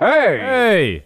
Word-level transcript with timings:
Hey! 0.00 0.38
Hey! 0.38 1.02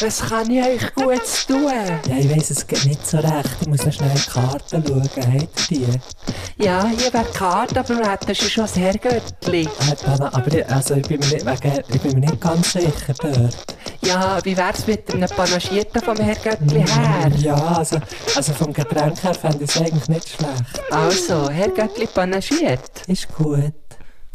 Was 0.00 0.28
kann 0.28 0.50
ich 0.50 0.60
euch 0.60 0.92
gut 0.92 1.46
tun? 1.46 1.70
Ja, 1.70 2.16
ich 2.18 2.28
weiss, 2.28 2.50
es 2.50 2.66
geht 2.66 2.84
nicht 2.84 3.06
so 3.06 3.18
recht. 3.18 3.58
Ich 3.60 3.68
muss 3.68 3.86
noch 3.86 3.92
schnell 3.92 4.10
die 4.12 4.28
Karten 4.28 4.84
schauen. 4.84 5.02
Habt 5.02 5.70
ihr 5.70 5.86
die? 5.86 6.64
Ja, 6.64 6.84
hier 6.88 7.12
wäre 7.12 7.24
die 7.32 7.38
Karte, 7.38 7.78
aber 7.78 7.90
wir 7.90 8.10
hätten 8.10 8.34
schon 8.34 8.64
das 8.64 8.76
Herrgöttli. 8.76 9.62
Äh, 9.62 10.20
aber 10.20 10.52
ich, 10.52 10.68
also 10.68 10.94
ich, 10.96 11.06
bin 11.06 11.20
mir 11.20 11.26
nicht, 11.26 11.46
wegen, 11.46 11.82
ich 11.86 12.00
bin 12.00 12.12
mir 12.18 12.26
nicht 12.26 12.40
ganz 12.40 12.72
sicher 12.72 13.14
dort. 13.22 13.76
Ja, 14.00 14.40
wie 14.42 14.56
wär's 14.56 14.88
mit 14.88 15.14
einem 15.14 15.28
Panagierten 15.28 16.02
vom 16.02 16.16
Herrgöttli 16.16 16.84
her? 16.84 17.30
Ja, 17.36 17.54
also, 17.54 18.00
also 18.34 18.52
vom 18.52 18.72
Getränk 18.72 19.22
her 19.22 19.34
fände 19.34 19.62
ich 19.62 19.70
es 19.70 19.80
eigentlich 19.80 20.08
nicht 20.08 20.28
schlecht. 20.28 20.92
Also, 20.92 21.48
Herrgöttli 21.48 22.08
panagiert. 22.08 23.06
Ist 23.06 23.32
gut. 23.32 23.74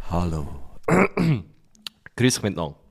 Hallo. 0.10 0.48
Grüß 2.16 2.36
dich 2.36 2.44
miteinander. 2.44 2.85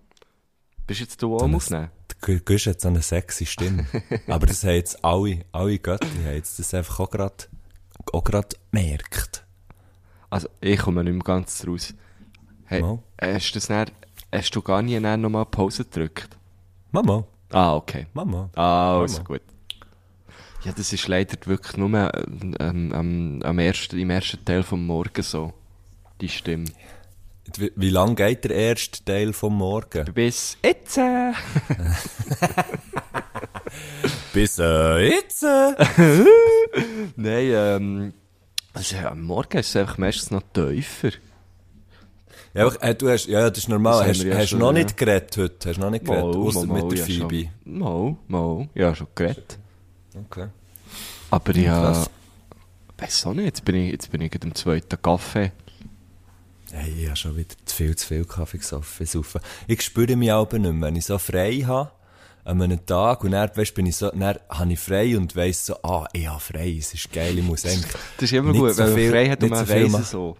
Bist 0.86 1.00
jetzt 1.00 1.22
du 1.22 1.36
auch 1.36 1.42
am 1.42 1.54
Aufnehmen? 1.54 1.90
Du 2.20 2.40
gehst 2.40 2.66
jetzt 2.66 2.86
eine 2.86 3.02
sexy 3.02 3.46
Stimme. 3.46 3.86
Aber 4.28 4.46
das 4.46 4.62
haben 4.64 4.74
jetzt 4.74 5.04
alle, 5.04 5.44
alle 5.52 5.78
Götter 5.78 6.06
haben 6.06 6.34
jetzt 6.34 6.58
das 6.58 6.72
einfach 6.74 7.00
auch 7.00 7.10
gerade, 7.10 7.34
auch 8.12 8.24
gemerkt. 8.24 9.44
Also, 10.30 10.48
ich 10.60 10.78
komme 10.78 11.04
nicht 11.04 11.12
mehr 11.12 11.22
ganz 11.22 11.66
raus. 11.66 11.94
Hey, 12.66 12.80
Mal. 12.82 12.98
hast, 13.20 13.50
du 13.50 13.54
das 13.54 13.66
dann, 13.68 13.90
hast 14.32 14.50
du 14.56 14.62
gar 14.62 14.82
nie 14.82 14.98
nochmal 14.98 15.46
Pause 15.46 15.84
gedrückt? 15.84 16.36
Mama, 16.92 17.24
Ah, 17.50 17.76
okay. 17.76 18.06
Mama. 18.14 18.50
Ah, 18.56 18.98
also 19.00 19.18
Mama. 19.18 19.28
gut. 19.28 19.42
Ja, 20.64 20.72
das 20.72 20.92
ist 20.92 21.06
leider 21.06 21.36
wirklich 21.46 21.76
nur 21.76 21.88
ähm, 21.94 22.54
ähm, 22.58 23.42
am 23.44 23.58
ersten, 23.58 23.98
im 23.98 24.10
ersten 24.10 24.44
Teil 24.44 24.62
vom 24.62 24.84
Morgen 24.86 25.22
so. 25.22 25.52
Die 26.20 26.28
Stimme. 26.28 26.64
Wie, 27.56 27.72
wie 27.76 27.90
lang 27.90 28.16
geht 28.16 28.44
der 28.44 28.52
erste 28.52 29.04
Teil 29.04 29.32
vom 29.32 29.56
Morgen? 29.58 30.12
Bis 30.14 30.56
jetzt. 30.64 30.98
Bis 34.32 34.58
äh, 34.58 35.08
jetzt. 35.08 35.42
Nein, 37.16 37.50
ähm, 37.52 38.14
also, 38.72 38.96
am 38.96 39.22
Morgen 39.22 39.58
ist 39.58 39.68
es 39.68 39.76
einfach 39.76 39.98
meistens 39.98 40.30
noch 40.30 40.42
tiefer. 40.52 41.10
Ja, 42.54 42.66
aber, 42.66 42.82
äh, 42.82 42.94
du 42.94 43.08
hast, 43.08 43.26
ja, 43.26 43.48
das 43.50 43.58
ist 43.58 43.68
normal. 43.68 44.06
Das 44.06 44.18
Hast, 44.18 44.24
ja 44.24 44.34
hast 44.34 44.42
du 44.42 44.46
schon, 44.48 44.58
noch 44.60 44.72
ja. 44.72 44.78
nicht 44.84 44.96
geredet 44.96 45.36
heute? 45.36 45.68
Hast 45.68 45.76
du 45.76 45.80
noch 45.80 45.90
nicht 45.90 46.04
geredet? 46.04 46.36
Ausser 46.36 46.66
mit 46.66 46.90
der 46.90 46.98
ja, 46.98 47.04
Phoebe. 47.04 47.50
schon. 47.64 47.78
Mal, 47.78 48.16
mal. 48.28 48.68
Ja, 48.74 48.94
schon 48.94 49.08
geredet. 49.14 49.58
Okay. 50.16 50.48
Aber 51.30 51.56
ja, 51.56 51.80
Krass. 51.80 52.10
weiß 52.98 53.26
auch 53.26 53.34
nicht, 53.34 53.46
jetzt 53.46 53.64
bin 53.64 53.74
ich, 53.76 53.92
jetzt 53.92 54.10
bin 54.10 54.20
ich 54.20 54.30
gerade 54.30 54.46
im 54.46 54.54
zweiten 54.54 55.02
Kaffee. 55.02 55.52
Hey, 56.76 56.92
ich 57.02 57.06
habe 57.06 57.16
schon 57.16 57.36
wieder 57.36 57.54
zu 57.64 57.76
viel, 57.76 57.94
zu 57.94 58.06
viel 58.08 58.24
Kaffee 58.24 58.58
gesoffen. 58.58 59.40
Ich 59.68 59.80
spüre 59.82 60.16
mich 60.16 60.32
aber 60.32 60.58
nicht 60.58 60.72
mehr, 60.72 60.88
wenn 60.88 60.96
ich 60.96 61.04
so 61.06 61.18
frei 61.18 61.62
habe, 61.66 61.92
an 62.44 62.60
einem 62.60 62.84
Tag, 62.84 63.22
und 63.22 63.30
dann, 63.30 63.48
weißt, 63.54 63.74
bin 63.74 63.86
ich 63.86 63.96
so, 63.96 64.10
dann 64.10 64.38
habe 64.50 64.72
ich 64.72 64.80
frei 64.80 65.16
und 65.16 65.34
weiss 65.36 65.66
so, 65.66 65.76
ah, 65.84 66.06
ich 66.12 66.26
habe 66.26 66.40
frei, 66.40 66.76
es 66.78 66.92
ist 66.92 67.12
geil, 67.12 67.38
ich 67.38 67.44
muss 67.44 67.64
eigentlich 67.64 67.92
Das 68.16 68.24
ist 68.24 68.32
immer 68.32 68.52
gut, 68.52 68.72
so 68.72 68.78
wenn 68.82 68.88
man 68.90 68.98
viel- 68.98 69.10
frei 69.10 69.30
hat 69.30 69.42
und 69.42 69.50
man 69.50 69.66
so 69.66 69.72
weiss 69.72 69.94
es 70.00 70.10
so. 70.10 70.36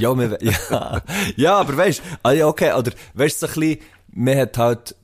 Ja, 0.00 0.18
wir, 0.18 0.38
ja, 0.42 1.02
ja, 1.36 1.56
aber 1.60 1.76
weißt, 1.76 2.02
ah, 2.24 2.32
okay, 2.46 2.72
oder, 2.72 2.90
weißt, 3.14 3.38
so 3.40 3.46
ein 3.46 3.52
bisschen, 3.54 3.78
man 4.12 4.36
hat 4.38 4.58
halt 4.58 4.96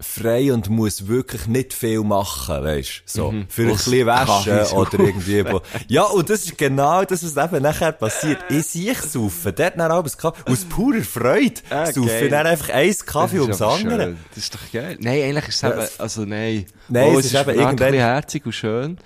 frei 0.00 0.52
und 0.52 0.68
muss 0.68 1.06
wirklich 1.06 1.46
nicht 1.46 1.72
viel 1.72 2.00
machen, 2.02 2.62
weißt, 2.64 3.02
so, 3.06 3.32
für 3.48 3.62
ein 3.62 3.68
bisschen 3.68 4.06
waschen 4.06 4.58
oder 4.76 4.98
irgendwie, 4.98 5.44
wo, 5.46 5.60
ja, 5.88 6.02
und 6.02 6.28
das 6.28 6.44
ist 6.44 6.58
genau 6.58 7.04
das, 7.04 7.22
was 7.24 7.44
eben 7.52 7.62
nachher 7.62 7.92
passiert. 7.92 8.38
Ich 8.50 8.66
sehe 8.66 8.94
saufen, 8.94 9.52
dort 9.56 9.78
dann 9.78 9.90
abends 9.92 10.18
Kaffee, 10.18 10.50
aus 10.50 10.64
purer 10.64 11.00
Freude 11.02 11.60
Ah, 11.70 11.86
saufen, 11.86 12.28
dann 12.28 12.46
einfach 12.46 12.70
ein 12.70 12.94
Kaffee 13.06 13.36
ist 13.36 13.42
ums 13.42 13.62
andere. 13.62 14.02
schön. 14.04 14.18
Das 14.34 14.38
ist 14.44 14.54
doch 14.54 14.72
geil. 14.72 14.96
Nein, 15.00 15.22
eigentlich 15.22 15.48
ist 15.48 15.62
es 15.62 15.70
eben, 15.70 15.78
es- 15.78 16.00
also 16.00 16.24
nein. 16.24 16.66
Nein, 16.88 17.14
Oh, 17.14 17.18
es 17.18 17.26
ist 17.26 17.34
eben 17.34 17.46
wirklich 17.46 17.60
ein 17.66 17.72
irgendwann- 17.78 17.94
herzig 17.94 18.46
und 18.46 18.52
schön. 18.52 18.98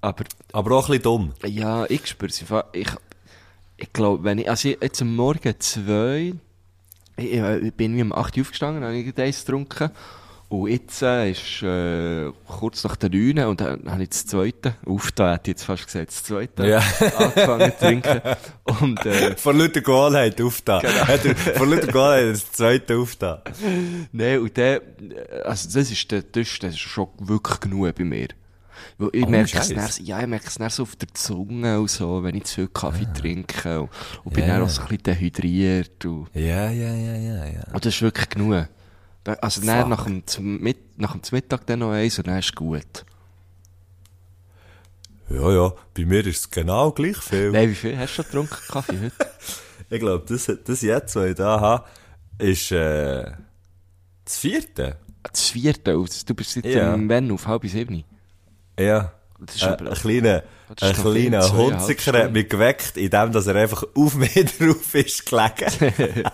Aber, 0.00 0.24
Aber 0.52 0.76
auch 0.76 0.84
ein 0.88 0.92
bisschen 0.92 1.02
dumm. 1.02 1.32
ja, 1.46 1.84
ich 1.88 2.06
spüre 2.06 2.30
es. 2.30 2.44
Ich, 2.72 2.88
ich 3.78 3.92
glaube, 3.92 4.22
wenn 4.24 4.38
ich, 4.38 4.48
also 4.48 4.68
ich- 4.68 4.78
jetzt 4.80 5.00
am 5.02 5.16
Morgen 5.16 5.54
zwei, 5.58 6.34
ich, 7.16 7.32
ich 7.34 7.74
bin 7.74 7.96
wie 7.96 8.02
um 8.02 8.12
8 8.12 8.36
Uhr 8.36 8.42
aufgestanden, 8.42 8.84
habe 8.84 8.94
ich 8.96 9.18
eins 9.18 9.44
getrunken. 9.44 9.90
Und 10.50 10.70
jetzt 10.70 11.02
äh, 11.02 11.30
ist 11.32 11.62
äh, 11.62 12.32
kurz 12.46 12.82
nach 12.82 12.96
der 12.96 13.10
9 13.10 13.38
und 13.48 13.60
dann 13.60 13.82
habe 13.90 14.02
ich 14.04 14.08
das 14.08 14.24
zweite, 14.24 14.76
aufgetan, 14.86 15.32
hätte 15.32 15.50
ich 15.50 15.56
jetzt 15.56 15.64
fast 15.64 15.84
gesagt, 15.84 16.08
das 16.08 16.22
zweite, 16.24 16.66
Ja. 16.66 16.78
angefangen 17.18 17.70
zu 17.72 17.78
trinken. 17.78 18.20
Und, 18.80 19.04
äh, 19.04 19.36
Von 19.36 19.58
lauter 19.58 19.82
Gewohnheit 19.82 20.40
aufgetan. 20.40 20.80
Genau. 20.80 21.06
Hat 21.06 21.20
Von 21.20 21.70
lauter 21.70 21.86
Gewohnheit 21.88 22.30
das 22.32 22.50
zweite 22.52 22.96
aufgetan. 22.96 23.40
Nein, 24.12 24.38
und 24.40 24.56
der, 24.56 24.80
also 25.44 25.68
das 25.78 25.90
ist 25.90 26.10
der 26.10 26.32
Tisch, 26.32 26.58
das 26.60 26.70
ist 26.72 26.80
schon 26.80 27.08
wirklich 27.18 27.60
genug 27.60 27.94
bei 27.94 28.04
mir. 28.04 28.28
Weil 28.96 29.10
ich 29.12 29.24
Oh, 29.26 29.28
merke 29.28 29.58
es 29.58 29.68
dann, 29.68 29.90
ja, 30.06 30.20
ich 30.20 30.26
merke 30.26 30.46
es 30.46 30.54
dann 30.54 30.70
so 30.70 30.84
auf 30.84 30.96
der 30.96 31.08
Zunge 31.12 31.78
und 31.78 31.90
so, 31.90 32.22
wenn 32.22 32.34
ich 32.36 32.44
zu 32.44 32.54
viel 32.54 32.68
Kaffee 32.68 33.06
trinke 33.12 33.82
und, 33.82 33.90
und 34.24 34.32
bin 34.32 34.44
Ja. 34.46 34.54
dann 34.54 34.62
auch 34.62 34.68
so 34.70 34.80
ein 34.80 34.88
bisschen 34.88 35.02
dehydriert 35.02 36.04
und, 36.06 36.28
Ja, 36.32 36.70
ja, 36.70 36.94
ja, 36.94 37.16
ja, 37.16 37.44
ja. 37.44 37.64
und 37.72 37.84
das 37.84 37.94
ist 37.94 38.00
wirklich 38.02 38.30
genug. 38.30 38.66
Also 39.36 39.60
dann 39.64 39.88
nach 39.88 40.04
dem, 40.04 40.22
Mit, 40.60 40.98
nach 40.98 41.12
dem 41.12 41.20
Mittag 41.32 41.66
dann 41.66 41.80
noch 41.80 41.90
eins 41.92 42.18
und 42.18 42.26
dann 42.28 42.38
ist 42.38 42.54
gut. 42.54 43.04
Ja, 45.30 45.50
ja, 45.52 45.72
bei 45.94 46.04
mir 46.06 46.26
ist 46.26 46.38
es 46.38 46.50
genau 46.50 46.90
gleich 46.92 47.18
viel. 47.18 47.50
Nein, 47.50 47.70
wie 47.70 47.74
viel 47.74 47.98
hast 47.98 48.16
du 48.16 48.22
schon 48.22 48.24
getrunken, 48.24 48.56
Kaffee 48.68 48.98
heute? 49.00 49.12
Ich 49.90 50.00
glaube, 50.00 50.22
das, 50.28 50.52
das 50.66 50.82
jetzt, 50.82 51.16
was 51.16 51.26
ich 51.30 51.34
da 51.34 51.60
habe, 51.60 51.84
ist, 52.38 52.70
äh, 52.72 53.24
das 54.24 54.36
vierte. 54.38 54.96
Das 55.22 55.48
vierte, 55.48 55.92
du 55.92 56.34
bist 56.34 56.56
jetzt 56.56 56.66
Ja. 56.66 56.94
wenn 57.08 57.30
auf 57.32 57.46
halb 57.46 57.64
sieben. 57.66 58.04
Ja. 58.78 59.12
Das 59.40 59.56
ist 59.56 59.62
Äh, 59.62 59.76
ein 59.78 59.94
kleiner, 59.94 60.42
ein 60.80 60.92
kleiner 60.92 61.52
Hunziker 61.52 62.24
hat 62.24 62.32
mich 62.32 62.48
geweckt, 62.48 62.96
indem 62.96 63.32
dass 63.32 63.46
er 63.46 63.56
einfach 63.56 63.84
auf 63.94 64.14
mir 64.14 64.28
drauf 64.28 64.94
ist 64.94 65.26
gelegen. 65.26 66.24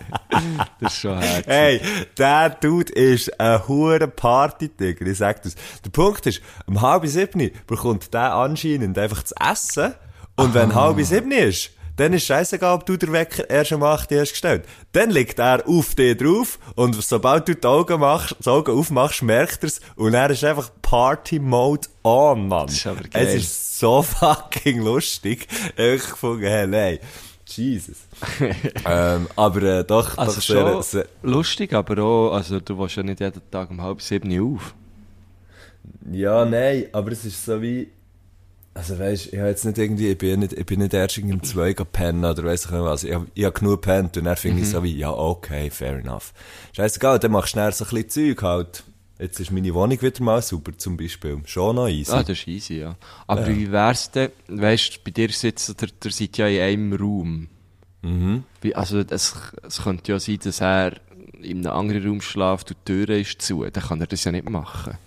Das 0.81 0.93
ist 0.93 1.01
schon 1.01 1.19
herzig. 1.19 1.47
Hey, 1.47 1.81
der 2.19 2.51
Dude 2.51 2.93
ist 2.93 3.41
ein 3.41 3.69
hure 3.69 4.09
Party-Tiger, 4.09 5.07
ich 5.07 5.19
sag 5.19 5.43
das. 5.43 5.55
Der 5.85 5.91
Punkt 5.91 6.27
ist, 6.27 6.43
um 6.67 6.81
halb 6.81 7.07
sieben 7.07 7.53
bekommt 7.67 8.13
der 8.13 8.35
anscheinend 8.35 8.99
einfach 8.99 9.23
zu 9.23 9.35
essen, 9.37 9.95
und 10.37 10.53
wenn 10.53 10.75
halb 10.75 11.01
sieben 11.01 11.31
ist, 11.31 11.71
dann 11.97 12.13
ist 12.13 12.27
scheißegal, 12.27 12.75
ob 12.75 12.87
du 12.87 12.97
den 12.97 13.13
Wecker 13.13 13.49
erst 13.49 13.73
um 13.73 13.83
8 13.85 14.11
Uhr 14.11 14.21
hast 14.21 14.31
gestellt. 14.31 14.65
Dann 14.93 15.11
liegt 15.11 15.39
er 15.39 15.69
auf 15.69 15.95
dir 15.95 16.17
drauf, 16.17 16.59
und 16.75 17.01
sobald 17.03 17.47
du 17.47 17.55
die 17.55 17.67
Augen 17.67 18.01
machst, 18.01 18.37
die 18.45 18.49
Augen 18.49 18.77
aufmachst, 18.77 19.23
merkt 19.23 19.63
er's, 19.63 19.81
und 19.95 20.15
er 20.15 20.31
ist 20.31 20.43
einfach 20.43 20.71
Party-Mode 20.95 21.89
on, 22.05 22.47
Mann. 22.47 22.69
ist 22.69 22.87
aber 22.87 23.03
geil. 23.03 23.27
Es 23.27 23.35
ist 23.35 23.79
so 23.81 24.01
fucking 24.03 24.81
lustig. 24.81 25.49
Ich 25.77 26.09
gefunden, 26.09 26.45
hey, 26.45 26.69
nein. 26.69 26.99
Jesus. 27.47 28.07
ähm, 28.87 29.27
aber 29.35 29.63
äh, 29.63 29.85
doch, 29.85 30.17
Also 30.17 30.37
doch 30.37 30.43
schon 30.43 30.57
sehr, 30.57 30.83
sehr, 30.83 31.07
lustig, 31.25 31.73
aber 31.73 32.01
auch, 32.01 32.35
also 32.35 32.61
du 32.61 32.79
warst 32.79 32.95
ja 32.95 33.03
nicht 33.03 33.19
jeden 33.19 33.43
Tag 33.51 33.73
um 33.73 33.83
halb 33.83 34.01
sieben 34.03 34.31
auf. 34.41 34.73
Ja, 36.13 36.45
nein, 36.45 36.87
aber 36.93 37.11
es 37.11 37.25
ist 37.25 37.45
so 37.45 37.61
wie, 37.61 37.91
also 38.73 38.97
weisst, 38.97 39.33
ich 39.33 39.39
habe 39.41 39.49
jetzt 39.49 39.65
nicht 39.65 39.79
irgendwie, 39.79 40.13
ich 40.13 40.19
bin 40.19 40.39
nicht, 40.39 40.53
ich 40.53 40.65
bin 40.65 40.79
nicht 40.79 40.95
erst 40.95 41.19
irgendwie 41.19 41.35
um 41.35 41.43
zwei 41.43 41.75
pennen 41.75 42.25
oder 42.25 42.45
weiss 42.45 42.67
ich 42.67 42.71
nicht 42.71 42.85
was. 42.85 43.03
Ich 43.03 43.13
habe 43.13 43.27
ich 43.35 43.45
hab 43.45 43.57
genug 43.57 43.83
gepennt 43.83 44.17
und 44.17 44.27
dann 44.27 44.37
finde 44.37 44.63
ich 44.63 44.71
so 44.71 44.81
wie, 44.85 44.97
ja, 44.97 45.11
okay, 45.11 45.71
fair 45.71 45.99
enough. 45.99 46.33
Scheißegal, 46.77 47.19
dann 47.19 47.33
machst 47.33 47.49
du 47.49 47.59
schnell 47.59 47.73
so 47.73 47.85
ein 47.85 47.91
bisschen 47.91 48.37
Zeug 48.37 48.43
halt. 48.45 48.85
Jetzt 49.25 49.41
ist 49.41 49.51
meine 49.51 49.73
Wohnung 49.73 50.03
wieder 50.03 50.23
mal 50.23 50.43
super, 50.43 50.77
zum 50.77 50.99
Beispiel. 50.99 51.41
Schon 51.47 51.77
noch 51.77 51.89
easy. 51.89 52.13
Ah, 52.13 52.23
das 52.23 52.41
ist 52.41 52.47
easy, 52.47 52.81
ja. 52.81 52.95
Aber 53.27 53.47
wie 53.49 53.73
wär's 53.73 54.11
denn, 54.11 54.31
weißt 54.49 54.97
du, 54.97 54.99
bei 55.03 55.13
dir 55.13 55.31
sitzt, 55.31 55.81
der, 55.81 55.89
der 55.89 56.11
seid 56.11 56.37
ja 56.37 56.47
in 56.47 56.61
einem 56.61 56.93
Raum. 56.93 57.49
Mhm. 58.03 58.45
Wie, 58.61 58.75
also, 58.75 58.99
es, 58.99 59.35
es 59.67 59.83
könnte 59.83 60.13
ja 60.13 60.21
sein, 60.21 60.41
dass 60.45 60.61
er 60.61 61.01
in 61.41 61.67
einem 61.67 61.75
anderen 61.75 62.07
Raum 62.07 62.21
schläft 62.21 62.73
und 62.73 62.77
die 62.87 62.93
Tür 62.93 63.17
ist 63.17 63.41
zu. 63.41 63.65
Dann 63.65 63.83
kann 63.83 64.01
er 64.03 64.09
das 64.09 64.25
ja 64.25 64.31
nicht 64.31 64.47
machen. 64.47 64.99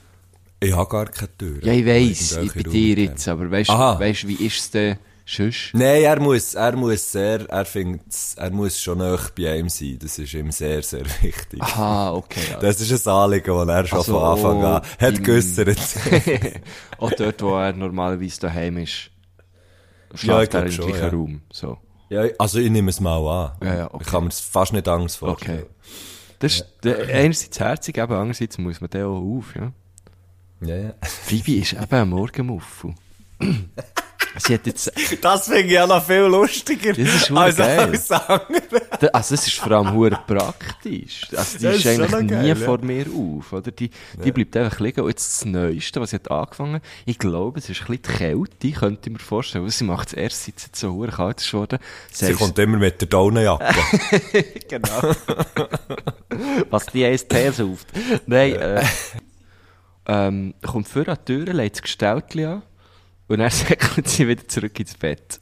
Ich 0.61 0.73
habe 0.73 0.89
gar 0.89 1.05
keine 1.05 1.37
Tür. 1.37 1.63
Ja, 1.63 1.73
ich 1.73 1.85
weiss, 1.85 2.37
ich, 2.37 2.53
bei 2.53 2.63
dir 2.63 2.95
jetzt, 2.97 3.27
aber 3.27 3.51
weißt 3.51 3.69
du, 3.69 4.27
wie 4.29 4.47
ist 4.47 4.57
es 4.57 4.71
denn 4.71 4.97
sonst? 5.27 5.69
Nein, 5.73 6.03
er 6.03 6.19
muss, 6.19 6.53
er 6.55 6.75
muss 6.75 7.11
sehr, 7.11 7.49
er 7.49 7.65
findet, 7.65 8.01
er 8.37 8.49
muss 8.51 8.79
schon 8.79 8.97
nah 8.99 9.19
bei 9.37 9.57
ihm 9.59 9.69
sein. 9.69 9.99
Das 10.01 10.17
ist 10.17 10.33
ihm 10.33 10.51
sehr, 10.51 10.81
sehr 10.83 11.05
wichtig. 11.21 11.61
Aha, 11.61 12.13
okay. 12.13 12.41
Ja. 12.51 12.59
Das 12.59 12.79
ist 12.81 13.07
ein 13.07 13.13
Anliegen, 13.13 13.45
das 13.55 13.67
er 13.67 13.85
schon 13.87 13.97
Also 13.99 14.13
von 14.19 14.23
Anfang 14.23 14.63
an 14.63 14.81
auch 14.81 14.99
hat 14.99 15.23
geäussert. 15.23 15.77
auch 16.99 17.11
dort, 17.11 17.41
wo 17.41 17.55
er 17.57 17.73
normalerweise 17.73 18.39
daheim 18.39 18.77
ist, 18.77 19.11
Ja, 20.13 20.17
schläft 20.17 20.51
glaub 20.51 20.61
er 20.63 20.65
im 20.67 20.71
schon, 20.71 20.87
gleichen 20.87 21.03
ja. 21.03 21.09
Raum. 21.09 21.41
So. 21.51 21.77
Ja, 22.09 22.23
also 22.39 22.59
ich 22.59 22.69
nehme 22.69 22.89
es 22.89 22.99
mal 23.01 23.17
an. 23.17 23.51
Ja, 23.67 23.75
ja, 23.75 23.93
okay. 23.93 24.03
Ich 24.05 24.11
kann 24.11 24.23
mir 24.23 24.31
fast 24.31 24.71
nicht 24.71 24.87
Angst 24.87 25.17
vorstellen. 25.17 25.63
Okay. 25.63 25.69
Das 26.39 26.53
ist 26.55 26.65
der- 26.83 27.07
einerseits 27.13 27.59
herzig, 27.59 27.99
aber 27.99 28.17
andererseits 28.17 28.57
muss 28.59 28.79
man 28.79 28.89
den 28.91 29.03
auch 29.05 29.19
auf, 29.37 29.53
ja. 29.55 29.73
Ja, 30.61 30.75
ja. 30.75 30.93
Phoebe 31.01 31.55
ist 31.57 31.73
eben 31.73 31.83
ein 31.89 32.09
Morgenmuffel. 32.09 32.95
Sie 34.39 34.53
hat 34.53 34.65
jetzt, 34.65 34.91
Das 35.21 35.45
finde 35.45 35.61
ich 35.63 35.71
ja 35.71 35.87
noch 35.87 36.03
viel 36.05 36.21
lustiger. 36.21 36.93
Das 36.93 36.99
ist 37.15 37.31
als 37.31 37.55
geil. 37.57 37.79
alles 37.79 38.11
andere. 38.11 38.81
Da- 38.99 39.07
Also, 39.13 39.35
das 39.35 39.47
ist 39.47 39.55
vor 39.55 39.71
allem 39.71 39.93
hure 39.93 40.19
praktisch. 40.27 41.27
Also, 41.35 41.57
die 41.57 41.63
Das 41.65 41.75
ist 41.75 41.85
ist 41.85 41.87
eigentlich 41.87 42.21
nie 42.21 42.27
geil, 42.27 42.47
ja. 42.47 42.55
vor 42.55 42.77
mir 42.83 43.05
auf, 43.07 43.53
oder? 43.53 43.71
Die, 43.71 43.89
die 44.23 44.31
bleibt 44.31 44.55
einfach 44.57 44.79
liegen. 44.79 45.01
Und 45.01 45.09
jetzt 45.09 45.27
das 45.41 45.45
Neueste, 45.45 46.01
was 46.01 46.09
sie 46.11 46.17
hat 46.17 46.29
angefangen, 46.31 46.81
ich 47.05 47.17
glaube, 47.19 47.59
es 47.59 47.69
ist 47.69 47.81
ein 47.81 47.97
bisschen 47.97 48.01
die 48.03 48.17
Kälte, 48.63 48.79
könnte 48.79 49.09
ich 49.09 49.13
mir 49.13 49.19
vorstellen. 49.19 49.63
weil 49.63 49.71
Sie 49.71 49.83
macht 49.83 50.09
es 50.09 50.13
erst, 50.13 50.45
seit 50.45 50.61
jetzt 50.61 50.75
so 50.75 50.91
hure 50.93 51.11
kalt 51.11 51.41
ist 51.41 51.53
worden. 51.53 51.79
Sie 52.11 52.33
kommt 52.33 52.57
immer 52.59 52.77
mit 52.77 53.01
der 53.01 53.07
Daunenjacke. 53.07 53.65
genau. 54.69 55.11
was 56.69 56.85
die 56.87 57.17
ST 57.17 57.33
sauft. 57.55 57.87
Nein, 58.25 58.53
äh, 58.55 58.83
ähm, 60.07 60.53
kommt 60.65 60.87
vor 60.87 61.07
an 61.07 61.17
die 61.27 61.33
Tür, 61.45 61.53
legt 61.53 61.75
das 61.77 61.81
Gestaltli 61.81 62.45
an, 62.45 62.61
und 63.27 63.39
dann 63.39 63.49
säckelt 63.51 64.07
sie 64.07 64.27
wieder 64.27 64.47
zurück 64.47 64.79
ins 64.79 64.95
Bett. 64.95 65.39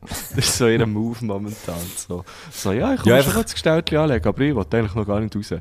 Das 0.00 0.46
ist 0.46 0.58
so 0.58 0.66
ihr 0.66 0.84
Move 0.84 1.24
momentan. 1.24 1.78
So, 1.96 2.24
so 2.50 2.72
ja, 2.72 2.94
ich 2.94 3.00
kann 3.00 3.08
Ja, 3.08 3.16
ja, 3.18 3.22
schon 3.22 3.42
das 3.42 3.52
Gestaltli 3.52 3.96
anlegen, 3.96 4.26
aber 4.26 4.40
ich 4.40 4.54
will 4.54 4.64
eigentlich 4.72 4.94
noch 4.94 5.06
gar 5.06 5.20
nicht 5.20 5.36
raus. 5.36 5.54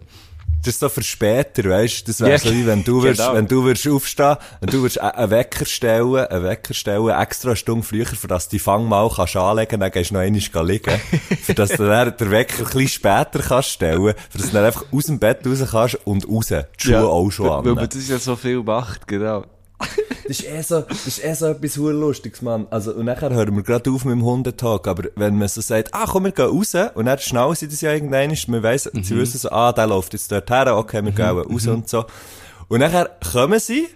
Das 0.64 0.76
ist 0.76 0.80
so 0.80 0.90
für 0.90 1.02
später, 1.02 1.64
weißt 1.64 2.02
du? 2.02 2.12
Das 2.12 2.22
wäre 2.22 2.32
Ja, 2.32 2.38
so 2.38 2.52
wie 2.52 2.66
wenn 2.68 2.84
du 2.84 3.02
würdest, 3.04 3.22
genau. 3.22 3.34
wenn 3.34 3.48
du 3.48 3.64
würdest 3.64 3.88
aufstehen, 3.88 4.38
wenn 4.60 4.70
du 4.70 4.82
würdest 4.82 5.02
einen 5.02 5.32
Wecker 5.32 5.66
stellen, 5.66 6.16
einen 6.16 6.44
Wecker 6.44 6.74
stellen, 6.74 7.10
extra 7.10 7.50
eine 7.50 7.56
Stunde 7.56 7.84
früher, 7.84 8.06
für 8.06 8.28
dass 8.28 8.48
du 8.48 8.56
die 8.56 8.60
Fang 8.60 8.86
mal 8.86 9.10
kannst 9.10 9.36
anlegen, 9.36 9.80
dann 9.80 9.92
gehst 9.92 10.12
du 10.12 10.16
noch 10.16 10.22
einmal 10.22 10.68
liegen. 10.68 11.00
für 11.42 11.54
dass 11.56 11.72
du 11.72 11.88
dann 11.88 12.16
den 12.16 12.32
Wecker 12.32 12.60
ein 12.60 12.64
bisschen 12.66 12.88
später 12.88 13.40
kannst 13.40 13.70
stellen, 13.70 14.14
für 14.30 14.38
dass 14.38 14.48
du 14.48 14.54
dann 14.54 14.66
einfach 14.66 14.86
aus 14.92 15.06
dem 15.06 15.20
Bett 15.20 15.46
raus 15.46 15.64
kannst 15.72 16.00
und 16.06 16.28
raus. 16.28 16.48
Die 16.48 16.64
Schuhe 16.78 17.08
auch 17.08 17.30
schon 17.32 17.50
an. 17.50 17.66
Weil 17.66 17.74
man 17.74 17.90
das 17.90 18.08
ja 18.08 18.20
so 18.20 18.36
viel 18.36 18.62
macht, 18.62 19.08
genau. 19.08 19.46
Das 20.28 20.40
ist 20.40 20.48
eh 20.48 20.62
so, 20.62 20.82
das 20.82 21.08
ist 21.08 21.24
eh 21.24 21.34
so 21.34 21.48
etwas 21.48 21.76
Lustiges, 21.76 22.42
Mann. 22.42 22.68
Also, 22.70 22.94
und 22.94 23.06
nachher 23.06 23.32
hören 23.32 23.56
wir 23.56 23.64
gerade 23.64 23.92
auf 23.92 24.06
mit 24.06 24.14
dem 24.14 24.24
Hundetalk, 24.24 24.88
aber 24.88 25.10
wenn 25.16 25.38
man 25.38 25.48
so 25.48 25.60
sagt, 25.62 25.94
ah, 25.94 26.06
komm, 26.08 26.24
wir 26.26 26.32
gehen 26.32 26.46
raus, 26.46 26.74
und 26.96 27.06
dann 27.06 27.20
schnallen 27.20 27.56
sie 27.56 27.68
das 27.68 27.82
ja 27.82 27.92
irgendwann, 27.92 28.36
man 28.48 28.64
weiss, 28.64 28.84
sie 28.84 29.18
wissen 29.18 29.40
so, 29.40 29.50
ah, 29.52 29.74
der 29.74 29.88
läuft 29.88 30.14
jetzt 30.14 30.32
dort 30.32 30.50
her, 30.50 30.78
okay, 30.78 31.04
wir 31.04 31.12
gehen 31.12 31.26
raus 31.26 31.68
und 31.68 31.90
so. 31.90 32.06
Und 32.70 32.80
nachher 32.80 33.10
kommen 33.32 33.60
sie, 33.60 33.88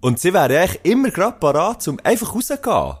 und 0.00 0.18
sie 0.18 0.34
wären 0.34 0.56
eigentlich 0.56 0.80
immer 0.84 1.10
gerade 1.10 1.38
parat, 1.38 1.86
um 1.88 1.98
einfach 2.02 2.34
rauszugehen. 2.34 2.94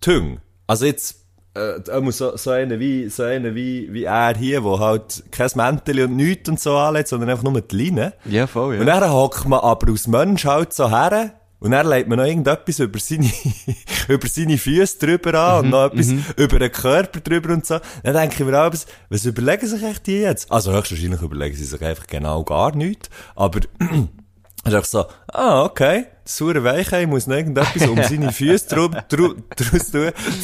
Tüng. 0.00 0.40
Also 0.66 0.86
jetzt, 0.86 1.16
äh, 1.54 1.80
so, 2.10 2.36
so 2.36 2.50
einer 2.50 2.78
wie, 2.78 3.08
so 3.08 3.22
einer 3.22 3.54
wie, 3.54 3.92
wie 3.92 4.04
er 4.04 4.36
hier, 4.36 4.64
wo 4.64 4.78
halt 4.78 5.24
kein 5.30 5.50
Mäntel 5.54 6.04
und 6.04 6.16
nichts 6.16 6.48
und 6.48 6.60
so 6.60 6.76
anlegt, 6.76 7.08
sondern 7.08 7.30
einfach 7.30 7.44
nur 7.44 7.60
die 7.60 7.84
Leine. 7.84 8.14
Ja, 8.24 8.46
voll, 8.46 8.78
Und 8.78 8.86
dann 8.86 9.12
hockt 9.12 9.46
man 9.46 9.60
aber 9.60 9.88
als 9.90 10.06
Mensch 10.06 10.44
halt 10.44 10.72
so 10.72 10.90
her 10.90 11.34
und 11.62 11.70
dann 11.70 11.88
legt 11.88 12.08
man 12.08 12.18
noch 12.18 12.26
irgendetwas 12.26 12.80
über 12.80 12.98
seine, 12.98 13.30
über 14.08 14.26
seine 14.28 14.58
Füße 14.58 14.98
drüber 14.98 15.34
an 15.38 15.64
und 15.66 15.70
noch 15.70 15.86
etwas 15.92 16.12
über 16.36 16.58
den 16.58 16.72
Körper 16.72 17.20
drüber 17.20 17.52
und 17.54 17.64
so. 17.64 17.78
Dann 18.02 18.14
denke 18.14 18.34
ich 18.40 18.44
mir 18.44 18.60
auch, 18.60 18.72
was, 18.72 18.86
was 19.08 19.24
überlegen 19.24 19.66
sich 19.66 19.82
echt 19.82 20.06
die 20.08 20.18
jetzt? 20.22 20.50
Also 20.50 20.72
höchstwahrscheinlich 20.72 21.22
überlegen 21.22 21.56
sie 21.56 21.64
sich 21.64 21.80
einfach 21.82 22.06
genau 22.08 22.42
gar 22.42 22.74
nichts. 22.74 23.08
Aber, 23.36 23.60
ist 24.64 24.74
einfach 24.74 24.84
so, 24.84 25.04
ah, 25.28 25.62
okay, 25.64 26.06
das 26.24 26.36
saure 26.36 26.62
Weichei 26.64 27.06
muss 27.06 27.26
noch 27.26 27.36
irgendetwas 27.36 27.88
um 27.88 28.02
seine 28.08 28.32
Füße 28.32 28.66
draus 28.68 28.90
tun, 29.08 29.42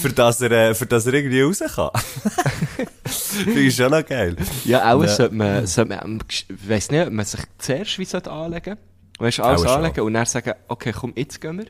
für 0.01 0.09
dass 0.13 0.41
er, 0.41 0.51
äh, 0.53 0.75
für 0.75 0.87
dass 0.87 1.07
er 1.07 1.15
irgendwie 1.15 1.43
raus 1.43 1.63
kann. 1.75 1.91
Finde 3.07 3.61
ich 3.61 3.75
schon 3.77 3.91
noch 3.91 4.05
geil. 4.07 4.37
Ja, 4.65 4.93
auch 4.95 5.03
Ja. 5.03 5.09
sollte 5.09 5.35
man, 5.35 5.67
sollte 5.67 5.97
man, 5.97 6.21
ich 6.29 6.47
weiss 6.67 6.91
nicht, 6.91 7.07
ob 7.07 7.13
man 7.13 7.25
sich 7.25 7.41
zuerst 7.59 7.99
wie 7.99 8.05
sollte 8.05 8.31
anlegen 8.31 8.77
Weißt 9.19 9.39
du, 9.39 9.43
alles 9.43 9.63
Auch 9.63 9.69
schon. 9.69 9.77
anlegen 9.85 10.01
und 10.03 10.15
dann 10.15 10.27
sagen, 10.27 10.55
okay, 10.69 10.93
komm, 10.93 11.13
jetzt 11.17 11.41
gehen 11.41 11.59
wir. 11.59 11.67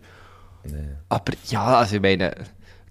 Aber 1.08 1.32
ja, 1.46 1.78
also 1.78 1.96
ich 1.96 2.02
meine, 2.02 2.34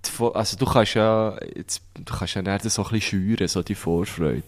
die 0.04 0.24
also 0.34 0.58
du 0.58 0.66
kannst 0.66 0.96
ja, 0.96 1.38
jetzt, 1.56 1.82
du 1.96 2.14
kannst 2.14 2.36
ja 2.36 2.42
dann 2.42 2.60
so 2.60 2.84
ein 2.84 2.90
bisschen 2.90 3.02
schüren, 3.02 3.48
so 3.48 3.62
die 3.62 3.76
Vorfreude. 3.76 4.44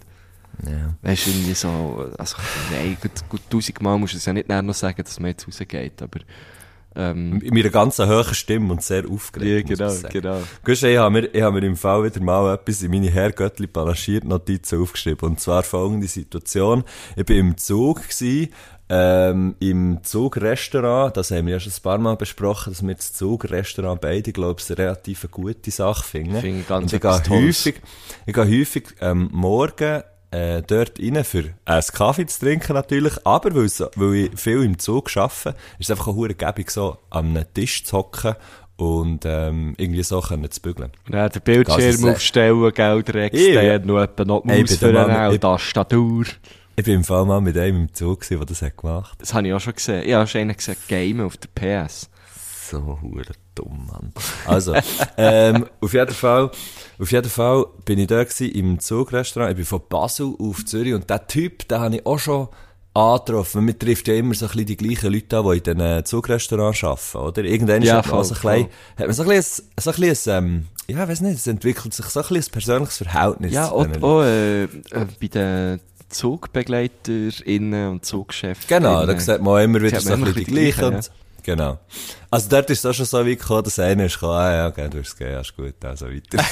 Ja. 0.65 0.95
Weißt 1.03 1.27
du, 1.27 1.29
irgendwie 1.29 1.53
so, 1.53 2.11
also, 2.17 2.37
nein, 2.71 2.97
gut, 3.01 3.11
gut, 3.29 3.41
tausendmal 3.49 3.97
musst 3.97 4.13
du 4.13 4.17
es 4.17 4.25
ja 4.25 4.33
nicht 4.33 4.49
noch 4.49 4.73
sagen, 4.73 5.01
dass 5.03 5.19
man 5.19 5.31
jetzt 5.31 5.47
rausgeht, 5.47 6.01
aber, 6.01 6.19
ähm, 6.95 7.37
Mit 7.37 7.53
einer 7.53 7.69
ganz 7.69 7.99
hohen 7.99 8.33
Stimme 8.33 8.73
und 8.73 8.83
sehr 8.83 9.07
aufgeregt. 9.07 9.69
ja, 9.69 9.75
genau, 9.75 10.09
genau. 10.09 10.41
Du, 10.65 10.71
ich 10.71 10.97
habe 10.97 11.11
mir, 11.11 11.27
ich 11.33 11.41
habe 11.41 11.61
mir 11.61 11.67
im 11.67 11.77
Fall 11.77 12.03
wieder 12.03 12.21
mal 12.21 12.55
etwas 12.55 12.81
in 12.81 12.91
meine 12.91 13.09
Herrgöttli 13.09 13.67
panaschiert 13.67 14.23
Notizen 14.23 14.81
aufgeschrieben. 14.81 15.29
Und 15.29 15.39
zwar 15.39 15.63
folgende 15.63 16.07
Situation. 16.07 16.83
Ich 17.15 17.25
bin 17.25 17.37
im 17.37 17.57
Zug 17.57 18.07
gsi, 18.07 18.49
ähm, 18.89 19.55
im 19.59 19.99
Zugrestaurant, 20.03 21.15
das 21.15 21.29
haben 21.29 21.45
wir 21.45 21.53
ja 21.53 21.59
schon 21.59 21.71
ein 21.71 21.81
paar 21.83 21.97
Mal 21.99 22.15
besprochen, 22.15 22.73
dass 22.73 22.85
wir 22.85 22.95
das 22.95 23.13
Zugrestaurant 23.13 24.01
beide, 24.01 24.31
glaube 24.31 24.59
ich, 24.59 24.69
eine 24.69 24.77
relativ 24.79 25.29
gute 25.29 25.69
Sache 25.69 26.03
finden. 26.03 26.41
Finde 26.41 26.61
ich 26.61 26.67
ganz 26.67 26.91
Und 26.91 26.93
ich 26.93 27.01
gehe 27.01 27.29
häufig, 27.29 27.81
ich 28.25 28.33
gehe 28.33 28.59
häufig, 28.59 28.83
ähm, 29.01 29.29
morgen, 29.31 30.01
äh, 30.31 30.61
dort 30.63 30.99
rein 30.99 31.23
für 31.23 31.45
einen 31.65 31.83
Kaffee 31.93 32.25
zu 32.25 32.39
trinken 32.39 32.73
natürlich, 32.73 33.13
aber 33.23 33.53
weil, 33.53 34.15
ich 34.15 34.39
viel 34.39 34.63
im 34.63 34.77
Zug 34.79 35.15
arbeite, 35.15 35.55
ist 35.77 35.89
es 35.89 35.91
einfach 35.91 36.07
auch 36.07 36.15
hure 36.15 36.33
gäbig 36.33 36.71
so, 36.71 36.97
an 37.09 37.29
einem 37.29 37.45
Tisch 37.53 37.83
zu 37.83 37.97
hocken 37.97 38.35
und 38.75 39.23
ähm, 39.25 39.75
irgendwie 39.77 40.03
so 40.03 40.21
können 40.21 40.49
zu 40.49 40.61
bügeln. 40.61 40.91
Ja, 41.11 41.29
den 41.29 41.41
Bildschirm 41.41 42.09
aufstellen, 42.09 42.73
Geld 42.73 43.09
Ja. 43.13 43.21
extern, 43.21 43.85
noch 43.85 44.01
etwa 44.01 44.25
noch 44.25 44.41
die 44.43 44.61
Maus 44.61 44.75
für 44.75 45.05
eine 45.05 45.39
Tastatur. 45.39 46.25
Ich 46.79 46.85
bin 46.85 46.93
im 46.95 47.03
Fall 47.03 47.25
mal 47.25 47.41
mit 47.41 47.57
einem 47.57 47.75
im 47.75 47.93
Zug 47.93 48.21
gewesen, 48.21 48.37
der 48.37 48.45
das 48.45 48.61
hat 48.61 48.77
gemacht 48.77 49.17
Das 49.19 49.33
habe 49.33 49.45
ich 49.45 49.53
auch 49.53 49.59
schon 49.59 49.73
gesehen. 49.73 50.01
Ich 50.07 50.13
habe 50.13 50.25
schon 50.27 50.39
einen 50.39 50.55
gesagt, 50.55 50.87
Game 50.87 51.19
auf 51.19 51.35
der 51.35 51.49
PS. 51.83 52.09
So 52.71 52.97
hure 53.01 53.33
dumm, 53.53 53.85
Mann. 53.91 54.13
Also, 54.45 54.73
ähm, 55.17 55.65
auf 55.81 55.91
jeden 55.91 56.13
Fall, 56.13 56.49
auf 56.97 57.11
jeden 57.11 57.29
Fall 57.29 57.65
bin 57.83 57.99
ich 57.99 58.07
da 58.07 58.23
gewesen 58.23 58.51
im 58.53 58.79
Zugrestaurant. 58.79 59.51
Ich 59.51 59.57
bin 59.57 59.65
von 59.65 59.81
Basel 59.89 60.33
auf 60.39 60.63
Zürich 60.63 60.93
und 60.93 61.09
der 61.09 61.27
Typ, 61.27 61.67
den 61.67 61.81
habe 61.81 61.97
ich 61.97 62.05
auch 62.05 62.17
schon 62.17 62.47
angetroffen. 62.93 63.65
Man 63.65 63.77
trifft 63.77 64.07
ja 64.07 64.13
immer 64.13 64.33
so 64.33 64.45
ein 64.45 64.51
bisschen 64.51 64.67
die 64.67 64.77
gleichen 64.77 65.11
Leute 65.11 65.37
an, 65.37 65.51
die 65.51 65.57
in 65.57 65.77
diesen 65.77 66.05
Zugrestaurants 66.05 66.81
arbeiten, 66.85 67.17
oder? 67.17 67.43
Irgendwann 67.43 67.81
Ja, 67.81 67.97
hat 67.97 68.09
auch 68.09 68.23
so 68.23 68.35
voll, 68.35 68.51
ein 68.53 68.63
bisschen, 68.67 68.95
hat 68.99 69.05
man 69.07 69.13
so 69.13 69.23
ein 69.23 69.27
bisschen, 69.27 69.65
so 69.77 69.91
ein 69.91 69.95
bisschen, 69.99 70.37
ähm, 70.37 70.67
ja, 70.87 71.03
ich 71.03 71.09
weiss 71.09 71.19
nicht, 71.19 71.35
es 71.39 71.47
entwickelt 71.47 71.93
sich 71.93 72.05
so 72.05 72.21
ein 72.21 72.27
bisschen 72.29 72.49
ein 72.49 72.51
persönliches 72.53 72.97
Verhältnis. 72.99 73.51
Ja, 73.51 73.69
auch, 73.69 73.85
auch 74.01 74.21
äh, 74.21 74.63
äh, 74.63 74.67
bei 75.19 75.27
den 75.27 75.81
ZugbegleiterInnen 76.09 77.89
und 77.89 78.05
Zugchefs. 78.05 78.67
Genau, 78.67 79.05
da 79.05 79.17
sieht 79.19 79.41
man 79.41 79.47
auch 79.53 79.63
immer 79.63 79.81
wieder 79.81 79.99
so 79.99 80.13
ein 80.13 80.21
bisschen 80.21 80.35
die 80.35 80.43
gleichen. 80.45 80.77
gleiche, 80.79 80.87
und- 80.87 81.11
Genau. 81.41 81.79
Also 82.29 82.49
dort 82.49 82.69
ist 82.69 82.79
es 82.79 82.85
auch 82.85 82.93
schon 82.93 83.05
so 83.05 83.25
weit 83.25 83.39
gekommen, 83.39 83.63
dass 83.63 83.79
einer 83.79 84.05
ist 84.05 84.21
ah 84.21 84.53
ja, 84.53 84.67
okay, 84.67 84.87
du 84.89 84.99
hast 84.99 85.07
es 85.07 85.15
gegeben, 85.17 85.33
ja, 85.35 85.39
ist 85.41 85.55
gut, 85.55 85.85
also 85.85 86.05
weiter. 86.07 86.43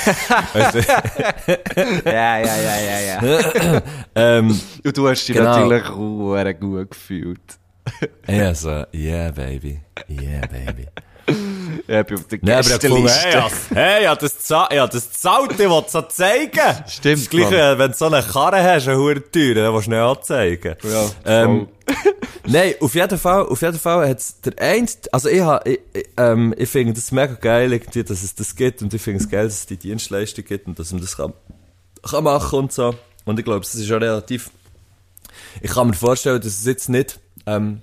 Ja, 2.06 2.38
ja, 2.40 2.56
ja, 2.58 2.80
ja, 2.80 3.00
ja. 3.22 3.82
ähm, 4.16 4.60
Und 4.84 4.98
du 4.98 5.08
hast 5.10 5.28
dich 5.28 5.36
Genau. 5.36 5.68
natürlich 5.70 5.90
auch 5.90 6.60
gut 6.60 6.92
gefühlt. 6.92 7.42
ja, 8.28 8.56
so, 8.56 8.86
yeah, 8.94 9.30
baby, 9.32 9.82
yeah, 10.10 10.42
baby. 10.48 10.88
Ja, 11.88 12.02
ich 12.02 12.08
bin 12.08 12.18
auf 12.18 12.28
der 12.28 12.40
Ja, 12.44 12.60
aber 12.60 12.68
ich 12.68 12.74
hab 12.74 12.82
gefunden, 12.82 13.08
hey, 13.08 13.34
ja, 13.34 13.50
hey, 13.74 14.04
ja, 14.04 14.16
das, 14.16 14.50
ja, 14.50 14.88
das 14.88 15.12
zahlt, 15.12 15.52
ich 15.54 15.60
will 15.60 15.84
so 15.88 16.02
zeigen. 16.04 16.84
Stimmt, 16.88 17.22
Das 17.22 17.30
Gleiche, 17.30 17.56
Mann. 17.58 17.80
wenn 17.80 17.92
du 17.92 17.98
so 17.98 18.06
eine 18.06 18.24
Karre 18.24 18.64
hast, 18.64 18.88
eine 18.88 18.98
hohe 18.98 19.32
Tür, 19.32 19.56
dann 19.56 19.74
willst 19.74 19.88
du 19.88 19.92
nicht 19.92 20.00
anzeigen. 20.00 20.76
Ja, 20.84 21.10
ähm, 21.26 21.68
Nein, 22.50 22.76
auf 22.80 22.96
jeden 22.96 23.18
Fall, 23.18 23.46
auf 23.46 23.62
jeden 23.62 23.80
Fall 23.80 24.10
hat's 24.10 24.40
der 24.42 24.54
einst, 24.62 25.14
also 25.14 25.28
ich 25.30 25.42
ha, 25.42 25.60
ich, 25.66 25.80
ich, 25.94 26.06
ähm, 26.18 26.54
ich 26.58 26.70
finde 26.70 26.94
das 26.94 27.12
mega 27.12 27.34
geil, 27.34 27.74
irgendwie, 27.74 28.04
dass 28.04 28.24
es 28.24 28.36
das 28.36 28.56
gibt 28.56 28.82
und 28.82 28.94
ich 28.94 29.02
finde 29.02 29.22
es 29.22 29.30
geil, 29.30 29.46
dass 29.46 29.56
es 29.56 29.66
die 29.66 29.78
Dienstleistung 29.78 30.46
gibt 30.46 30.68
und 30.68 30.80
dass 30.80 30.92
man 30.92 31.02
das 31.02 31.18
kann, 31.18 31.34
kann 32.10 32.24
machen 32.24 32.60
und 32.60 32.72
so. 32.74 32.96
Und 33.26 33.38
ich 33.40 33.44
glaube, 33.46 33.60
das 33.62 33.76
ist 33.76 33.92
auch 33.92 34.00
relativ, 34.00 34.50
ich 35.62 35.72
kann 35.72 35.88
mir 35.88 35.94
vorstellen, 35.94 36.40
dass 36.40 36.60
es 36.60 36.66
jetzt 36.66 36.88
nicht, 36.88 37.20
ähm, 37.46 37.82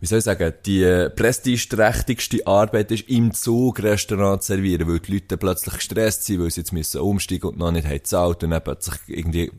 wie 0.00 0.06
soll 0.06 0.18
ich 0.18 0.24
sagen, 0.24 0.52
die 0.64 0.82
äh, 0.82 1.10
prestigeträchtigste 1.10 2.46
Arbeit 2.46 2.90
ist, 2.90 3.08
im 3.08 3.32
Zug 3.32 3.82
Restaurant 3.82 4.42
zu 4.42 4.48
servieren, 4.54 4.88
weil 4.88 5.00
die 5.00 5.14
Leute 5.14 5.36
plötzlich 5.36 5.74
gestresst 5.74 6.24
sind, 6.24 6.40
weil 6.42 6.50
sie 6.50 6.60
jetzt 6.60 6.72
müssen 6.72 7.00
umsteigen 7.00 7.50
und 7.50 7.58
noch 7.58 7.70
nicht 7.72 7.86
haben 7.86 7.94
gezahlt 7.94 8.44
und 8.44 8.50
dann 8.50 8.62
plötzlich 8.62 8.96
irgendwie, 9.06 9.50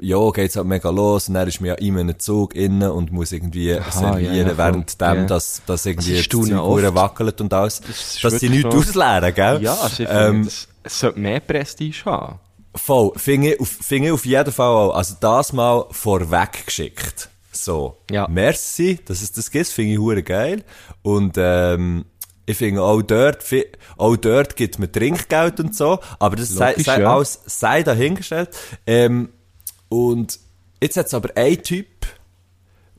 ja, 0.00 0.30
geht's 0.30 0.56
halt 0.56 0.66
mega 0.66 0.90
los 0.90 1.28
und 1.28 1.34
dann 1.34 1.48
ist 1.48 1.60
man 1.60 1.68
ja 1.68 1.74
in 1.74 1.98
einem 1.98 2.18
Zug 2.18 2.54
innen 2.54 2.90
und 2.90 3.12
muss 3.12 3.32
irgendwie 3.32 3.78
servieren, 3.90 4.34
ja, 4.34 4.48
ja, 4.48 4.58
während 4.58 5.00
dem, 5.00 5.16
Ja. 5.16 5.24
dass, 5.24 5.62
dass 5.66 5.86
irgendwie 5.86 6.16
das 6.16 6.26
verdammt 6.26 6.94
wackelt 6.94 7.40
und 7.40 7.52
alles, 7.52 7.80
ist 7.88 8.22
dass 8.22 8.38
sie 8.38 8.48
nichts 8.48 8.74
ausleeren, 8.74 9.34
gell? 9.34 9.62
Ja, 9.62 9.74
also 9.74 10.02
ich 10.02 10.08
Ähm, 10.10 10.44
das, 10.44 10.68
es 10.82 11.00
sollte 11.00 11.18
mehr 11.18 11.40
Prestige 11.40 12.04
haben. 12.04 12.38
Voll, 12.74 13.12
finde 13.16 13.52
ich, 13.54 13.60
auf, 13.60 13.68
finde 13.68 14.08
ich 14.08 14.12
auf 14.12 14.24
jeden 14.24 14.52
Fall 14.52 14.68
auch. 14.68 14.94
Also 14.94 15.14
das 15.20 15.52
mal 15.52 15.84
vorweg 15.90 16.64
geschickt. 16.66 17.28
So. 17.52 17.98
Ja. 18.10 18.26
Merci, 18.28 18.98
dass 19.04 19.22
es 19.22 19.32
das 19.32 19.50
gibt, 19.50 19.68
finde 19.68 19.92
ich 19.92 19.98
hure 19.98 20.22
geil. 20.22 20.64
Und, 21.02 21.34
ähm, 21.36 22.06
ich 22.44 22.56
finde 22.56 22.82
auch 22.82 23.02
dort, 23.02 23.44
auch 23.96 24.16
dort 24.16 24.56
gibt 24.56 24.78
man 24.78 24.90
Trinkgeld 24.90 25.60
und 25.60 25.76
so, 25.76 26.00
aber 26.18 26.36
das 26.36 26.48
sei, 26.48 26.70
Logisch, 26.70 26.86
sei, 26.86 27.00
ja. 27.00 27.14
alles, 27.14 27.40
sei 27.46 27.82
dahingestellt. 27.82 28.50
Ähm, 28.86 29.28
und 29.88 30.40
jetzt 30.80 30.96
hat 30.96 31.06
es 31.06 31.14
aber 31.14 31.30
ein 31.36 31.62
Typ, 31.62 31.86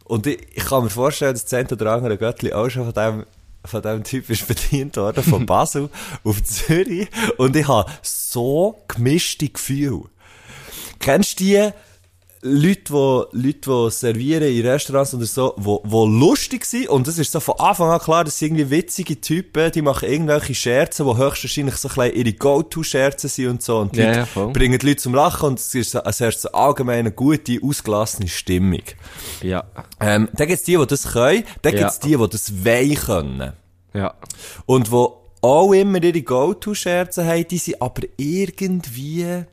und 0.05 0.27
ich, 0.27 0.39
ich 0.53 0.65
kann 0.65 0.83
mir 0.83 0.89
vorstellen, 0.89 1.33
dass 1.33 1.43
das 1.45 1.53
eine 1.53 1.69
oder 1.69 1.91
andere 1.93 2.17
Göttli 2.17 2.53
auch 2.53 2.69
schon 2.69 2.86
von 2.86 2.93
dem 2.93 3.25
von 3.65 3.81
diesem 3.81 4.03
Typ 4.03 4.29
ist 4.29 4.45
bedient 4.45 4.98
worden, 4.98 5.24
von 5.24 5.45
Basel 5.48 5.89
auf 6.25 6.43
Zürich. 6.43 7.07
Und 7.38 7.55
ich 7.55 7.65
habe 7.67 7.89
so 8.01 8.83
gemischte 8.89 9.48
Gefühle. 9.48 10.03
Kennst 11.00 11.39
du 11.39 11.43
die 11.45 11.69
Leute, 12.45 12.83
die, 12.91 13.38
Leute, 13.47 13.59
die 13.88 13.91
servieren 13.91 14.43
in 14.53 14.65
Restaurants 14.67 15.13
oder 15.13 15.25
so, 15.25 15.53
wo, 15.55 15.81
wo 15.85 16.05
lustig 16.05 16.65
sind, 16.65 16.89
und 16.89 17.07
es 17.07 17.17
ist 17.17 17.31
so 17.31 17.39
von 17.39 17.55
Anfang 17.57 17.89
an 17.89 18.00
klar, 18.00 18.25
das 18.25 18.38
sind 18.38 18.57
irgendwie 18.57 18.69
witzige 18.69 19.21
Typen, 19.21 19.71
die 19.71 19.81
machen 19.81 20.09
irgendwelche 20.09 20.53
Scherze, 20.53 21.05
die 21.05 21.17
höchstwahrscheinlich 21.17 21.75
so 21.77 21.89
ein 22.00 22.13
ihre 22.13 22.33
Go-To-Scherze 22.33 23.29
sind 23.29 23.47
und 23.47 23.63
so, 23.63 23.77
und 23.77 23.95
die 23.95 24.01
Leute 24.01 24.25
voll. 24.25 24.51
bringen 24.51 24.77
die 24.77 24.88
Leute 24.88 24.97
zum 25.01 25.15
Lachen, 25.15 25.47
und 25.50 25.59
es 25.59 25.73
ist 25.73 25.91
so, 25.91 26.00
es 26.03 26.19
herrscht 26.19 26.39
so 26.39 26.51
allgemein 26.51 27.00
eine 27.00 27.12
gute, 27.13 27.59
ausgelassene 27.63 28.27
Stimmung. 28.27 28.83
Ja. 29.41 29.63
Ähm, 30.01 30.27
dann 30.33 30.47
gibt's 30.47 30.63
die, 30.63 30.75
die 30.75 30.85
das 30.85 31.13
können, 31.13 31.43
dann 31.62 31.73
Ja. 31.73 31.79
gibt's 31.79 32.00
die, 32.00 32.17
die 32.17 32.29
das 32.29 32.65
wollen 32.65 32.95
können. 32.95 33.53
Ja. 33.93 34.15
Und 34.65 34.91
wo 34.91 35.19
auch 35.41 35.71
immer 35.71 36.03
ihre 36.03 36.21
Go-To-Scherze 36.21 37.25
haben, 37.25 37.47
die 37.47 37.57
sind 37.57 37.81
aber 37.81 38.03
irgendwie, 38.17 39.45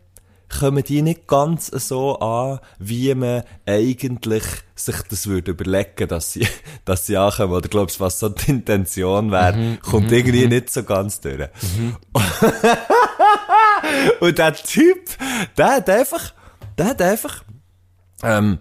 kommen 0.59 0.83
die 0.83 1.02
nicht 1.02 1.26
ganz 1.28 1.66
so 1.69 2.19
an, 2.19 2.59
wie 2.78 3.14
man 3.14 3.45
eigentlich 3.66 4.42
sich 4.75 4.97
das 5.09 5.26
würde 5.26 5.52
überlegen, 5.52 6.09
dass 6.09 6.33
sie, 6.33 6.47
dass 6.85 7.07
sie 7.07 7.16
ankommen. 7.16 7.52
Oder 7.52 7.69
glaubst 7.69 8.00
du, 8.00 8.04
was 8.04 8.19
so 8.19 8.28
die 8.28 8.50
Intention 8.50 9.30
wäre, 9.30 9.78
kommt 9.83 10.11
irgendwie 10.11 10.47
nicht 10.47 10.71
so 10.71 10.83
ganz 10.83 11.21
durch. 11.21 11.49
Und 14.21 14.38
der 14.38 14.54
Typ, 14.54 14.99
der 15.57 15.76
hat 15.76 15.88
einfach, 15.88 16.33
der 16.78 16.87
hat 16.87 17.02
einfach, 17.02 17.45
ähm, 18.23 18.59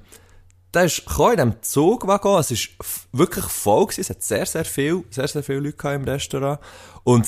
der 0.74 0.86
ist 0.86 1.00
in 1.00 1.36
diesem 1.36 1.62
Zugwaggon, 1.62 2.40
es 2.40 2.52
ist 2.52 2.70
f- 2.80 3.08
wirklich 3.12 3.46
voll 3.46 3.86
gewesen, 3.88 4.02
es 4.02 4.10
hat 4.10 4.24
sehr, 4.24 4.46
sehr 4.46 4.66
viel, 4.66 5.04
sehr, 5.10 5.28
sehr 5.28 5.44
viele 5.44 5.60
Leute 5.60 5.88
im 5.90 6.04
Restaurant. 6.04 6.60
Und 7.04 7.28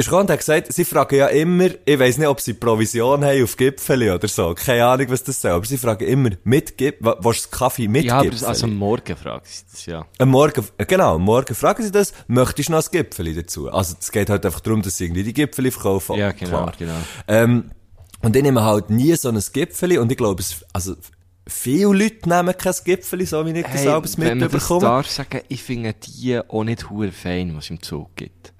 ist 0.00 0.06
gekommen 0.06 0.22
und 0.22 0.30
hat 0.30 0.38
gesagt, 0.38 0.72
sie 0.72 0.84
fragen 0.84 1.16
ja 1.16 1.26
immer, 1.28 1.68
ich 1.84 1.98
weiss 1.98 2.18
nicht, 2.18 2.26
ob 2.26 2.40
sie 2.40 2.54
Provision 2.54 3.24
haben 3.24 3.42
auf 3.42 3.56
Gipfeli 3.56 4.10
oder 4.10 4.28
so, 4.28 4.54
keine 4.54 4.86
Ahnung, 4.86 5.06
was 5.10 5.22
das 5.22 5.40
soll, 5.40 5.52
aber 5.52 5.64
sie 5.64 5.78
fragen 5.78 6.06
immer, 6.06 6.30
mit 6.44 6.76
Gipfeli, 6.76 7.16
willst 7.20 7.46
du 7.46 7.56
Kaffee 7.56 7.88
mit 7.88 8.04
Ja, 8.04 8.18
aber 8.18 8.30
das, 8.30 8.44
also 8.44 8.66
morgen 8.66 9.16
fragt 9.16 9.46
sie 9.46 9.62
das, 9.70 9.86
ja. 9.86 10.06
Am 10.18 10.30
Morgen, 10.30 10.64
äh, 10.78 10.86
genau, 10.86 11.14
am 11.16 11.22
Morgen 11.22 11.54
fragen 11.54 11.82
sie 11.82 11.92
das, 11.92 12.12
möchtest 12.26 12.68
du 12.68 12.72
noch 12.72 12.84
ein 12.84 12.90
Gipfeli 12.90 13.34
dazu? 13.34 13.70
Also, 13.70 13.96
es 14.00 14.10
geht 14.10 14.30
halt 14.30 14.44
einfach 14.44 14.60
darum, 14.60 14.82
dass 14.82 14.96
sie 14.96 15.04
irgendwie 15.04 15.22
die 15.22 15.34
Gipfeli 15.34 15.70
verkaufen. 15.70 16.16
Ja, 16.16 16.32
genau, 16.32 16.48
klar. 16.48 16.72
genau. 16.78 16.98
Ähm, 17.28 17.70
und 18.22 18.36
ich 18.36 18.42
nehme 18.42 18.62
halt 18.62 18.90
nie 18.90 19.14
so 19.14 19.28
ein 19.28 19.42
Gipfeli 19.52 19.98
und 19.98 20.10
ich 20.10 20.18
glaube, 20.18 20.40
es, 20.40 20.64
also, 20.72 20.96
viele 21.46 21.92
Leute 21.92 22.28
nehmen 22.28 22.54
kein 22.56 22.74
Gipfeli, 22.84 23.26
so 23.26 23.44
wie 23.44 23.58
ich 23.58 23.66
das 23.66 23.82
selbst 23.82 24.18
mitbekomme. 24.18 24.80
darf 24.80 25.08
sagen, 25.08 25.40
ich 25.48 25.62
finde 25.62 25.94
die 25.94 26.38
auch 26.38 26.64
nicht 26.64 26.88
hure 26.90 27.12
fein, 27.12 27.56
was 27.56 27.64
es 27.64 27.70
im 27.70 27.82
Zug 27.82 28.14
gibt. 28.16 28.52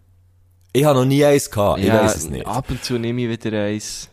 Ich 0.73 0.85
habe 0.85 0.99
noch 1.01 1.05
nie 1.05 1.25
eins 1.25 1.51
gehabt, 1.51 1.81
ich 1.81 1.89
weiss 1.93 2.17
es 2.17 2.29
nicht. 2.31 2.47
ab 2.47 2.71
und 2.71 2.85
zu 2.85 2.99
nehme 2.99 3.23
ich 3.23 3.29
wieder 3.29 3.65
eins. 3.65 4.09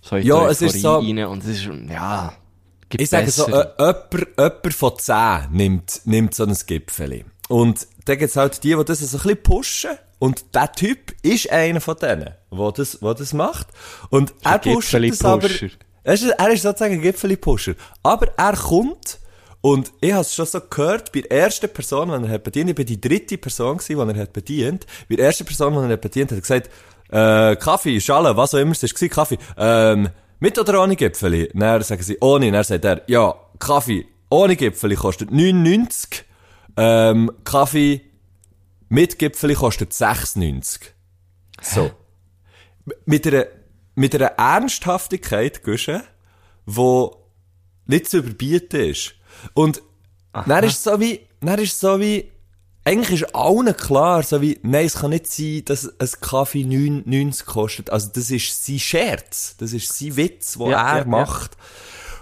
So 0.00 0.16
in 0.16 0.26
Ja, 0.26 0.48
es 0.48 0.60
ist 0.60 0.80
so- 0.80 0.96
rein 0.98 1.24
und 1.26 1.42
es 1.44 1.50
ist, 1.60 1.68
ja, 1.88 2.32
gibt 2.88 3.02
Ich 3.02 3.10
sage 3.10 3.30
so, 3.30 3.46
bessere. 3.46 3.74
äh, 3.78 3.82
jemand, 4.12 4.38
jemand 4.38 4.74
von 4.74 4.98
10 4.98 5.48
nimmt, 5.52 6.00
nimmt 6.04 6.34
so 6.34 6.44
ein 6.44 6.56
Gipfeli. 6.66 7.24
Und 7.48 7.86
dann 8.06 8.18
gibt's 8.18 8.36
halt 8.36 8.62
die, 8.64 8.74
die 8.74 8.84
das 8.84 8.98
so 8.98 9.16
ein 9.16 9.22
bisschen 9.22 9.42
pushen. 9.42 9.90
Und 10.18 10.54
der 10.54 10.72
Typ 10.72 11.12
ist 11.22 11.50
einer 11.50 11.80
von 11.80 11.96
denen, 11.96 12.30
der 12.50 12.72
das, 12.72 12.98
der 13.00 13.14
das 13.14 13.32
macht. 13.32 13.68
Und 14.10 14.32
er 14.42 14.58
pusht 14.58 14.94
das 14.94 15.24
aber... 15.24 15.48
Er 16.06 16.12
ist, 16.14 16.24
er 16.24 16.50
ist 16.50 16.62
sozusagen 16.62 16.94
ein 16.94 17.00
Gipfeli-Pusher. 17.02 17.74
Aber 18.02 18.28
er 18.36 18.52
kommt, 18.56 19.18
und 19.64 19.94
ich 20.02 20.12
habe 20.12 20.20
es 20.20 20.34
schon 20.34 20.44
so 20.44 20.60
gehört, 20.60 21.10
bei 21.10 21.22
der 21.22 21.32
ersten 21.32 21.70
Person, 21.70 22.08
die 22.08 22.28
er 22.28 22.34
hat 22.34 22.44
bedient, 22.44 22.68
ich 22.68 22.76
bin 22.76 22.84
die 22.84 23.00
dritte 23.00 23.38
Person 23.38 23.78
gewesen, 23.78 24.08
die 24.08 24.14
er 24.14 24.20
hat 24.20 24.34
bedient, 24.34 24.84
bei 25.08 25.16
der 25.16 25.24
ersten 25.24 25.46
Person, 25.46 25.72
die 25.72 25.78
er 25.78 25.94
hat 25.94 26.02
bedient, 26.02 26.30
hat 26.32 26.36
er 26.36 26.42
gesagt, 26.42 26.70
äh, 27.08 27.56
Kaffee, 27.56 27.98
Schale, 27.98 28.36
was 28.36 28.52
auch 28.52 28.58
immer 28.58 28.72
es 28.72 28.82
war, 28.82 29.08
Kaffee, 29.08 29.38
ähm, 29.56 30.10
mit 30.38 30.58
oder 30.58 30.82
ohne 30.82 30.96
Gipfeli? 30.96 31.50
Dann 31.54 31.82
sagen 31.82 32.02
sie, 32.02 32.18
ohne. 32.20 32.52
Dann 32.52 32.62
sagt 32.62 32.84
er, 32.84 33.04
ja, 33.06 33.34
Kaffee 33.58 34.06
ohne 34.28 34.54
Gipfeli 34.54 34.96
kostet 34.96 35.30
99, 35.30 36.26
ähm, 36.76 37.32
Kaffee 37.44 38.02
mit 38.90 39.18
Gipfeli 39.18 39.54
kostet 39.54 39.92
6,90. 39.92 40.90
So. 41.62 41.90
Mit 43.06 43.26
einer, 43.26 43.46
mit 43.94 44.14
einer 44.14 44.32
Ernsthaftigkeit, 44.36 45.64
Gusche, 45.64 46.02
wo 46.66 47.30
nicht 47.86 48.10
zu 48.10 48.18
überbieten 48.18 48.90
ist. 48.90 49.14
Und 49.54 49.82
dann 50.46 50.64
ist 50.64 50.78
es 50.78 50.82
so 50.84 51.00
wie, 51.00 51.20
dann 51.40 51.58
ist 51.58 51.74
es 51.74 51.80
so 51.80 52.00
wie, 52.00 52.30
eigentlich 52.84 53.22
ist 53.22 53.34
allen 53.34 53.74
klar, 53.76 54.22
so 54.22 54.40
wie, 54.42 54.58
nein, 54.62 54.86
es 54.86 54.96
kann 54.96 55.10
nicht 55.10 55.26
sein, 55.26 55.62
dass 55.64 55.88
ein 55.98 56.20
Kaffee 56.20 56.62
9,90 56.62 57.44
kostet. 57.44 57.90
Also 57.90 58.10
das 58.12 58.30
ist 58.30 58.64
sein 58.66 58.78
Scherz, 58.78 59.56
das 59.58 59.72
ist 59.72 59.96
sein 59.98 60.16
Witz, 60.16 60.54
den 60.54 60.70
Ja, 60.70 60.88
er 60.90 60.92
ja, 60.92 60.98
ja. 60.98 61.04
macht, 61.06 61.56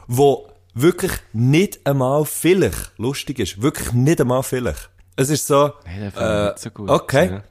wo 0.06 0.48
wirklich 0.74 1.12
nicht 1.32 1.84
einmal 1.86 2.24
vielleicht 2.24 2.92
lustig 2.96 3.38
ist. 3.40 3.60
Wirklich 3.60 3.92
nicht 3.92 4.20
einmal 4.20 4.42
vielleicht. 4.42 4.88
Es 5.16 5.30
ist 5.30 5.46
so, 5.46 5.72
ich 5.84 6.16
äh, 6.16 6.46
nicht 6.46 6.58
so 6.58 6.70
gut. 6.70 6.88
okay. 6.88 7.30
Ja. 7.30 7.42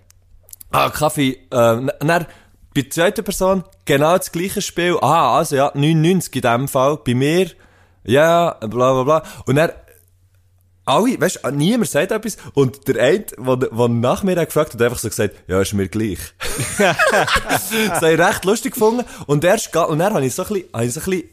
Ah, 0.71 0.89
Kaffee, 0.89 1.31
äh, 1.31 1.37
dann, 1.49 2.25
bei 2.73 2.81
der 2.81 2.89
zweiten 2.89 3.25
Person, 3.25 3.65
genau 3.83 4.17
das 4.17 4.31
gleiche 4.31 4.61
Spiel. 4.61 4.97
Ah, 5.01 5.37
also 5.37 5.57
ja, 5.57 5.71
99 5.75 6.33
in 6.35 6.41
dem 6.41 6.67
Fall. 6.69 6.97
Bei 7.05 7.13
mir, 7.13 7.51
ja, 8.03 8.51
bla, 8.59 8.67
bla, 8.67 9.03
bla. 9.03 9.23
Und 9.45 9.55
dann, 9.55 9.71
alle, 10.85 11.19
weißt 11.19 11.41
du, 11.43 11.51
niemand 11.51 11.89
sagt 11.89 12.11
etwas. 12.11 12.37
Und 12.53 12.87
der 12.87 13.01
eine, 13.01 13.19
der, 13.19 13.87
nach 13.89 14.23
mir 14.23 14.35
hat 14.35 14.47
gefragt 14.47 14.73
hat, 14.73 14.79
hat 14.79 14.85
einfach 14.85 14.99
so 14.99 15.09
gesagt, 15.09 15.35
ja, 15.47 15.61
ist 15.61 15.73
mir 15.73 15.87
gleich. 15.87 16.19
das 16.77 17.71
habe 18.01 18.13
ich 18.13 18.19
recht 18.19 18.45
lustig 18.45 18.73
gefunden. 18.73 19.05
Und 19.27 19.43
erst, 19.43 19.71
ga- 19.71 19.83
und 19.83 19.99
dann 19.99 20.13
habe 20.13 20.25
ich 20.25 20.33
so 20.33 20.43
ein 20.43 20.49
bisschen, 20.49 20.69
habe 20.73 20.85
ich 20.85 20.93
so 20.93 20.99
ein 21.01 21.05
bisschen, 21.05 21.29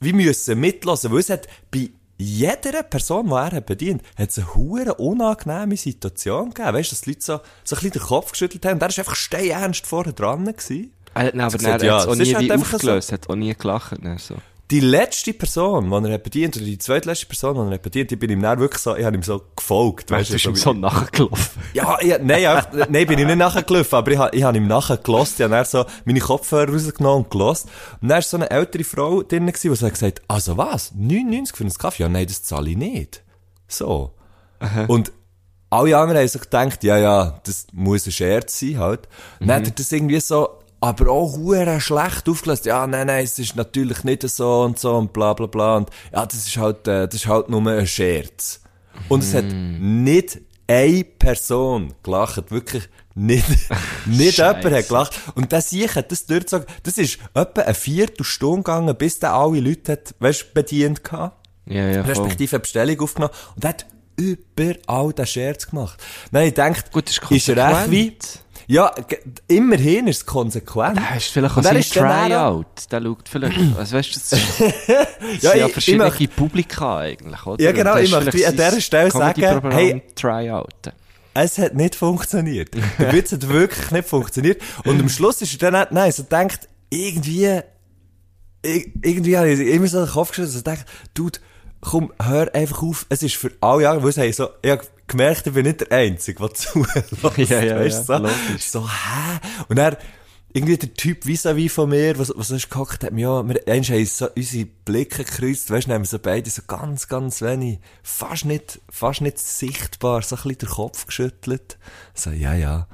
wie 0.00 0.12
müssen 0.12 0.60
mitlassen, 0.60 1.12
weil 1.12 1.20
es 1.20 1.30
hat 1.30 1.48
bei 1.70 1.90
jeder 2.18 2.82
Person, 2.84 3.26
die 3.26 3.32
er 3.32 3.52
hat 3.52 3.66
bedient, 3.66 4.02
hat 4.16 4.30
es 4.30 4.38
eine 4.38 4.54
hure 4.54 4.94
unangenehme 4.94 5.76
Situation 5.76 6.50
gegeben. 6.50 6.74
Weißt 6.74 6.90
du, 6.90 6.94
dass 6.94 7.00
die 7.02 7.10
Leute 7.10 7.22
so, 7.22 7.40
so 7.64 7.76
ein 7.76 7.82
bisschen 7.82 7.90
den 7.90 8.02
Kopf 8.02 8.32
geschüttelt 8.32 8.64
haben. 8.64 8.74
Und 8.74 8.82
er 8.82 8.88
ist 8.88 8.98
einfach 8.98 9.16
steinernst 9.16 9.86
vorher 9.86 10.12
dran 10.12 10.44
gewesen. 10.44 10.92
Er 11.14 11.24
hat 11.26 11.34
aber 11.34 11.58
gesagt, 11.58 11.82
ja, 11.82 11.98
auch 11.98 12.06
es 12.12 12.18
ist 12.20 12.28
nie 12.28 12.34
halt 12.34 12.44
wie 12.44 12.52
einfach 12.52 12.70
so. 12.70 12.76
aufgelöst, 12.76 13.12
hat 13.12 13.28
auch 13.28 13.34
nie 13.34 13.54
gelacht. 13.54 13.96
Dann 14.00 14.18
so. 14.18 14.36
Die 14.72 14.80
letzte 14.80 15.34
Person, 15.34 15.90
die 15.90 16.08
er 16.08 16.14
hat 16.14 16.22
bedient, 16.24 16.56
oder 16.56 16.64
die 16.64 16.78
zweitletzte 16.78 17.26
Person, 17.26 17.54
die 17.54 17.60
er 17.70 17.74
hat 17.74 17.82
bedient, 17.82 18.10
die 18.10 18.16
bin 18.16 18.30
ihm 18.30 18.40
dann 18.42 18.58
wirklich 18.58 18.80
so, 18.82 18.96
ich 18.96 19.04
habe 19.04 19.14
ihm 19.14 19.22
so 19.22 19.40
gefolgt. 19.54 20.10
Weißt 20.10 20.30
du, 20.30 20.34
ist 20.36 20.46
ihm 20.46 20.54
wie- 20.54 20.58
so 20.58 20.72
nachgelaufen. 20.72 21.62
Ja, 21.74 21.98
ich, 22.00 22.18
nein, 22.22 22.46
einfach, 22.46 22.72
nein, 22.88 23.06
bin 23.06 23.18
ich 23.18 23.26
nicht 23.26 23.36
nachgelaufen, 23.36 23.94
aber 23.98 24.10
ich, 24.10 24.18
ha- 24.18 24.30
ich 24.32 24.42
habe 24.42 24.56
ihm 24.56 24.66
nachher 24.66 24.96
gelost, 24.96 25.34
ich 25.38 25.44
habe 25.44 25.54
dann 25.54 25.64
so 25.66 25.84
meine 26.06 26.20
Kopfhörer 26.20 26.72
rausgenommen 26.72 27.24
und 27.24 27.30
gelost. 27.30 27.66
Und 28.00 28.08
dann 28.08 28.16
war 28.16 28.22
so 28.22 28.36
eine 28.38 28.50
ältere 28.50 28.82
Frau 28.84 29.22
drin, 29.22 29.46
die 29.46 29.68
so 29.74 29.86
hat 29.86 29.92
gesagt, 29.92 30.22
also 30.26 30.56
was, 30.56 30.92
99 30.94 31.54
für 31.56 31.64
einen 31.64 31.74
Kaffee? 31.74 32.02
Ja, 32.04 32.08
nein, 32.08 32.26
das 32.26 32.42
zahle 32.42 32.70
ich 32.70 32.76
nicht. 32.78 33.22
So. 33.68 34.14
Und 34.88 35.12
alle 35.68 35.96
anderen 35.98 36.20
haben 36.20 36.28
sich 36.28 36.40
gedacht, 36.40 36.82
ja, 36.82 36.96
ja, 36.98 37.40
das 37.44 37.66
muss 37.72 38.06
ein 38.06 38.12
Scherz 38.12 38.58
sein, 38.58 38.78
halt. 38.78 39.08
Und 39.38 39.48
dann 39.48 39.60
hat 39.62 39.68
er 39.68 39.74
das 39.74 39.92
irgendwie 39.92 40.20
so, 40.20 40.48
aber 40.82 41.12
auch 41.12 41.36
hure 41.36 41.80
schlecht 41.80 42.28
aufgelöst. 42.28 42.66
Ja, 42.66 42.86
nein, 42.88 43.06
nein, 43.06 43.22
es 43.22 43.38
ist 43.38 43.54
natürlich 43.54 44.02
nicht 44.02 44.28
so 44.28 44.62
und 44.62 44.80
so 44.80 44.96
und 44.96 45.12
bla, 45.12 45.32
bla, 45.32 45.46
bla. 45.46 45.76
Und 45.76 45.90
ja, 46.12 46.26
das 46.26 46.46
ist 46.46 46.56
halt, 46.56 46.88
äh, 46.88 47.06
das 47.06 47.14
ist 47.14 47.26
halt 47.28 47.48
nur 47.48 47.64
ein 47.64 47.86
Scherz. 47.86 48.60
Und 49.08 49.22
es 49.22 49.32
hat 49.32 49.44
nicht 49.44 50.40
eine 50.66 51.04
Person 51.04 51.94
gelacht, 52.02 52.50
wirklich 52.50 52.88
nicht, 53.14 53.46
nicht 54.06 54.38
jemand 54.38 54.64
hat 54.64 54.88
gelacht. 54.88 55.20
Und 55.36 55.52
das 55.52 55.70
ich 55.72 55.94
hat 55.94 56.10
das 56.10 56.26
durchgezogen. 56.26 56.66
Das 56.82 56.98
ist 56.98 57.20
etwa 57.32 57.62
eine 57.62 57.74
Viertelstunde 57.74 58.64
gegangen, 58.64 58.96
bis 58.96 59.20
der 59.20 59.34
alle 59.34 59.60
Leute 59.60 59.92
hat, 59.92 60.14
weißt, 60.18 60.52
bedient 60.52 61.04
gehabt 61.04 61.36
Ja, 61.66 61.88
ja, 61.88 62.02
respektive 62.02 62.56
eine 62.56 62.60
Bestellung 62.60 63.00
aufgenommen 63.00 63.34
und 63.54 63.64
hat 63.64 63.86
überall 64.16 65.12
den 65.12 65.26
Scherz 65.26 65.68
gemacht. 65.68 66.02
Nein, 66.32 66.48
ich 66.48 66.54
denke, 66.54 66.82
Gut, 66.90 67.08
ist 67.08 67.22
ist 67.30 67.48
er 67.48 67.56
echt 67.56 67.84
konsequent. 67.84 68.41
Ja, 68.66 68.92
immerhin 69.48 70.06
ist 70.06 70.18
es 70.18 70.26
konsequent. 70.26 70.96
Da 70.96 71.02
hast 71.02 71.28
du 71.28 71.32
vielleicht 71.32 71.52
auch 71.56 71.64
er 71.64 71.82
sein 71.82 71.82
Tryout. 71.82 72.66
Der 72.90 73.02
schaut 73.02 73.28
vielleicht, 73.28 73.58
also 73.78 73.96
weißt 73.96 74.08
du, 74.10 74.20
das 74.20 74.32
ist, 74.32 74.60
das 74.60 75.42
Ja, 75.42 75.50
sind 75.50 75.60
ja 75.60 75.66
ich- 75.66 75.72
verschiedene 75.72 76.08
ich 76.08 76.20
möchte- 76.20 76.28
Publika 76.36 76.98
eigentlich, 76.98 77.46
oder? 77.46 77.62
Ja, 77.62 77.72
genau, 77.72 77.96
ich 77.96 78.10
möchte 78.10 78.46
an 78.46 78.52
dieser 78.56 78.80
Stelle 78.80 79.10
sagen, 79.10 79.70
hey- 79.70 80.02
Tryouten. 80.14 80.92
Es 81.34 81.56
hat 81.56 81.74
nicht 81.74 81.94
funktioniert. 81.94 82.74
Der 82.98 83.12
Witz 83.14 83.32
hat 83.32 83.48
wirklich 83.48 83.90
nicht 83.90 84.06
funktioniert. 84.08 84.60
Und 84.84 85.00
am 85.00 85.08
Schluss 85.08 85.40
ist 85.40 85.62
er 85.62 85.70
dann, 85.70 85.86
nein, 85.90 86.12
so 86.12 86.22
denkt, 86.24 86.68
irgendwie, 86.90 87.46
ir- 87.46 87.64
irgendwie 89.02 89.36
habe 89.38 89.50
ich 89.50 89.60
immer 89.60 89.86
so 89.86 90.04
den 90.04 90.12
Kopf 90.12 90.28
geschüttelt, 90.30 90.56
und 90.56 90.66
denkt, 90.66 90.84
Dude, 91.14 91.38
komm, 91.80 92.12
hör 92.22 92.54
einfach 92.54 92.82
auf, 92.82 93.06
es 93.08 93.22
ist 93.22 93.36
für 93.36 93.50
alle 93.60 93.88
andere, 93.88 94.02
weil 94.04 94.10
es 94.10 94.18
haben 94.18 94.32
so, 94.32 94.48
ich 94.62 94.78
gemerkt, 95.12 95.46
ich 95.46 95.52
bin 95.52 95.64
nicht 95.64 95.80
der 95.80 95.92
Einzige, 95.92 96.38
der 96.38 96.54
zuhört. 96.54 97.38
Ja, 97.38 97.62
ja, 97.62 97.76
weißt 97.76 98.08
ja, 98.08 98.18
du, 98.18 98.24
logisch. 98.24 98.64
so, 98.68 98.80
so, 98.80 98.88
hä? 98.88 99.38
Und 99.68 99.78
er, 99.78 99.96
irgendwie 100.52 100.76
der 100.76 100.92
Typ 100.92 101.24
vis-à-vis 101.24 101.72
von 101.72 101.88
mir, 101.88 102.18
was, 102.18 102.32
was 102.36 102.50
ist 102.50 102.70
gehockt, 102.70 103.04
hat 103.04 103.16
ja, 103.16 103.48
wir, 103.48 103.60
eins 103.66 103.88
haben 103.88 104.04
so 104.04 104.28
unsere 104.36 104.66
Blicke 104.84 105.24
gekreuzt, 105.24 105.70
weißt 105.70 105.88
du, 105.88 105.92
haben 105.92 106.02
wir 106.02 106.06
so 106.06 106.18
beide 106.18 106.50
so 106.50 106.62
ganz, 106.66 107.08
ganz 107.08 107.40
wenig, 107.40 107.78
fast 108.02 108.44
nicht, 108.44 108.80
fast 108.90 109.22
nicht 109.22 109.38
sichtbar, 109.38 110.22
so 110.22 110.36
ein 110.36 110.42
bisschen 110.42 110.58
den 110.58 110.68
Kopf 110.68 111.06
geschüttelt. 111.06 111.78
So, 112.14 112.30
ja, 112.30 112.54
ja. 112.54 112.86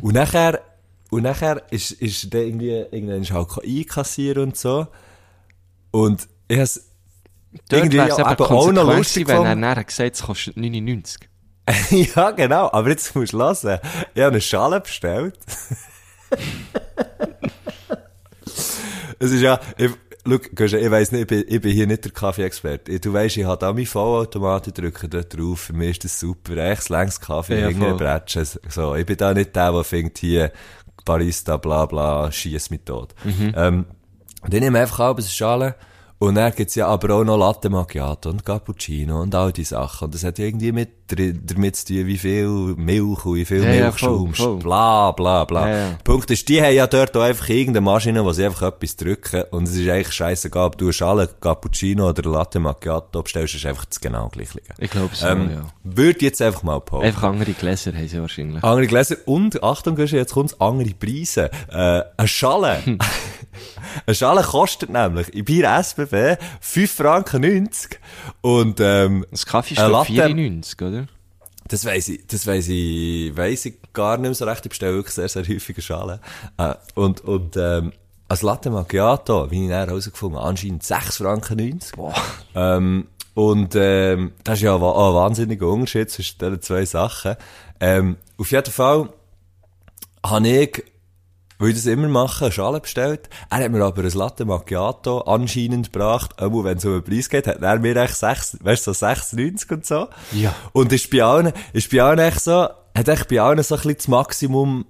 Und 0.00 0.14
nachher, 0.14 0.62
und 1.10 1.22
nachher 1.22 1.62
ist, 1.70 1.90
ist 1.90 2.32
der 2.32 2.46
irgendwie, 2.46 2.70
irgendwann 2.70 3.22
ist 3.22 3.32
halt 3.32 3.48
einkassieren 3.62 4.44
und 4.44 4.56
so. 4.56 4.86
Und 5.90 6.26
ich 6.48 6.58
has, 6.58 6.88
Dort 7.68 7.82
irgendwie 7.82 7.96
ja 7.96 8.32
eben 8.32 8.44
auch 8.44 8.72
noch 8.72 8.96
lustig 8.96 9.26
wenn 9.28 9.44
er 9.44 9.54
nachher 9.54 9.84
gesagt 9.84 10.06
hat, 10.06 10.14
es 10.14 10.22
kostet 10.22 10.56
99. 10.56 11.28
ja, 11.90 12.30
genau. 12.30 12.70
Aber 12.72 12.88
jetzt 12.88 13.14
musst 13.14 13.32
du 13.32 13.38
hören. 13.38 13.80
Ich 14.14 14.22
habe 14.22 14.32
eine 14.32 14.40
Schale 14.40 14.80
bestellt. 14.80 15.38
es 19.18 19.30
ist 19.32 19.40
ja, 19.40 19.60
ich, 19.76 19.90
Guschen, 20.54 20.80
ich 20.80 20.90
weiss 20.90 21.10
nicht, 21.12 21.22
ich 21.22 21.26
bin, 21.26 21.44
ich 21.46 21.60
bin 21.60 21.72
hier 21.72 21.86
nicht 21.86 22.04
der 22.04 22.12
Kaffee-Experte. 22.12 23.00
Du 23.00 23.12
weisst, 23.12 23.36
ich 23.36 23.44
habe 23.44 23.58
da 23.58 23.72
meinen 23.72 23.86
Vollautomat, 23.86 24.66
ich 24.66 24.74
drücke 24.74 25.08
dort 25.08 25.36
drauf. 25.36 25.60
Für 25.60 25.72
mich 25.72 25.90
ist 25.90 26.04
das 26.04 26.20
super. 26.20 26.56
Echt 26.56 26.88
längs 26.90 27.20
Kaffee, 27.20 27.60
Ja, 27.60 27.68
irgendwie. 27.68 27.92
Bretschen. 27.94 28.46
So, 28.68 28.94
ich 28.94 29.06
bin 29.06 29.16
da 29.16 29.32
nicht 29.32 29.56
der, 29.56 29.72
der 29.72 29.84
findet 29.84 30.18
hier 30.18 30.52
Barista, 31.04 31.56
bla, 31.56 31.86
bla, 31.86 32.30
schiess 32.30 32.68
mich 32.70 32.82
tot. 32.84 33.14
Ähm, 33.56 33.86
und 34.42 34.54
ich 34.54 34.60
nehme 34.60 34.78
einfach 34.78 35.00
ab, 35.00 35.18
eine 35.18 35.26
Schale. 35.26 35.74
Und 36.20 36.34
dann 36.34 36.52
gibt's 36.52 36.74
ja 36.74 36.88
aber 36.88 37.14
auch 37.14 37.22
noch 37.24 37.36
Latte 37.36 37.70
Macchiato 37.70 38.30
und 38.30 38.44
Cappuccino 38.44 39.22
und 39.22 39.34
all 39.36 39.52
die 39.52 39.62
Sachen. 39.62 40.06
Und 40.06 40.14
das 40.14 40.24
hat 40.24 40.40
irgendwie 40.40 40.72
mit, 40.72 40.90
damit 41.08 41.76
zu 41.76 41.86
tun, 41.86 42.06
wie 42.06 42.18
viel 42.18 42.48
Milch 42.48 43.24
und 43.24 43.34
wie 43.36 43.44
viel 43.44 43.62
Ja, 43.62 43.70
ja, 43.72 43.82
Milchschaum, 43.84 44.34
voll. 44.34 44.56
bla, 44.56 45.12
bla, 45.12 45.44
bla. 45.44 45.68
Ja, 45.70 45.76
ja. 45.76 45.98
Punkt 46.02 46.28
ist, 46.32 46.48
die 46.48 46.60
haben 46.60 46.74
ja 46.74 46.88
dort 46.88 47.16
auch 47.16 47.22
einfach 47.22 47.48
irgendeine 47.48 47.82
Maschine, 47.82 48.24
wo 48.24 48.32
sie 48.32 48.44
einfach 48.46 48.62
etwas 48.62 48.96
drücken. 48.96 49.44
Und 49.52 49.68
es 49.68 49.76
ist 49.76 49.88
eigentlich 49.88 50.12
scheißegal, 50.12 50.66
ob 50.66 50.76
du 50.76 50.90
Schale 50.90 51.28
Cappuccino 51.40 52.08
oder 52.08 52.28
Latte 52.28 52.58
Macchiato 52.58 53.22
bestellst, 53.22 53.54
ist 53.54 53.66
einfach 53.66 53.84
das 53.84 54.00
genau 54.00 54.28
gleiche. 54.28 54.58
Ich 54.78 54.90
glaube 54.90 55.14
so, 55.14 55.24
Ähm, 55.24 55.50
ja. 55.52 55.60
Würde 55.84 56.18
jetzt 56.24 56.42
einfach 56.42 56.64
mal 56.64 56.80
posten. 56.80 57.06
Einfach 57.06 57.22
andere 57.22 57.52
Gläser 57.52 57.92
haben 57.94 58.08
sie 58.08 58.20
wahrscheinlich. 58.20 58.64
Andere 58.64 58.88
Gläser 58.88 59.16
und, 59.26 59.62
Achtung, 59.62 59.96
jetzt 59.96 60.32
kommt's, 60.32 60.60
andere 60.60 60.90
Preise. 60.94 61.48
Äh, 61.70 62.02
eine 62.16 62.26
Schale. 62.28 62.82
eine 64.06 64.14
Schale 64.14 64.42
kostet 64.42 64.90
nämlich 64.90 65.32
in 65.34 65.44
Bier 65.44 65.68
SBB 65.82 66.36
5 66.60 66.92
Franken 66.92 67.42
90. 67.42 67.98
Und, 68.40 68.80
ähm, 68.80 69.24
Das 69.30 69.46
Kaffee 69.46 69.74
ist 69.74 69.80
Eine 69.80 69.88
glaub, 69.90 70.08
Latte- 70.08 70.28
94, 70.34 70.82
oder? 70.82 71.06
das 71.68 71.84
weiss 71.84 72.08
ich, 72.08 72.26
das 72.26 72.46
weiss 72.46 72.66
ich, 72.68 73.36
weiss 73.36 73.66
ich 73.66 73.74
gar 73.92 74.16
nicht 74.16 74.22
mehr 74.22 74.34
so 74.34 74.44
recht. 74.46 74.64
Ich 74.64 74.70
bestelle 74.70 74.94
wirklich 74.94 75.14
sehr, 75.14 75.28
sehr 75.28 75.42
häufige 75.46 75.82
Schalen. 75.82 76.18
Äh, 76.56 76.74
und, 76.94 77.20
und, 77.22 77.56
ähm, 77.56 77.92
als 78.30 78.42
Latte 78.42 78.70
Macchiato, 78.70 79.50
wie 79.50 79.64
ich 79.64 79.68
nachher 79.70 79.86
herausgefunden 79.88 80.38
habe, 80.38 80.48
anscheinend 80.48 80.82
6 80.82 81.16
Franken 81.18 81.56
90. 81.58 81.92
Boah. 81.96 82.14
Ähm, 82.54 83.08
und 83.34 83.74
ähm, 83.76 84.32
das 84.44 84.58
ist 84.58 84.62
ja 84.64 84.72
auch 84.74 85.08
ein 85.08 85.14
wahnsinniger 85.14 85.66
Unterschied 85.68 86.10
zwischen 86.10 86.38
diesen 86.38 86.60
zwei 86.60 86.84
Sachen. 86.84 87.36
Ähm, 87.80 88.16
auf 88.36 88.50
jeden 88.50 88.72
Fall 88.72 89.08
habe 90.24 90.48
ich, 90.48 90.84
weil 91.58 91.70
ich 91.70 91.74
das 91.74 91.86
immer 91.86 92.08
mache, 92.08 92.46
eine 92.46 92.52
Schale 92.52 92.80
bestellt. 92.80 93.28
Er 93.50 93.64
hat 93.64 93.70
mir 93.70 93.84
aber 93.84 94.02
ein 94.02 94.10
Latte 94.10 94.44
Macchiato 94.44 95.20
anscheinend 95.22 95.92
gebracht. 95.92 96.40
Einmal, 96.40 96.64
wenn 96.64 96.78
es 96.78 96.84
um 96.84 96.92
den 96.92 97.04
Preis 97.04 97.28
geht, 97.28 97.46
hat 97.46 97.62
er 97.62 97.78
mir 97.78 97.96
echt 97.96 98.16
6, 98.16 98.58
weißt 98.62 98.86
du, 98.86 98.92
so 98.92 99.06
6,90 99.06 99.72
und 99.72 99.86
so. 99.86 100.08
Ja. 100.32 100.54
Und 100.72 100.92
ist 100.92 101.10
bei 101.10 101.22
allen, 101.22 101.52
ist 101.72 101.90
bei 101.90 102.02
allen 102.02 102.18
echt 102.18 102.40
so, 102.40 102.68
hat 102.94 103.08
echt 103.08 103.28
bei 103.28 103.40
allen 103.40 103.62
so 103.62 103.74
ein 103.74 103.78
bisschen 103.78 103.96
das 103.96 104.08
Maximum 104.08 104.86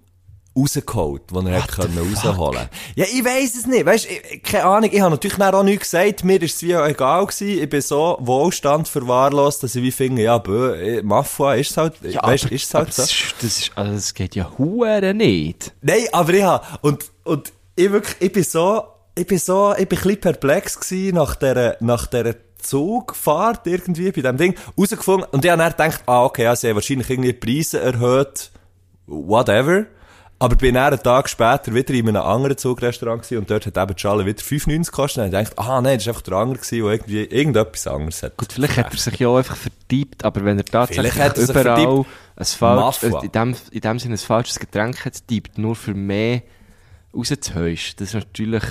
rausgeholt, 0.61 1.23
was 1.31 1.45
er 1.45 1.61
können 1.63 1.99
rausholen. 1.99 2.69
Ja, 2.95 3.05
ich 3.05 3.25
weiss 3.25 3.55
es 3.57 3.67
nicht, 3.67 3.87
weißt, 3.87 4.07
ich, 4.11 4.43
keine 4.43 4.65
Ahnung, 4.65 4.91
ich 4.93 5.01
habe 5.01 5.11
natürlich 5.11 5.39
auch 5.41 5.63
nichts 5.63 5.91
gesagt, 5.91 6.25
mir 6.25 6.43
ist 6.43 6.57
es 6.57 6.63
wie 6.63 6.73
egal 6.73 7.27
gewesen, 7.27 7.63
ich 7.63 7.69
bin 7.69 7.81
so 7.81 8.17
Wohlstand 8.21 8.89
verwahrlost, 8.89 9.63
dass 9.63 9.75
ich 9.75 9.83
wie 9.83 9.91
finde, 9.93 10.23
ja, 10.23 10.39
bö, 10.39 10.75
eh, 10.75 11.03
Mafia 11.03 11.55
ist 11.55 11.71
es 11.73 11.77
halt, 11.77 11.95
Ja, 12.03 12.23
weißt, 12.23 12.45
aber- 12.47 12.53
ist 12.55 12.65
es 12.65 12.75
halt 12.75 12.95
so. 12.95 13.03
Das, 13.03 13.11
ist, 13.13 13.35
das, 13.41 13.59
ist, 13.59 13.71
also 13.75 13.93
das 13.95 14.15
geht 14.15 14.35
ja 14.35 14.51
hure 14.59 15.15
nicht. 15.15 15.73
Nein, 15.83 16.07
aber 16.13 16.33
ich 16.35 16.43
habe, 16.43 16.65
und, 16.83 17.05
und 17.25 17.53
ich 17.77 17.91
wirklich, 17.93 18.17
ich 18.21 18.33
bin 18.33 18.45
so, 18.45 18.83
ich 19.15 19.27
bin 19.27 19.39
so, 19.39 19.73
ich 19.77 19.89
bin 19.89 19.99
ein 19.99 20.03
bisschen 20.03 20.21
perplex 20.21 20.81
gewesen 20.81 21.15
nach 21.17 21.35
der, 21.37 21.77
nach 21.81 22.07
der 22.07 22.37
Zugfahrt 22.61 23.67
irgendwie 23.67 24.11
bei 24.11 24.21
dem 24.23 24.37
Ding, 24.37 24.55
rausgefunden, 24.77 25.29
und 25.31 25.45
ich 25.45 25.51
habe 25.51 25.61
dann 25.63 25.71
gedacht, 25.71 26.03
ah, 26.07 26.25
okay, 26.25 26.43
ja, 26.43 26.57
sie 26.57 26.69
haben 26.69 26.75
wahrscheinlich 26.77 27.09
irgendwie 27.09 27.33
die 27.33 27.39
Preise 27.39 27.81
erhöht, 27.81 28.51
whatever. 29.07 29.87
Aber 30.41 30.55
bin 30.55 30.75
dann 30.75 30.93
einen 30.93 31.03
Tag 31.03 31.29
später 31.29 31.75
wieder 31.75 31.93
in 31.95 32.09
einem 32.09 32.23
anderen 32.23 32.57
Zugrestaurant 32.57 33.23
gewesen 33.23 33.39
und 33.39 33.51
dort 33.51 33.67
hat 33.67 33.77
eben 33.77 33.95
die 33.95 34.01
Schale 34.01 34.25
wieder 34.25 34.41
5,90 34.41 34.85
gekostet. 34.87 35.25
Und 35.25 35.27
ich 35.27 35.33
dachte, 35.33 35.59
ah, 35.59 35.81
nein, 35.81 35.95
das 35.95 36.05
ist 36.05 36.09
einfach 36.09 36.23
der 36.23 36.35
andere 36.35 36.59
gewesen, 36.59 36.85
der 36.85 36.93
irgendwie 36.93 37.25
irgendetwas 37.25 37.87
anderes 37.89 38.23
hat. 38.23 38.37
Gut, 38.37 38.53
vielleicht 38.53 38.77
hat 38.77 38.93
er 38.93 38.99
sich 38.99 39.19
ja 39.19 39.29
auch 39.29 39.39
einfach 39.39 39.57
vertiebt, 39.57 40.25
aber 40.25 40.45
wenn 40.45 40.59
er 40.59 40.65
tatsächlich 40.65 41.17
er 41.17 41.37
überall 41.37 42.05
ein 42.37 42.45
falsch, 42.45 43.03
äh, 43.03 43.09
in 43.25 43.33
dem, 43.33 43.57
in 43.73 43.81
dem 43.81 43.99
Sinne 43.99 44.15
ein 44.15 44.19
falsches 44.19 44.61
Getränk 44.61 45.05
hat 45.05 45.27
tippt, 45.27 45.59
nur 45.59 45.75
für 45.75 45.95
mehr 45.95 46.43
rauszuhäuschen, 47.13 47.97
das 47.99 48.09
ist 48.09 48.15
natürlich, 48.15 48.63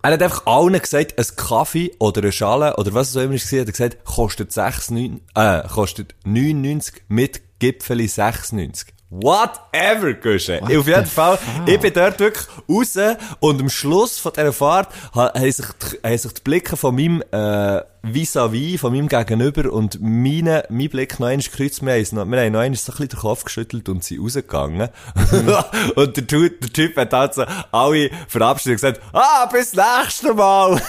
Er 0.00 0.12
hat 0.12 0.22
einfach 0.22 0.46
allen 0.46 0.80
gesagt, 0.80 1.18
ein 1.18 1.36
Kaffee 1.36 1.94
oder 1.98 2.22
eine 2.22 2.32
Schale 2.32 2.74
oder 2.76 2.94
was 2.94 3.10
es 3.10 3.16
auch 3.18 3.20
immer 3.20 3.34
war, 3.34 3.38
hat 3.38 3.52
er 3.52 3.72
gesagt, 3.72 4.04
kostet 4.06 4.50
6, 4.50 4.92
9, 4.92 5.20
äh, 5.34 5.68
kostet 5.68 6.14
99 6.24 7.02
mit 7.08 7.42
Gipfeli 7.58 8.08
96. 8.08 8.95
Whatever, 9.08 10.14
Gusche. 10.14 10.60
Auf 10.62 10.86
jeden 10.86 11.06
Fall, 11.06 11.38
ich 11.64 11.78
bin 11.78 11.92
dort 11.92 12.18
wirklich 12.18 12.44
raus 12.68 12.98
und 13.38 13.60
am 13.60 13.68
Schluss 13.70 14.18
von 14.18 14.32
dieser 14.32 14.52
Fahrt 14.52 14.88
ha- 15.14 15.32
haben 15.32 15.52
sich, 15.52 15.64
die- 15.66 16.08
haben 16.08 16.18
sich 16.18 16.32
die 16.34 16.40
Blicke 16.42 16.76
von 16.76 16.94
meinem, 16.96 17.22
äh, 17.30 17.82
vis-à-vis, 18.02 18.78
von 18.80 18.92
meinem 18.92 19.06
Gegenüber 19.08 19.72
und 19.72 19.98
meine, 20.00 20.64
mein 20.70 20.88
Blick 20.90 21.20
noch 21.20 21.28
einmal 21.28 21.44
gekreuzt. 21.44 21.84
Wir 21.86 21.92
haben, 21.94 22.06
noch- 22.16 22.26
wir 22.26 22.40
haben 22.44 22.52
noch 22.52 22.60
einmal 22.60 22.76
so 22.76 22.90
ein 22.92 22.96
bisschen 22.96 23.08
den 23.10 23.18
Kopf 23.20 23.44
geschüttelt 23.44 23.88
und 23.88 24.02
sind 24.02 24.20
rausgegangen. 24.20 24.88
und 25.94 26.16
der, 26.16 26.26
Typ- 26.26 26.60
der 26.60 26.72
Typ 26.72 26.96
hat 26.96 27.12
halt 27.12 27.34
so 27.34 27.44
alle 27.70 28.10
verabschiedet 28.26 28.82
und 28.82 28.92
gesagt, 28.92 29.00
ah, 29.14 29.46
bis 29.46 29.72
nächstes 29.72 30.34
Mal. 30.34 30.72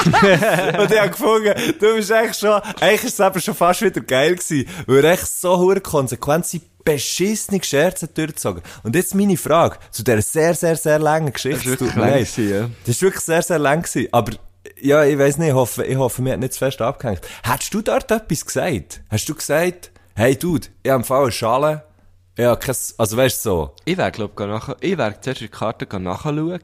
und 0.00 0.90
ich 0.90 0.98
habe 1.00 1.10
gefunden, 1.10 1.54
du 1.78 1.94
bist 1.94 2.10
echt 2.10 2.40
schon, 2.40 2.60
eigentlich 2.80 3.04
ist 3.04 3.20
es 3.20 3.26
eben 3.26 3.40
schon 3.40 3.54
fast 3.54 3.82
wieder 3.82 4.00
geil 4.00 4.34
gewesen, 4.34 4.68
weil 4.86 5.04
echt 5.04 5.26
so 5.28 5.56
hure 5.56 5.80
konsequent 5.80 6.46
seine 6.46 6.64
beschissene 6.84 7.62
Scherze 7.62 8.08
durchgezogen. 8.08 8.62
Und 8.82 8.94
jetzt 8.96 9.14
meine 9.14 9.36
Frage 9.36 9.78
zu 9.90 10.02
dieser 10.02 10.22
sehr, 10.22 10.54
sehr, 10.54 10.76
sehr 10.76 10.98
langen 10.98 11.32
Geschichte. 11.32 11.58
Das 11.58 11.66
ist 11.74 11.80
wirklich 11.80 11.94
lang 11.94 12.12
gewesen, 12.12 12.50
ja. 12.50 12.70
Das 12.84 12.96
ist 12.96 13.02
wirklich 13.02 13.24
sehr, 13.24 13.42
sehr 13.42 13.58
lang 13.58 13.82
gewesen. 13.82 14.08
Aber, 14.12 14.32
ja, 14.80 15.04
ich 15.04 15.18
weiss 15.18 15.38
nicht, 15.38 15.48
ich 15.48 15.54
hoffe, 15.54 15.84
ich 15.84 15.96
hoffe, 15.96 16.22
mir 16.22 16.32
hat 16.34 16.40
nicht 16.40 16.52
zu 16.54 16.58
fest 16.58 16.80
abgehängt. 16.80 17.20
Hättest 17.42 17.74
du 17.74 17.82
dort 17.82 18.10
etwas 18.10 18.44
gesagt? 18.46 19.02
Hast 19.10 19.28
du 19.28 19.34
gesagt, 19.34 19.90
hey 20.14 20.36
Dude, 20.36 20.68
ich 20.82 20.90
habe 20.90 21.00
im 21.00 21.04
Fall 21.04 21.22
eine 21.22 21.32
Schale, 21.32 21.84
habe 22.38 22.58
kein, 22.58 22.76
also 22.98 23.16
weißt 23.16 23.44
du 23.44 23.50
so. 23.50 23.74
ich 23.84 23.96
wäre, 23.96 24.10
glaub, 24.10 24.38
nachher, 24.38 24.76
ich 24.80 24.96
wäre 24.96 25.20
zuerst 25.20 25.40
die 25.40 25.48
Karte 25.48 26.00
nachschauen, 26.00 26.60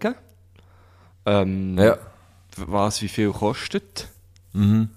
ähm, 1.26 1.78
Ja. 1.78 1.98
was 2.56 3.02
wie 3.02 3.08
viel 3.08 3.32
kostet. 3.32 4.08
Mhm. 4.52 4.90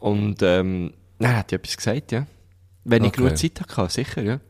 Und, 0.00 0.42
ähm, 0.42 0.92
dann 1.18 1.36
hat 1.36 1.52
ich 1.52 1.56
etwas 1.58 1.76
gesagt, 1.76 2.12
ja. 2.12 2.26
Wenn 2.84 3.04
ich 3.04 3.08
Okay. 3.12 3.22
genug 3.22 3.38
Zeit 3.38 3.60
hatte, 3.60 3.92
sicher, 3.92 4.22
ja. 4.22 4.40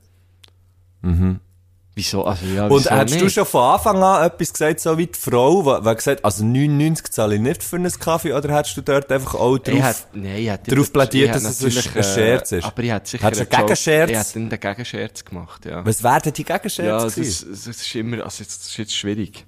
Wieso? 1.97 2.25
Also, 2.25 2.45
ja, 2.47 2.65
Mhm. 2.67 2.73
Und 2.73 2.81
wieso 2.85 2.91
hättest 2.91 3.21
du 3.21 3.25
nicht? 3.25 3.35
schon 3.35 3.47
von 3.47 3.63
Anfang 3.75 4.03
an 4.03 4.27
etwas 4.27 4.53
gesagt, 4.53 4.81
so 4.81 4.99
wie 4.99 5.07
die 5.07 5.17
Frau, 5.19 5.79
die, 5.81 5.89
die 5.89 5.95
gesagt 5.95 6.25
also 6.25 6.45
99 6.45 7.13
zahle 7.13 7.37
ich 7.37 7.41
nicht 7.41 7.63
für 7.63 7.77
einen 7.77 7.93
Kaffee, 7.93 8.33
oder 8.33 8.53
hättest 8.57 8.77
du 8.77 8.81
dort 8.81 9.13
einfach 9.13 9.35
auch 9.37 9.57
Ich 9.57 9.63
drauf, 9.63 9.81
hätt, 9.83 9.97
nein, 10.15 10.37
ich 10.39 10.49
hätte 10.49 10.75
drauf 10.75 10.93
plädiert, 10.93 11.37
ich 11.37 11.43
dass 11.43 11.61
es 11.61 11.63
ein- 11.87 11.97
ein 11.97 12.03
Scherz 12.03 12.51
ist? 12.53 12.65
Aber 12.65 12.83
ich 12.83 12.91
hätte 12.91 13.09
sicher 13.11 13.31
du 13.31 13.37
einen 13.39 13.47
Joke- 13.49 13.57
Gegenscherz? 13.63 14.11
Ich 14.11 14.17
hätte 14.19 14.39
einen 14.41 14.49
Gegenscherz 14.61 15.25
gemacht, 15.25 15.65
ja. 15.67 15.87
was 15.87 16.03
wäre 16.03 16.21
denn 16.23 16.33
die 16.33 16.45
Gegenscherze 16.45 16.83
ja, 16.83 16.99
das, 17.05 17.15
das 17.15 17.67
ist 17.67 17.95
immer, 17.95 18.25
also 18.25 18.43
das 18.43 18.57
ist 18.57 18.77
jetzt 18.77 18.97
schwierig. 18.97 19.45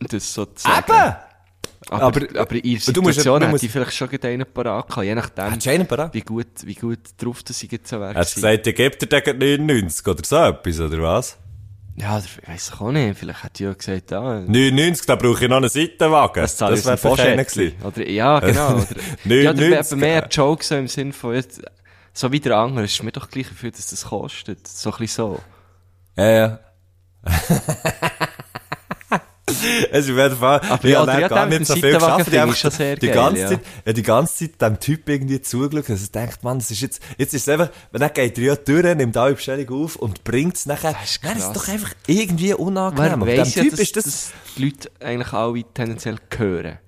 Das 0.00 0.34
so 0.34 0.46
zu 0.46 0.62
sagen. 0.64 0.84
Eben! 0.88 1.14
Aber, 1.90 2.02
Aber- 2.04 2.40
aber, 2.40 2.54
in 2.56 2.72
musst- 2.72 2.86
Situation 2.86 3.40
du 3.40 3.46
hätte 3.46 3.52
musst- 3.52 3.64
ich 3.64 3.70
vielleicht 3.70 3.94
schon 3.94 4.08
einen 4.10 4.46
parat 4.52 4.88
gehabt, 4.88 5.04
je 5.06 5.14
nachdem, 5.14 5.44
einen 5.44 5.86
parat? 5.86 6.12
wie 6.14 6.20
gut, 6.22 6.46
wie 6.64 6.74
gut 6.74 6.98
drauf 7.18 7.42
das 7.44 7.62
ich 7.62 7.70
jetzt 7.70 7.88
so 7.88 8.00
wäre. 8.00 8.14
Hättest 8.14 8.36
du 8.36 8.40
gesagt, 8.40 8.66
ich 8.66 8.74
gebe 8.74 8.96
dir 8.96 9.06
den 9.06 9.38
99 9.66 10.06
oder 10.08 10.24
so 10.24 10.36
etwas, 10.36 10.80
oder 10.80 11.02
was? 11.02 11.38
Ja, 11.98 12.18
ich 12.18 12.46
weiss 12.46 12.72
auch 12.78 12.92
nicht, 12.92 13.18
vielleicht 13.18 13.42
ich 13.54 13.60
ja 13.60 13.72
gesagt, 13.72 14.12
ah, 14.12 14.40
99, 14.46 15.06
da 15.06 15.16
brauche 15.16 15.44
ich 15.44 15.48
noch 15.48 15.56
einen 15.58 15.68
Seitenwagen. 15.70 16.42
das 16.42 16.80
ich 16.80 16.84
wäre 16.86 16.96
Poschettli. 16.98 17.70
gewesen. 17.70 17.84
Oder, 17.86 18.10
ja, 18.10 18.40
genau. 18.40 18.74
Oder, 18.74 18.86
Neun- 19.24 19.42
ja, 19.44 19.50
oder 19.52 19.60
90, 19.70 19.92
eben 19.92 20.00
mehr 20.00 20.16
ja. 20.22 20.26
Jokes 20.28 20.68
so 20.68 20.74
im 20.76 20.88
Sinn 20.88 21.12
von, 21.14 21.34
jetzt, 21.34 21.62
so 22.12 22.32
wie 22.32 22.40
der 22.40 22.56
andere, 22.58 22.84
ist 22.84 23.02
mir 23.02 23.12
doch 23.12 23.30
gleich 23.30 23.46
viel, 23.46 23.70
dass 23.70 23.88
das 23.90 24.04
kostet. 24.06 24.66
So 24.68 24.90
ein 24.92 24.98
bisschen 24.98 25.24
so. 25.24 25.40
Ja, 26.16 26.30
ja. 26.30 26.58
Es 29.92 30.08
ist 30.08 30.18
auf 30.18 30.38
Fall, 30.38 30.60
Aber 30.68 30.84
ich 30.84 30.90
ja, 30.90 31.20
ja, 31.20 31.28
gar 31.28 31.46
nicht 31.46 31.66
so 31.66 31.74
viel 31.74 31.92
geschafft. 31.92 32.56
Schon 32.58 32.70
sehr 32.70 32.96
die 32.96 33.06
geil, 33.06 33.14
ganze 33.14 33.40
ja. 33.40 33.48
Zeit, 33.48 33.60
ja, 33.84 33.92
die 33.92 34.02
ganze 34.02 34.34
Zeit 34.34 34.62
dem 34.62 34.80
Typ 34.80 35.08
irgendwie 35.08 35.40
zugeschaut, 35.40 35.88
ich 35.88 36.10
denkt, 36.10 36.42
man, 36.42 36.58
das 36.58 36.70
ist 36.70 36.80
jetzt, 36.80 37.00
jetzt 37.16 37.32
ist 37.32 37.42
es 37.42 37.48
einfach, 37.48 37.70
wenn 37.92 38.00
dann 38.00 38.12
geht 38.12 38.38
er 38.38 38.44
ja 38.44 38.56
durch, 38.56 38.96
nimmt 38.96 39.16
alle 39.16 39.34
Bestellung 39.34 39.84
auf 39.84 39.96
und 39.96 40.24
bringt 40.24 40.56
es 40.56 40.66
nachher, 40.66 40.92
Das 40.92 41.10
ist 41.10 41.24
dann 41.24 41.32
ist 41.32 41.38
es 41.38 41.44
krass. 41.44 41.52
doch 41.54 41.68
einfach 41.68 41.94
irgendwie 42.06 42.54
unangenehm. 42.54 43.22
Wer 43.24 43.38
weiss 43.38 43.52
dem 43.52 43.58
ja, 43.58 43.62
Typ 43.62 43.70
dass, 43.72 43.80
ist 43.80 43.96
das, 43.96 44.04
dass 44.04 44.32
die 44.56 44.64
Leute 44.64 44.90
eigentlich 45.00 45.32
alle 45.32 45.62
tendenziell 45.74 46.16
hören. 46.36 46.78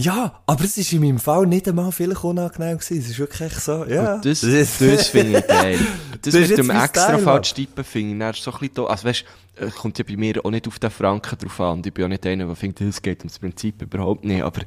Ja, 0.00 0.40
aber 0.46 0.64
es 0.64 0.76
ist 0.78 0.92
in 0.92 1.00
meinem 1.02 1.18
Fall 1.18 1.46
nicht 1.46 1.66
einmal 1.68 1.90
vielleicht 1.90 2.22
unangenehm 2.22 2.78
gewesen, 2.78 2.98
es 2.98 3.08
ist 3.10 3.18
wirklich 3.18 3.40
echt 3.50 3.60
so, 3.60 3.84
ja. 3.84 4.14
Und 4.14 4.24
das, 4.24 4.42
ist- 4.44 4.80
das 4.80 5.08
finde 5.08 5.38
ich 5.40 5.46
geil. 5.46 5.78
Das, 6.20 6.32
Das 6.34 6.42
ist 6.42 6.48
mit 6.50 6.58
dem 6.58 6.70
extra 6.70 7.02
Style, 7.10 7.18
falsch 7.20 7.54
tippen 7.54 7.84
finde 7.84 8.12
ich 8.14 8.18
dann 8.18 8.34
so 8.34 8.50
ein 8.52 8.58
bisschen 8.58 8.74
da. 8.74 8.84
Also 8.86 9.06
weißt, 9.08 9.24
äh, 9.60 9.66
kommt 9.70 9.98
ja 9.98 10.04
bei 10.08 10.16
mir 10.16 10.44
auch 10.44 10.50
nicht 10.50 10.66
auf 10.66 10.78
den 10.80 10.90
Franken 10.90 11.38
drauf 11.38 11.60
an. 11.60 11.80
Ich 11.86 11.94
bin 11.94 12.04
auch 12.06 12.08
nicht 12.08 12.26
einer, 12.26 12.44
der 12.46 12.56
findet, 12.56 12.80
es 12.88 13.00
geht 13.00 13.20
ums 13.20 13.38
Prinzip 13.38 13.80
überhaupt 13.82 14.24
nicht. 14.24 14.42
Aber 14.42 14.62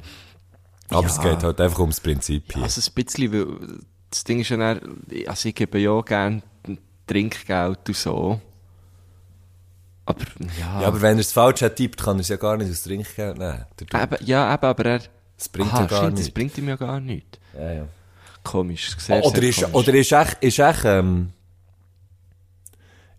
aber 0.88 1.02
Ja. 1.02 1.06
es 1.08 1.20
geht 1.20 1.42
halt 1.42 1.60
einfach 1.60 1.78
ums 1.80 2.00
Prinzip 2.00 2.54
hier. 2.54 2.62
also 2.62 2.80
ein 2.80 2.94
bisschen, 3.04 3.32
weil 3.34 3.46
das 4.08 4.24
Ding 4.24 4.40
ist 4.40 4.48
ja 4.48 4.56
dann, 4.56 4.80
also 5.26 5.48
ich 5.50 5.54
gebe 5.54 5.78
ja 5.78 6.00
gerne 6.00 6.42
Trinkgeld 7.06 7.86
und 7.86 7.96
so. 7.96 8.40
Aber 10.06 10.24
ja, 10.58 10.80
Ja, 10.80 10.86
aber 10.88 11.02
wenn 11.02 11.18
er 11.18 11.20
es 11.20 11.32
falsch 11.32 11.60
hat 11.62 11.76
tippt, 11.76 12.02
kann 12.02 12.16
er 12.16 12.20
es 12.20 12.28
ja 12.28 12.36
gar 12.36 12.56
nicht 12.56 12.70
aus 12.70 12.82
Trinkgeld 12.82 13.36
nehmen. 13.38 13.64
Eben, 13.80 14.16
ja, 14.26 14.54
eben, 14.54 14.64
aber 14.64 14.84
er... 14.86 15.00
Das 15.42 15.48
bringt 15.48 15.72
Aha, 15.72 15.80
ja 15.80 15.86
gar 15.86 16.02
stimmt, 16.04 16.18
das 16.20 16.30
bringt 16.30 16.56
ihm 16.56 16.68
ja 16.68 16.76
gar 16.76 17.00
nichts. 17.00 17.40
Ja, 17.58 17.72
ja. 17.72 17.88
Komisch, 18.44 18.96
sehr, 18.96 19.24
oder 19.24 19.40
sehr 19.40 19.48
ist, 19.48 19.62
komisch. 19.62 19.74
oder 19.74 19.94
ist 19.94 20.12
echt, 20.12 20.36
ist 20.40 20.58
echt, 20.60 20.84
ähm, 20.84 21.30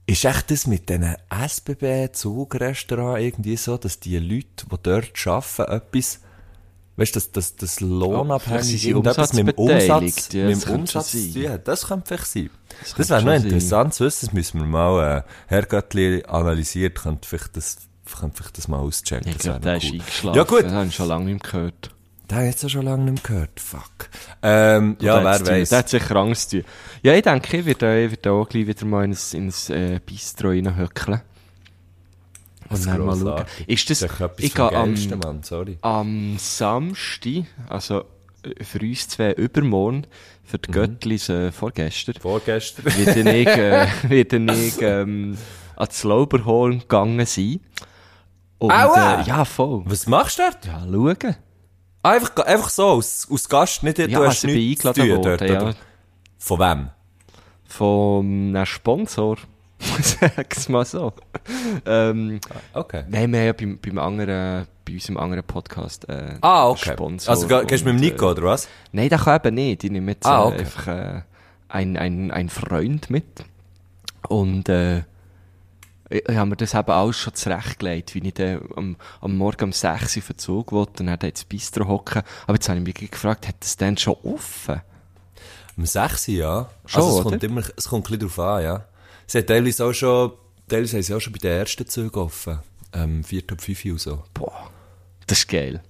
ist 0.06 0.24
echt 0.24 0.50
das 0.50 0.66
mit 0.66 0.88
diesen 0.88 1.18
SBB-Zugrestaurants 1.30 3.22
irgendwie 3.22 3.58
so, 3.58 3.76
dass 3.76 4.00
die 4.00 4.18
Leute, 4.20 4.66
die 4.72 4.76
dort 4.84 5.28
arbeiten, 5.28 5.70
etwas, 5.70 6.22
weißt 6.96 7.14
du, 7.14 7.20
dass, 7.20 7.58
das 7.58 7.74
vielleicht 7.74 7.82
lohnabhängig 7.82 8.64
sie 8.82 8.90
irgendetwas 8.90 9.34
mit 9.34 9.50
dem 9.50 9.56
Umsatz, 9.56 10.32
ja, 10.32 10.46
mit 10.46 10.56
das 10.56 10.64
dem 10.64 10.76
Umsatz 10.76 11.14
hat. 11.14 11.68
Das 11.68 11.88
könnte 11.88 12.06
vielleicht 12.08 12.28
sein. 12.28 12.50
Das, 12.80 12.96
könnte 12.96 13.10
wäre 13.10 13.24
noch 13.24 13.34
interessant 13.34 13.94
zu 13.96 14.06
wissen, 14.06 14.28
das 14.28 14.34
müssen 14.34 14.62
wir 14.62 14.66
mal, 14.68 15.18
äh, 15.18 15.24
Herr 15.48 15.64
Göttli 15.64 16.24
analysiert, 16.26 16.96
könnte 17.02 17.28
vielleicht 17.28 17.58
das, 17.58 17.80
könnte 18.18 18.38
vielleicht 18.38 18.58
das 18.58 18.70
mal 18.70 18.80
auschecken. 18.80 19.28
Ich 19.28 19.36
Das 19.36 19.44
glaube, 19.44 19.60
der 19.60 19.74
noch 19.74 19.84
ist 19.84 19.84
cool. 19.92 20.00
eingeschlafen. 20.00 20.38
Ja, 20.38 20.44
gut. 20.46 20.64
Das 20.64 20.72
habe 20.72 20.88
ich 20.88 20.96
schon 20.96 21.08
lange 21.10 21.26
nicht 21.26 21.44
mehr 21.44 21.52
gehört. 21.52 21.90
Den 22.34 22.38
habe 22.39 22.46
ich 22.48 22.52
jetzt 22.54 22.65
auch 22.65 22.69
schon 22.69 22.86
lange 22.86 23.12
nicht 23.12 23.30
mehr 23.30 23.36
gehört. 23.36 23.60
Fuck. 23.60 24.10
Ähm, 24.41 24.98
ja, 25.00 25.15
Der 25.22 25.24
wer 25.24 25.48
weiß. 25.48 25.69
Der 25.69 25.78
hat 25.80 25.89
sicher 25.89 26.15
Angst 26.15 26.50
zu 26.50 26.62
tun. 26.62 26.72
Ja, 27.04 27.13
ich 27.13 27.22
denke, 27.22 27.58
ich 27.58 27.65
werde, 27.65 28.04
ich 28.06 28.12
werde 28.12 28.32
auch 28.32 28.50
gleich 28.50 28.65
wieder 28.65 28.86
mal 28.86 29.06
ins, 29.06 29.34
ins 29.36 29.69
äh, 29.69 30.00
Bistro 30.04 30.48
reinhöckeln. 30.50 31.22
Und 32.69 32.86
dann 32.88 33.06
mal 33.06 33.15
schauen. 33.17 33.46
Ist 33.67 33.89
das, 33.89 34.00
Das 34.00 34.12
ist 34.12 34.19
etwas 34.22 34.39
ich 34.39 34.54
gehe 34.56 34.72
am, 34.76 34.96
Mann, 35.24 35.43
sorry. 35.43 35.78
am 35.82 36.38
Samstag, 36.39 37.43
also 37.69 38.06
äh, 38.43 38.63
für 38.63 38.80
uns 38.80 39.08
zwei 39.10 39.34
übermorgen, 39.34 40.08
für 40.43 40.58
Mhm. 40.58 40.62
die 40.65 40.72
Göttlis 40.72 41.30
äh, 41.30 41.52
vorgestern, 41.52 42.15
Vorgestern. 42.19 42.86
werde 42.86 43.38
ich, 43.38 43.48
äh, 43.48 43.88
werde 44.10 44.54
ich 44.54 44.82
ähm, 44.82 45.38
ans 45.76 46.04
Lauberhorn 46.04 46.80
gegangen 46.80 47.26
sein. 47.28 47.60
Und, 48.58 48.72
Aua! 48.72 49.22
äh, 49.22 49.28
ja, 49.28 49.46
voll. 49.46 49.84
Was 49.86 50.08
machst 50.08 50.39
du 50.39 50.43
dort? 50.43 50.65
Ja, 50.65 50.82
schauen. 50.82 51.36
Einfach, 52.04 52.36
einfach 52.46 52.70
so, 52.70 52.84
aus, 52.86 53.28
aus 53.32 53.48
Gast, 53.50 53.82
nicht, 53.84 53.98
Ja, 53.98 54.08
du 54.08 54.16
hast 54.18 54.44
also 54.44 54.48
nichts 54.48 54.84
zu 54.84 54.94
tun 54.94 55.22
dort, 55.22 55.42
ja. 55.42 55.74
Von 56.38 56.60
wem? 56.60 56.89
Vom 57.66 58.56
einem 58.56 58.66
Sponsor. 58.66 59.38
Sag's 60.02 60.70
mal 60.70 60.86
so. 60.86 61.13
ähm, 61.86 62.39
Okay. 62.74 63.04
nein, 63.10 63.32
wir 63.32 63.39
haben 63.39 63.46
ja 63.48 63.54
beim, 63.54 63.80
beim 63.80 63.98
anderen, 64.00 64.68
bei 64.86 64.94
unserem 64.94 65.18
anderen 65.18 65.44
Podcast, 65.44 66.08
äh, 66.10 66.36
Ah, 66.42 66.70
okay. 66.70 66.92
Sponsor. 66.94 67.32
Also, 67.34 67.48
ge- 67.48 67.66
gehst 67.66 67.86
du 67.86 67.92
mit 67.92 68.00
dem 68.02 68.06
Nico, 68.12 68.28
äh, 68.28 68.32
oder 68.32 68.44
was? 68.44 68.68
Nein, 68.92 69.10
das 69.10 69.24
kann 69.26 69.39
eben 69.44 69.56
nicht. 69.56 69.84
Ich 69.84 69.92
nehme 69.92 70.12
jetzt 70.12 70.26
Ah, 70.26 70.44
äh, 70.44 70.48
okay. 70.48 70.60
einfach 70.60 70.88
äh, 70.88 71.22
ein, 71.70 71.98
ein, 71.98 72.32
ein 72.32 72.50
Freund 72.50 73.10
mit. 73.10 73.26
Und 74.30 74.70
äh, 74.70 75.04
ich, 76.10 76.28
ich 76.28 76.36
habe 76.36 76.50
mir 76.50 76.56
das 76.56 76.74
eben 76.74 76.89
alles 76.92 77.18
schon 77.18 77.34
zurechtgelegt, 77.34 78.16
wie 78.16 78.28
ich 78.28 78.34
dann 78.34 78.62
am, 78.76 78.96
am 79.22 79.38
Morgen 79.38 79.66
um 79.66 79.72
6 79.72 80.18
Uhr 80.18 80.22
auf 80.24 80.28
den 80.28 80.38
Zug 80.38 80.72
wollte 80.72 81.04
und 81.04 81.08
dann 81.08 81.20
dort 81.20 81.24
ins 81.24 81.44
Bistro 81.46 81.88
hocken. 81.88 82.24
Aber 82.46 82.54
jetzt 82.56 82.70
habe 82.70 82.80
ich 82.80 82.86
mich 82.86 83.12
gefragt, 83.12 83.48
hat 83.48 83.56
das 83.60 83.78
denn 83.78 83.98
schon 83.98 84.16
offen? 84.24 84.82
Um 85.78 85.86
6 85.86 86.28
Uhr, 86.30 86.34
ja. 86.36 86.70
Schon, 86.86 87.02
also, 87.04 87.18
es 87.20 87.24
kommt 87.24 87.44
immer, 87.44 87.63
es 87.76 87.88
kommt 87.88 88.06
ein 88.12 88.18
bisschen 88.20 88.36
drauf 88.36 88.39
an, 88.39 88.63
ja. 88.63 88.86
Sie 89.28 89.38
hat 89.39 89.48
teilweise 89.48 89.86
auch 89.86 89.94
schon, 89.94 90.32
teilweise 90.68 90.98
haben 90.98 91.04
sie 91.04 91.13
auch 91.16 91.20
schon 91.20 91.34
bei 91.34 91.39
den 91.39 91.52
ersten 91.52 91.88
Zügen 91.88 92.20
offen. 92.20 92.60
Ähm, 92.94 93.24
4 93.24 93.44
ab 93.52 93.62
5 93.62 93.86
Uhr 93.86 94.00
so. 94.00 94.24
Boah, 94.34 94.70
das 95.26 95.39
ist 95.39 95.48
geil. 95.50 95.82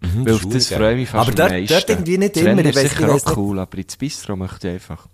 Mhm, 0.00 0.26
Weil 0.26 0.38
das 0.38 0.68
geil. 0.68 0.78
freue 0.78 0.92
ich 0.92 0.98
mich 1.00 1.08
fast 1.08 1.28
Aber 1.28 1.44
am 1.44 1.50
meisten. 1.50 1.74
dort 1.74 1.90
irgendwie 1.90 2.18
nicht 2.18 2.36
Das 2.36 2.42
immer, 2.42 2.60
ich 2.64 2.76
ist 2.76 2.80
sicher 2.90 3.12
auch 3.14 3.36
cool, 3.36 3.58
aber 3.58 3.78
ins 3.78 3.96
Bistro 3.96 4.36
möchte 4.36 4.68
ich 4.68 4.74
einfach. 4.74 5.08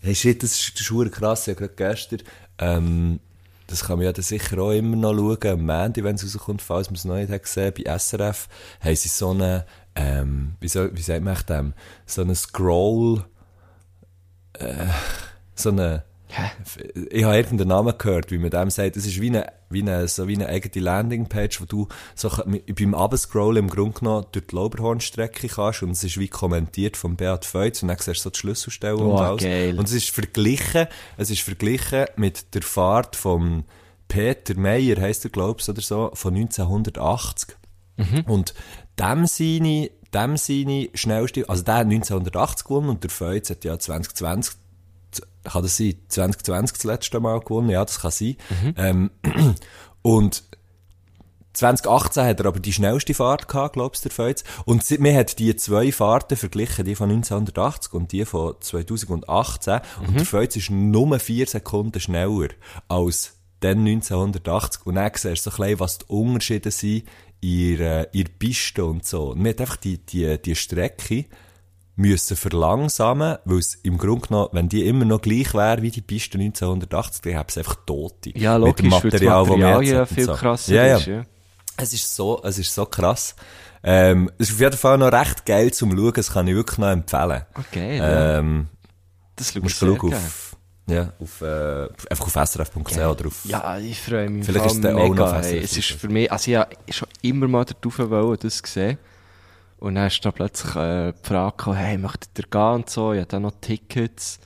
Hey, 0.00 0.14
shit, 0.14 0.42
das 0.42 0.52
ist, 0.52 0.78
das 0.80 0.90
ist 0.90 1.12
krass. 1.12 1.48
Ich 1.48 1.56
habe 1.56 1.66
gerade 1.68 1.74
gestern, 1.94 2.22
ähm, 2.58 3.20
das 3.66 3.84
kann 3.84 3.96
man 3.96 4.06
ja 4.06 4.12
dann 4.12 4.22
sicher 4.22 4.58
auch 4.58 4.72
immer 4.72 4.96
noch 4.96 5.14
schauen, 5.14 5.52
am 5.52 5.64
Mandy, 5.66 6.04
wenn 6.04 6.16
es 6.16 6.24
rauskommt, 6.24 6.62
falls 6.62 6.88
man 6.88 6.96
es 6.96 7.04
noch 7.04 7.16
nicht 7.16 7.30
hat 7.30 7.42
gesehen, 7.42 7.72
bei 7.76 7.98
SRF, 7.98 8.48
haben 8.80 8.96
sie 8.96 9.08
so 9.08 9.30
eine, 9.30 9.64
ähm, 9.94 10.54
wie, 10.60 10.68
soll, 10.68 10.90
wie 10.94 11.02
sagt 11.02 11.22
man 11.22 11.36
dem, 11.48 11.74
so 12.06 12.22
eine 12.22 12.34
Scroll, 12.34 13.24
äh, 14.54 14.86
so 15.54 15.70
eine? 15.70 16.04
Ich 17.10 17.24
habe 17.24 17.36
irgendeinen 17.36 17.68
Namen 17.68 17.94
gehört, 17.96 18.30
wie 18.30 18.38
man 18.38 18.50
dem 18.50 18.70
sagt, 18.70 18.96
das 18.96 19.06
ist 19.06 19.20
wie 19.20 19.28
eine, 19.28 19.46
wie 19.70 19.82
eine, 19.82 20.08
so 20.08 20.26
wie 20.28 20.34
eine 20.34 20.48
eigene 20.48 20.84
Landingpage, 20.84 21.60
wo 21.60 21.64
du 21.64 21.88
so 22.14 22.28
beim 22.28 22.94
Abscrollen 22.94 23.64
im 23.64 23.70
Grunde 23.70 23.98
genommen 23.98 24.26
durch 24.32 24.46
die 24.46 24.54
Lauberhornstrecke 24.56 25.48
kannst 25.48 25.82
und 25.82 25.90
es 25.90 26.04
ist 26.04 26.18
wie 26.18 26.28
kommentiert 26.28 26.96
von 26.96 27.16
Beat 27.16 27.44
Feutz 27.44 27.82
und 27.82 27.88
dann 27.88 27.98
siehst 27.98 28.20
du 28.20 28.24
so 28.24 28.30
die 28.30 28.38
Schlüsselstellen 28.38 28.98
und 29.00 29.12
Oh, 29.12 29.16
alles. 29.18 29.42
geil. 29.42 29.78
Und 29.78 29.84
es 29.86 29.92
ist 29.92 30.10
verglichen, 30.10 30.86
es 31.16 31.30
ist 31.30 31.42
verglichen 31.42 32.06
mit 32.16 32.54
der 32.54 32.62
Fahrt 32.62 33.16
von 33.16 33.64
Peter 34.08 34.54
Meyer, 34.58 35.00
heisst 35.00 35.24
er, 35.24 35.30
glaubst 35.30 35.68
oder 35.68 35.80
so, 35.82 36.10
von 36.14 36.34
1980. 36.34 37.56
Und 38.26 38.54
dem 38.98 39.26
seine, 39.26 39.90
dem 40.12 40.36
seine 40.36 40.88
schnellste, 40.94 41.48
also 41.48 41.62
der 41.62 41.74
hat 41.74 41.86
1980 41.86 42.66
gewonnen 42.66 42.88
und 42.88 43.02
der 43.02 43.10
Feutz 43.10 43.50
hat 43.50 43.64
ja 43.64 43.78
2020 43.78 44.56
kann 45.44 45.62
das 45.62 45.76
sein, 45.76 45.94
2020 46.08 46.76
das 46.76 46.84
letzte 46.84 47.20
Mal 47.20 47.40
gewonnen, 47.40 47.70
ja, 47.70 47.84
das 47.84 48.00
kann 48.00 48.10
sein. 48.10 48.36
Ähm, 48.76 49.10
und 50.02 50.44
2018 51.54 52.24
hat 52.24 52.40
er 52.40 52.46
aber 52.46 52.58
die 52.58 52.72
schnellste 52.72 53.14
Fahrt 53.14 53.48
gehabt, 53.48 53.74
glaubst 53.74 54.04
du, 54.04 54.08
der 54.08 54.14
Feuz. 54.14 54.44
Und 54.64 54.88
man 55.00 55.14
hat 55.14 55.38
die 55.38 55.54
zwei 55.56 55.92
Fahrten 55.92 56.36
verglichen, 56.36 56.84
die 56.84 56.96
von 56.96 57.10
1980 57.10 57.92
und 57.92 58.12
die 58.12 58.24
von 58.24 58.56
2018. 58.60 59.80
Und 60.06 60.16
der 60.16 60.26
Feuz 60.26 60.56
ist 60.56 60.70
nur 60.70 61.18
vier 61.20 61.46
Sekunden 61.46 62.00
schneller 62.00 62.48
als 62.88 63.34
dann 63.60 63.86
1980. 63.86 64.84
Und 64.84 64.96
dann 64.96 65.12
siehst 65.14 65.46
du 65.46 65.50
so 65.50 65.62
ein 65.62 65.68
bisschen, 65.68 65.80
was 65.80 65.98
die 65.98 66.06
Unterschiede 66.08 66.70
sind 66.72 67.04
in 67.40 67.48
ihrer 67.48 68.04
Piste 68.38 68.84
und 68.84 69.06
so. 69.06 69.30
Und 69.30 69.38
man 69.38 69.50
hat 69.50 69.60
einfach 69.60 69.76
die, 69.76 69.98
die, 69.98 70.38
die 70.42 70.56
Strecke 70.56 71.26
müssen 71.96 72.36
verlangsamen, 72.36 73.38
weil 73.44 73.58
es 73.58 73.76
im 73.76 73.98
Grunde 73.98 74.26
genommen, 74.28 74.48
wenn 74.52 74.68
die 74.68 74.86
immer 74.86 75.04
noch 75.04 75.20
gleich 75.20 75.54
wäre 75.54 75.82
wie 75.82 75.90
die 75.90 76.00
Piste 76.00 76.38
1980, 76.38 77.22
dann 77.22 77.32
hätten 77.34 77.52
sie 77.52 77.60
einfach 77.60 77.76
Tote. 77.86 78.36
Ja, 78.36 78.58
Mit 78.58 78.78
dem 78.78 78.90
logisch, 78.90 79.04
weil 79.04 79.10
das 79.10 79.20
Material, 79.20 79.46
Material 79.46 79.84
ja 79.84 80.06
viel 80.06 80.24
so. 80.24 80.32
krasser 80.34 80.74
ja, 80.74 80.86
ja. 80.86 80.96
ist. 80.96 81.06
Ja. 81.06 81.24
Es 81.76 81.92
ist 81.92 82.14
so, 82.14 82.42
es 82.42 82.58
ist 82.58 82.74
so 82.74 82.86
krass. 82.86 83.34
Ähm, 83.82 84.30
es 84.38 84.48
ist 84.48 84.54
auf 84.54 84.60
jeden 84.60 84.76
Fall 84.76 84.98
noch 84.98 85.12
recht 85.12 85.44
geil 85.44 85.72
zum 85.72 85.96
Schauen, 85.96 86.12
das 86.14 86.32
kann 86.32 86.48
ich 86.48 86.54
wirklich 86.54 86.78
noch 86.78 86.88
empfehlen. 86.90 87.42
Okay, 87.54 87.98
ja. 87.98 88.38
Ähm, 88.38 88.68
das 89.36 89.52
schaut 89.52 89.62
musst 89.62 89.78
sehr 89.78 89.92
gerne. 89.92 90.16
auf, 90.16 90.56
ja, 90.86 91.12
auf, 91.20 91.40
äh, 91.42 91.88
einfach 92.10 92.26
auf 92.26 92.48
srf.ch 92.48 92.96
oder 92.98 93.26
auf, 93.26 93.44
Ja, 93.44 93.78
ich 93.78 94.00
freue 94.00 94.30
mich 94.30 94.46
Vielleicht 94.46 94.66
ist 94.66 94.82
der 94.82 94.96
auch 94.96 95.08
mega. 95.08 95.32
noch 95.32 95.42
hey. 95.42 95.58
Es 95.58 95.76
ist 95.76 95.90
für 95.92 96.08
mich, 96.08 96.30
also 96.30 96.50
ich 96.50 96.56
habe 96.56 96.74
schon 96.90 97.08
immer 97.22 97.48
mal 97.48 97.64
darauf 97.64 97.98
wollen, 97.98 98.38
das 98.40 98.62
gesehen. 98.62 98.98
Und 99.78 99.96
dann 99.96 100.06
ist 100.06 100.24
da 100.24 100.30
plötzlich 100.30 100.74
äh, 100.76 101.12
die 101.12 101.26
Frage 101.28 101.56
gekommen, 101.56 101.76
hey, 101.76 101.98
möchtet 101.98 102.30
ihr 102.38 102.44
gehen 102.50 102.60
und 102.74 102.88
so? 102.90 103.12
Ich 103.12 103.18
habe 103.18 103.28
da 103.28 103.40
noch 103.40 103.52
Tickets. 103.60 104.38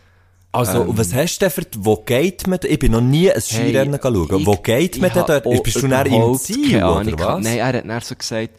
Also, 0.50 0.82
Ähm, 0.82 0.98
was 0.98 1.12
hast 1.14 1.38
du 1.38 1.44
denn 1.44 1.50
für, 1.50 1.62
wo 1.78 1.96
geht 1.96 2.46
man, 2.46 2.58
ich 2.62 2.78
bin 2.78 2.92
noch 2.92 3.00
nie 3.02 3.30
ein 3.30 3.40
Skirennen 3.40 4.00
schauen. 4.02 4.46
Wo 4.46 4.56
geht 4.56 4.98
man 5.00 5.12
denn 5.12 5.24
dort? 5.26 5.62
Bist 5.62 5.82
du 5.82 5.88
dann 5.88 6.06
im 6.06 6.34
Ziel, 6.38 6.82
oder 6.82 7.18
was? 7.18 7.44
Nein, 7.44 7.58
er 7.58 7.66
hat 7.66 7.74
dann 7.84 8.00
so 8.00 8.14
gesagt, 8.16 8.50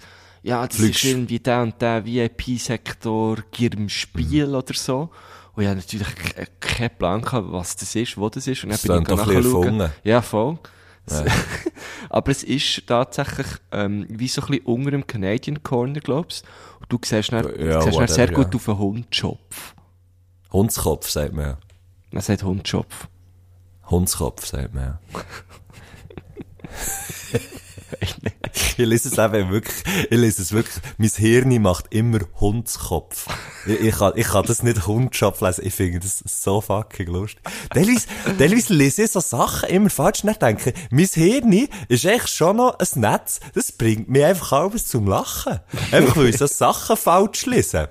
ja, 0.43 0.65
das 0.65 0.77
Fliegst- 0.77 1.03
ist 1.03 1.09
irgendwie 1.11 1.39
der 1.39 1.61
und 1.63 1.81
der 1.81 2.05
VIP-Sektor 2.05 3.37
Girm 3.51 3.89
Spiel 3.89 4.47
Mhm. 4.47 4.55
oder 4.55 4.73
so. 4.73 5.09
Und 5.55 5.63
ich 5.63 5.67
habe 5.69 5.79
natürlich 5.79 6.15
ke- 6.15 6.47
keinen 6.59 6.97
Plan 6.97 7.21
gehabt, 7.21 7.51
was 7.51 7.75
das 7.75 7.93
ist, 7.95 8.17
wo 8.17 8.29
das 8.29 8.47
ist. 8.47 8.63
Und 8.63 8.69
dann 8.69 9.03
Das 9.03 9.25
bin 9.27 9.39
ich 9.39 9.43
nachschauen. 9.45 9.89
Ja, 10.03 10.21
voll. 10.21 10.57
Aber 12.09 12.31
es 12.31 12.43
ist 12.43 12.87
tatsächlich 12.87 13.47
ähm, 13.71 14.05
wie 14.09 14.27
so 14.27 14.41
ein 14.41 14.47
bisschen 14.47 14.65
unter 14.65 14.91
dem 14.91 15.07
Canadian 15.07 15.63
Corner, 15.63 15.99
glaubst 15.99 16.45
Und 16.79 16.91
du 16.91 16.99
siehst 17.03 17.31
dann, 17.31 17.45
Ja, 17.59 17.81
siehst 17.81 17.97
dann 17.97 18.07
sehr 18.07 18.27
gut 18.31 18.53
ja. 18.53 18.55
auf 18.55 18.69
einen 18.69 18.79
Hundschopf. 18.79 19.75
Hundskopf, 20.51 21.09
sagt 21.09 21.33
man 21.33 21.45
ja. 21.45 21.57
Man 22.11 22.21
sagt 22.21 22.43
Hundschopf. 22.43 23.07
Hundskopf, 23.89 24.45
sagt 24.45 24.73
man 24.73 24.83
ja. 24.83 24.99
ich 28.53 28.77
lese 28.77 29.09
es 29.09 29.17
eben 29.17 29.49
wirklich, 29.51 29.83
ich 30.09 30.17
lese 30.17 30.41
es 30.41 30.51
wirklich, 30.51 30.75
mein 30.97 31.09
Hirn 31.09 31.61
macht 31.61 31.85
immer 31.91 32.19
Hundskopf. 32.39 33.27
Ich, 33.65 33.79
ich, 33.79 33.95
kann, 33.95 34.13
ich 34.15 34.27
kann 34.27 34.45
das 34.45 34.63
nicht 34.63 34.87
Hundschopf 34.87 35.41
lesen, 35.41 35.65
ich 35.65 35.73
finde 35.73 35.99
das 35.99 36.23
so 36.25 36.61
fucking 36.61 37.07
lustig. 37.07 37.41
Teilweise, 37.73 38.07
teilweise 38.37 38.73
lese 38.73 39.03
ich 39.03 39.11
so 39.11 39.19
Sachen 39.19 39.69
immer 39.69 39.89
falsch 39.89 40.23
und 40.23 40.41
denke, 40.41 40.73
mein 40.91 41.05
Hirn 41.05 41.67
ist 41.87 42.05
echt 42.05 42.29
schon 42.29 42.57
noch 42.57 42.77
ein 42.79 43.01
Netz, 43.01 43.39
das 43.53 43.71
bringt 43.71 44.09
mich 44.09 44.23
einfach 44.23 44.53
alles 44.53 44.87
zum 44.87 45.07
Lachen. 45.07 45.59
Einfach 45.91 46.17
weil 46.17 46.29
ich 46.29 46.37
so 46.37 46.47
Sachen 46.47 46.97
falsch 46.97 47.45
lese. 47.45 47.89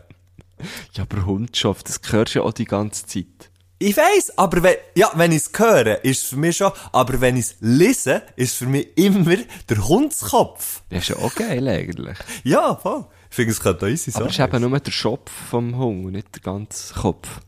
Ja, 0.92 1.04
aber 1.04 1.24
Hundschaft, 1.24 1.88
das 1.88 2.00
hörst 2.10 2.34
du 2.34 2.40
ja 2.40 2.44
auch 2.44 2.52
die 2.52 2.64
ganze 2.64 3.06
Zeit. 3.06 3.47
Ich 3.80 3.96
weiss, 3.96 4.36
aber 4.36 4.62
wenn, 4.64 4.76
ja, 4.96 5.10
wenn 5.14 5.30
ich 5.30 5.42
es 5.42 5.52
höre, 5.56 6.04
ist 6.04 6.24
es 6.24 6.28
für 6.30 6.36
mich 6.36 6.56
schon, 6.56 6.72
aber 6.92 7.20
wenn 7.20 7.36
ich 7.36 7.46
es 7.46 7.56
lese, 7.60 8.22
ist 8.34 8.52
es 8.52 8.54
für 8.54 8.66
mich 8.66 8.88
immer 8.96 9.36
der 9.68 9.88
Hundskopf. 9.88 10.82
Das 10.90 11.02
ist 11.02 11.08
ja 11.10 11.16
auch 11.16 11.34
geil 11.34 11.66
eigentlich. 11.68 12.18
Ja, 12.42 12.74
voll. 12.74 13.06
Ich 13.30 13.36
finde, 13.36 13.52
es 13.52 13.60
könnte 13.60 13.88
easy 13.88 14.10
sein. 14.10 14.22
Aber 14.22 14.30
es 14.30 14.38
ist 14.38 14.44
eben 14.44 14.68
nur 14.68 14.80
der 14.80 14.90
Schopf 14.90 15.30
vom 15.30 15.76
Hund 15.76 16.06
und 16.06 16.12
nicht 16.12 16.34
der 16.34 16.42
ganze 16.42 16.94
Kopf. 16.94 17.40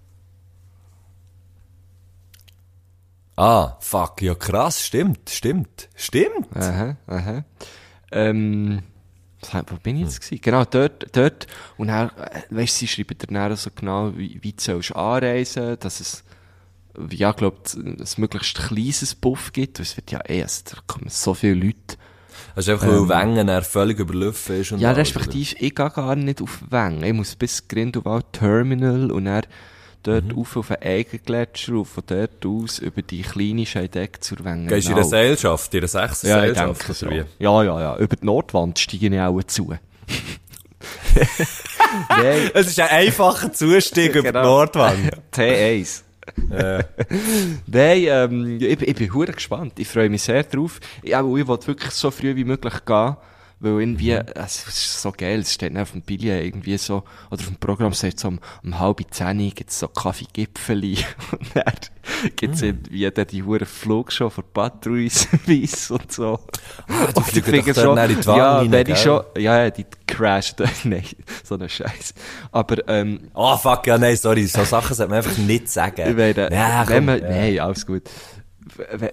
Ah, 3.35 3.79
fuck, 3.81 4.23
ja 4.23 4.35
krass, 4.35 4.85
stimmt, 4.85 5.31
stimmt, 5.31 5.89
stimmt. 5.97 6.55
Aha, 6.55 6.97
aha. 7.07 7.45
Ähm, 8.13 8.83
wo 9.43 9.77
bin 9.83 9.97
ich 9.97 10.03
jetzt 10.03 10.21
gewesen? 10.21 10.41
Genau, 10.43 10.65
dort, 10.65 11.07
dort. 11.17 11.47
Und 11.77 11.89
dann, 11.89 12.11
äh, 12.11 12.43
weisst 12.51 12.77
du, 12.77 12.81
sie 12.81 12.89
schreiben 12.89 13.17
dir 13.19 13.27
dann 13.27 13.57
so 13.57 13.71
genau, 13.75 14.17
wie, 14.17 14.39
wie 14.43 14.53
du 14.53 14.63
sollst 14.63 14.95
anreisen, 14.95 15.77
dass 15.81 16.01
es, 16.01 16.25
ja, 17.11 17.33
glaub, 17.33 17.67
ein 17.75 18.05
möglichst 18.17 18.57
kleines 18.57 19.15
Buff 19.15 19.53
gibt. 19.53 19.79
weil 19.79 19.87
Es 19.87 19.97
wird 19.97 20.11
ja 20.11 20.21
erst, 20.21 20.73
da 20.73 20.79
kommen 20.87 21.09
so 21.09 21.35
viele 21.35 21.55
Leute. 21.55 21.97
Ist 22.57 22.69
einfach, 22.69 22.87
weil 22.87 23.09
Wengen 23.09 23.49
er 23.49 23.63
völlig 23.63 23.99
überlaufen 23.99 24.61
ist 24.61 24.73
und 24.73 24.81
Ja, 24.81 24.93
respektive, 24.93 25.57
ich 25.59 25.75
gehe 25.75 25.91
gar 25.91 26.17
nicht 26.17 26.43
auf 26.43 26.63
Wengen. 26.69 27.05
Ich 27.05 27.13
muss 27.13 27.37
bis 27.37 27.69
Grindelwald 27.69 28.27
Terminal 28.33 29.11
und 29.11 29.27
dann 29.27 29.43
dort 30.03 30.25
Mhm. 30.33 30.39
auf 30.39 30.57
auf 30.57 30.71
einen 30.71 30.83
Eigengletscher 30.83 31.73
und 31.75 31.85
von 31.87 32.03
dort 32.07 32.45
aus 32.47 32.79
über 32.79 33.03
die 33.03 33.23
kleine 33.23 33.67
Scheidegg 33.67 34.19
zur 34.23 34.45
Wengen. 34.45 34.67
oder? 34.67 34.77
Gehst 34.77 34.89
du 34.89 34.93
in 34.93 34.99
eine 34.99 35.07
Seilschaft, 35.07 35.75
in 35.75 35.81
eine 35.81 35.89
sechste 35.89 36.29
Ja, 36.29 36.45
ich 36.45 36.55
Seilschaft, 36.57 36.81
denke 36.83 36.95
so. 36.95 37.07
oder 37.07 37.17
wie? 37.17 37.25
Ja, 37.45 37.63
ja, 37.65 37.81
ja. 37.81 37.97
Über 37.99 38.17
die 38.17 38.25
Nordwand 38.27 38.79
steige 38.79 39.07
ich 39.07 39.21
auch 39.21 39.43
zu. 39.45 39.73
Nein, 42.09 42.51
Es 42.55 42.69
ist 42.69 42.81
ein 42.81 42.89
einfacher 42.89 43.53
Zustieg 43.53 44.11
über 44.11 44.21
die 44.23 44.27
Genau. 44.29 44.43
Nordwand. 44.43 45.11
T1. 45.35 46.03
Nein, 47.67 48.05
ähm, 48.07 48.59
ich, 48.61 48.81
ich 48.83 48.95
bin 48.95 49.13
hure 49.13 49.33
gespannt. 49.33 49.75
Ich 49.79 49.89
freue 49.89 50.09
mich 50.09 50.23
sehr 50.23 50.45
drauf. 50.45 50.79
Ich, 51.03 51.15
auch, 51.17 51.37
ich 51.37 51.47
will 51.49 51.59
wirklich 51.67 51.91
so 51.93 52.11
früh 52.11 52.37
wie 52.37 52.45
möglich 52.45 52.85
gehen. 52.87 53.17
Weil 53.63 53.81
irgendwie, 53.81 54.13
es 54.13 54.67
ist 54.67 55.03
so 55.03 55.13
geil, 55.13 55.41
es 55.41 55.53
steht 55.53 55.77
auf 55.77 55.93
dem 55.93 56.01
Billet 56.01 56.47
irgendwie 56.47 56.79
so, 56.79 57.05
oder 57.31 57.41
auf 57.41 57.47
dem 57.47 57.57
Programm 57.57 57.93
steht 57.93 58.19
so 58.19 58.29
um, 58.29 58.41
um 58.65 58.79
halb 58.79 59.03
zehn 59.11 59.55
gibt's 59.55 59.79
so 59.79 59.89
Kaffeegipfeli. 59.89 60.97
Und 61.31 61.55
dann 61.55 61.75
gibt's 62.37 62.63
irgendwie 62.63 63.11
dann 63.11 63.27
die 63.27 63.43
hure 63.43 63.67
Flugshow 63.67 64.31
von 64.31 64.45
Patrouilles 64.55 65.29
Weiss 65.47 65.91
und 65.91 66.11
so. 66.11 66.41
Ah, 66.89 67.09
die 67.15 67.23
fliegen 67.23 67.65
finde 67.65 67.75
doch 67.75 67.95
dann 67.95 68.11
in 68.11 68.21
die 68.21 68.27
Wanne 68.27 68.39
ja, 68.39 68.59
rein, 68.59 68.73
wenn 68.73 68.87
ich 68.87 68.99
schon, 68.99 69.23
ja, 69.37 69.65
ja, 69.65 69.71
die 69.71 69.87
crashen, 70.07 70.57
nein, 70.85 71.05
so 71.45 71.57
ein 71.57 71.69
Scheiß. 71.69 72.15
Aber, 72.53 72.89
ähm, 72.89 73.31
Ah, 73.35 73.57
fuck, 73.59 73.87
ja, 73.87 73.99
nein, 73.99 74.17
sorry, 74.17 74.47
so 74.47 74.65
Sachen 74.65 74.95
sollte 74.95 75.11
man 75.11 75.19
einfach 75.19 75.37
nicht 75.37 75.69
sagen. 75.69 76.09
ich 76.09 76.17
meine, 76.17 76.51
ja, 76.53 76.85
komm, 76.85 76.95
wenn 76.95 77.05
man, 77.05 77.23
ja. 77.23 77.29
nein, 77.29 77.61
alles 77.61 77.87
gut. 77.87 78.05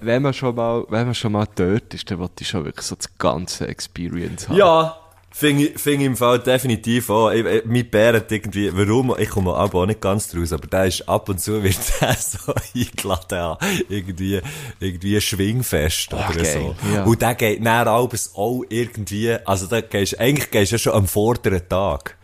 Wenn 0.01 0.21
man 0.21 0.33
schon 0.33 0.55
mal, 0.55 0.85
wenn 0.89 1.05
man 1.05 1.15
schon 1.15 1.31
mal 1.31 1.47
dort 1.55 1.93
ist, 1.93 2.09
dann 2.11 2.19
wollte 2.19 2.43
ich 2.43 2.49
schon 2.49 2.65
wirklich 2.65 2.85
so 2.85 2.95
das 2.95 3.17
ganze 3.17 3.67
Experience 3.67 4.49
haben. 4.49 4.57
Ja, 4.57 4.97
finde 5.37 5.65
ich, 5.65 5.79
find 5.79 6.01
ich 6.01 6.07
im 6.07 6.17
Fall 6.17 6.39
definitiv 6.39 7.09
auch. 7.09 7.31
Ich, 7.31 7.45
ich, 7.45 7.65
mein 7.65 7.87
Bär 7.89 8.13
hat 8.13 8.31
irgendwie, 8.31 8.71
warum, 8.73 9.13
ich 9.17 9.29
komme 9.29 9.53
aber 9.53 9.81
auch 9.81 9.85
nicht 9.85 10.01
ganz 10.01 10.29
draus, 10.29 10.51
aber 10.51 10.67
der 10.67 10.85
ist 10.85 11.07
ab 11.07 11.29
und 11.29 11.39
zu 11.39 11.61
wird 11.61 11.77
der 12.01 12.15
so 12.15 12.53
eingeladen 12.75 13.39
an, 13.39 13.57
irgendwie, 13.87 14.41
irgendwie 14.79 15.15
ein 15.15 15.21
Schwingfest 15.21 16.13
oder 16.13 16.29
geil, 16.33 16.75
so. 16.81 16.93
ja. 16.93 17.03
Und 17.03 17.21
der 17.21 17.35
geht 17.35 17.63
dann 17.63 17.87
abends 17.87 18.31
auch 18.35 18.63
irgendwie, 18.67 19.35
also 19.45 19.67
da 19.67 19.81
gehst, 19.81 20.19
eigentlich 20.19 20.49
gehst 20.49 20.71
du 20.71 20.75
ja 20.75 20.79
schon 20.79 20.93
am 20.93 21.07
vorderen 21.07 21.61
Tag. 21.69 22.17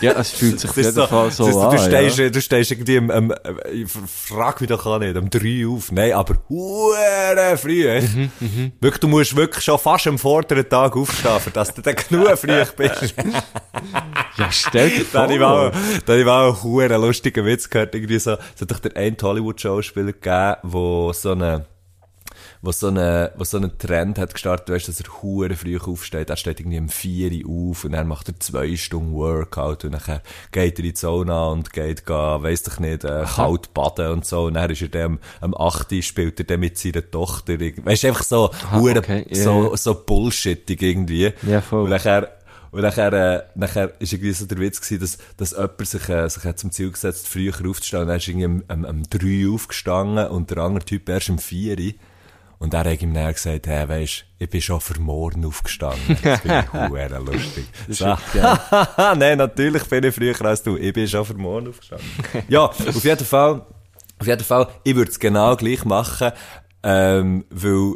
Ja, 0.00 0.12
es 0.12 0.30
fühlt 0.30 0.58
sich 0.58 0.70
auf 0.70 0.76
jeden 0.76 0.92
Fall 0.92 1.30
so 1.30 1.44
an. 1.44 1.76
du, 1.76 1.78
stehst, 1.78 2.18
ja. 2.18 2.30
du 2.30 2.40
stehst 2.40 2.70
irgendwie 2.70 2.98
am, 2.98 3.10
am, 3.10 3.34
ich 3.72 3.86
frag 3.88 4.60
mich 4.60 4.68
doch 4.68 4.84
auch 4.86 4.98
nicht, 4.98 5.16
um 5.16 5.30
drei 5.30 5.66
auf. 5.66 5.92
Nein, 5.92 6.12
aber 6.12 6.36
huere 6.48 7.56
früh, 7.56 7.88
echt. 7.88 8.14
Mhm, 8.14 8.72
Wirklich, 8.80 9.00
du 9.00 9.08
musst 9.08 9.36
wirklich 9.36 9.64
schon 9.64 9.78
fast 9.78 10.06
am 10.06 10.18
vorderen 10.18 10.68
Tag 10.68 10.96
aufstehen, 10.96 11.52
dass 11.52 11.74
du 11.74 11.82
dann 11.82 11.96
genug 11.96 12.31
früh 12.36 12.64
bist. 12.76 13.14
ja, 14.36 14.50
stell 14.50 14.90
dir 14.90 15.04
Da 15.04 15.04
vor. 15.04 15.20
habe 15.22 15.34
ich 15.34 15.40
mal, 15.40 15.72
da 16.06 16.16
ich 16.16 16.24
mal 16.24 16.54
einen 16.92 17.00
lustigen 17.02 17.44
Witz 17.44 17.68
gehört, 17.68 17.94
irgendwie 17.94 18.18
so, 18.18 18.36
es 18.54 18.60
hat 18.60 18.70
doch 18.70 18.78
der 18.78 18.96
eine 18.96 19.16
Hollywood-Schauspieler 19.20 20.12
gegeben, 20.12 20.56
wo 20.62 21.12
so 21.12 21.32
eine, 21.32 21.66
wo 22.62 22.70
so 22.70 22.86
eine, 22.86 23.32
wo 23.36 23.42
so 23.42 23.56
einen 23.56 23.76
Trend 23.76 24.18
hat 24.18 24.34
gestartet, 24.34 24.72
weißt, 24.72 24.86
dass 24.86 25.00
er 25.00 25.22
hure 25.22 25.56
früh 25.56 25.76
aufsteht. 25.78 26.30
Er 26.30 26.36
steht 26.36 26.60
irgendwie 26.60 26.78
um 26.78 26.88
4 26.88 27.44
Uhr 27.44 27.70
auf 27.70 27.84
und 27.84 27.92
dann 27.92 28.06
macht 28.06 28.28
er 28.28 28.38
zwei 28.38 28.76
Stunden 28.76 29.12
Workout 29.14 29.84
und 29.84 29.92
dann 29.92 30.20
geht 30.52 30.78
er 30.78 30.84
in 30.84 30.92
die 30.92 30.96
Sauna 30.96 31.46
und 31.46 31.72
geht 31.72 32.08
weiss 32.08 32.62
doch 32.62 32.78
nicht, 32.78 33.02
äh, 33.04 33.24
kalt 33.24 33.74
baden 33.74 34.12
und 34.12 34.24
so. 34.24 34.44
Und 34.44 34.54
dann 34.54 34.70
ist 34.70 34.80
er 34.80 34.88
dann 34.88 35.18
am, 35.40 35.52
am 35.52 35.54
8 35.54 35.90
Uhr 35.92 36.02
spielt 36.02 36.38
er 36.38 36.46
dann 36.46 36.60
mit 36.60 36.78
seiner 36.78 37.10
Tochter. 37.10 37.58
Weißt, 37.58 38.04
einfach 38.04 38.22
so, 38.22 38.50
hure, 38.70 38.98
okay, 38.98 39.26
ja, 39.28 39.42
so, 39.42 39.74
so 39.74 39.94
bullshittig 39.94 40.80
irgendwie. 40.82 41.32
Ja, 41.42 41.60
voll. 41.60 41.84
Und 41.84 41.90
nachher, 41.90 42.30
und 42.70 42.82
nachher, 42.82 43.12
äh, 43.12 43.42
nachher 43.56 43.92
ist 43.98 44.12
irgendwie 44.12 44.32
so 44.32 44.46
der 44.46 44.58
Witz 44.58 44.80
gewesen, 44.80 45.00
dass, 45.00 45.18
dass 45.36 45.50
jemand 45.50 45.88
sich, 45.88 46.08
äh, 46.08 46.28
sich 46.28 46.44
hat 46.44 46.60
zum 46.60 46.70
Ziel 46.70 46.92
gesetzt, 46.92 47.26
früher 47.26 47.54
aufzustehen. 47.68 48.04
Und 48.04 48.08
er 48.08 48.16
ist 48.16 48.28
irgendwie 48.28 48.46
um, 48.46 48.62
um, 48.68 48.84
um 48.84 49.02
3 49.10 49.46
Uhr 49.46 49.54
aufgestanden 49.54 50.28
und 50.28 50.50
der 50.50 50.58
andere 50.58 50.84
Typ 50.84 51.08
erst 51.08 51.28
um 51.28 51.38
4 51.40 51.76
Uhr. 51.76 51.92
Und 52.62 52.74
er 52.74 52.84
hat 52.84 53.02
ihm 53.02 53.12
dann 53.12 53.32
gesagt, 53.32 53.66
hey, 53.66 53.88
weisst, 53.88 54.24
ich 54.38 54.48
bin 54.48 54.62
schon 54.62 54.80
für 54.80 55.00
morgen 55.00 55.44
aufgestanden. 55.44 56.16
Das 56.22 56.40
finde 56.42 56.64
ich 56.64 56.72
huere 56.90 57.18
lustig. 57.18 57.64
So. 57.88 58.16
Nein, 59.16 59.38
natürlich 59.38 59.82
bin 59.86 60.04
ich 60.04 60.14
früher 60.14 60.40
als 60.42 60.62
du. 60.62 60.76
Ich 60.76 60.92
bin 60.92 61.08
schon 61.08 61.24
für 61.24 61.34
morgen 61.34 61.66
aufgestanden. 61.70 62.06
ja, 62.46 62.66
auf 62.66 63.02
jeden 63.04 63.26
Fall, 63.26 63.66
auf 64.16 64.26
jeden 64.28 64.44
Fall, 64.44 64.68
ich 64.84 64.94
würde 64.94 65.10
es 65.10 65.18
genau 65.18 65.56
gleich 65.56 65.84
machen, 65.84 66.30
ähm, 66.84 67.44
weil, 67.50 67.94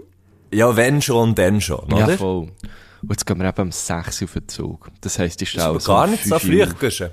ja, 0.52 0.74
wenn 0.74 1.00
schon, 1.00 1.36
dann 1.36 1.60
schon, 1.60 1.88
Ja, 1.90 2.04
oder? 2.04 2.18
voll. 2.18 2.48
Und 3.02 3.10
jetzt 3.10 3.24
gehen 3.24 3.38
wir 3.38 3.48
eben 3.48 3.62
um 3.62 3.70
6 3.70 4.20
Uhr 4.22 4.26
auf 4.26 4.32
den 4.32 4.48
Zug. 4.48 4.90
Das 5.00 5.16
heisst, 5.20 5.40
ich 5.42 5.50
stelle 5.50 5.76
ist 5.76 5.86
gar 5.86 6.08
nicht 6.08 6.24
so 6.24 6.40
früh 6.40 6.66
gewesen. 6.66 7.10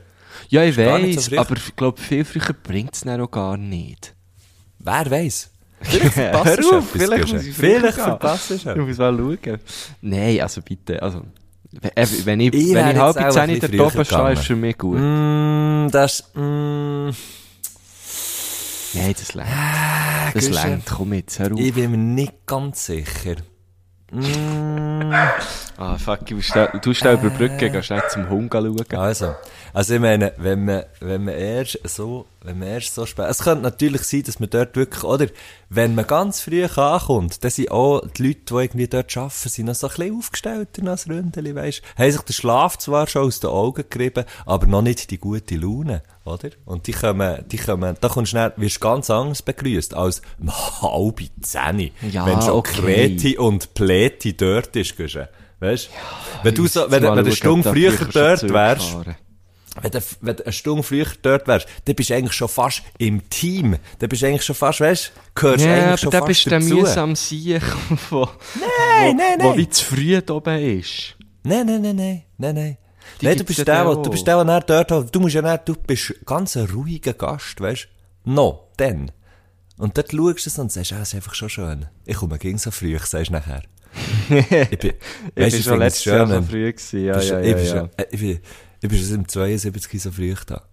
Ja, 0.49 0.63
ich 0.63 0.73
so 0.73 0.81
weiss, 0.81 1.27
früh. 1.27 1.37
aber 1.37 1.55
ich 1.55 1.75
glaube, 1.75 2.01
viel 2.01 2.25
früher 2.25 2.53
bringt 2.63 2.95
es 2.95 3.05
auch 3.05 3.29
gar 3.29 3.57
nicht. 3.57 4.15
Wer 4.79 5.11
weiß? 5.11 5.51
Vielleicht 5.83 6.13
verpasst 6.13 6.57
du 6.59 6.69
etwas, 6.77 6.85
vielleicht 6.91 7.33
muss 7.33 7.43
ich 7.45 7.55
Vielleicht 7.55 7.97
verpasst 7.97 8.49
du 8.49 8.53
Ich 8.55 8.65
etwas. 8.65 8.87
muss 8.87 8.97
mal 8.97 9.17
schauen. 9.17 9.59
Nein, 10.01 10.41
also 10.41 10.61
bitte, 10.61 11.01
also, 11.01 11.21
wenn 12.25 12.39
ich, 12.39 12.53
Ich 12.53 12.73
wenn 12.73 12.89
ich 12.91 12.97
halb 12.97 13.31
zehn 13.33 13.49
in 13.49 13.59
der 13.59 13.69
früher 13.69 14.05
stehe, 14.05 14.31
ist 14.33 14.45
für 14.45 14.55
mich 14.55 14.77
gut. 14.77 14.99
Mm, 14.99 15.87
das, 15.91 16.31
mm, 16.35 17.09
Nein, 18.95 19.15
das 19.17 19.33
längt. 19.33 19.49
Das 20.33 20.47
Guschen. 20.47 20.53
längt, 20.69 20.85
komm 20.85 21.13
jetzt, 21.13 21.39
hör 21.39 21.51
auf. 21.51 21.59
ich 21.59 21.73
bin 21.73 21.91
mir 21.91 21.97
nicht 21.97 22.45
ganz 22.45 22.85
sicher. 22.85 23.35
Mm, 24.13 25.11
Ah, 25.77 25.97
fuck, 25.97 26.25
du 26.27 26.39
schnell, 26.39 26.69
du 26.83 26.93
schnell 26.93 27.15
überbrücken, 27.15 27.71
geh 27.71 27.81
schnell 27.81 28.03
zum 28.09 28.29
Hund 28.29 28.53
schauen. 28.53 28.85
also, 28.91 29.33
also 29.73 29.95
ich 29.95 29.99
meine, 29.99 30.33
wenn 30.37 30.65
man, 30.65 30.83
wenn 30.99 31.23
man 31.23 31.33
erst 31.33 31.79
so, 31.85 32.27
wenn 32.43 32.59
man 32.59 32.67
erst 32.67 32.93
so 32.93 33.07
spät, 33.07 33.25
es 33.27 33.39
könnte 33.39 33.63
natürlich 33.63 34.03
sein, 34.03 34.21
dass 34.23 34.39
man 34.39 34.51
dort 34.51 34.75
wirklich, 34.75 35.03
oder, 35.03 35.27
wenn 35.69 35.95
man 35.95 36.05
ganz 36.05 36.41
früh 36.41 36.63
ankommt, 36.63 37.43
dann 37.43 37.49
sind 37.51 37.71
auch 37.71 38.01
die 38.07 38.27
Leute, 38.27 38.39
die 38.49 38.53
irgendwie 38.53 38.87
dort 38.87 39.17
arbeiten, 39.17 39.49
sind 39.49 39.65
noch 39.65 39.73
so 39.75 39.87
ein 39.87 39.93
bisschen 39.95 40.17
aufgestellter 40.17 40.87
als 40.87 41.09
Ründeli, 41.09 41.55
weisst, 41.55 41.81
haben 41.97 42.11
sich 42.11 42.21
den 42.21 42.33
Schlaf 42.33 42.77
zwar 42.77 43.07
schon 43.07 43.23
aus 43.25 43.39
den 43.39 43.49
Augen 43.49 43.83
gerieben, 43.89 44.25
aber 44.45 44.67
noch 44.67 44.83
nicht 44.83 45.09
die 45.09 45.17
gute 45.17 45.55
Laune, 45.55 46.03
oder? 46.25 46.49
Und 46.65 46.87
die 46.87 46.91
kommen, 46.93 47.43
die 47.51 47.57
kommen, 47.57 47.95
da 47.99 48.07
kommst 48.09 48.31
du 48.31 48.37
schnell, 48.37 48.53
wirst 48.57 48.79
ganz 48.81 49.09
anders 49.09 49.41
begrüßt 49.41 49.93
als 49.93 50.21
um 50.39 50.51
halb 50.81 51.21
zehn, 51.41 51.91
Ja, 52.11 52.25
wenn 52.25 52.41
schon 52.41 52.51
okay. 52.51 52.81
Kreti 52.81 53.37
und 53.37 53.73
Pleti 53.73 54.35
dort 54.37 54.75
ist, 54.75 54.95
Guschen. 54.97 55.27
Weißt? 55.59 55.89
Wenn 56.43 56.55
du 56.55 56.67
so, 56.67 56.81
wenn, 56.89 57.01
du- 57.03 57.07
wenn 57.09 57.15
du 57.15 57.21
eine 57.21 57.31
Stunde 57.35 57.69
früher 57.69 57.91
dort 58.11 58.43
wärst, 58.51 58.95
wenn 59.81 59.91
du, 59.91 59.99
wenn 60.21 60.35
du 60.35 60.43
eine 60.43 60.53
Stunde 60.53 60.83
früher 60.83 61.07
dort 61.21 61.47
wärst, 61.47 61.67
dann 61.85 61.95
bist 61.95 62.09
du 62.09 62.15
eigentlich 62.15 62.33
schon 62.33 62.47
fast 62.49 62.83
im 62.97 63.27
Team. 63.29 63.77
Dann 63.99 64.09
bist 64.09 64.21
du 64.21 64.27
eigentlich 64.27 64.43
schon 64.43 64.55
fast, 64.55 64.81
weißt 64.81 65.11
du, 65.15 65.41
gehörst 65.41 65.65
Ja, 65.65 65.71
eigentlich 65.73 65.85
aber 65.87 65.97
schon 65.97 66.11
fast 66.11 66.27
bist 66.27 66.45
du 66.45 66.49
der 66.51 66.59
dazu. 66.59 66.73
mühsam 66.75 67.15
Sieg, 67.15 67.61
wo, 68.09 68.27
Nein, 68.59 69.15
nein, 69.17 69.37
wo 69.39 69.49
nein. 69.49 69.57
wie 69.57 69.69
zu 69.69 69.83
früh 69.85 70.21
da 70.21 70.33
oben 70.35 70.79
ist. 70.79 71.15
Nein, 71.43 71.65
nein, 71.65 71.81
nein, 71.81 71.95
nein, 71.95 72.23
nein, 72.37 72.55
nein. 72.55 72.77
Nein, 73.21 73.37
du 73.37 73.43
bist 73.43 73.67
der, 73.67 73.83
du 73.83 74.09
bist 74.09 74.27
der, 74.27 74.43
der 74.43 74.83
dort, 74.83 75.15
du 75.15 75.19
musst 75.19 75.35
ja 75.35 75.41
nicht, 75.41 75.67
du 75.67 75.75
bist 75.75 76.13
ganz 76.25 76.57
ein 76.57 76.65
ruhiger 76.65 77.13
Gast, 77.13 77.59
weißt 77.59 77.87
du? 78.25 78.31
No, 78.31 78.69
dann. 78.77 79.11
Und 79.77 79.97
dort 79.97 80.11
schaust 80.11 80.45
du 80.45 80.49
es 80.49 80.59
und 80.59 80.71
sagst, 80.71 80.93
ah, 80.93 81.01
es 81.01 81.09
ist 81.09 81.15
einfach 81.15 81.33
schon 81.33 81.49
schön. 81.49 81.85
Ich 82.05 82.17
komme 82.17 82.37
gegen 82.37 82.57
so 82.57 82.71
früh, 82.71 82.97
sagst 82.99 83.29
du 83.29 83.33
nachher. 83.33 83.63
ich 84.29 84.47
bin, 84.79 84.93
Ich 85.35 85.43
weisst, 85.43 85.51
bin 85.51 85.59
ich 85.59 85.63
schon 85.63 85.79
letztes 85.79 86.05
Jahr 86.05 86.27
so 86.27 86.41
früh 86.41 86.71
gewesen. 86.71 87.05
Ja, 87.05 87.19
ja, 87.19 87.39
ja, 87.39 87.41
ich 87.41 87.55
bin 87.55 87.65
ja. 87.65 87.71
schon, 87.71 87.89
äh, 87.97 88.05
ich 88.11 88.19
bin, 88.19 88.39
ich 88.81 88.89
bin 88.89 88.99
schon 88.99 89.09
dem 89.09 89.27
72 89.27 90.01
so 90.01 90.11
früh 90.11 90.33
da. 90.45 90.63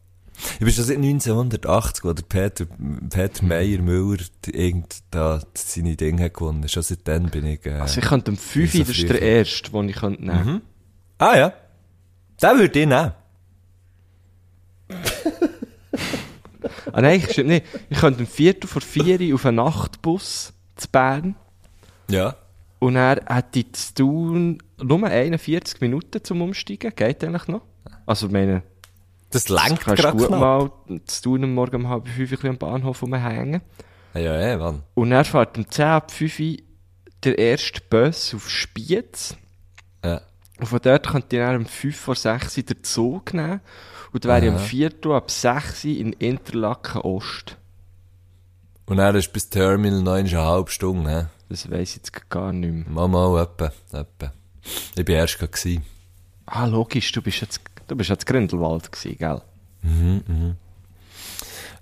Ich 0.54 0.60
bin 0.60 0.70
schon 0.70 0.84
seit 0.84 0.96
1980, 0.96 2.04
wo 2.04 2.12
der 2.12 2.22
Peter, 2.22 2.66
Peter 3.10 3.44
Meyer 3.44 3.80
Müller 3.82 4.22
irgend 4.46 5.02
da 5.10 5.42
seine 5.54 5.96
Dinge 5.96 6.24
hat 6.24 6.34
gewonnen. 6.34 6.66
Schon 6.68 6.82
seitdem 6.82 7.28
bin 7.30 7.46
ich, 7.46 7.66
äh, 7.66 7.72
Also 7.72 8.00
ich 8.00 8.06
könnte 8.06 8.30
am 8.30 8.36
5, 8.36 8.72
so 8.72 8.78
das 8.78 8.88
ist 8.90 9.08
der 9.08 9.20
erste, 9.20 9.70
den 9.70 9.88
ich 9.88 9.96
könnte 9.96 10.24
nehmen 10.24 10.62
Ah 11.18 11.36
ja. 11.36 11.52
Den 12.42 12.58
würde 12.58 12.80
ich 12.80 12.86
nehmen. 12.86 13.12
Ah 16.92 17.00
nein, 17.00 17.20
stimmt 17.22 17.48
nicht. 17.48 17.64
Ich 17.88 17.98
könnte 17.98 18.20
am 18.20 18.26
4. 18.26 18.56
vor 18.66 18.82
4 18.82 19.34
auf 19.34 19.46
einen 19.46 19.56
Nachtbus 19.56 20.52
zu 20.76 20.88
Bern 20.90 21.34
Ja. 22.10 22.36
und 22.80 22.96
er 22.96 23.22
hätte 23.26 23.70
zu 23.72 23.94
tun 23.94 24.58
nur 24.82 25.06
41 25.06 25.80
Minuten 25.80 26.22
zum 26.22 26.42
Umsteigen. 26.42 26.92
Geht 26.94 27.24
eigentlich 27.24 27.48
noch? 27.48 27.62
Also 28.06 28.26
ich 28.26 28.32
meine, 28.32 28.62
Das 29.30 29.48
lenkt 29.48 29.84
gerade 29.84 30.12
gut 30.12 30.28
knapp. 30.28 30.40
mal 30.40 30.70
zu 31.06 31.22
tun 31.22 31.44
am 31.44 31.54
Morgen 31.54 31.76
um 31.84 31.88
halb 31.88 32.08
5 32.08 32.18
ein 32.18 32.28
bisschen 32.28 32.50
am 32.50 32.58
Bahnhof 32.58 33.02
rumhängen. 33.02 33.62
Ja, 34.14 34.20
ja, 34.20 34.48
ja, 34.48 34.58
Mann. 34.58 34.82
Und 34.94 35.12
er 35.12 35.24
fährt 35.24 35.56
um 35.56 35.70
10 35.70 35.84
ab 35.86 36.10
5 36.10 36.40
Uhr 36.40 36.56
der 37.24 37.38
erste 37.38 37.80
Bus 37.88 38.34
auf 38.34 38.50
Spiez. 38.50 39.36
Ja. 40.04 40.20
Und 40.60 40.66
von 40.66 40.78
dort 40.82 41.08
könnte 41.08 41.36
ich 41.36 41.42
dann 41.42 41.56
um 41.56 41.66
5 41.66 41.98
vor 41.98 42.14
6 42.14 42.58
Uhr 42.58 42.62
den 42.64 42.84
Zug 42.84 43.32
nehmen. 43.32 43.60
Und 44.12 44.24
dann 44.24 44.42
wäre 44.42 44.46
ich 44.46 44.52
um 44.52 44.58
4 44.58 44.90
Uhr 45.06 45.16
ab 45.16 45.30
6 45.30 45.84
Uhr 45.84 45.90
in 45.90 46.12
Interlaken 46.14 47.00
Ost. 47.00 47.56
Und 48.86 48.98
dann 48.98 49.14
ist 49.14 49.32
bis 49.32 49.48
Terminal 49.48 50.02
noch 50.02 50.12
eine 50.12 50.36
halbe 50.36 50.70
Stunde, 50.70 51.10
hä? 51.10 51.26
Das 51.48 51.70
weiss 51.70 51.90
ich 51.90 51.96
jetzt 51.96 52.28
gar 52.28 52.52
nicht 52.52 52.72
mehr. 52.72 52.84
Mal, 52.88 53.08
mal, 53.08 53.42
etwa, 53.42 53.72
etwa. 53.92 54.32
Ich 54.96 55.04
bin 55.04 55.14
erst 55.14 55.38
gewesen. 55.38 55.84
Ah, 56.46 56.66
logisch, 56.66 57.10
du 57.12 57.22
bist 57.22 57.40
jetzt, 57.40 57.60
du 57.86 57.96
bist 57.96 58.10
jetzt 58.10 58.26
Grindelwald 58.26 58.90
gewesen, 58.92 59.16
gell? 59.16 59.42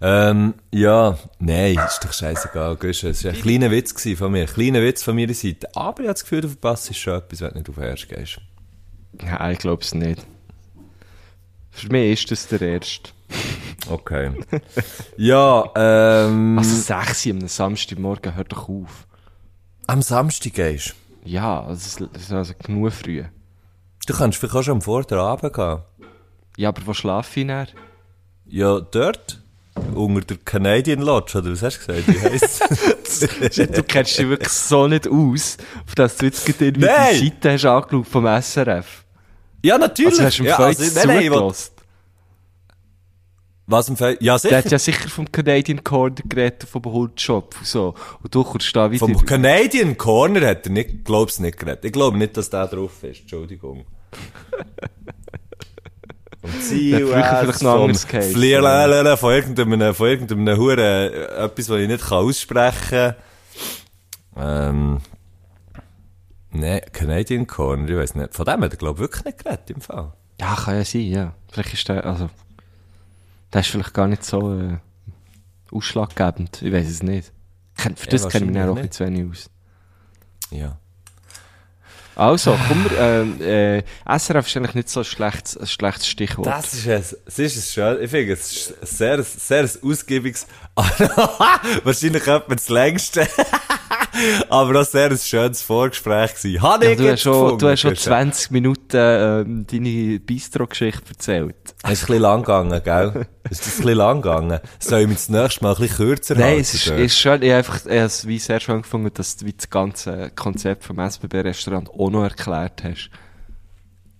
Ähm, 0.01 0.55
ja, 0.71 1.19
nein, 1.38 1.77
ist 1.87 2.05
doch 2.05 2.12
scheißegal. 2.12 2.77
Es 2.83 3.03
war 3.03 3.33
ein 3.33 3.41
kleiner 3.41 3.71
Witz 3.71 4.09
von 4.17 4.31
mir. 4.31 4.47
Kleiner 4.47 4.83
Witz 4.83 5.03
von 5.03 5.17
meiner 5.17 5.35
Seite. 5.35 5.67
Aber 5.75 6.01
ich 6.01 6.09
habe 6.09 6.14
das 6.14 6.23
Gefühl, 6.23 6.43
du 6.43 6.49
verpasst 6.49 6.95
schon 6.95 7.14
etwas, 7.14 7.41
wenn 7.41 7.51
du 7.51 7.59
nicht 7.59 7.69
auf 7.71 7.79
erst 7.79 8.09
gehst. 8.09 8.41
Nein, 9.23 9.53
ich 9.53 9.59
glaub's 9.59 9.95
nicht. 9.95 10.25
Für 11.71 11.89
mich 11.91 12.13
ist 12.25 12.31
das 12.31 12.47
der 12.49 12.61
erste. 12.63 13.11
Okay. 13.89 14.33
ja, 15.17 15.65
ähm, 15.77 16.59
Also 16.59 16.75
6 16.77 17.27
Uhr 17.27 17.33
am 17.35 17.49
Samstagmorgen, 17.49 18.35
hört 18.35 18.53
doch 18.53 18.69
auf. 18.69 19.07
am 19.87 20.03
Samstag 20.03 20.55
gehst 20.55 20.95
Ja, 21.25 21.67
das 21.69 21.87
ist, 21.87 22.01
das 22.13 22.23
ist 22.23 22.33
also 22.33 22.55
genug 22.63 22.93
früh. 22.93 23.25
du. 24.07 24.13
kannst 24.15 24.39
vielleicht 24.39 24.55
auch 24.57 24.63
schon 24.63 24.75
am 24.75 24.83
Vorderabend 24.83 25.53
gehen. 25.55 25.79
Ja, 26.57 26.71
aber 26.71 26.87
wo 26.87 26.93
schlafe 26.95 27.41
ich 27.41 27.47
dann? 27.47 27.69
Ja, 28.47 28.81
dort. 28.81 29.41
Unter 29.95 30.23
der 30.23 30.39
Canadian 30.39 31.01
Lodge, 31.03 31.39
oder 31.39 31.53
was 31.53 31.63
hast 31.63 31.87
du 31.87 31.87
gesagt? 31.95 32.09
Wie 32.09 32.21
heisst 32.21 32.61
du 33.77 33.83
kennst 33.85 34.19
dich 34.19 34.29
wirklich 34.29 34.49
so 34.49 34.89
nicht 34.89 35.07
aus, 35.07 35.57
auf 35.87 35.95
das 35.95 36.17
du 36.17 36.27
jetzt 36.27 36.45
gerade 36.45 36.65
irgendwie 36.67 36.87
Nein! 36.89 37.15
die 37.21 37.29
Seite 37.29 37.53
hast 37.53 37.65
angeschaut 37.65 38.07
vom 38.09 38.27
SRF. 38.43 39.05
Ja, 39.62 39.79
natürlich. 39.79 40.21
Also 40.21 40.25
hast 40.25 40.38
du 40.38 40.42
ihm 40.42 40.47
ja, 40.47 40.59
ja, 40.59 40.66
also, 40.66 41.07
nein, 41.07 41.31
nein. 41.31 41.53
Was 43.71 43.88
im 43.90 43.99
Fall? 43.99 44.16
Ja, 44.21 44.33
Der 44.33 44.38
sicher. 44.38 44.57
hat 44.57 44.71
ja 44.71 44.79
sicher 44.79 45.09
vom 45.11 45.31
Canadian 45.31 45.85
Corner 45.85 46.14
geredet, 46.27 46.66
vom 46.66 46.83
Hundshop 46.85 47.55
und 47.59 47.66
so. 47.66 47.94
Und 48.23 48.35
du 48.35 48.42
kommst 48.42 48.75
da 48.75 48.90
wieder... 48.90 49.01
Vom 49.01 49.27
Canadian 49.27 49.99
Corner 49.99 50.47
hat 50.47 50.64
er 50.64 50.73
nicht, 50.73 51.05
glaub's 51.05 51.38
nicht 51.38 51.59
geredet. 51.59 51.85
Ich 51.85 51.92
glaube 51.92 52.16
nicht, 52.16 52.35
dass 52.38 52.49
der 52.49 52.66
drauf 52.66 53.03
ist. 53.03 53.21
Entschuldigung. 53.21 53.85
Vom 56.40 56.61
Ziel, 56.62 57.07
Der 57.07 57.25
vielleicht 57.42 57.62
noch 57.62 57.87
geheißen. 57.87 58.33
Flierlelele, 58.33 59.16
von 59.16 59.35
irgendeinem, 59.35 59.92
von 59.94 60.09
irgendeinem 60.09 60.57
Huren, 60.57 60.79
äh, 60.79 61.44
etwas, 61.44 61.68
was 61.68 61.81
ich 61.81 61.88
nicht 61.88 62.07
kann 62.07 62.18
aussprechen 62.25 63.14
kann. 64.35 64.77
Ähm, 64.77 64.99
nee, 66.51 66.81
Canadian 66.93 67.47
Corner, 67.47 67.89
ich 67.89 67.97
weiß 67.97 68.15
nicht. 68.15 68.35
Von 68.35 68.45
dem 68.45 68.63
hat 68.63 68.73
er, 68.73 68.77
glaube 68.77 68.97
ich, 68.97 69.01
wirklich 69.01 69.25
nicht 69.25 69.45
geredet, 69.45 69.71
im 69.71 69.81
Fall. 69.81 70.13
Ja, 70.41 70.55
kann 70.55 70.77
ja 70.77 70.85
sein, 70.85 71.03
ja. 71.03 71.35
Vielleicht 71.51 71.75
ist 71.75 71.89
der, 71.89 72.05
also, 72.05 72.31
der 73.53 73.61
ist 73.61 73.69
vielleicht 73.69 73.95
gar 73.95 74.07
nicht 74.07 74.25
so 74.25 74.55
äh, 74.55 74.79
ausschlaggebend. 75.73 76.63
Ich 76.63 76.73
weiß 76.73 76.89
es 76.89 77.03
nicht. 77.03 77.33
Für 77.75 77.89
Ja, 77.91 77.95
das 78.11 78.29
kenne 78.29 78.47
ich 78.47 78.53
mich 78.53 78.63
auch 78.63 78.75
nicht 78.75 78.95
zu 78.95 79.05
wenig 79.05 79.31
aus. 79.31 79.51
Ja. 80.51 80.79
Also, 82.19 82.59
komm 82.67 82.87
ähm, 82.99 83.41
äh, 83.41 83.85
SRF 84.19 84.49
ist 84.49 84.57
eigentlich 84.57 84.75
nicht 84.75 84.89
so 84.89 85.01
ein 85.01 85.05
schlechtes, 85.05 85.57
ein 85.57 85.69
schlechtes 85.69 86.09
Stichwort. 86.09 86.49
Das 86.49 86.75
ist 86.75 86.89
ein, 86.89 87.01
es 87.27 87.39
ist 87.39 87.57
ein 87.57 87.63
schön, 87.63 88.03
ich 88.03 88.11
finde, 88.11 88.33
es 88.33 88.71
ist 88.71 88.99
sehr, 88.99 89.23
sehr 89.23 89.69
ausgiebiges, 89.83 90.49
wahrscheinlich 90.75 92.27
etwa 92.27 92.55
das 92.57 92.69
längste, 92.71 93.21
aber 94.49 94.81
auch 94.81 94.85
sehr 94.85 95.11
ein 95.11 95.19
schönes 95.19 95.63
Vorgespräch 95.63 96.35
gewesen. 96.35 96.63
Habe 96.63 96.87
ja, 96.87 96.95
du, 96.95 97.11
hast 97.11 97.23
schon, 97.23 97.59
du 97.59 97.69
hast 97.69 97.81
schon 97.81 97.91
Christian. 97.93 98.33
20 98.33 98.51
Minuten 98.51 98.97
ähm, 98.97 99.67
deine 99.71 100.21
Bistro-Geschichte 100.21 101.11
erzählt. 101.11 101.57
Es 101.83 101.93
ist 101.93 102.03
ein 102.03 102.07
bisschen 102.07 102.23
lang 102.23 102.43
gegangen, 102.43 102.81
gell? 102.83 103.27
Es 103.45 103.61
ist 103.61 103.67
ein 103.67 103.77
bisschen 103.79 103.95
lang 103.95 104.23
gegangen. 104.23 104.61
Soll 104.79 105.01
ich 105.01 105.09
mich 105.09 105.17
das 105.17 105.29
nächste 105.29 105.65
Mal 105.65 105.75
ein 105.75 105.81
bisschen 105.81 105.97
kürzer 105.97 106.35
Nein, 106.35 106.45
halten 106.45 106.61
es 106.61 106.75
ist, 106.75 106.87
ist 106.87 107.19
schön. 107.19 107.43
Ich 107.43 107.49
habe 107.49 107.59
einfach, 107.59 107.77
ich 107.87 107.93
habe 107.93 108.07
es 108.07 108.27
wie 108.27 108.39
sehr 108.39 108.61
schön 108.61 108.83
gefunden, 108.83 109.11
dass 109.15 109.37
du 109.37 109.51
das 109.51 109.71
ganze 109.71 110.31
Konzept 110.31 110.85
vom 110.85 110.99
SBB-Restaurant 110.99 111.91
auch 111.91 112.11
noch 112.11 112.25
erklärt 112.25 112.85
hast. 112.85 113.11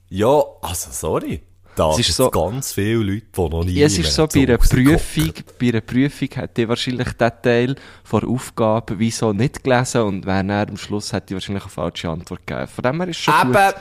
Ja, 0.09 0.43
also, 0.63 0.91
sorry. 0.91 1.43
Da 1.79 1.91
Es 1.91 2.01
ist 2.01 2.17
so- 2.17 2.29
ganz 2.31 2.73
viele 2.73 2.97
Leute, 3.05 3.27
die 3.37 3.41
noch 3.41 3.63
nie 3.65 3.73
Ja, 3.73 3.87
es 3.87 3.97
ist 3.99 4.13
so, 4.13 4.27
bei 4.27 4.41
einer 4.43 4.59
Prüfung, 4.59 5.33
bei 5.61 5.69
einer 5.69 5.81
Prüfung 5.81 6.29
hätte 6.35 6.63
ich 6.63 6.69
wahrscheinlich 6.69 7.13
den 7.13 7.31
Teil 7.43 7.77
von 8.03 8.21
der 8.21 8.29
Aufgabe 8.31 8.99
wieso 8.99 9.33
nicht 9.33 9.63
gelesen 9.63 10.03
und 10.03 10.27
wenn 10.27 10.51
er 10.51 10.69
am 10.69 10.77
Schluss 10.77 11.13
hätte 11.13 11.27
ich 11.29 11.35
wahrscheinlich 11.35 11.63
eine 11.63 11.71
falsche 11.71 12.09
Antwort 12.09 12.45
gegeben. 12.47 12.67
Von 12.67 12.83
dem 12.83 13.01
her 13.01 13.09
ist 13.09 13.19
schon 13.21 13.35
Eben. 13.43 13.53
gut. 13.53 13.75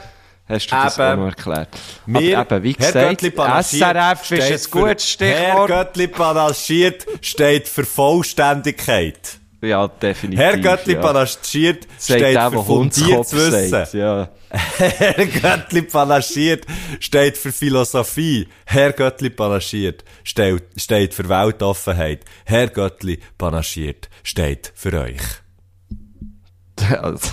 Hast 0.48 0.66
du 0.72 0.76
das 0.76 0.96
Eben. 0.98 1.06
auch 1.08 1.16
noch 1.16 1.26
erklärt. 1.26 1.68
Wir, 2.06 2.38
Aber 2.38 2.56
eben, 2.56 2.64
wie 2.64 2.76
Herr 2.78 2.92
gesagt, 3.16 3.64
SRF 3.64 4.30
ist 4.30 4.66
ein 4.66 4.80
gutes 4.80 5.18
Herr 5.18 5.48
Stichwort. 5.50 5.68
Göttli 5.68 6.06
panaschiert 6.08 7.06
steht 7.20 7.66
für 7.68 7.84
Vollständigkeit. 7.84 9.38
Ja, 9.60 9.88
definitiv. 9.88 10.38
Herr 10.38 10.56
Göttli 10.56 10.94
ja. 10.94 11.00
panaschiert 11.00 11.88
steht 11.98 12.20
der, 12.20 12.50
für 12.50 12.62
fundiertes 12.62 13.32
Wissen. 13.32 13.98
Ja. 13.98 14.28
Herr 14.50 15.26
Göttli 15.26 15.82
panaschiert 15.82 16.64
steht 17.00 17.36
für 17.36 17.50
Philosophie. 17.50 18.48
Herr 18.66 18.92
Göttli 18.92 19.30
panaschiert 19.30 20.04
steht, 20.22 20.62
steht 20.76 21.12
für 21.12 21.28
Weltoffenheit. 21.28 22.24
Herr 22.44 22.68
Göttli 22.68 23.18
panaschiert 23.36 24.08
steht 24.22 24.72
für 24.74 24.92
euch. 25.00 25.22
Also, 27.02 27.32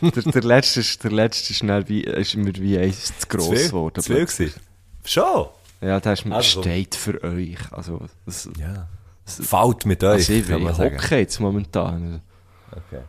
der, 0.00 0.22
der 0.22 0.42
letzte 0.42 0.80
ist, 0.80 1.02
der 1.02 1.10
letzte 1.10 1.52
schnell 1.52 1.88
wie, 1.88 2.02
ist 2.02 2.36
mir 2.36 2.54
wie 2.54 2.78
eins 2.78 3.12
zu 3.18 3.26
gross 3.26 3.68
geworden. 3.68 4.00
Zu 4.00 4.14
viel 4.14 4.26
gewesen? 4.26 4.60
Schon? 5.04 5.48
Ja, 5.80 5.98
der 5.98 6.12
ist 6.12 6.26
Also, 6.26 6.62
steht 6.62 6.94
für 6.94 7.22
euch. 7.24 7.58
Also, 7.72 8.06
das, 8.24 8.48
Ja. 8.56 8.86
Fällt 9.30 9.86
mit 9.86 10.02
euch, 10.04 10.12
also 10.12 10.32
ich, 10.32 10.48
kann 10.48 10.62
man 10.62 10.74
sagen. 10.74 10.98
jetzt 11.10 11.40
momentan. 11.40 12.22
Okay. 12.70 13.02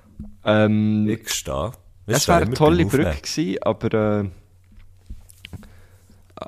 Ähm, 0.45 1.07
Ich 1.09 1.29
stehe. 1.29 1.71
Es 2.07 2.27
wäre 2.27 2.41
eine 2.41 2.53
tolle 2.53 2.85
Brücke 2.85 3.15
gewesen, 3.21 3.57
aber, 3.61 4.21
äh, 4.21 4.29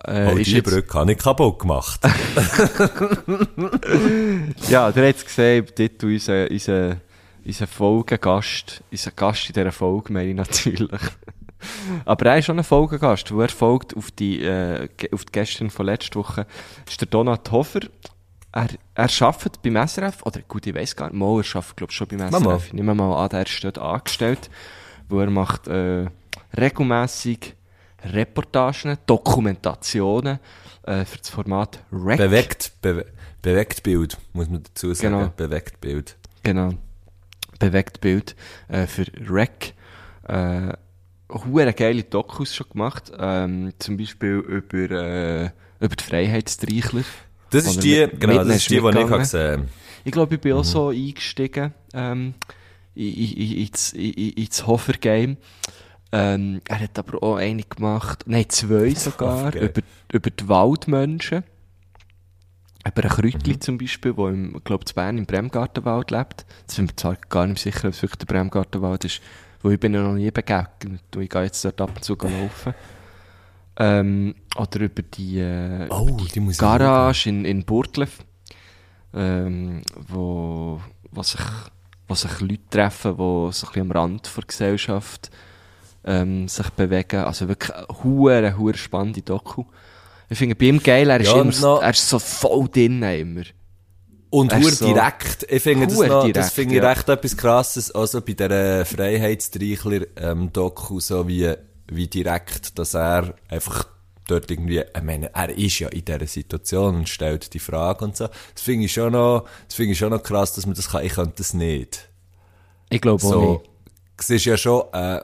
Oh, 0.06 0.10
äh, 0.10 0.42
ist 0.42 0.52
die 0.52 0.62
Brücke 0.62 1.00
habe 1.00 1.12
ich 1.12 1.18
kaputt 1.20 1.60
gemacht. 1.60 2.00
ja, 4.70 4.92
der 4.92 5.10
hat 5.10 5.16
es 5.18 5.26
gesehen, 5.26 5.68
dort 5.78 6.04
unser, 6.04 6.50
unser, 6.50 6.98
unser 7.46 7.68
Folgegast, 7.68 8.84
unser 8.92 9.12
Gast 9.12 9.50
in 9.50 9.54
dieser 9.54 9.72
Folge, 9.72 10.12
meine 10.14 10.30
ich 10.30 10.36
natürlich. 10.36 11.02
Aber 12.06 12.26
er 12.26 12.40
ist 12.40 12.46
schon 12.46 12.58
ein 12.58 12.64
Folgegast, 12.64 13.32
wo 13.32 13.42
er 13.42 13.50
folgt 13.50 13.96
auf 13.96 14.10
die, 14.12 14.42
äh, 14.44 14.90
auf 15.12 15.26
die 15.26 15.32
Gäste 15.32 15.70
von 15.70 15.86
letzter 15.86 16.20
Woche, 16.20 16.48
ist 16.88 17.00
der 17.00 17.08
Donat 17.08 17.52
Hofer. 17.52 17.82
Er, 18.54 18.68
er 18.94 19.10
arbeitet 19.22 19.62
beim 19.64 19.88
SRF, 19.88 20.24
oder 20.24 20.42
gut, 20.48 20.68
ich 20.68 20.76
weiß 20.76 20.96
gar 20.96 21.08
nicht, 21.08 21.16
mal, 21.16 21.42
er 21.42 21.56
arbeitet, 21.56 21.76
glaube 21.76 21.92
ich, 21.92 21.98
schon 21.98 22.08
beim 22.08 22.20
SRF. 22.20 22.44
Mal. 22.44 22.62
Ich 22.68 22.74
nehme 22.74 22.94
mal 22.94 23.24
an, 23.24 23.30
der 23.30 23.46
ist 23.48 23.64
dort 23.64 23.80
angestellt, 23.80 24.50
wo 25.10 25.20
er 25.20 25.30
macht, 25.30 25.68
äh, 25.68 26.06
regelmässig 26.56 27.56
Reportagen, 28.04 28.98
Dokumentationen, 29.06 30.40
äh, 30.84 31.06
für 31.06 31.18
das 31.18 31.30
Format 31.30 31.80
REC. 31.92 32.18
Bewegt, 32.18 32.72
bewe 32.82 33.06
bewegt 33.42 33.84
Bild, 33.84 34.18
muss 34.34 34.50
man 34.50 34.64
dazu 34.64 34.94
sagen. 34.94 35.14
Genau. 35.16 35.34
Bewegt 35.36 35.82
Bild. 35.82 36.16
Genau. 36.44 36.70
Bewegt 37.60 38.02
Bild 38.02 38.36
äh, 38.68 38.88
für 38.88 39.06
REC. 39.30 39.74
Äh, 40.28 40.74
hure 41.30 41.74
geile 41.74 42.04
Dokus 42.04 42.56
schon 42.56 42.70
gemacht. 42.70 43.12
Ähm, 43.18 43.74
zum 43.80 43.98
Beispiel 43.98 44.36
über, 44.36 44.92
äh, 44.92 45.50
über 45.80 45.96
die 45.96 46.04
Freiheitsstreichler. 46.04 47.04
Das 47.54 47.66
ist 47.68 47.84
die, 47.84 48.00
mit- 48.02 48.20
genau, 48.20 48.44
das 48.44 48.56
ist 48.58 48.70
die, 48.70 48.80
die 48.80 48.88
ich 48.88 48.96
habe 48.96 49.18
gesehen 49.20 49.70
Ich 50.04 50.12
glaube, 50.12 50.36
ich 50.36 50.42
bin 50.42 50.54
auch 50.54 50.64
so 50.64 50.90
eingestiegen. 50.90 51.74
Ähm, 51.94 52.34
in, 52.96 53.14
in, 53.14 53.58
ins, 53.68 53.94
in, 53.94 54.12
ins 54.14 54.68
Hofer-Game. 54.68 55.38
Ähm, 56.12 56.62
er 56.68 56.80
hat 56.80 57.00
aber 57.00 57.24
auch 57.24 57.38
eine 57.38 57.64
gemacht, 57.64 58.24
nein, 58.28 58.46
zwei 58.50 58.94
sogar, 58.94 59.56
über, 59.56 59.82
über 60.12 60.30
die 60.30 60.48
Waldmenschen. 60.48 61.44
Über 62.86 63.04
ein 63.04 63.10
Kräutli 63.10 63.60
zum 63.60 63.78
Beispiel, 63.78 64.16
wo 64.18 64.28
im, 64.28 64.58
ich 64.58 64.64
glaube, 64.64 64.84
in 64.88 64.94
Bern 64.94 65.18
im 65.18 65.26
Bremgartenwald 65.26 66.12
lebt. 66.12 66.46
Jetzt 66.62 66.76
bin 66.76 66.86
ich 66.86 66.92
mir 66.92 66.96
zwar 66.98 67.16
gar 67.30 67.48
nicht 67.48 67.62
sicher, 67.62 67.88
ob 67.88 67.94
es 67.94 68.02
wirklich 68.04 68.18
der 68.20 68.26
Bremgartenwald 68.28 69.06
ist, 69.06 69.22
wo 69.62 69.70
ich 69.70 69.80
bin 69.80 69.94
ja 69.94 70.02
noch 70.04 70.14
nie 70.14 70.30
begegnet 70.30 71.02
und 71.16 71.22
ich 71.22 71.30
gehe 71.30 71.44
jetzt 71.44 71.64
dort 71.66 71.80
ab 71.82 71.92
und 71.96 72.04
zu 72.04 72.14
laufen. 72.16 72.74
Ähm, 73.78 74.36
oder 74.56 74.82
über 74.82 75.02
die, 75.02 75.40
äh, 75.40 75.88
Oh, 75.90 76.08
über 76.08 76.18
die 76.18 76.40
ich 76.52 76.58
Garage 76.58 77.30
in, 77.30 77.44
in 77.46 77.64
Burtlev, 77.66 78.20
ähm, 79.14 79.82
wo, 80.08 80.80
wo, 81.12 81.24
sich, 81.24 81.42
wo 82.08 82.14
sich 82.16 82.40
Leute 82.40 82.60
treffen, 82.70 83.14
die 83.14 83.18
so 83.18 83.48
ein 83.48 83.52
bisschen 83.52 83.82
am 83.82 83.92
Rand 83.92 84.30
der 84.36 84.44
Gesellschaft 84.44 85.32
ähm, 86.06 86.48
sich 86.48 86.70
bewegen. 86.72 87.22
Also 87.24 87.48
wirklich 87.48 87.74
eine 87.76 87.88
hure, 88.04 88.56
spannende 88.78 89.22
Doku. 89.22 89.64
Ich 90.30 90.38
finde 90.38 90.56
bei 90.56 90.66
ihm 90.66 90.82
geil, 90.82 91.10
er 91.10 91.20
ist, 91.20 91.28
Ja, 91.32 91.42
immer, 91.42 91.52
noch- 91.60 91.82
er 91.82 91.92
ist 91.92 92.08
so 92.08 92.20
voll 92.20 92.68
drin 92.70 93.02
immer. 93.04 93.44
Und 94.30 94.54
hure 94.56 94.72
so- 94.72 94.86
direkt. 94.86 95.46
Ich 95.50 95.62
finde 95.62 95.86
das, 95.88 95.96
noch, 95.98 96.22
direkt, 96.22 96.38
das 96.38 96.54
finde 96.54 96.76
ich 96.76 96.82
ja. 96.82 96.90
recht 96.90 97.08
etwas 97.08 97.38
krasses, 97.38 97.92
also 97.92 98.20
bei 98.22 98.34
dieser 98.34 98.84
Freiheitstreichler, 98.86 100.02
ähm, 100.18 100.50
so 101.00 101.28
wie, 101.28 101.54
wie 101.96 102.08
direkt, 102.08 102.78
dass 102.80 102.94
er 102.94 103.36
einfach 103.50 103.88
dort 104.28 104.50
irgendwie, 104.50 104.80
ich 104.80 105.04
meine, 105.04 105.34
er 105.34 105.50
ist 105.50 105.80
ja 105.80 105.90
in 105.90 106.06
dieser 106.06 106.28
Situation 106.28 106.96
und 106.96 107.10
stellt 107.10 107.54
die 107.54 107.60
Frage 107.60 108.06
und 108.06 108.16
so. 108.16 108.28
Das 108.54 108.64
finde 108.64 108.86
ich 108.86 108.94
schon 108.94 109.12
noch, 109.14 109.46
das 109.68 109.76
finde 109.76 109.92
ich 109.94 109.98
schon 110.00 110.12
noch 110.12 110.24
krass, 110.24 110.54
dass 110.54 110.66
man 110.66 110.76
das 110.76 110.90
kann. 110.90 111.06
Ich 111.06 111.14
könnte 111.14 111.34
das 111.38 111.54
nicht. 111.54 112.10
Ich 112.90 113.02
glaube 113.02 113.24
auch 113.24 113.30
So, 113.30 113.52
nicht. 113.54 113.70
es 114.20 114.30
ist 114.30 114.46
ja 114.46 114.58
schon, 114.58 114.84
äh, 114.94 115.22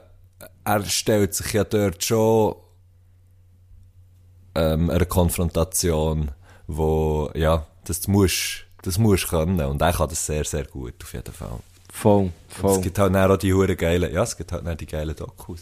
er 0.64 0.84
stellt 0.84 1.34
sich 1.34 1.52
ja 1.54 1.64
dort 1.64 2.04
schon 2.04 2.54
ähm, 4.54 4.90
einer 4.90 5.06
Konfrontation, 5.06 6.30
wo, 6.66 7.30
ja, 7.34 7.66
das 7.84 8.06
musst, 8.08 8.64
das 8.82 8.98
musst 8.98 9.28
können. 9.28 9.60
Und 9.60 9.80
er 9.80 9.92
kann 9.92 10.08
das 10.08 10.24
sehr, 10.26 10.44
sehr 10.44 10.64
gut, 10.64 10.94
auf 11.02 11.12
jeden 11.14 11.32
Fall. 11.32 11.58
Voll, 11.92 12.22
Und 12.24 12.32
voll. 12.48 12.76
es 12.76 12.80
gibt 12.82 12.98
halt 12.98 13.14
dann 13.14 13.30
auch 13.30 13.36
die 13.36 13.52
hure 13.52 13.76
geilen, 13.76 14.12
ja, 14.12 14.22
es 14.22 14.36
gibt 14.36 14.52
halt 14.52 14.66
dann 14.66 14.76
die 14.76 14.86
geilen 14.86 15.16
Dokus. 15.16 15.60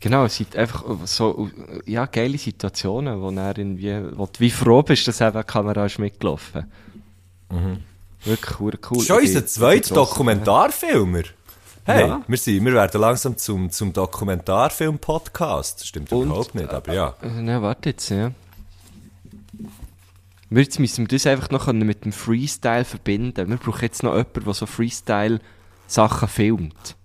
Genau, 0.00 0.24
es 0.26 0.36
sind 0.36 0.54
einfach 0.56 0.84
so, 1.04 1.50
ja, 1.86 2.04
geile 2.06 2.36
Situationen, 2.38 3.20
wo 3.20 3.30
er 3.30 3.56
irgendwie, 3.56 4.02
wo 4.16 4.26
du 4.26 4.38
wie 4.40 4.50
froh 4.50 4.82
bist, 4.82 5.08
dass 5.08 5.20
eben 5.20 5.36
die 5.38 5.44
Kamera 5.44 5.86
ist 5.86 5.98
mitgelaufen. 5.98 6.70
Wirklich 8.24 8.58
hure 8.58 8.78
cool. 8.90 8.96
Das 8.98 9.02
ist 9.02 9.06
schon 9.08 9.20
unser 9.20 9.46
zweiter 9.46 9.94
Dokumentarfilmer. 9.94 11.22
Hey, 11.84 12.08
Ja. 12.08 12.20
wir, 12.26 12.36
sind, 12.36 12.64
wir 12.64 12.72
werden 12.74 13.00
langsam 13.00 13.36
zum, 13.36 13.70
zum 13.70 13.92
Dokumentarfilm-Podcast. 13.92 15.86
Stimmt 15.86 16.10
Und- 16.12 16.26
überhaupt 16.26 16.54
nicht, 16.54 16.68
aber 16.70 16.92
ja. 16.92 17.12
Fan. 17.12 17.44
Nein, 17.44 17.62
warte 17.62 17.90
jetzt, 17.90 18.08
ja. 18.10 18.32
Wir, 20.50 20.62
jetzt 20.62 20.78
müssen 20.78 21.04
wir 21.04 21.08
das 21.08 21.26
einfach 21.26 21.50
noch 21.50 21.72
mit 21.72 22.04
dem 22.04 22.12
Freestyle 22.12 22.84
verbinden. 22.84 23.48
Wir 23.48 23.56
brauchen 23.56 23.82
jetzt 23.82 24.02
noch 24.02 24.12
jemanden, 24.16 24.44
der 24.44 24.54
so 24.54 24.66
Freestyle-Sachen 24.66 26.28
filmt. 26.28 26.96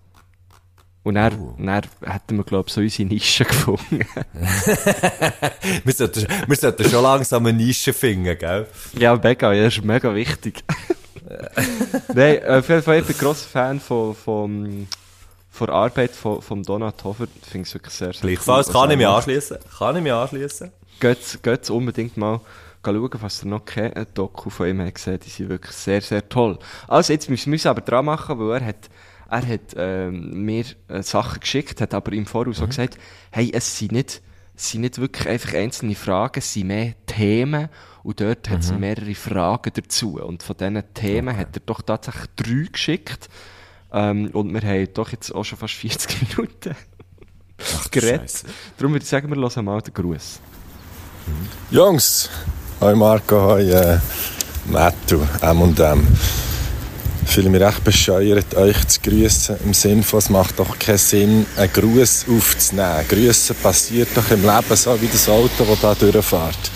Und 1.04 1.16
dann, 1.16 1.34
Oh. 1.40 1.56
dann 1.58 1.82
hätten 2.06 2.38
wir, 2.38 2.44
glaube 2.44 2.68
ich, 2.68 2.74
so 2.74 2.82
unsere 2.82 3.08
Nische 3.10 3.44
gefunden. 3.46 4.02
Wir 5.84 5.94
sollten, 5.94 6.28
wir 6.48 6.56
sollten 6.56 6.90
schon 6.90 7.04
langsam 7.04 7.46
eine 7.46 7.58
Nische 7.58 7.94
finden, 7.94 8.38
gell? 8.38 8.68
Ja, 8.98 9.16
mega, 9.16 9.52
ja, 9.54 9.64
das 9.66 9.78
ist 9.78 9.84
mega 9.84 10.14
wichtig. 10.14 10.64
Nein, 12.14 12.46
auf 12.46 12.68
jeden 12.70 12.84
Fall, 12.84 13.00
ich 13.00 13.06
bin 13.06 13.16
ein 13.16 13.20
grosser 13.20 13.48
Fan 13.50 13.80
von, 13.80 14.16
von, 14.16 14.88
von 15.50 15.68
der 15.68 15.76
Arbeit 15.76 16.12
von, 16.12 16.42
von 16.42 16.64
Donat 16.64 17.04
Hofer. 17.04 17.26
Ich 17.42 17.50
finde 17.50 17.68
es 17.68 17.74
wirklich 17.74 17.94
sehr, 17.94 18.14
sehr 18.14 18.22
Gleichfalls 18.22 18.68
cool, 18.68 18.74
kann 18.74 18.92
ich 18.92 18.98
mich 18.98 19.06
macht. 19.08 19.18
anschließen. 19.18 19.58
Kann 19.78 19.96
ich 19.98 20.04
mich 20.04 20.12
anschließen. 20.14 20.72
Geht, 21.00 21.40
geht 21.44 21.70
unbedingt 21.70 22.18
mal 22.18 22.42
schauen, 22.86 23.10
was 23.22 23.44
ihr 23.44 23.50
noch 23.50 23.66
keine 23.66 24.06
Doku 24.14 24.50
von 24.50 24.68
ihm 24.68 24.94
gesehen 24.94 25.20
Die 25.24 25.30
sind 25.30 25.50
wirklich 25.50 25.76
sehr, 25.76 26.02
sehr 26.02 26.28
toll. 26.28 26.58
Also, 26.88 27.14
jetzt 27.14 27.30
müssen 27.30 27.52
wir 27.52 27.56
uns 27.56 27.66
aber 27.66 27.82
dran 27.82 28.06
machen, 28.06 28.38
weil 28.40 28.60
er 28.62 28.68
hat, 28.68 28.90
er 29.32 29.48
hat 29.48 29.74
ähm, 29.78 30.44
mir 30.46 30.66
äh, 30.90 31.02
Sachen 31.02 31.40
geschickt, 31.40 31.82
hat 31.82 31.94
aber 31.94 32.12
im 32.14 32.26
Voraus 32.26 32.60
Mhm. 32.60 32.64
auch 32.66 32.70
gesagt, 32.70 32.98
hey, 33.32 33.50
es 33.54 33.78
sind 33.78 33.94
nicht, 33.94 34.22
es 34.56 34.70
sind 34.70 34.82
nicht 34.82 35.00
wirklich 35.00 35.28
einfach 35.28 35.54
einzelne 35.54 35.96
Fragen, 35.96 36.40
es 36.40 36.54
sind 36.54 36.68
mehr 36.68 36.94
Themen 37.08 37.70
und 38.04 38.20
dort 38.22 38.50
hat 38.50 38.60
Mhm. 38.60 38.64
es 38.64 38.72
mehrere 38.74 39.16
Fragen 39.16 39.72
dazu. 39.74 40.20
Und 40.22 40.44
von 40.44 40.58
diesen 40.58 40.84
Themen 40.94 41.36
hat 41.38 41.56
er 41.56 41.62
doch 41.66 41.82
tatsächlich 41.82 42.26
drei 42.36 42.68
geschickt. 42.72 43.30
Ähm, 43.94 44.30
und 44.34 44.54
wir 44.54 44.62
haben 44.62 44.88
doch 44.94 45.12
jetzt 45.12 45.32
auch 45.34 45.44
schon 45.44 45.58
fast 45.58 45.74
40 45.76 46.30
Minuten 46.38 46.76
geredet. 47.92 48.22
Scheisse. 48.32 48.48
Darum 48.78 48.94
würde 48.94 49.04
ich 49.04 49.10
sagen, 49.10 49.30
wir 49.30 49.38
hören 49.42 49.66
mal 49.66 49.82
den 49.82 49.94
Gruß. 49.94 50.40
Jungs, 51.70 52.30
hoi 52.80 52.96
Marco, 52.96 53.40
hoi 53.42 53.70
äh, 53.72 54.00
Mattu, 54.66 55.22
M 55.42 55.62
und 55.62 55.80
M. 55.80 56.08
Ich 56.14 56.51
fühle 57.26 57.50
mich 57.50 57.62
recht 57.62 57.84
bescheuert, 57.84 58.56
euch 58.56 58.88
zu 58.88 59.00
grüßen. 59.02 59.58
Im 59.66 59.74
Sinn 59.74 60.04
von, 60.04 60.20
es 60.20 60.30
macht 60.30 60.60
doch 60.60 60.78
keinen 60.80 60.98
Sinn, 60.98 61.46
einen 61.58 61.72
Gruß 61.72 62.26
aufzunehmen. 62.30 63.08
Grüßen 63.08 63.56
passiert 63.58 64.10
doch 64.16 64.30
im 64.32 64.42
Leben 64.42 64.76
so 64.76 65.02
wie 65.02 65.08
das 65.08 65.30
Auto, 65.30 65.66
das 65.66 65.80
da 65.82 65.96
durchfährt. 65.96 66.72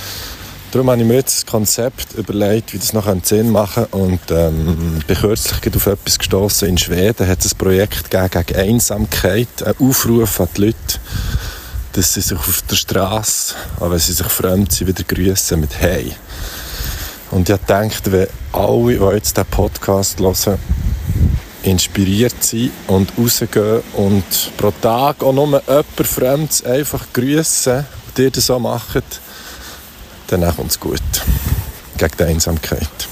Darum 0.72 0.90
habe 0.90 1.02
ich 1.02 1.08
mir 1.08 1.16
jetzt 1.16 1.46
ein 1.46 1.52
Konzept 1.52 2.16
überlegt, 2.16 2.74
wie 2.74 2.78
das 2.78 2.92
noch 2.92 3.08
Sinn 3.24 3.50
machen 3.50 3.88
könnte. 3.92 3.98
Und 3.98 4.32
ähm, 4.32 5.00
bin 5.08 5.16
kürzlich 5.16 5.76
auf 5.76 5.88
etwas 5.88 6.20
gestoßen. 6.20 6.68
In 6.68 6.78
Schweden 6.78 7.28
hat 7.28 7.46
es 7.46 7.54
ein 7.54 7.58
Projekt 7.58 8.12
gegen 8.12 8.60
Einsamkeit, 8.60 9.64
ein 9.64 9.76
Aufruf 9.80 10.42
an 10.42 10.50
die 10.58 10.62
Leute, 10.66 11.00
dass 11.94 12.14
sie 12.14 12.22
sich 12.22 12.38
auf 12.38 12.62
der 12.70 12.76
Straße, 12.76 13.56
auch 13.80 13.90
wenn 13.90 14.00
sie 14.00 14.12
sich 14.12 14.28
fremd 14.28 14.74
sind, 14.74 14.88
wieder 14.88 15.04
grüßen 15.04 15.60
mit 15.60 15.80
Hey. 15.80 16.14
Und 17.36 17.50
ich 17.50 17.58
denke, 17.58 18.14
wenn 18.14 18.28
alle, 18.54 18.98
die 18.98 19.16
jetzt 19.16 19.36
diesen 19.36 19.50
Podcast 19.50 20.22
hören, 20.22 20.58
inspiriert 21.64 22.42
sind 22.42 22.72
und 22.88 23.12
rausgehen 23.18 23.84
und 23.98 24.52
pro 24.56 24.72
Tag 24.82 25.22
auch 25.22 25.34
nur 25.34 25.62
jemand 25.68 25.86
Fremdes 25.98 26.64
einfach 26.64 27.06
grüßen 27.12 27.80
und 27.80 28.20
ihr 28.20 28.32
das 28.32 28.46
so 28.46 28.58
macht, 28.58 29.20
dann 30.28 30.56
kommt 30.56 30.72
es 30.72 30.80
gut. 30.80 31.02
Gegen 31.98 32.14
die 32.18 32.24
Einsamkeit. 32.24 33.10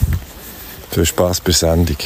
Viel 0.91 1.05
Spass 1.05 1.41
bei 1.41 1.47
der 1.47 1.55
Sendung. 1.55 1.97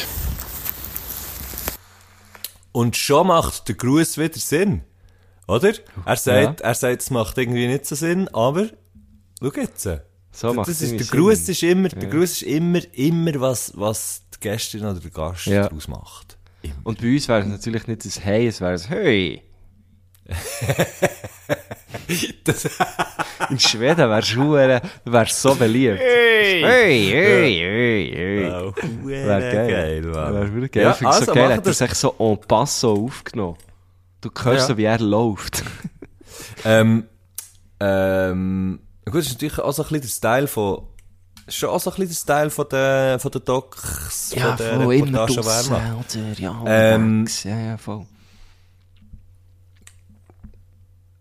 Und 2.72 2.96
schon 2.96 3.28
macht 3.28 3.68
der 3.68 3.76
Gruß 3.76 4.18
wieder 4.18 4.40
Sinn. 4.40 4.82
Oder? 5.46 5.72
Er 6.04 6.16
sagt, 6.16 6.62
er 6.62 6.74
sagt, 6.74 7.00
es 7.00 7.10
macht 7.10 7.38
irgendwie 7.38 7.68
nicht 7.68 7.86
so 7.86 7.94
Sinn, 7.94 8.26
aber, 8.34 8.66
schau 9.40 9.52
jetzt. 9.54 9.88
So 10.40 10.54
macht 10.54 10.68
das 10.68 10.80
ist, 10.82 10.92
der 10.92 11.06
Gruß 11.20 11.46
Sinn. 11.46 11.52
ist 11.52 11.62
immer, 11.64 11.88
der 11.88 12.08
Gruß 12.08 12.30
ist 12.30 12.42
immer, 12.42 12.78
immer 12.92 13.40
was, 13.40 13.72
was 13.74 14.22
die 14.36 14.38
Gästin 14.40 14.82
oder 14.84 15.00
der 15.00 15.10
Gast 15.10 15.46
Ja. 15.46 15.62
daraus 15.62 15.88
macht. 15.88 16.38
Immer. 16.62 16.74
Und 16.84 17.00
bei 17.00 17.12
uns 17.12 17.26
wäre 17.26 17.40
es 17.40 17.46
natürlich 17.48 17.88
nicht 17.88 18.04
ein 18.04 18.22
Hey, 18.22 18.46
es 18.46 18.60
wäre 18.60 18.74
ein 18.74 18.80
Hey. 18.88 19.42
Das, 22.44 22.68
In 23.50 23.58
Schweden 23.58 24.08
wärst 24.10 24.34
du 24.34 24.52
wärst 24.52 25.42
so 25.42 25.54
beliebt. 25.56 25.98
Hey! 25.98 26.62
Hey, 26.62 27.06
hey, 27.10 28.12
hey, 28.14 28.52
wow, 28.52 28.74
Wäre 29.04 29.40
geil. 29.40 29.70
geil, 29.70 30.02
Mann. 30.02 30.34
Wäre 30.34 30.52
wirklich 30.54 30.72
geil. 30.72 30.82
Ja, 30.84 30.96
ich 31.00 31.06
also 31.06 31.24
so 31.24 31.32
geil, 31.32 31.44
hat 31.48 31.50
er 31.56 31.60
das. 31.62 31.78
sich 31.78 31.94
so 31.94 32.14
en 32.18 32.38
passant 32.46 32.98
aufgenommen. 32.98 33.56
Du 34.20 34.30
hörst 34.44 34.60
Ja. 34.60 34.66
so, 34.68 34.76
wie 34.76 34.84
er 34.84 34.98
läuft. 35.00 35.64
Ähm, 36.64 37.04
ähm, 37.80 38.80
gut, 39.10 39.20
das 39.20 39.26
ist 39.26 39.32
natürlich 39.34 39.58
auch 39.58 39.72
so 39.72 39.82
ein 39.82 39.88
bisschen 39.88 40.00
der 40.02 40.08
Style 40.08 40.46
von, 40.46 40.82
schon 41.48 41.70
auch 41.70 41.80
so 41.80 41.90
ein 41.90 41.96
bisschen 41.96 42.08
der 42.08 42.14
Style 42.14 42.50
von 42.50 42.66
den, 42.70 43.18
von 43.20 43.30
den 43.30 43.44
Docs, 43.44 44.34
von 44.34 44.56
den 44.56 44.82
Reportagen, 44.82 45.34
die 45.42 45.48
er 45.48 45.70
macht. 45.70 46.16
oder? 46.16 46.32
Ja, 46.38 46.62
Ähm, 46.66 47.02
unterwegs. 47.20 47.44
ja, 47.44 47.58
ja, 47.58 47.76
voll. 47.76 48.06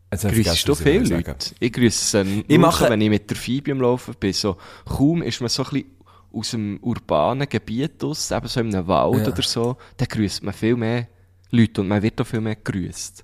Grüßt 0.10 0.68
du 0.68 0.76
viele 0.76 1.00
Leute? 1.00 1.26
sagen. 1.26 1.36
Ich 1.60 1.74
grüße 1.74 2.22
Ich 2.22 2.48
nur 2.48 2.60
mache- 2.60 2.90
wenn 2.90 3.02
ich 3.02 3.10
mit 3.10 3.30
der 3.30 3.36
Phoebe 3.38 3.72
am 3.74 3.82
Laufen 3.82 4.16
bin. 4.20 4.32
So, 4.34 4.58
kaum 4.86 5.22
ist 5.22 5.42
man 5.42 5.50
so 5.50 5.64
ein 5.64 5.70
bisschen 5.70 5.92
aus 6.32 6.52
dem 6.52 6.80
urbanen 6.82 7.48
Gebiet 7.50 8.04
aus, 8.04 8.32
eben 8.32 8.48
so 8.48 8.60
in 8.62 8.74
einem 8.74 8.88
Wald 8.88 9.26
Ja. 9.26 9.34
oder 9.34 9.42
so, 9.44 9.76
dann 9.98 10.08
grüßt 10.08 10.44
man 10.44 10.54
viel 10.54 10.76
mehr 10.78 11.08
Leute 11.52 11.82
und 11.82 11.90
man 11.90 12.02
wird 12.02 12.20
auch 12.22 12.26
viel 12.28 12.40
mehr 12.42 12.56
grüßt. 12.56 13.24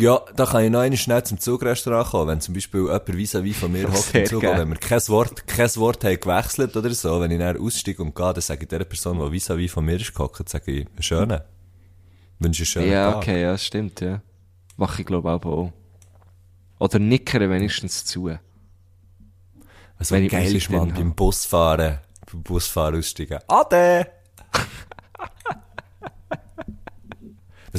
Ja, 0.00 0.20
da 0.36 0.46
kann 0.46 0.64
ich 0.64 0.70
noch 0.70 0.80
einmal 0.80 0.96
schnell 0.96 1.22
zum 1.24 1.40
Zugrestaurant 1.40 2.10
kommen, 2.10 2.28
wenn 2.28 2.40
zum 2.40 2.54
Beispiel 2.54 2.82
jemand 2.82 3.08
vis-à-vis 3.08 3.56
von 3.56 3.72
mir 3.72 3.88
hockt 3.92 4.14
im 4.14 4.26
Zug, 4.26 4.42
wenn 4.42 4.68
wir 4.68 4.76
kein 4.76 5.00
Wort, 5.08 5.46
kein 5.46 5.74
Wort 5.76 6.04
haben 6.04 6.20
gewechselt 6.20 6.76
oder 6.76 6.94
so, 6.94 7.20
wenn 7.20 7.30
ich 7.30 7.38
dann 7.38 7.58
aussteige 7.58 8.02
und 8.02 8.14
gehe, 8.14 8.32
dann 8.32 8.40
sage 8.40 8.62
ich 8.62 8.68
der 8.68 8.84
Person, 8.84 9.18
die 9.18 9.38
vis-à-vis 9.40 9.70
von 9.72 9.84
mir 9.84 9.96
ist 9.96 10.14
gehockt, 10.14 10.48
sage 10.48 10.70
ich, 10.70 10.86
einen 10.86 11.02
schönen. 11.02 11.40
Wünsche 12.38 12.60
einen 12.62 12.66
schönen 12.66 12.92
Ja, 12.92 13.10
Tag. 13.12 13.16
okay, 13.16 13.42
ja, 13.42 13.58
stimmt, 13.58 14.00
ja. 14.00 14.22
Mache 14.76 15.02
ich 15.02 15.06
glaube 15.06 15.30
auch 15.30 15.44
auch. 15.44 15.72
Oder 16.78 16.98
nickere 17.00 17.50
wenigstens 17.50 18.04
zu. 18.04 18.28
Also 19.98 20.14
Wenn 20.14 20.24
ich 20.24 20.30
geil 20.30 20.54
ist, 20.54 20.70
man, 20.70 20.94
beim 20.94 21.14
Busfahren, 21.14 21.98
beim 22.30 22.42
Busfahren 22.44 22.96
aussteigen. 22.96 23.40
Ade! 23.48 24.06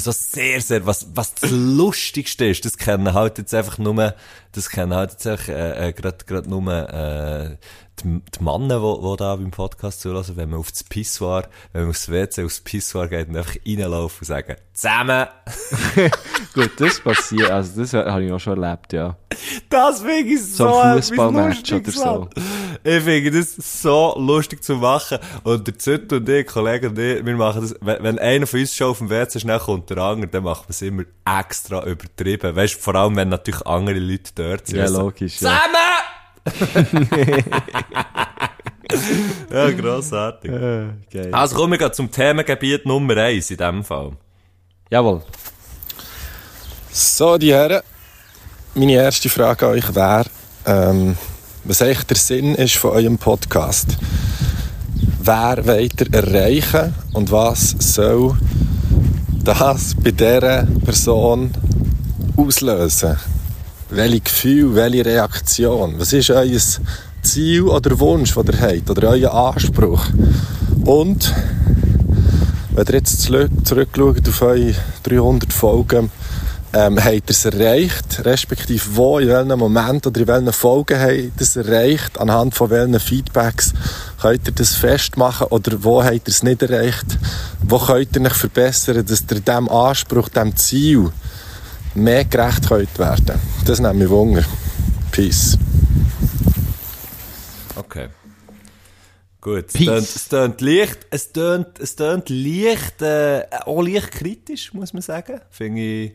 So 0.00 0.12
sehr, 0.12 0.60
sehr, 0.60 0.86
was, 0.86 1.06
was 1.14 1.34
das 1.34 1.50
Lustigste 1.50 2.46
ist, 2.46 2.64
das 2.64 2.76
kennen 2.76 3.14
halt 3.14 3.38
jetzt 3.38 3.54
einfach 3.54 3.78
nur, 3.78 4.14
das 4.52 4.68
kennen 4.70 4.94
halt 4.94 5.12
jetzt 5.12 5.26
einfach, 5.26 5.48
äh, 5.48 5.88
äh 5.88 5.92
grad, 5.92 6.26
grad 6.26 6.46
nur, 6.46 6.70
äh, 6.70 7.56
die, 8.02 8.20
die 8.38 8.42
Männer, 8.44 8.80
die, 8.80 9.02
die 9.10 9.16
da 9.16 9.36
beim 9.36 9.50
Podcast 9.50 10.00
zulassen, 10.00 10.36
wenn 10.36 10.50
man 10.50 10.60
auf 10.60 10.70
das 10.70 10.84
Pissoir, 10.84 11.48
wenn 11.72 11.82
man 11.82 11.90
aufs 11.90 12.08
WC, 12.10 12.44
aufs 12.44 12.60
Pissoir 12.60 13.08
geht 13.08 13.28
und 13.28 13.36
einfach 13.36 13.56
reinlaufen 13.66 14.18
und 14.20 14.26
sagen, 14.26 14.56
zusammen! 14.72 15.26
Gut, 16.54 16.70
das 16.78 17.00
passiert, 17.00 17.50
also 17.50 17.80
das 17.80 17.92
habe 17.92 18.24
ich 18.24 18.32
auch 18.32 18.38
schon 18.40 18.62
erlebt, 18.62 18.92
ja. 18.92 19.16
Das 19.68 20.00
finde 20.00 20.32
ich 20.34 20.44
so, 20.44 20.68
So 20.68 20.78
ein 20.78 20.96
Fußballmatch 20.96 21.72
oder 21.72 21.90
so. 21.92 22.28
Ich 22.82 23.02
finde 23.02 23.30
das 23.30 23.54
so 23.82 24.14
lustig 24.18 24.64
zu 24.64 24.76
machen. 24.76 25.18
Und 25.44 25.66
der 25.66 25.78
Zütt 25.78 26.12
und 26.12 26.28
ich, 26.28 26.46
Kollege 26.46 26.88
und 26.88 26.98
ich, 26.98 27.24
wir 27.24 27.36
machen 27.36 27.62
das, 27.62 27.74
wenn, 27.80 28.02
wenn 28.02 28.18
einer 28.18 28.46
von 28.46 28.58
uns 28.60 28.74
schon 28.74 28.88
auf 28.88 28.98
dem 28.98 29.10
WC 29.10 29.38
schnell 29.40 29.58
kommt, 29.58 29.90
der 29.90 29.98
andere, 29.98 30.28
dann 30.28 30.44
machen 30.44 30.64
wir 30.66 30.70
es 30.70 30.82
immer 30.82 31.04
extra 31.24 31.84
übertrieben. 31.86 32.56
Weißt 32.56 32.74
du, 32.74 32.78
vor 32.78 32.94
allem, 32.96 33.16
wenn 33.16 33.28
natürlich 33.28 33.64
andere 33.66 33.98
Leute 33.98 34.32
dort 34.34 34.66
sind. 34.66 34.78
Ja, 34.78 34.84
Also, 34.84 35.02
logisch. 35.02 35.36
Zusammen! 35.36 35.58
ja, 35.74 35.89
grossartig. 39.76 40.50
Geil. 40.50 41.28
Also 41.32 41.56
kommen 41.56 41.72
wir 41.72 41.78
gleich 41.78 41.92
zum 41.92 42.10
Themengebiet 42.10 42.84
Nummer 42.86 43.16
eins 43.16 43.50
in 43.50 43.56
dem 43.56 43.84
Fall. 43.84 44.12
Jawohl. 44.90 45.22
So, 46.90 47.38
die 47.38 47.52
Herren, 47.52 47.82
meine 48.74 48.92
erste 48.92 49.28
Frage 49.28 49.66
an 49.66 49.72
euch 49.74 49.94
wäre, 49.94 50.24
ähm, 50.66 51.16
was 51.64 51.82
eigentlich 51.82 52.04
der 52.04 52.16
Sinn 52.16 52.54
ist 52.56 52.76
von 52.76 52.92
eurem 52.92 53.18
Podcast. 53.18 53.96
Wer 55.22 55.66
wollt 55.66 56.00
ihr 56.00 56.12
erreichen 56.12 56.94
und 57.12 57.30
was 57.30 57.76
soll 57.78 58.36
das 59.44 59.94
bei 60.02 60.10
dieser 60.10 60.66
Person 60.84 61.52
auslösen? 62.36 63.16
Welche 63.90 64.20
Gefühle, 64.20 64.74
welche 64.76 65.04
Reaktion? 65.04 65.94
Was 65.98 66.12
ist 66.12 66.30
euer 66.30 66.60
Ziel 67.22 67.62
oder 67.62 67.98
Wunsch, 67.98 68.34
das 68.34 68.44
ihr 68.46 68.60
habt, 68.60 68.88
oder 68.90 69.08
euer 69.10 69.34
Anspruch? 69.34 70.04
Und 70.84 71.34
wenn 72.72 72.86
ihr 72.86 72.94
jetzt 72.94 73.22
zurück- 73.22 73.50
zurückschaut 73.64 74.28
auf 74.28 74.42
eure 74.42 74.74
300 75.02 75.52
Folgen, 75.52 76.10
ähm, 76.72 77.02
habt 77.04 77.14
ihr 77.14 77.22
es 77.30 77.44
erreicht, 77.44 78.24
respektive 78.24 78.84
wo, 78.94 79.18
in 79.18 79.26
welchem 79.26 79.58
Moment 79.58 80.06
oder 80.06 80.20
in 80.20 80.28
welchen 80.28 80.52
Folgen 80.52 81.00
habt 81.00 81.12
ihr 81.12 81.30
es 81.40 81.56
erreicht, 81.56 82.16
anhand 82.20 82.54
von 82.54 82.70
welchen 82.70 83.00
Feedbacks 83.00 83.72
könnt 84.22 84.46
ihr 84.46 84.52
das 84.52 84.76
festmachen 84.76 85.48
oder 85.48 85.82
wo 85.82 86.00
habt 86.04 86.14
ihr 86.14 86.28
es 86.28 86.44
nicht 86.44 86.62
erreicht, 86.62 87.18
wo 87.66 87.78
könnt 87.78 88.14
ihr 88.14 88.22
euch 88.22 88.34
verbessern, 88.34 89.04
dass 89.04 89.24
ihr 89.28 89.40
diesem 89.40 89.68
Anspruch, 89.68 90.28
diesem 90.28 90.54
Ziel 90.54 91.10
mehr 91.94 92.24
gerecht 92.24 92.68
könnt 92.68 92.98
werden. 92.98 93.40
Das 93.64 93.80
nimmt 93.80 93.98
mich 93.98 94.08
Wunder. 94.08 94.44
Peace. 95.10 95.58
Okay. 97.76 98.08
Gut, 99.40 99.66
es 99.68 99.72
tönt, 99.72 100.02
es 100.02 100.28
tönt 100.28 100.60
leicht, 100.60 101.06
es 101.10 101.32
tönt, 101.32 101.78
es 101.78 101.96
tönt 101.96 102.28
leicht, 102.28 103.00
äh, 103.00 103.46
auch 103.64 103.80
leicht 103.80 104.10
kritisch, 104.12 104.74
muss 104.74 104.92
man 104.92 105.00
sagen. 105.00 105.40
Finde 105.48 105.80
ich, 105.80 106.12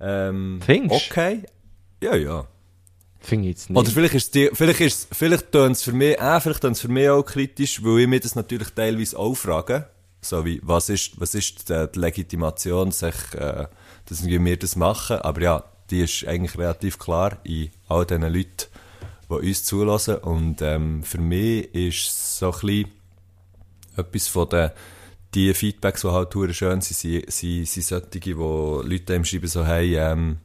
ähm, 0.00 0.60
Findest? 0.64 1.10
okay. 1.10 1.42
Ja, 2.02 2.16
ja. 2.16 2.46
Finde 3.20 3.48
ich 3.48 3.56
jetzt 3.56 3.70
nicht. 3.70 3.78
Oder 3.78 3.90
vielleicht 3.90 4.14
ist 4.14 4.34
die, 4.34 4.50
vielleicht 4.54 4.80
ist, 4.80 5.08
vielleicht 5.12 5.52
tönt 5.52 5.76
es 5.76 5.82
für 5.82 5.92
mich, 5.92 6.18
äh, 6.18 6.40
vielleicht 6.40 6.62
tönt 6.62 6.76
es 6.76 6.82
für 6.82 6.88
mich 6.88 7.08
auch 7.10 7.22
kritisch, 7.22 7.84
weil 7.84 8.00
ich 8.00 8.08
mir 8.08 8.20
das 8.20 8.34
natürlich 8.34 8.70
teilweise 8.70 9.18
auch 9.18 9.34
frage. 9.34 9.90
So 10.22 10.44
wie, 10.44 10.60
was 10.62 10.88
ist, 10.88 11.20
was 11.20 11.34
ist 11.34 11.68
die, 11.68 11.88
die 11.94 11.98
Legitimation, 11.98 12.90
sich, 12.90 13.14
äh, 13.34 13.66
dass 14.06 14.26
wir 14.26 14.56
das 14.56 14.76
machen? 14.76 15.18
Aber 15.18 15.40
ja, 15.40 15.64
die 15.90 16.02
ist 16.02 16.26
eigentlich 16.26 16.58
relativ 16.58 16.98
klar 16.98 17.38
in 17.44 17.70
all 17.88 18.06
diesen 18.06 18.22
Leuten, 18.22 18.66
die 19.28 19.34
uns 19.34 19.64
zulassen. 19.64 20.16
Und, 20.16 20.62
ähm, 20.62 21.02
für 21.02 21.20
mich 21.20 21.74
ist 21.74 22.38
so 22.38 22.52
ein 22.52 22.60
bisschen 22.60 22.90
etwas 23.96 24.28
von 24.28 24.48
den, 24.48 24.70
die 25.34 25.52
Feedbacks, 25.54 26.02
die 26.02 26.08
halt 26.08 26.32
schön 26.54 26.80
sind, 26.80 27.30
sind, 27.30 27.66
sind, 27.66 27.84
solche, 27.84 28.38
wo 28.38 28.82
Leute 28.84 29.14
einem 29.14 29.24
schreiben 29.24 29.48
so, 29.48 29.64
hey, 29.64 29.96
ähm, 29.96 30.38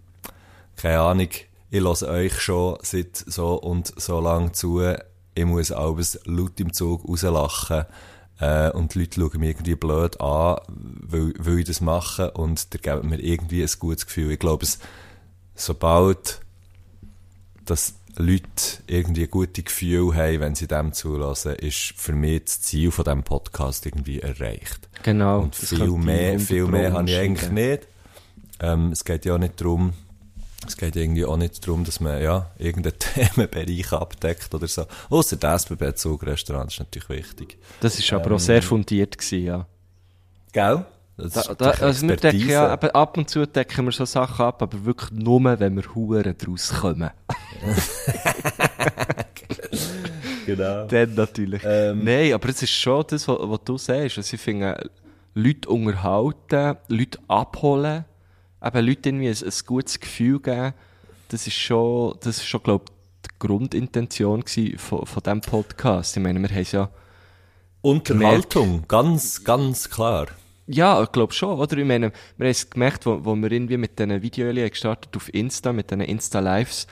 keine 0.75 0.99
Ahnung, 0.99 1.29
ich 1.69 1.79
höre 1.79 2.09
euch 2.09 2.39
schon 2.39 2.77
seit 2.81 3.15
so 3.15 3.53
und 3.55 3.93
so 3.99 4.19
lang 4.19 4.53
zu, 4.53 4.81
ich 5.33 5.45
muss 5.45 5.71
alles 5.71 6.19
laut 6.25 6.59
im 6.59 6.73
Zug 6.73 7.07
rauslachen 7.07 7.85
äh, 8.41 8.71
und 8.71 8.95
die 8.95 8.99
Leute 8.99 9.21
schauen 9.21 9.39
mich 9.39 9.49
irgendwie 9.49 9.75
blöd 9.75 10.19
an, 10.19 10.57
weil, 10.67 11.33
weil 11.37 11.59
ich 11.59 11.65
das 11.65 11.79
mache 11.79 12.31
und 12.31 12.73
da 12.73 12.77
geben 12.79 13.09
mir 13.09 13.19
irgendwie 13.19 13.61
ein 13.61 13.69
gutes 13.79 14.07
Gefühl. 14.07 14.31
Ich 14.31 14.39
glaube, 14.39 14.65
es, 14.65 14.79
sobald 15.55 16.41
dass 17.65 17.93
Leute 18.17 18.81
irgendwie 18.87 19.27
gute 19.27 19.63
Gefühle 19.63 20.15
haben, 20.15 20.39
wenn 20.41 20.55
sie 20.55 20.67
dem 20.67 20.91
zulassen, 20.91 21.53
ist 21.55 21.93
für 21.95 22.13
mich 22.13 22.45
das 22.45 22.61
Ziel 22.61 22.91
von 22.91 23.05
diesem 23.05 23.23
Podcast 23.23 23.85
irgendwie 23.85 24.19
erreicht. 24.19 24.89
genau. 25.03 25.41
Und 25.41 25.55
viel 25.55 25.91
mehr, 25.91 26.31
100 26.31 26.47
viel 26.47 26.65
mehr 26.65 26.93
habe 26.93 27.09
ich 27.09 27.17
eigentlich 27.17 27.51
nicht. 27.51 27.87
Ähm, 28.59 28.91
es 28.91 29.05
geht 29.05 29.25
ja 29.25 29.35
auch 29.35 29.39
nicht 29.39 29.61
darum, 29.61 29.93
es 30.65 30.77
geht 30.77 30.95
irgendwie 30.95 31.25
auch 31.25 31.37
nicht 31.37 31.65
darum, 31.65 31.83
dass 31.83 31.99
man, 31.99 32.21
ja, 32.21 32.51
irgendeinen 32.57 32.97
Themenbereich 32.99 33.93
abdeckt 33.93 34.53
oder 34.53 34.67
so. 34.67 34.85
Ausser 35.09 35.37
das 35.37 35.63
SBB-Zugrestaurant 35.63 36.71
ist 36.71 36.79
natürlich 36.79 37.09
wichtig. 37.09 37.57
Das 37.79 37.97
ist 37.97 38.13
aber 38.13 38.35
auch 38.35 38.39
sehr 38.39 38.61
fundiert 38.61 39.17
gewesen, 39.17 39.45
ja. 39.45 39.67
Gell? 40.51 40.85
Da, 41.17 41.53
da, 41.53 41.71
also 41.71 42.07
wir 42.07 42.15
decken 42.15 42.49
ja, 42.49 42.73
ab 42.73 43.17
und 43.17 43.29
zu 43.29 43.45
decken 43.45 43.85
wir 43.85 43.91
so 43.91 44.05
Sachen 44.05 44.45
ab, 44.45 44.61
aber 44.61 44.85
wirklich 44.85 45.11
nur, 45.11 45.43
wenn 45.43 45.75
wir 45.75 45.83
Huren 45.93 46.35
draus 46.37 46.73
kommen. 46.73 47.11
Genau. 50.45 50.85
Dann 50.87 51.13
natürlich. 51.13 51.61
Ähm. 51.63 52.03
Nein, 52.03 52.33
aber 52.33 52.49
es 52.49 52.61
ist 52.61 52.71
schon 52.71 53.05
das, 53.07 53.27
was, 53.27 53.37
was 53.39 53.59
du 53.63 53.77
sagst. 53.77 54.17
Also 54.17 54.33
ich 54.33 54.41
finde, 54.41 54.89
Leute 55.33 55.69
unterhalten, 55.69 56.77
Leute 56.87 57.19
abholen, 57.27 58.05
eben 58.63 58.85
Leute 58.85 59.09
irgendwie 59.09 59.29
ein, 59.29 59.35
ein 59.43 59.65
gutes 59.65 59.99
Gefühl 59.99 60.39
geben, 60.39 60.73
das 61.29 61.47
ist 61.47 61.55
schon, 61.55 62.15
das 62.21 62.37
ist 62.37 62.45
schon, 62.45 62.63
glaube 62.63 62.85
ich, 62.87 62.91
die 63.31 63.39
Grundintention 63.39 64.43
von, 64.77 65.05
von 65.05 65.23
diesem 65.23 65.41
Podcast. 65.41 66.17
Ich 66.17 66.23
meine, 66.23 66.39
wir 66.39 66.49
haben 66.49 66.61
es 66.61 66.71
ja 66.71 66.89
Unterhaltung, 67.81 68.85
ganz, 68.87 69.43
ganz 69.43 69.89
klar. 69.89 70.27
Ja, 70.67 71.01
ich 71.01 71.11
glaube 71.11 71.33
schon, 71.33 71.57
oder? 71.57 71.77
Ich 71.77 71.85
meine, 71.85 72.11
wir 72.37 72.45
haben 72.45 72.51
es 72.51 72.69
gemerkt, 72.69 73.05
wo, 73.05 73.25
wo 73.25 73.35
wir 73.35 73.51
irgendwie 73.51 73.77
mit 73.77 73.97
diesen 73.97 74.21
Videos 74.21 74.69
gestartet 74.69 75.15
auf 75.15 75.33
Insta, 75.33 75.73
mit 75.73 75.89
diesen 75.89 76.01
Insta-Lives. 76.01 76.87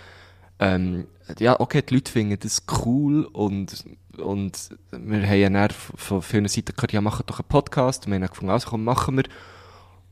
Ähm, 0.59 1.07
ja, 1.37 1.59
okay, 1.59 1.81
die 1.81 1.93
Leute 1.93 2.11
finden 2.11 2.39
das 2.39 2.63
cool 2.83 3.25
und, 3.25 3.85
und 4.17 4.69
wir 4.91 5.27
haben 5.27 5.39
ja 5.39 5.49
dann 5.49 5.69
von 5.69 6.21
vielen 6.21 6.47
Seiten 6.47 6.75
gehört, 6.75 6.91
ja, 6.91 7.01
machen 7.01 7.23
doch 7.27 7.39
einen 7.39 7.47
Podcast. 7.47 8.05
Und 8.05 8.11
wir 8.11 8.15
haben 8.15 8.21
dann 8.21 8.29
gefunden, 8.31 8.51
also 8.51 8.69
komm, 8.69 8.83
machen 8.83 9.17
wir. 9.17 9.23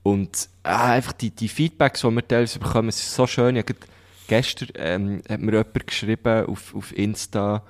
Und 0.08 0.48
äh, 0.64 0.70
einfach 0.70 1.12
die, 1.12 1.32
die 1.32 1.50
Feedbacks, 1.50 2.00
die 2.00 2.10
wir 2.10 2.26
teilweise 2.26 2.60
bekommen, 2.60 2.92
sind 2.92 3.10
so 3.10 3.28
schön. 3.28 3.56
Gerade 3.56 3.76
gestern 4.28 4.70
ähm, 4.76 5.22
hat 5.28 5.42
mir 5.42 5.52
jemand 5.52 5.86
geschrieben 5.86 6.46
auf, 6.46 6.74
auf 6.74 6.98
Insta 6.98 7.62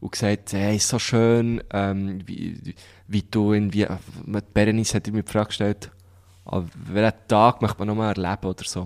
und 0.00 0.10
gesagt, 0.10 0.52
hey, 0.52 0.80
so 0.80 0.98
schön, 0.98 1.62
ähm, 1.72 2.26
wie, 2.26 2.74
wie 3.06 3.22
du 3.22 3.52
irgendwie, 3.52 3.86
mit 4.24 4.52
Berenice 4.52 4.94
hat 4.94 5.06
mir 5.12 5.22
die 5.22 5.30
Frage 5.30 5.46
gestellt, 5.46 5.92
an 6.44 6.68
welchen 6.74 7.18
Tag 7.28 7.62
möchte 7.62 7.78
man 7.78 7.86
nochmal 7.86 8.14
erleben 8.16 8.46
oder 8.46 8.64
so. 8.64 8.80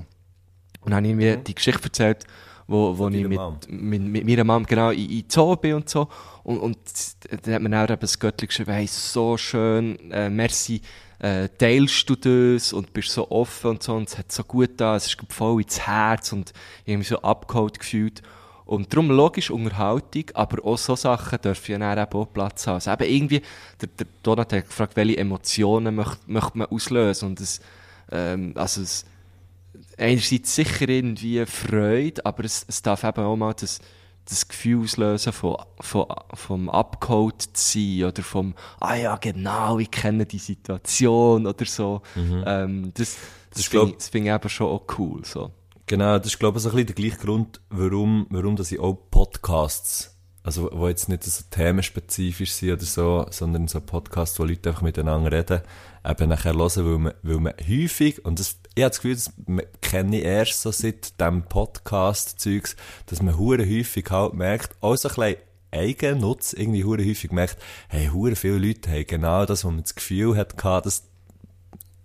Und 0.82 0.90
dann 0.90 0.96
habe 0.96 1.08
ich 1.08 1.14
mir 1.14 1.36
die 1.38 1.54
Geschichte 1.54 1.84
erzählt, 1.84 2.26
wo, 2.66 2.98
wo 2.98 3.08
ich 3.08 3.26
mit, 3.26 3.40
mit, 3.70 4.02
mit 4.02 4.26
meiner 4.26 4.44
Mom 4.44 4.66
genau 4.66 4.90
in, 4.90 5.08
in 5.08 5.24
Zoo 5.26 5.56
bin 5.56 5.72
und 5.72 5.88
so. 5.88 6.06
Und, 6.42 6.58
und 6.58 6.78
dann 7.30 7.54
hat 7.54 7.62
mir 7.62 7.82
auch 7.82 7.88
eben 7.88 8.00
das 8.00 8.18
Göttli 8.18 8.46
geschrieben, 8.46 8.72
hey, 8.72 8.86
so 8.86 9.38
schön, 9.38 10.10
äh, 10.12 10.28
merci, 10.28 10.82
äh, 11.20 11.48
teilst 11.58 12.08
du 12.08 12.16
das 12.16 12.72
und 12.72 12.92
bist 12.92 13.10
so 13.10 13.30
offen 13.30 13.70
und 13.72 13.82
so 13.82 13.94
und 13.94 14.08
es 14.08 14.18
hat 14.18 14.32
so 14.32 14.42
gut 14.42 14.70
da, 14.78 14.96
es 14.96 15.06
ist 15.06 15.18
voll 15.28 15.62
ins 15.62 15.80
Herz 15.80 16.32
und 16.32 16.52
mich 16.86 17.08
so 17.08 17.20
abgeholt 17.20 17.78
gefühlt. 17.78 18.22
Und 18.64 18.92
darum 18.92 19.10
logisch 19.10 19.50
Unterhaltung, 19.50 20.24
aber 20.34 20.64
auch 20.64 20.78
so 20.78 20.94
Sachen 20.94 21.40
dürfen 21.42 21.72
ja 21.72 21.78
dann 21.78 22.06
eben 22.06 22.18
auch 22.18 22.32
Platz 22.32 22.66
haben. 22.66 22.74
Also 22.74 22.92
eben 22.92 23.02
irgendwie, 23.02 23.42
der, 23.80 23.88
der 23.98 24.06
Donat 24.22 24.52
hat 24.52 24.66
gefragt, 24.66 24.96
welche 24.96 25.18
Emotionen 25.18 25.96
möchte, 25.96 26.18
möchte 26.26 26.56
man 26.56 26.68
auslösen 26.68 27.30
und 27.30 27.40
es, 27.40 27.60
ähm, 28.12 28.52
also 28.54 28.82
es, 28.82 29.04
einerseits 29.98 30.54
sicher 30.54 30.88
irgendwie 30.88 31.44
Freude, 31.46 32.24
aber 32.24 32.44
es, 32.44 32.64
es 32.68 32.80
darf 32.80 33.04
eben 33.04 33.24
auch 33.24 33.36
mal 33.36 33.54
das, 33.54 33.80
das 34.24 34.48
Gefühl 34.48 34.82
auslösen 34.82 35.32
von, 35.32 35.56
von, 35.80 36.06
vom 36.34 36.70
abgeholt 36.70 37.42
zu 37.42 37.78
sein 37.78 38.08
oder 38.08 38.22
vom, 38.22 38.54
ah 38.80 38.94
ja, 38.94 39.16
genau, 39.16 39.78
ich 39.78 39.90
kenne 39.90 40.26
die 40.26 40.38
Situation 40.38 41.46
oder 41.46 41.64
so. 41.64 42.02
Ähm, 42.16 42.92
das 42.94 43.16
das 43.52 43.64
finde 43.66 43.90
ich, 43.90 43.96
das 43.96 44.08
finde 44.08 44.28
ich 44.28 44.34
eben 44.34 44.48
schon 44.48 44.68
auch 44.68 44.86
cool, 44.98 45.24
so. 45.24 45.50
Genau, 45.86 46.18
das 46.18 46.28
ist, 46.28 46.38
glaube 46.38 46.58
ich, 46.58 46.62
so 46.62 46.68
ein 46.70 46.76
bisschen 46.76 46.86
der 46.86 46.94
gleiche 46.94 47.16
Grund, 47.16 47.60
warum, 47.70 48.26
warum 48.30 48.54
dass 48.54 48.70
ich 48.70 48.78
auch 48.78 48.94
Podcasts 49.10 50.16
also 50.42 50.70
wo 50.72 50.88
jetzt 50.88 51.08
nicht 51.08 51.22
so 51.24 51.44
themenspezifisch 51.50 52.52
sind 52.52 52.72
oder 52.72 52.84
so, 52.84 53.26
sondern 53.30 53.68
so 53.68 53.80
Podcasts, 53.80 54.38
wo 54.38 54.44
Leute 54.44 54.70
einfach 54.70 54.82
miteinander 54.82 55.32
reden, 55.32 55.60
eben 56.04 56.28
nachher 56.28 56.54
hören, 56.54 56.86
weil 56.86 56.98
man, 56.98 57.14
weil 57.22 57.40
man 57.40 57.54
häufig, 57.68 58.24
und 58.24 58.38
das, 58.38 58.58
ich 58.74 58.82
habe 58.82 58.90
das 58.90 59.00
Gefühl, 59.00 59.14
das 59.14 59.32
kenne 59.80 60.18
ich 60.18 60.24
erst 60.24 60.62
so 60.62 60.70
seit 60.70 61.20
dem 61.20 61.42
Podcast-Zeugs, 61.42 62.76
dass 63.06 63.22
man 63.22 63.38
hure 63.38 63.64
häufig 63.64 64.10
halt 64.10 64.34
merkt, 64.34 64.76
auch 64.80 64.96
so 64.96 65.08
ein 65.08 65.14
bisschen 65.14 65.36
Eigennutz 65.72 66.52
irgendwie 66.52 66.84
hure 66.84 67.04
häufig 67.04 67.30
merkt, 67.30 67.58
hey, 67.88 68.08
hure 68.08 68.34
viele 68.34 68.58
Leute 68.58 68.90
haben 68.90 69.06
genau 69.06 69.46
das, 69.46 69.64
wo 69.64 69.70
man 69.70 69.82
das 69.82 69.94
Gefühl 69.94 70.36
hat, 70.36 70.56
gehabt, 70.56 70.86
das 70.86 71.04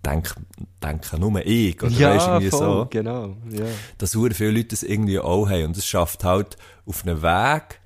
denk, 0.04 0.34
denken 0.82 1.20
nur 1.20 1.44
ich, 1.44 1.82
oder 1.82 1.90
weisst, 1.90 2.28
irgendwie 2.28 2.50
so 2.50 2.86
genau. 2.88 3.36
Ja. 3.50 3.66
dass 3.98 4.12
sehr 4.12 4.30
viele 4.32 4.52
Leute 4.52 4.68
das 4.68 4.82
irgendwie 4.82 5.18
auch 5.18 5.48
haben. 5.48 5.64
Und 5.66 5.76
es 5.76 5.86
schafft 5.86 6.24
halt 6.24 6.56
auf 6.86 7.04
einem 7.04 7.22
Weg, 7.22 7.80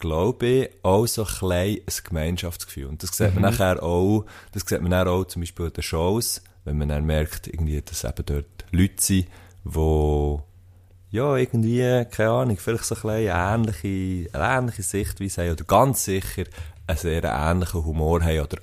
glaube 0.00 0.46
ich, 0.46 0.70
auch 0.82 1.06
so 1.06 1.22
ein 1.22 1.28
klein 1.28 1.76
ein 1.86 2.04
Gemeinschaftsgefühl. 2.04 2.86
Und 2.86 3.02
das 3.02 3.16
sieht 3.16 3.34
man 3.34 3.42
nachher 3.42 3.82
auch, 3.82 4.24
das 4.52 4.64
sieht 4.66 4.80
man 4.80 4.90
dann 4.90 5.08
auch 5.08 5.24
zum 5.24 5.42
Beispiel 5.42 5.66
in 5.66 5.72
den 5.72 5.82
Shows, 5.82 6.42
wenn 6.64 6.78
man 6.78 6.88
dann 6.88 7.06
merkt, 7.06 7.46
irgendwie, 7.46 7.80
dass 7.80 8.04
eben 8.04 8.26
dort 8.26 8.64
Leute 8.72 9.02
sind, 9.02 9.26
die 9.64 10.38
ja, 11.12 11.36
irgendwie, 11.36 12.04
keine 12.10 12.30
Ahnung, 12.30 12.56
vielleicht 12.56 12.84
so 12.84 12.94
ein 13.08 13.26
ähnliche, 13.26 14.32
eine 14.32 14.58
ähnliche 14.58 14.82
Sichtweise 14.82 15.42
haben 15.42 15.52
oder 15.52 15.64
ganz 15.64 16.04
sicher 16.04 16.44
einen 16.86 16.98
sehr 16.98 17.24
ähnlichen 17.24 17.84
Humor 17.84 18.22
haben 18.22 18.40
oder, 18.40 18.58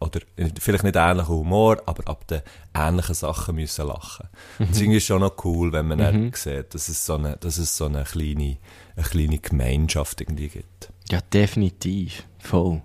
oder 0.00 0.20
vielleicht 0.58 0.84
nicht 0.84 0.96
ähnlichen 0.96 1.28
Humor, 1.28 1.82
aber 1.86 2.08
ab 2.08 2.26
den 2.26 2.42
ähnlichen 2.74 3.14
Sachen 3.14 3.56
müssen 3.56 3.86
lachen. 3.86 4.28
Das 4.58 4.70
ist 4.70 4.80
irgendwie 4.80 5.00
schon 5.00 5.20
noch 5.20 5.44
cool, 5.44 5.72
wenn 5.72 5.88
man 5.88 5.98
dann 5.98 6.32
sieht, 6.34 6.74
dass 6.74 6.88
es 6.88 7.04
so 7.04 7.14
eine, 7.14 7.36
dass 7.36 7.58
es 7.58 7.76
so 7.76 7.86
eine 7.86 8.04
kleine, 8.04 8.56
eine 8.96 9.04
kleine 9.04 9.38
Gemeinschaft 9.38 10.20
irgendwie 10.20 10.48
gibt. 10.48 10.92
Ja, 11.10 11.20
definitiv. 11.32 12.26
Voll. 12.38 12.82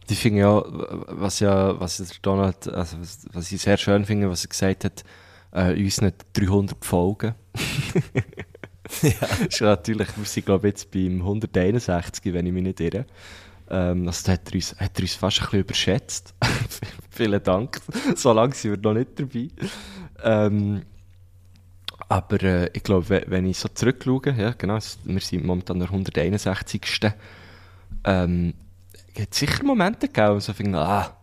Und 0.00 0.10
Ich 0.10 0.20
finde 0.20 0.40
ja, 0.40 0.62
was 0.66 1.40
ja, 1.40 1.78
was 1.80 1.98
der 1.98 2.06
Donald, 2.22 2.68
also 2.68 3.00
was, 3.00 3.26
was 3.32 3.52
ich 3.52 3.60
sehr 3.60 3.76
schön 3.76 4.04
finde, 4.04 4.30
was 4.30 4.44
er 4.44 4.48
gesagt 4.48 4.84
hat, 4.84 5.04
äh, 5.52 5.72
uns 5.72 6.00
nicht 6.00 6.16
300 6.34 6.84
Folgen. 6.84 7.34
ja. 9.02 9.46
ist 9.48 9.60
natürlich, 9.60 10.08
wir 10.16 10.24
sind 10.24 10.46
glaube 10.46 10.68
ich 10.68 10.72
jetzt 10.72 10.90
beim 10.90 11.20
161, 11.20 12.32
wenn 12.32 12.46
ich 12.46 12.52
mich 12.52 12.62
nicht 12.62 12.80
irre. 12.80 13.06
Ähm, 13.70 14.06
also 14.06 14.26
da 14.26 14.32
hat 14.32 14.48
er, 14.48 14.54
uns, 14.54 14.74
hat 14.78 14.98
er 14.98 15.02
uns 15.02 15.14
fast 15.14 15.38
ein 15.40 15.44
bisschen 15.44 15.60
überschätzt. 15.60 16.34
Vielen 17.10 17.42
Dank. 17.42 17.80
So 18.16 18.32
lange 18.32 18.54
sind 18.54 18.70
wir 18.70 18.78
noch 18.78 18.98
nicht 18.98 19.18
dabei. 19.18 19.48
Ähm, 20.22 20.82
aber 22.08 22.42
äh, 22.42 22.70
ich 22.72 22.82
glaube, 22.82 23.24
wenn, 23.26 23.46
ich 23.46 23.58
so 23.58 23.68
zurückschaue, 23.68 24.34
ja 24.36 24.52
genau, 24.52 24.78
wir 25.04 25.20
sind 25.20 25.44
momentan 25.44 25.78
der 25.78 25.88
161. 25.88 27.12
Ähm, 28.04 28.54
hat 29.18 29.34
sicher 29.34 29.64
Momente 29.64 30.06
gegeben, 30.06 30.34
wo 30.34 30.38
ich 30.38 30.56
finde, 30.56 30.78
ah, 30.78 31.16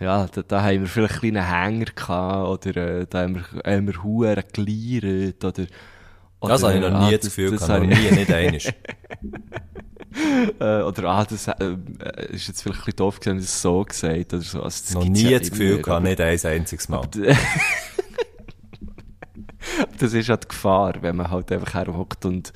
ja, 0.00 0.26
da, 0.26 0.42
da 0.42 0.62
haben 0.62 0.80
wir 0.80 0.86
vielleicht 0.86 1.22
einen 1.22 1.32
kleinen 1.32 1.48
Hänger 1.48 1.92
gehabt, 1.94 2.66
oder 2.66 3.00
äh, 3.00 3.06
da 3.08 3.22
haben 3.22 3.34
wir, 3.34 3.44
haben 3.64 3.86
wir 3.86 4.02
Huren 4.02 4.44
geliert, 4.52 5.44
oder... 5.44 5.66
Das 6.48 6.62
habe 6.62 6.74
ich 6.74 6.80
noch 6.80 6.92
ah, 6.92 7.08
nie 7.08 7.16
das 7.16 7.24
Gefühl 7.26 7.50
gehabt, 7.52 7.68
noch 7.68 7.80
nie, 7.80 7.92
ich- 7.92 8.10
nicht 8.12 8.32
einisch. 8.32 8.66
äh, 10.60 10.82
oder, 10.82 11.04
ah, 11.08 11.24
das 11.24 11.48
äh, 11.48 11.54
äh, 11.60 12.32
ist 12.34 12.48
jetzt 12.48 12.62
vielleicht 12.62 12.80
ein 12.80 12.84
bisschen 12.84 12.96
doof 12.96 13.20
gewesen, 13.20 13.36
wenn 13.36 13.38
ich 13.42 13.44
es 13.48 13.62
so 13.62 13.82
gesagt 13.84 14.34
oder 14.34 14.42
so. 14.42 14.62
Also, 14.62 14.82
das 14.84 14.94
noch 14.94 15.04
nie 15.04 15.30
ja 15.30 15.38
das 15.38 15.50
Gefühl 15.50 15.76
gehabt, 15.82 15.88
aber- 15.88 16.00
nicht 16.08 16.20
ein 16.20 16.38
einziges 16.52 16.88
Mal. 16.88 17.08
Das 19.98 20.12
ist 20.12 20.28
ja 20.28 20.36
die 20.36 20.48
Gefahr, 20.48 20.94
wenn 21.00 21.16
man 21.16 21.30
halt 21.30 21.50
einfach 21.52 21.74
herhockt 21.74 22.24
und, 22.24 22.52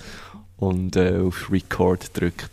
und 0.57 0.97
äh, 0.97 1.19
auf 1.21 1.51
Record 1.51 2.17
drückt. 2.19 2.51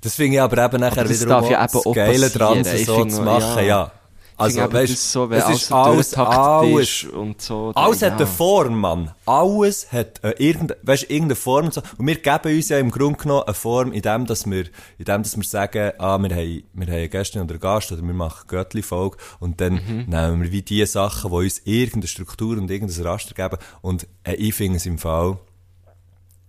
Das 0.00 0.14
finde 0.14 0.36
ich 0.36 0.40
aber 0.40 0.64
eben 0.64 0.80
nachher 0.80 1.00
Aber 1.00 1.08
das 1.08 1.20
wiederum 1.20 1.42
darf 1.42 1.50
ja 1.50 1.64
eben 1.64 1.72
das 1.72 1.94
Geile 1.94 2.30
dran, 2.30 2.64
so 2.64 3.04
zu 3.04 3.22
machen, 3.22 3.58
ja. 3.58 3.62
ja. 3.64 3.92
Also, 4.38 4.60
Also, 4.60 4.72
weißt, 4.72 4.92
das 4.92 5.12
so, 5.12 5.30
es 5.32 5.42
alles 5.44 5.62
ist 5.62 5.72
alles, 5.72 6.14
alles, 6.14 7.04
und 7.04 7.42
so. 7.42 7.72
alles 7.74 8.02
hat 8.02 8.12
eine 8.12 8.26
Form, 8.26 8.78
Mann. 8.80 9.10
Alles 9.26 9.90
hat 9.92 10.22
äh, 10.22 10.30
irgendeine, 10.38 10.78
weißt, 10.84 11.04
irgendeine 11.10 11.34
Form 11.34 11.64
und 11.66 11.74
so. 11.74 11.82
Und 11.98 12.06
wir 12.06 12.14
geben 12.16 12.54
uns 12.56 12.68
ja 12.68 12.78
im 12.78 12.90
Grunde 12.92 13.18
genommen 13.18 13.42
eine 13.46 13.54
Form, 13.54 13.92
in 13.92 14.02
dem, 14.02 14.26
dass 14.26 14.48
wir, 14.48 14.66
in 14.98 15.04
dem, 15.04 15.22
dass 15.24 15.36
wir 15.36 15.42
sagen, 15.44 15.92
ah, 15.98 16.18
wir 16.18 16.30
haben, 16.30 16.62
wir 16.72 16.86
haben 16.86 17.10
Gästin 17.10 17.42
oder 17.42 17.50
einen 17.54 17.60
Gast 17.60 17.90
oder 17.90 18.00
wir 18.02 18.14
machen 18.14 18.46
Göttli-Folge 18.46 19.16
und 19.40 19.60
dann 19.60 19.74
Mhm. 19.74 20.04
nehmen 20.06 20.42
wir 20.42 20.52
wie 20.52 20.62
die 20.62 20.86
Sachen, 20.86 21.30
die 21.30 21.36
uns 21.36 21.58
irgendeine 21.64 22.06
Struktur 22.06 22.56
und 22.58 22.70
irgendein 22.70 23.02
Raster 23.06 23.34
geben. 23.34 23.60
Und 23.82 24.06
äh, 24.22 24.34
ich 24.34 24.54
finde 24.54 24.76
es 24.76 24.86
im 24.86 24.98
Fall, 24.98 25.36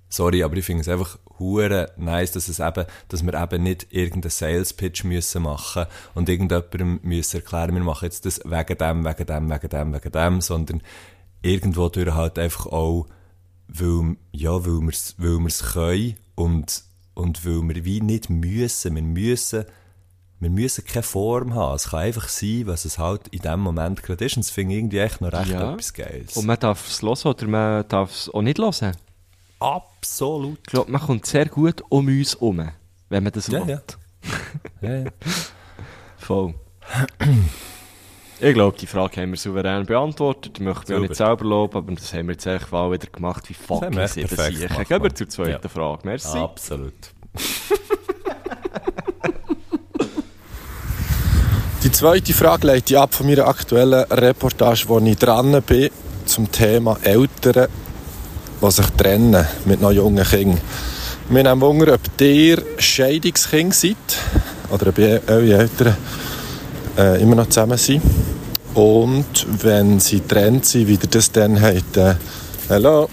sorry, 0.10 0.44
aber 0.44 0.58
ich 0.58 0.66
finde 0.66 0.82
es 0.82 0.88
einfach 0.90 1.18
hure 1.40 1.92
nice, 1.98 2.32
dass 2.32 2.48
es 2.48 2.60
eben, 2.60 2.86
dass 3.08 3.26
wir 3.26 3.34
eben 3.34 3.64
nicht 3.64 3.88
irgendeinen 3.92 4.32
Sales 4.32 4.74
Pitch 4.74 5.04
müssen 5.04 5.44
machen 5.44 5.86
und 6.14 6.30
irgendjemandem 6.30 7.00
müssen 7.04 7.38
erklären, 7.38 7.74
wir 7.74 7.84
machen 7.84 8.06
jetzt 8.06 8.26
das 8.26 8.40
wegen 8.46 8.78
dem, 8.78 9.06
wegen 9.06 9.26
dem, 9.26 9.50
wegen 9.50 9.70
dem, 9.70 9.94
wegen 9.94 10.12
dem, 10.12 10.42
sondern 10.42 10.82
irgendwo 11.42 11.90
durch 11.90 12.14
halt 12.14 12.38
einfach 12.38 12.66
auch, 12.68 13.08
weil, 13.68 14.18
ja, 14.32 14.52
weil 14.66 14.82
weil 15.18 15.40
wir's 15.40 15.74
können 15.74 16.16
und, 16.36 16.84
und 17.14 17.46
weil 17.46 17.76
wir 17.76 17.86
wie 17.86 18.02
nicht 18.02 18.30
müssen, 18.30 18.96
wir 18.96 19.02
müssen, 19.04 19.66
wir 20.40 20.50
müssen 20.50 20.86
keine 20.86 21.04
Form 21.04 21.54
haben. 21.54 21.76
Es 21.76 21.90
kann 21.90 22.00
einfach 22.00 22.30
sein, 22.30 22.64
was 22.66 22.86
es 22.86 22.98
halt 22.98 23.28
in 23.30 23.42
dem 23.42 23.60
Moment 23.60 24.02
gerade 24.04 24.26
ist. 24.26 24.38
Und 24.38 24.46
das 24.46 24.52
finde 24.52 24.74
ich 24.74 24.80
irgendwie 24.80 25.00
echt 25.00 25.20
noch 25.20 25.34
recht 25.34 25.50
Ja. 25.52 25.74
etwas 25.74 25.94
Geiles. 25.94 26.38
Und 26.38 26.46
man 26.46 26.58
darf 26.58 26.88
es 26.88 27.02
hören 27.02 27.18
oder 27.26 27.48
man 27.48 27.88
darf 27.90 28.12
es 28.12 28.30
auch 28.34 28.42
nicht 28.42 28.58
hören. 28.58 28.96
Absolut. 29.60 30.60
Ich 30.60 30.72
glaube, 30.72 30.92
man 30.92 31.02
kommt 31.02 31.26
sehr 31.26 31.46
gut 31.48 31.84
um 31.90 32.08
uns 32.08 32.34
herum, 32.36 32.70
wenn 33.10 33.24
man 33.24 33.34
das 33.34 33.48
Ja, 33.48 33.66
will. 33.68 33.82
ja. 34.82 34.90
Ja, 34.90 34.96
ja. 35.04 35.10
Voll. 36.18 36.54
Ich 38.40 38.54
glaube, 38.54 38.78
die 38.78 38.88
Frage 38.88 39.22
haben 39.22 39.32
wir 39.32 39.38
souverän 39.38 39.86
beantwortet. 39.86 40.54
Ich 40.58 40.64
möchte 40.64 40.92
mich 40.94 40.98
auch 40.98 41.02
nicht 41.02 41.16
selber 41.16 41.44
loben, 41.46 41.78
aber 41.78 41.92
das 41.94 42.14
haben 42.14 42.28
wir 42.28 42.34
jetzt 42.34 42.46
echt 42.46 42.72
mal 42.72 42.90
wieder 42.92 43.08
gemacht 43.08 43.50
wie 43.50 43.54
fucking 43.54 43.92
sieben 44.08 44.28
perfekt 44.28 44.58
Siechen. 44.58 44.68
gemacht, 44.70 44.88
Gehen 44.88 45.04
wir 45.04 45.16
zur 45.16 45.30
zweiten 45.30 45.62
Ja. 45.64 45.70
Frage. 45.70 46.00
Merci. 46.06 46.38
Absolut. 46.38 46.94
Die 51.84 51.92
zweite 51.92 52.34
Frage 52.34 52.68
leite 52.68 52.94
ich 52.94 53.00
ab 53.00 53.14
von 53.14 53.26
meiner 53.28 53.48
aktuellen 53.48 54.04
Reportage, 54.12 54.84
wo 54.88 55.00
ich 55.00 55.18
dran 55.18 55.62
bin, 55.64 55.90
zum 56.26 56.52
Thema 56.52 56.98
Eltern, 57.04 57.68
die 58.62 58.72
sich 58.72 58.86
trennen 58.98 59.46
mit 59.66 59.82
noch 59.82 59.92
jungen 59.92 60.24
Kindern. 60.24 60.62
Wir 61.30 61.44
haben 61.44 61.62
Wunder, 61.62 61.94
ob 61.94 62.22
ihr 62.22 62.64
Scheidungskind 62.78 63.74
seid 63.74 63.96
oder 64.72 64.88
ob 64.88 64.98
eure 64.98 65.54
Eltern 65.54 65.96
äh, 66.98 67.22
immer 67.22 67.36
noch 67.36 67.50
zusammen 67.50 67.78
sind. 67.78 68.02
Und 68.74 69.46
wenn 69.62 70.00
sie 70.00 70.20
getrennt 70.20 70.66
sind, 70.66 70.88
wie 70.88 70.94
ihr 70.94 71.10
das 71.10 71.32
dann 71.32 71.62
habt, 71.62 71.98
äh, 71.98 72.16
hallo, 72.70 73.10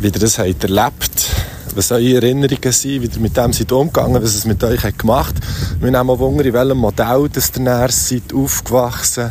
wie 0.00 0.06
ihr 0.06 0.12
das 0.12 0.38
habt 0.38 0.62
erlebt, 0.62 1.26
was 1.74 1.92
eure 1.92 2.14
Erinnerungen 2.14 2.72
sind, 2.72 3.02
wie 3.02 3.06
ihr 3.06 3.20
mit 3.20 3.36
dem 3.36 3.52
seid 3.52 3.72
umgegangen, 3.72 4.22
was 4.22 4.34
es 4.34 4.44
mit 4.44 4.62
euch 4.64 4.82
hat 4.82 4.98
gemacht. 4.98 5.34
Wir 5.80 5.90
nehmen 5.90 6.10
auch 6.10 6.18
Wunder, 6.18 6.44
in 6.44 6.52
welchem 6.52 6.78
Modell 6.78 7.28
das 7.32 7.52
ihr 7.56 7.88
seid 7.90 8.34
aufgewachsen. 8.34 9.30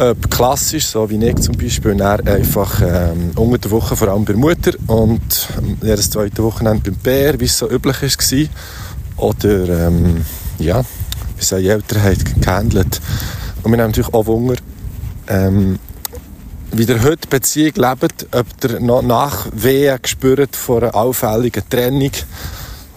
Ob 0.00 0.30
klassisch, 0.30 0.86
so 0.86 1.10
wie 1.10 1.24
ich 1.26 1.34
zum 1.40 1.56
Beispiel, 1.56 1.92
näher 1.96 2.20
einfach 2.24 2.80
ähm, 2.82 3.32
unter 3.34 3.58
der 3.58 3.70
Woche 3.72 3.96
vor 3.96 4.06
allem 4.06 4.24
bei 4.24 4.32
der 4.32 4.40
Mutter 4.40 4.72
und 4.86 5.48
ähm, 5.58 5.76
jedes 5.82 6.10
zweite 6.10 6.44
Wochenende 6.44 6.92
beim 6.92 7.00
Bär, 7.00 7.40
wie 7.40 7.46
es 7.46 7.58
so 7.58 7.68
üblich 7.68 8.00
war. 8.00 9.26
Oder, 9.28 9.86
ähm, 9.88 10.24
ja, 10.60 10.82
wie 10.82 11.40
es 11.40 11.52
eure 11.52 11.72
Eltern 11.72 12.02
haben 12.04 12.40
gehandelt. 12.40 13.00
Und 13.64 13.72
wir 13.72 13.82
haben 13.82 13.90
natürlich 13.90 14.14
auch 14.14 14.26
Wunder, 14.26 14.54
ähm, 15.26 15.80
wie 16.70 16.84
ihr 16.84 17.02
heute 17.02 17.22
die 17.24 17.28
Beziehung 17.28 17.72
lebt, 17.74 18.28
ob 18.30 18.46
ihr 18.62 18.78
noch 18.78 19.02
Nachwehen 19.02 19.98
gespürt 20.00 20.54
von 20.54 20.84
einer 20.84 20.94
allfälligen 20.94 21.68
Trennung 21.68 22.12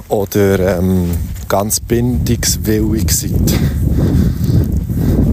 oder 0.08 0.78
ähm, 0.78 1.18
ganz 1.48 1.80
bindungswillig 1.80 3.12
seid. 3.12 3.54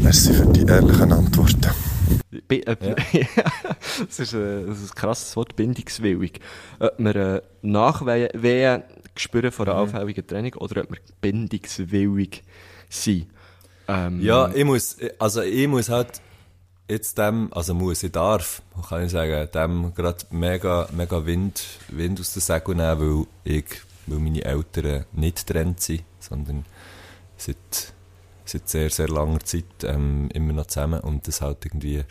Merci 0.09 0.33
für 0.33 0.47
die 0.47 0.63
ehrlichen 0.63 1.13
Antworten. 1.13 1.71
Bi- 2.49 2.63
äh, 2.63 2.77
das, 4.07 4.19
ist, 4.19 4.33
äh, 4.33 4.65
das 4.65 4.81
ist 4.81 4.93
ein 4.93 4.95
krasses 4.95 5.37
Wort, 5.37 5.55
bindungswillig. 5.55 6.41
Ob 6.79 6.99
wir 6.99 7.15
äh, 7.15 7.43
Nachwehen 7.61 8.83
spüren 9.17 9.53
von 9.53 9.69
einer 9.69 9.75
Mhm. 9.77 9.81
allfälligen 9.95 10.27
Trennung 10.27 10.55
oder 10.55 10.81
ob 10.85 10.93
wir 10.93 10.99
bindungswillig 11.21 12.43
sind. 12.89 13.27
Ähm, 13.87 14.23
Ja, 14.23 14.49
ich 14.55 14.65
muss, 14.65 14.97
also 15.19 15.43
ich 15.43 15.69
muss 15.69 15.91
halt 15.91 16.23
jetzt 16.89 17.19
dem, 17.19 17.53
also 17.53 17.75
muss, 17.75 18.03
ich 18.03 18.11
darf, 18.13 18.63
kann 18.89 19.05
ich 19.05 19.13
sagen, 19.13 19.47
dem 19.53 19.93
gerade 19.95 20.25
mega, 20.31 20.89
mega 20.97 21.27
Wind, 21.27 21.63
Wind 21.89 22.19
aus 22.19 22.33
den 22.33 22.41
Segeln 22.41 22.79
nehmen, 22.79 23.27
weil 23.45 23.57
ich, 23.59 23.67
weil 24.07 24.19
meine 24.21 24.43
Eltern 24.43 25.05
nicht 25.13 25.47
getrennt 25.47 25.81
sind, 25.83 26.03
sondern 26.19 26.65
seit, 27.37 27.93
seit 28.49 28.69
sehr, 28.69 28.91
sehr 28.91 29.09
langer 29.09 29.41
Zeit 29.41 29.65
ähm, 29.83 30.29
immer 30.33 30.53
noch 30.53 30.67
zusammen 30.67 31.01
und 31.01 31.27
das 31.29 31.41
halt 31.41 31.65
irgendwie 31.65 32.05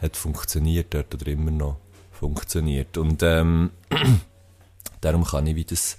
hat 0.00 0.16
funktioniert 0.16 0.94
dort 0.94 1.14
oder 1.14 1.26
immer 1.28 1.50
noch 1.50 1.78
funktioniert. 2.12 2.96
Und 2.96 3.22
ähm, 3.22 3.70
darum 5.00 5.24
kann 5.24 5.46
ich 5.46 5.56
wie 5.56 5.64
das, 5.64 5.96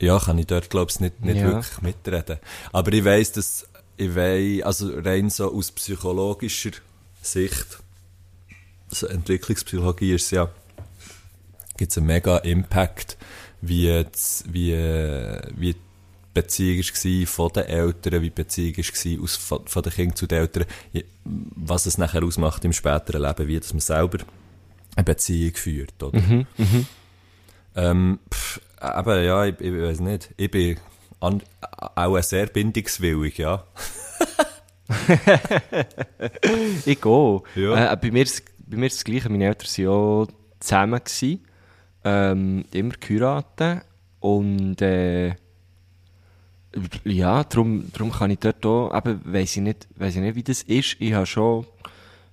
ja, 0.00 0.18
kann 0.18 0.38
ich 0.38 0.46
dort, 0.46 0.70
glaube 0.70 0.90
ich, 0.90 1.00
nicht, 1.00 1.20
nicht 1.24 1.38
Ja. 1.38 1.52
wirklich 1.52 1.80
mitreden. 1.82 2.38
Aber 2.72 2.92
ich 2.92 3.04
weiss, 3.04 3.32
dass, 3.32 3.66
ich 3.96 4.14
weiss, 4.14 4.62
also 4.62 4.92
rein 4.98 5.30
so 5.30 5.52
aus 5.54 5.72
psychologischer 5.72 6.72
Sicht, 7.22 7.78
so 8.88 9.06
Entwicklungspsychologie 9.06 10.14
ist 10.14 10.30
ja, 10.32 10.50
gibt 11.76 11.92
es 11.92 11.98
einen 11.98 12.06
mega 12.06 12.38
Impact, 12.38 13.16
wie, 13.60 13.86
jetzt, 13.86 14.52
wie, 14.52 14.72
wie 15.56 15.74
die 15.74 15.80
Beziehung 16.34 16.78
war 16.82 17.26
von 17.26 17.52
den 17.52 17.64
Eltern, 17.64 18.22
wie 18.22 18.30
die 18.30 18.30
Beziehung 18.30 18.76
war 18.76 19.22
aus, 19.24 19.36
von, 19.36 19.66
von 19.66 19.82
den 19.82 19.92
Kindern 19.92 20.16
zu 20.16 20.26
den 20.26 20.38
Eltern, 20.38 20.64
was 21.22 21.86
es 21.86 21.98
nachher 21.98 22.24
ausmacht 22.24 22.64
im 22.64 22.72
späteren 22.72 23.22
Leben, 23.22 23.48
wie 23.48 23.60
dass 23.60 23.72
man 23.72 23.80
selber 23.80 24.18
eine 24.96 25.04
Beziehung 25.04 25.54
führt, 25.54 26.02
oder? 26.02 26.18
Ähm, 27.74 28.18
pff, 28.32 28.60
aber 28.76 29.22
ja, 29.22 29.46
ich, 29.46 29.60
ich 29.60 29.72
weiß 29.72 30.00
nicht. 30.00 30.30
Ich 30.36 30.50
bin 30.50 30.76
an, 31.20 31.42
auch 31.94 32.20
sehr 32.22 32.46
bindungswillig, 32.46 33.38
ja. 33.38 33.64
Ich 36.84 37.00
gehe. 37.00 37.42
Ja. 37.54 37.92
Äh, 37.92 37.96
bei, 37.96 38.10
mir 38.10 38.24
ist, 38.24 38.44
bei 38.66 38.76
mir 38.76 38.86
ist 38.86 38.96
das 38.96 39.04
Gleiche. 39.04 39.30
Meine 39.30 39.46
Eltern 39.46 39.86
waren 39.86 40.28
ja 40.28 40.34
zusammen. 40.60 41.00
Gewesen, 41.02 41.46
ähm, 42.04 42.64
immer 42.72 42.94
geheiratet. 43.00 43.84
Und 44.20 44.82
äh, 44.82 45.34
ja, 47.04 47.44
darum, 47.44 47.90
darum 47.92 48.12
kann 48.12 48.30
ich 48.30 48.38
dort 48.38 48.64
auch, 48.64 48.96
eben, 48.96 49.20
weiss 49.24 49.56
ich 49.56 49.62
nicht, 49.62 49.86
weiss 49.96 50.16
ich 50.16 50.22
nicht, 50.22 50.34
wie 50.34 50.42
das 50.42 50.62
ist. 50.62 50.96
Ich 50.98 51.12
habe 51.12 51.26
schon 51.26 51.66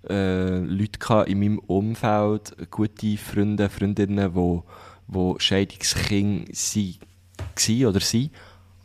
äh, 0.09 0.59
Leute 0.59 0.99
gehabt 0.99 1.29
in 1.29 1.39
meinem 1.39 1.59
Umfeld, 1.59 2.55
gute 2.71 3.17
Freunde, 3.17 3.69
Freundinnen, 3.69 4.33
wo, 4.33 4.63
wo 5.07 5.37
Scheidungskinder 5.39 6.51
sind, 6.53 6.99
gsi 7.55 7.85
oder 7.85 7.99
sind. 7.99 8.31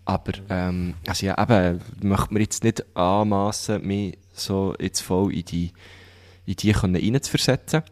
Aber, 0.04 0.32
ähm, 0.50 0.94
also 1.06 1.26
ja, 1.26 1.40
eben, 1.40 1.80
möchte 2.02 2.34
mir 2.34 2.40
jetzt 2.40 2.64
nicht 2.64 2.84
anmassen, 2.96 3.86
mich 3.86 4.18
so 4.32 4.74
jetzt 4.78 5.00
voll 5.00 5.32
in 5.32 5.44
die, 5.44 5.72
in 6.46 6.56
die 6.56 6.72
können 6.72 6.96
reinzuversetzen. 6.96 7.82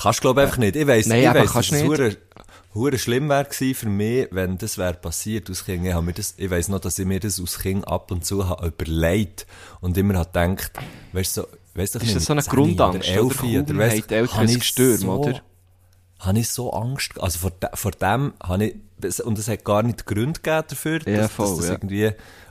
Kannst 0.00 0.18
du, 0.18 0.22
glaube 0.22 0.40
ich, 0.40 0.46
einfach 0.46 0.58
nicht. 0.58 0.74
Ich 0.74 0.86
weiss, 0.86 1.06
Nein, 1.06 1.20
ich 1.20 1.26
weiss, 1.26 1.42
dass 1.44 1.52
kannst 1.52 1.72
es 1.72 1.82
nicht. 1.82 2.18
Hure- 2.74 2.98
schlimm 2.98 3.28
wäre 3.28 3.44
gewesen 3.44 3.74
für 3.74 3.88
mich, 3.88 4.28
wenn 4.30 4.58
das 4.58 4.78
wäre 4.78 4.94
passiert 4.94 5.48
aus 5.50 5.64
Kind. 5.64 5.86
Ich, 5.86 5.92
hab 5.94 6.04
mir 6.04 6.12
das, 6.12 6.34
ich 6.36 6.50
weiss 6.50 6.68
noch, 6.68 6.80
dass 6.80 6.98
ich 6.98 7.06
mir 7.06 7.20
das 7.20 7.40
aus 7.40 7.58
Kind 7.58 7.86
ab 7.88 8.10
und 8.10 8.24
zu 8.24 8.48
habe 8.48 8.66
überlegt 8.66 9.46
und 9.80 9.96
immer 9.96 10.14
habe 10.18 10.26
gedacht, 10.30 10.72
weißt 11.12 11.36
du, 11.36 11.40
so, 11.42 11.48
weiss 11.74 11.92
doch 11.92 12.02
Ist 12.02 12.16
das 12.16 12.24
so 12.24 12.32
eine 12.32 12.40
mit 12.40 12.44
10 12.50 12.54
Grundangst, 12.54 13.08
oder 13.10 13.24
oder? 13.26 13.28
11 13.28 13.36
Kaum 13.38 13.78
weiss- 13.78 13.92
haben 13.92 14.06
die 14.08 14.14
Eltern 14.14 14.48
ich 14.48 14.58
Gestürm, 14.58 14.96
so, 14.98 15.12
oder? 15.12 15.40
Habe 16.20 16.38
ich 16.38 16.48
so 16.48 16.72
Angst, 16.72 17.20
also 17.20 17.38
vor, 17.38 17.50
de, 17.50 17.68
vor 17.74 17.90
dem 17.90 18.32
habe 18.42 18.64
ich, 18.66 19.20
und 19.24 19.38
es 19.38 19.48
hat 19.48 19.64
gar 19.64 19.82
nicht 19.82 20.06
Gründe 20.06 20.40
gegeben 20.40 20.64
dafür, 20.68 20.98
dass, 21.00 21.14
Ja, 21.14 21.28
voll, 21.28 21.46
dass 21.48 21.56
das 21.58 21.66
ja. 21.66 21.72
irgendwie, 21.72 22.10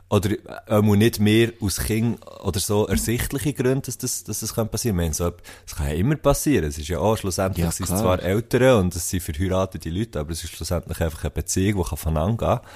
oder 0.09 0.31
äh, 0.31 0.37
auch 0.67 0.81
nicht 0.81 1.19
mehr 1.19 1.51
aus 1.59 1.77
Kind 1.79 2.19
oder 2.43 2.59
so 2.59 2.87
ersichtliche 2.87 3.53
Gründe, 3.53 3.81
dass 3.81 3.97
das, 3.97 4.23
dass 4.23 4.41
das 4.41 4.53
kann 4.53 4.69
passieren. 4.69 4.97
Ich 4.97 5.01
meine, 5.03 5.13
so, 5.13 5.31
das 5.65 5.75
kann 5.75 5.87
ja 5.87 5.93
immer 5.93 6.15
passieren. 6.15 6.65
Es 6.65 6.77
ist 6.77 6.87
ja 6.87 6.99
auch, 6.99 7.17
schlussendlich 7.17 7.65
Ja, 7.65 7.71
sind 7.71 7.89
es 7.89 7.99
zwar 7.99 8.21
Eltern 8.21 8.81
und 8.81 8.95
es 8.95 9.09
sind 9.09 9.23
verheiratete 9.23 9.89
Leute, 9.89 10.19
aber 10.19 10.31
es 10.31 10.43
ist 10.43 10.51
schlussendlich 10.51 11.01
einfach 11.01 11.23
eine 11.23 11.31
Beziehung, 11.31 11.83
die 11.83 11.89
kann 11.89 11.97
voneinander 11.97 12.59
gehen. 12.61 12.69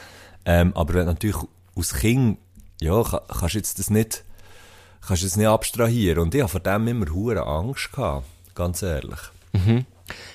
Ähm, 0.45 0.71
aber 0.75 0.93
wenn 0.95 1.05
natürlich 1.05 1.37
aus 1.75 1.93
Kind, 1.93 2.39
ja, 2.81 3.03
kann, 3.03 3.19
kannst 3.27 3.53
du 3.53 3.57
jetzt 3.59 3.79
das 3.79 3.89
nicht, 3.89 4.23
kannst 5.05 5.21
du 5.21 5.27
das 5.27 5.37
nicht 5.37 5.47
abstrahieren. 5.47 6.23
Und 6.23 6.35
ich 6.35 6.41
habe 6.41 6.49
vor 6.49 6.61
dem 6.61 6.87
immer 6.87 7.09
hure 7.11 7.45
Angst 7.45 7.91
gehabt. 7.91 8.25
Ganz 8.55 8.81
ehrlich. 8.81 9.19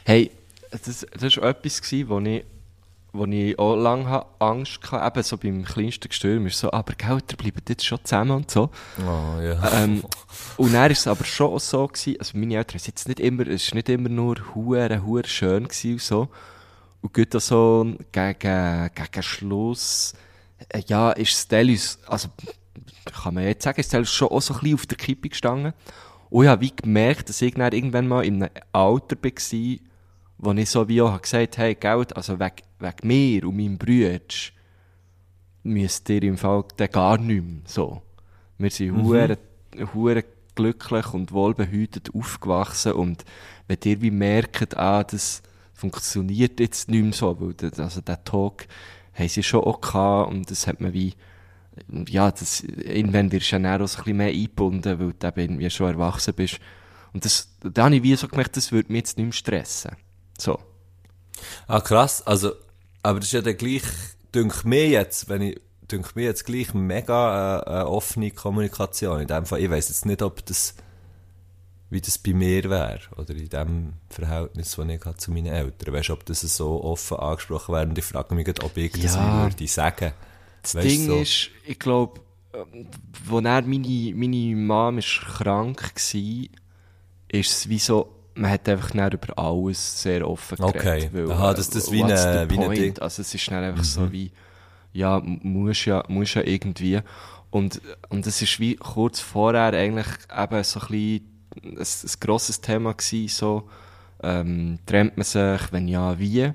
Hey, 0.04 0.30
das, 0.70 1.06
das 1.18 1.36
war 1.36 1.50
etwas, 1.50 1.82
gewesen, 1.82 2.08
wo 2.08 2.20
ich, 2.20 2.44
wo 3.12 3.26
ich 3.26 3.58
auch 3.58 3.76
lange 3.76 4.24
Angst 4.38 4.90
hatte, 4.90 5.06
eben 5.06 5.22
so 5.22 5.36
beim 5.36 5.64
kleinsten 5.64 6.08
Gestürm, 6.08 6.46
ist 6.46 6.58
so, 6.58 6.72
aber 6.72 6.94
gell, 6.94 7.18
ihr 7.30 7.36
bleibt 7.36 7.68
jetzt 7.68 7.84
schon 7.84 8.02
zusammen 8.02 8.30
und 8.30 8.50
so. 8.50 8.70
Oh, 9.00 9.40
ja. 9.40 9.82
Ähm, 9.82 10.02
und 10.56 10.72
dann 10.72 10.90
ist 10.90 11.00
es 11.00 11.06
aber 11.06 11.24
schon 11.24 11.58
so 11.58 11.86
gewesen, 11.86 12.16
also 12.18 12.38
meine 12.38 12.56
Eltern, 12.56 12.76
es 12.76 12.82
ist 12.82 12.88
jetzt 12.88 13.08
nicht 13.08 13.20
immer, 13.20 13.46
es 13.46 13.64
ist 13.64 13.74
nicht 13.74 13.90
immer 13.90 14.08
nur 14.08 14.36
hure, 14.54 15.04
hure 15.04 15.26
schön 15.26 15.68
gewesen 15.68 15.92
und 15.92 16.00
so. 16.00 16.28
Und 17.02 17.36
auch 17.36 17.40
so 17.40 17.94
gegen, 18.12 18.90
gegen 18.94 19.22
Schluss, 19.22 20.14
äh, 20.70 20.82
ja, 20.86 21.10
ist 21.12 21.32
Stellis, 21.32 21.98
also, 22.06 22.28
kann 23.22 23.34
man 23.34 23.44
jetzt 23.44 23.64
sagen, 23.64 23.80
ist 23.80 23.88
Stellis 23.88 24.10
schon 24.10 24.28
auch 24.28 24.40
so 24.40 24.54
ein 24.54 24.60
bisschen 24.60 24.74
auf 24.74 24.86
der 24.86 24.96
Kippe 24.96 25.28
gestanden. 25.28 25.74
Und 26.30 26.44
ich 26.44 26.50
habe 26.50 26.62
wie 26.62 26.74
gemerkt, 26.74 27.28
dass 27.28 27.42
ich 27.42 27.52
dann 27.52 27.72
irgendwann 27.72 28.08
mal 28.08 28.24
in 28.24 28.42
einem 28.42 28.50
Alter 28.72 29.16
war, 29.22 29.91
wo 30.42 30.50
ich 30.52 30.68
so 30.68 30.88
wie 30.88 31.00
auch 31.00 31.12
habe 31.12 31.22
gesagt 31.22 31.56
hey, 31.56 31.76
Geld, 31.76 32.16
also 32.16 32.38
wegen, 32.38 32.56
wegen 32.80 33.06
mir 33.06 33.46
und 33.46 33.56
meinem 33.56 33.78
Bruder, 33.78 34.18
müsst 35.62 36.08
ihr 36.10 36.22
im 36.24 36.36
Fall 36.36 36.64
gar 36.90 37.16
nicht 37.16 37.44
mehr, 37.44 37.62
so. 37.64 38.02
Wir 38.58 38.70
sind 38.70 39.00
hure, 39.02 39.38
hure 39.94 40.24
glücklich 40.56 41.14
und 41.14 41.30
wohlbehütet 41.30 42.12
aufgewachsen 42.12 42.92
und 42.92 43.24
wenn 43.68 43.78
ihr 43.84 44.02
wie 44.02 44.10
merkt, 44.10 44.76
ah, 44.76 45.04
das 45.04 45.42
funktioniert 45.74 46.58
jetzt 46.58 46.90
nicht 46.90 47.02
mehr 47.02 47.12
so, 47.12 47.40
weil 47.40 47.54
das, 47.54 47.78
also 47.78 48.00
der 48.00 48.22
Talk 48.24 48.66
haben 49.14 49.28
sie 49.28 49.44
schon 49.44 49.62
auch 49.62 49.80
gehabt 49.80 50.32
und 50.32 50.50
das 50.50 50.66
hat 50.66 50.80
man 50.80 50.92
wie, 50.92 51.14
ja, 52.08 52.32
das, 52.32 52.62
irgendwann 52.62 53.30
wirst 53.30 53.52
du 53.52 53.56
ja 53.58 53.76
auch 53.76 53.80
ein 53.80 53.84
bisschen 53.84 54.16
mehr 54.16 54.26
eingebunden, 54.28 54.98
weil 54.98 55.12
du 55.12 55.26
eben 55.28 55.40
irgendwie 55.40 55.70
schon 55.70 55.86
erwachsen 55.86 56.34
bist. 56.34 56.58
Und 57.12 57.24
das, 57.24 57.48
da 57.60 57.84
habe 57.84 57.94
ich 57.94 58.02
wie 58.02 58.16
so 58.16 58.26
gemerkt, 58.26 58.56
das 58.56 58.72
würde 58.72 58.90
mich 58.90 59.00
jetzt 59.00 59.18
nicht 59.18 59.26
mehr 59.26 59.32
stressen. 59.32 59.92
So. 60.42 60.58
Ah, 61.68 61.80
krass. 61.80 62.22
Also, 62.22 62.52
aber 63.02 63.20
das 63.20 63.28
ist 63.28 63.32
ja 63.32 63.42
dann 63.42 63.56
gleich, 63.56 63.82
dünkt 64.34 64.64
mir 64.64 64.88
jetzt, 64.88 65.28
wenn 65.28 65.42
ich, 65.42 65.60
dünkt 65.90 66.16
mir 66.16 66.24
jetzt 66.24 66.44
gleich 66.44 66.74
mega 66.74 67.60
äh, 67.60 67.70
eine 67.70 67.88
offene 67.88 68.30
Kommunikation. 68.32 69.20
In 69.20 69.28
dem 69.28 69.46
Fall, 69.46 69.60
ich 69.60 69.70
weiss 69.70 69.88
jetzt 69.88 70.04
nicht, 70.04 70.20
ob 70.20 70.44
das, 70.46 70.74
wie 71.90 72.00
das 72.00 72.18
bei 72.18 72.32
mir 72.32 72.64
wäre, 72.68 73.00
oder 73.16 73.34
in 73.34 73.48
dem 73.48 73.92
Verhältnis, 74.08 74.74
das 74.74 74.88
ich 74.88 75.04
hatte 75.04 75.16
zu 75.18 75.30
meinen 75.30 75.46
Eltern. 75.46 75.94
Weißt 75.94 76.08
du, 76.08 76.14
ob 76.14 76.26
das 76.26 76.40
so 76.40 76.82
offen 76.82 77.18
angesprochen 77.18 77.74
wäre? 77.74 77.86
Und 77.86 77.98
ich 77.98 78.04
frage 78.04 78.34
mich, 78.34 78.48
ob 78.48 78.76
ich 78.76 78.92
das 78.92 79.14
Ja. 79.14 79.46
wie 79.46 79.52
würde 79.52 79.68
sagen. 79.68 80.12
Das 80.62 80.74
Weisst 80.74 80.88
Ding 80.88 81.06
so. 81.06 81.20
ist, 81.20 81.50
ich 81.66 81.78
glaube, 81.78 82.20
wo 83.26 83.38
er 83.38 83.62
meine, 83.62 84.12
meine 84.14 84.56
Mom 84.56 84.98
ist 84.98 85.20
krank 85.20 85.82
war, 85.94 86.46
ist 87.28 87.50
es 87.50 87.68
wie 87.68 87.78
so, 87.78 88.21
man 88.34 88.50
hat 88.50 88.68
einfach 88.68 88.90
dann 88.90 89.12
über 89.12 89.38
alles 89.38 90.02
sehr 90.02 90.28
offen 90.28 90.58
Okay. 90.60 91.08
geredet. 91.10 91.30
Aha, 91.30 91.54
dass 91.54 91.70
das 91.70 91.90
wie 91.92 92.00
what's 92.02 92.24
eine- 92.24 92.48
wie 92.50 92.58
ein? 92.58 92.70
Ding- 92.70 92.94
Mhm. 92.96 93.02
Also 93.02 93.22
es 93.22 93.34
ist 93.34 93.50
dann 93.50 93.64
einfach 93.64 93.84
so 93.84 94.10
wie, 94.12 94.30
ja, 94.92 95.20
muss 95.24 95.84
ja, 95.84 96.02
muss 96.08 96.34
ja 96.34 96.42
irgendwie. 96.42 97.00
Und, 97.50 97.80
und 98.08 98.26
es 98.26 98.40
ist 98.40 98.58
wie 98.60 98.76
kurz 98.76 99.20
vorher 99.20 99.72
eigentlich 99.74 100.06
eben 100.34 100.64
so 100.64 100.80
ein 100.80 100.86
bisschen 100.86 101.28
ein, 101.64 101.78
ein 101.78 102.20
grosses 102.20 102.60
Thema 102.60 102.94
gewesen, 102.94 103.28
so, 103.28 103.68
ähm, 104.22 104.78
trennt 104.86 105.16
man 105.16 105.24
sich, 105.24 105.60
wenn 105.72 105.86
ja, 105.88 106.18
wie. 106.18 106.50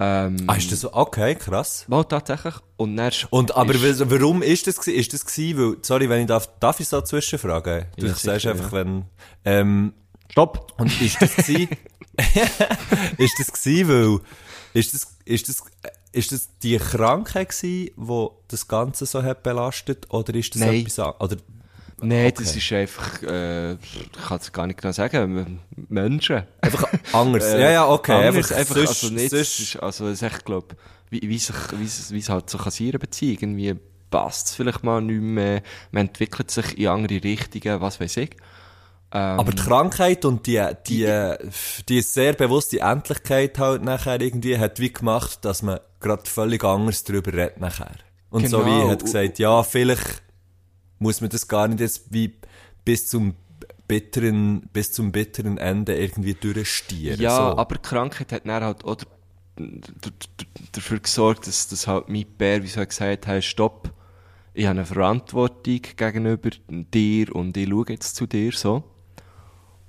Ähm, 0.00 0.36
Ah, 0.46 0.54
ist 0.54 0.70
das 0.70 0.80
so? 0.82 0.92
Okay, 0.94 1.34
krass. 1.34 1.84
Mal 1.88 2.04
tatsächlich. 2.04 2.54
Und 2.76 2.96
dann 2.96 3.10
Und, 3.30 3.56
aber 3.56 3.74
ist- 3.74 3.98
wa- 4.00 4.06
warum 4.08 4.42
ist 4.42 4.66
das 4.68 4.78
gewesen? 4.78 4.96
Ist 4.98 5.12
das 5.12 5.26
gewesen, 5.26 5.58
weil, 5.58 5.76
sorry, 5.82 6.08
wenn 6.08 6.20
ich 6.20 6.26
darf, 6.28 6.48
darf 6.60 6.78
ich 6.78 6.86
so 6.88 7.00
zwischenfragen? 7.00 7.86
Du 7.96 8.06
Ja, 8.06 8.14
sagst 8.14 8.46
einfach, 8.46 8.72
ja. 8.72 8.78
wenn, 8.78 9.04
ähm, 9.44 9.92
Stopp! 10.30 10.72
Und 10.78 11.00
ist 11.00 11.20
das 11.20 11.34
gsi? 11.36 11.68
ist 13.18 13.38
das 13.38 13.52
gsi, 13.52 13.86
weil, 13.88 14.20
ist 14.74 14.94
das, 14.94 15.16
ist 15.24 15.48
das, 15.48 15.62
ist 16.12 16.32
das 16.32 16.48
die 16.62 16.78
Krankheit 16.78 17.50
gsi, 17.50 17.92
wo 17.96 18.42
das 18.48 18.68
Ganze 18.68 19.06
so 19.06 19.22
hat 19.22 19.42
belastet, 19.42 20.06
oder 20.10 20.34
ist 20.34 20.54
das 20.54 20.62
Nein. 20.62 20.86
etwas 20.86 20.98
oder, 20.98 21.36
Nein, 22.00 22.26
Okay. 22.26 22.44
das 22.44 22.54
ist 22.54 22.72
einfach, 22.72 23.22
äh, 23.24 23.72
ich 23.72 24.12
kann 24.26 24.38
es 24.38 24.52
gar 24.52 24.66
nicht 24.68 24.80
genau 24.80 24.92
sagen, 24.92 25.60
Menschen. 25.88 26.44
einfach 26.60 26.88
anders? 27.12 27.44
Äh, 27.44 27.60
ja, 27.60 27.70
ja, 27.70 27.88
okay, 27.88 28.28
anders, 28.28 28.52
einfach, 28.52 28.76
einfach, 28.76 28.94
sonst, 28.94 29.02
also 29.04 29.14
nicht, 29.14 29.30
sonst, 29.30 29.58
ist, 29.58 29.76
also 29.76 30.08
echt, 30.08 30.44
glaub, 30.44 30.76
wie, 31.10 31.22
wie 31.22 31.38
sich, 31.38 31.56
wie 31.76 31.84
es, 31.84 32.12
wie 32.12 32.18
es 32.20 32.28
halt 32.28 32.48
so 32.50 32.58
kann 32.58 32.72
in 32.78 32.90
einer 32.90 32.98
Beziehung, 32.98 33.38
irgendwie 33.40 33.74
passt 34.10 34.48
es 34.48 34.54
vielleicht 34.54 34.84
mal 34.84 35.00
nicht 35.00 35.20
mehr, 35.20 35.62
man 35.90 36.06
entwickelt 36.06 36.50
sich 36.50 36.78
in 36.78 36.86
andere 36.86 37.22
Richtungen, 37.22 37.80
was 37.80 37.98
weiß 38.00 38.18
ich. 38.18 38.30
Ähm, 39.10 39.40
aber 39.40 39.52
die 39.52 39.62
Krankheit 39.62 40.24
und 40.24 40.46
die, 40.46 40.62
die, 40.86 41.34
die 41.88 42.02
sehr 42.02 42.34
bewusste 42.34 42.80
Endlichkeit 42.80 43.58
halt 43.58 43.82
nachher 43.82 44.20
irgendwie 44.20 44.58
hat 44.58 44.80
wie 44.80 44.92
gemacht, 44.92 45.44
dass 45.44 45.62
man 45.62 45.80
gerade 46.00 46.28
völlig 46.28 46.62
anders 46.62 47.04
drüber 47.04 47.32
redet 47.32 47.58
nachher. 47.60 47.96
Und 48.30 48.48
so 48.48 48.58
Genau. 48.58 48.66
wie 48.86 48.90
hat 48.90 49.04
gesagt, 49.04 49.38
ja, 49.38 49.62
vielleicht 49.62 50.22
muss 50.98 51.20
man 51.20 51.30
das 51.30 51.48
gar 51.48 51.68
nicht 51.68 51.80
jetzt 51.80 52.12
wie 52.12 52.34
bis 52.84 53.08
zum 53.08 53.34
bitteren, 53.86 54.68
bis 54.72 54.92
zum 54.92 55.12
bitteren 55.12 55.56
Ende 55.56 55.96
irgendwie 55.96 56.34
durchstieren. 56.34 57.18
Ja, 57.18 57.34
so. 57.34 57.58
aber 57.58 57.76
die 57.76 57.82
Krankheit 57.82 58.32
hat 58.32 58.46
dann 58.46 58.62
halt 58.62 58.84
auch 58.84 58.96
dafür 60.72 61.00
gesorgt, 61.00 61.46
dass, 61.46 61.68
dass 61.68 61.86
halt 61.86 62.08
mein 62.08 62.26
Bär, 62.36 62.62
wie 62.62 62.68
soll 62.68 62.82
ich 62.84 62.90
gesagt 62.90 63.26
hat, 63.26 63.42
stopp, 63.42 63.90
ich 64.54 64.66
habe 64.66 64.78
eine 64.78 64.86
Verantwortung 64.86 65.80
gegenüber 65.96 66.50
dir 66.68 67.34
und 67.34 67.56
ich 67.56 67.68
schaue 67.68 67.86
jetzt 67.88 68.16
zu 68.16 68.26
dir 68.26 68.52
so. 68.52 68.84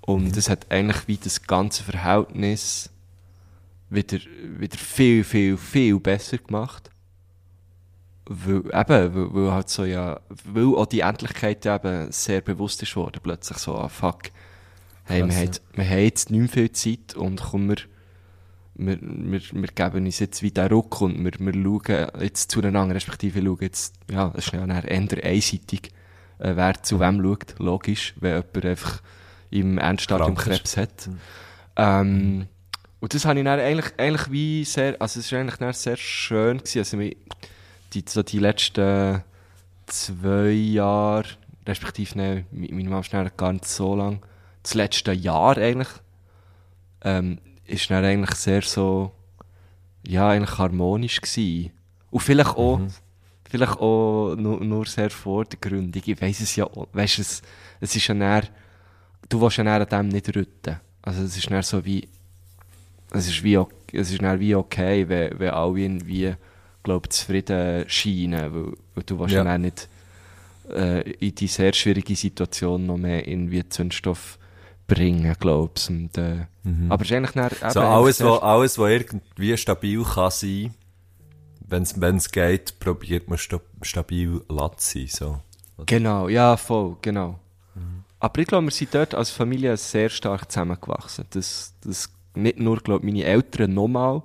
Und 0.01 0.35
das 0.35 0.49
hat 0.49 0.71
eigentlich 0.71 1.07
wie 1.07 1.17
das 1.17 1.43
ganze 1.43 1.83
Verhältnis 1.83 2.89
wieder, 3.89 4.19
wieder 4.57 4.77
viel, 4.77 5.23
viel, 5.23 5.57
viel 5.57 5.99
besser 5.99 6.37
gemacht. 6.37 6.89
weil, 8.29 8.57
eben, 8.59 9.15
weil, 9.15 9.33
weil 9.33 9.51
halt 9.51 9.69
so 9.69 9.85
ja, 9.85 10.19
weil 10.45 10.75
auch 10.75 10.85
die 10.85 10.99
Endlichkeit 10.99 11.65
eben 11.65 12.11
sehr 12.11 12.41
bewusst 12.41 12.81
ist 12.83 12.95
worden, 12.95 13.19
plötzlich 13.23 13.57
so, 13.57 13.75
ah, 13.75 13.89
fuck. 13.89 14.29
Hey, 15.05 15.25
wir, 15.25 15.35
haben, 15.35 15.51
wir 15.73 15.89
haben 15.89 16.03
jetzt 16.03 16.29
nicht 16.29 16.39
mehr 16.39 16.49
viel 16.49 16.71
Zeit 16.71 17.15
und 17.15 17.41
komm, 17.41 17.69
wir, 17.69 17.77
wir, 18.75 18.99
wir, 19.01 19.41
wir 19.51 19.67
geben 19.69 20.05
uns 20.05 20.19
jetzt 20.19 20.43
wieder 20.43 20.69
Ruck 20.69 21.01
und 21.01 21.25
wir, 21.25 21.31
wir 21.39 21.53
schauen 21.53 22.21
jetzt 22.21 22.51
zueinander, 22.51 22.93
respektive 22.93 23.41
schauen 23.41 23.57
jetzt, 23.61 23.95
ja, 24.11 24.31
es 24.35 24.45
ist 24.45 24.53
ja 24.53 24.63
eher 24.63 25.25
einseitig, 25.25 25.91
äh, 26.37 26.55
wer 26.55 26.83
zu 26.83 26.99
wem 26.99 27.23
schaut, 27.23 27.55
logisch, 27.57 28.13
wenn 28.19 28.35
jemand 28.35 28.65
einfach 28.65 29.01
im 29.49 29.77
Endstadium. 29.77 30.35
Krebs 30.35 30.77
hat. 30.77 31.09
Ähm, 31.75 32.47
und 32.99 33.13
das 33.13 33.25
habe 33.25 33.39
ich 33.39 33.45
dann 33.45 33.59
eigentlich, 33.59 33.93
eigentlich 33.97 34.31
wie 34.31 34.65
sehr, 34.65 34.95
also 34.99 35.19
es 35.19 35.31
war 35.31 35.39
eigentlich 35.39 35.55
dann 35.55 35.73
sehr 35.73 35.97
schön 35.97 36.57
gewesen, 36.57 36.79
also 36.79 36.97
die, 37.93 38.05
so 38.07 38.23
die 38.23 38.39
letzten 38.39 39.23
zwei 39.87 40.49
Jahre, 40.49 41.25
respektive 41.65 42.17
ne, 42.17 42.45
mi- 42.51 42.69
meine 42.71 42.89
Mama 42.89 42.99
ist 42.99 43.37
gar 43.37 43.53
nicht 43.53 43.65
so 43.65 43.95
lang, 43.95 44.21
das 44.61 44.73
letzte 44.73 45.13
Jahr 45.13 45.57
eigentlich, 45.57 45.87
ähm, 47.01 47.39
ist 47.65 47.89
dann 47.89 48.03
eigentlich 48.03 48.35
sehr 48.35 48.61
so, 48.61 49.11
ja, 50.05 50.29
eigentlich 50.29 50.57
harmonisch 50.57 51.21
gewesen. 51.21 51.71
Und 52.11 52.19
vielleicht 52.19 52.49
auch, 52.57 52.81
vielleicht 53.49 53.79
auch 53.79 54.35
nur, 54.35 54.63
nur 54.63 54.85
sehr 54.85 55.09
vordergründig, 55.09 56.07
ich 56.07 56.21
weiss 56.21 56.41
es 56.41 56.55
ja, 56.55 56.67
weißt 56.93 57.19
es, 57.19 57.41
es 57.79 57.95
ist 57.95 58.07
ja 58.07 58.15
dann, 58.15 58.43
du 59.29 59.41
willst 59.41 59.57
ja 59.57 59.63
an 59.63 59.87
dem 59.87 60.07
nicht 60.09 60.35
rütten. 60.35 60.79
Also 61.01 61.23
es 61.23 61.37
ist 61.37 61.49
dann 61.49 61.63
so 61.63 61.85
wie, 61.85 62.07
es 63.11 63.27
ist 63.27 63.43
wie, 63.43 63.57
es 63.93 64.11
ist 64.11 64.21
dann 64.21 64.39
wie 64.39 64.55
okay, 64.55 65.07
wenn, 65.07 65.39
wenn 65.39 65.49
alle 65.51 65.79
irgendwie, 65.79 66.35
glaub, 66.83 67.11
zufrieden 67.11 67.85
scheinen, 67.87 68.53
weil, 68.53 68.73
weil 68.95 69.03
du 69.05 69.19
willst 69.19 69.35
ja. 69.35 69.43
Dann 69.43 69.61
nicht 69.61 69.87
äh, 70.69 71.09
in 71.11 71.35
die 71.35 71.47
sehr 71.47 71.73
schwierige 71.73 72.15
Situation 72.15 72.85
noch 72.85 72.97
mehr 72.97 73.27
irgendwie 73.27 73.67
Zündstoff 73.67 74.37
bringen, 74.87 75.35
glaubst 75.39 75.89
und, 75.89 76.17
äh, 76.17 76.45
Aber 76.89 77.03
es 77.03 77.11
ist 77.11 77.15
eigentlich 77.15 77.31
dann, 77.31 77.45
eben 77.45 77.71
So 77.71 77.81
alles, 77.81 78.23
was, 78.23 78.41
alles, 78.41 78.77
was 78.77 78.89
irgendwie 78.89 79.57
stabil 79.57 80.03
kann 80.03 80.31
sein, 80.31 80.73
wenn's, 81.67 81.99
wenn's 81.99 82.31
geht, 82.31 82.79
probiert 82.79 83.29
man 83.29 83.37
sta 83.37 83.59
stabil 83.81 84.41
zu 84.47 84.69
sein, 84.77 85.07
so. 85.07 85.39
Genau, 85.85 86.27
ja, 86.27 86.57
voll, 86.57 86.97
genau. 87.01 87.39
Aber 88.19 88.41
ich 88.41 88.47
glaube, 88.47 88.67
wir 88.67 88.71
sind 88.71 88.93
dort 88.93 89.15
als 89.15 89.29
Familie 89.29 89.77
sehr 89.77 90.09
stark 90.09 90.51
zusammengewachsen. 90.51 91.25
Das, 91.29 91.73
das 91.81 92.11
nicht 92.35 92.59
nur, 92.59 92.77
glaube 92.77 93.05
meine 93.05 93.23
Eltern 93.23 93.73
nochmal, 93.73 94.21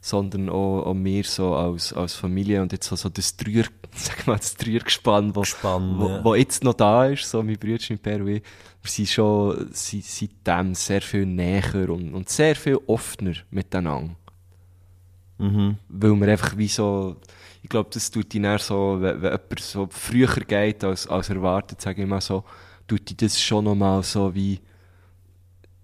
sondern 0.00 0.48
auch, 0.48 0.84
auch 0.86 0.94
wir 0.94 1.24
so 1.24 1.54
als, 1.54 1.92
als 1.92 2.14
Familie 2.14 2.60
und 2.60 2.72
jetzt 2.72 2.88
so, 2.88 2.96
so 2.96 3.08
das 3.08 3.36
Dreier, 3.36 3.64
sag 3.94 4.26
mal, 4.26 4.36
das 4.36 4.56
Dreiergespann, 4.56 5.34
wo, 5.34 5.40
Gespann, 5.40 5.98
wo, 5.98 6.08
ja. 6.08 6.24
wo 6.24 6.34
jetzt 6.34 6.64
noch 6.64 6.74
da 6.74 7.06
ist, 7.06 7.28
so 7.28 7.42
mein 7.42 7.58
Bruder, 7.58 7.84
mein 7.88 7.98
Per 7.98 8.20
und 8.20 8.28
ich, 8.28 8.42
wir 8.82 8.90
sind 8.90 9.08
schon 9.08 9.68
sind 9.72 10.04
seitdem 10.04 10.74
sehr 10.74 11.02
viel 11.02 11.24
näher 11.24 11.88
und, 11.88 12.14
und 12.14 12.28
sehr 12.28 12.56
viel 12.56 12.80
offener 12.86 13.34
miteinander. 13.50 14.16
Mhm. 15.38 15.76
Weil 15.88 16.20
wir 16.20 16.28
einfach 16.28 16.56
wie 16.56 16.68
so, 16.68 17.16
ich 17.62 17.68
glaube, 17.68 17.90
das 17.92 18.10
tut 18.10 18.34
ihn 18.34 18.44
eher 18.44 18.58
so, 18.58 18.98
wenn, 19.00 19.22
wenn 19.22 19.30
jemand 19.30 19.60
so 19.60 19.88
früher 19.90 20.34
geht 20.34 20.82
als, 20.82 21.06
als 21.06 21.28
erwartet, 21.30 21.80
sage 21.80 22.02
ich 22.02 22.08
mal 22.08 22.20
so, 22.20 22.44
tut 22.98 23.10
ihn 23.10 23.16
das 23.16 23.40
schon 23.40 23.64
nochmal 23.64 24.02
so 24.02 24.34
wie, 24.34 24.60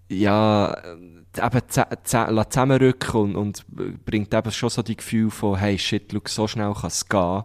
ja, 0.09 0.73
äh, 0.73 1.45
eben 1.45 1.61
zusammenrücken 2.03 3.35
und, 3.35 3.65
und 3.69 4.05
bringt 4.05 4.33
eben 4.33 4.51
schon 4.51 4.69
so 4.69 4.81
die 4.81 4.97
Gefühl 4.97 5.29
von, 5.29 5.57
hey, 5.57 5.77
shit, 5.77 6.11
schau, 6.11 6.21
so 6.25 6.47
schnell 6.47 6.73
kann 6.73 6.87
es 6.87 7.07
gehen. 7.07 7.43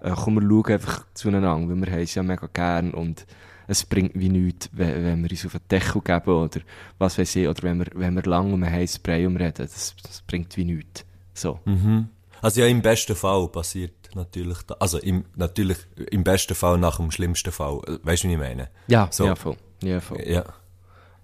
Äh, 0.00 0.12
komm, 0.14 0.34
wir 0.36 0.48
schauen 0.48 0.72
einfach 0.72 1.06
zueinander, 1.14 1.68
weil 1.68 1.86
wir 1.86 1.92
haben 1.92 2.00
es 2.00 2.14
ja 2.14 2.22
mega 2.22 2.48
gern 2.52 2.92
und 2.92 3.26
es 3.66 3.84
bringt 3.84 4.12
wie 4.14 4.28
nichts, 4.28 4.68
wenn, 4.72 5.04
wenn 5.04 5.22
wir 5.22 5.30
uns 5.30 5.46
auf 5.46 5.52
den 5.52 5.68
Deckel 5.70 6.02
geben 6.02 6.30
oder 6.30 6.60
was 6.98 7.18
weiß 7.18 7.36
ich, 7.36 7.48
oder 7.48 7.62
wenn 7.62 7.78
wir, 7.78 7.86
wenn 7.94 8.14
wir 8.14 8.22
lang 8.22 8.52
um 8.52 8.62
einen 8.62 8.72
heißen 8.72 9.02
Brei 9.02 9.26
umreden, 9.26 9.66
das, 9.66 9.96
das 10.02 10.22
bringt 10.22 10.56
wie 10.56 10.64
nichts. 10.64 11.04
So. 11.32 11.60
Also 12.44 12.60
ja, 12.60 12.66
im 12.66 12.82
besten 12.82 13.16
Fall 13.16 13.48
passiert 13.48 13.92
natürlich, 14.14 14.58
da, 14.66 14.76
also 14.78 14.98
im, 14.98 15.24
natürlich 15.34 15.78
im 16.10 16.24
besten 16.24 16.54
Fall 16.54 16.76
nach 16.78 16.96
dem 16.98 17.10
schlimmsten 17.10 17.50
Fall. 17.52 17.80
Weißt 18.02 18.24
du, 18.24 18.28
wie 18.28 18.32
ich 18.34 18.38
meine? 18.38 18.68
Ja, 18.86 19.08
So. 19.10 19.24
ja, 19.26 19.34
voll. 19.34 19.56
Ja, 19.82 20.00
voll. 20.00 20.20
Ja. 20.26 20.44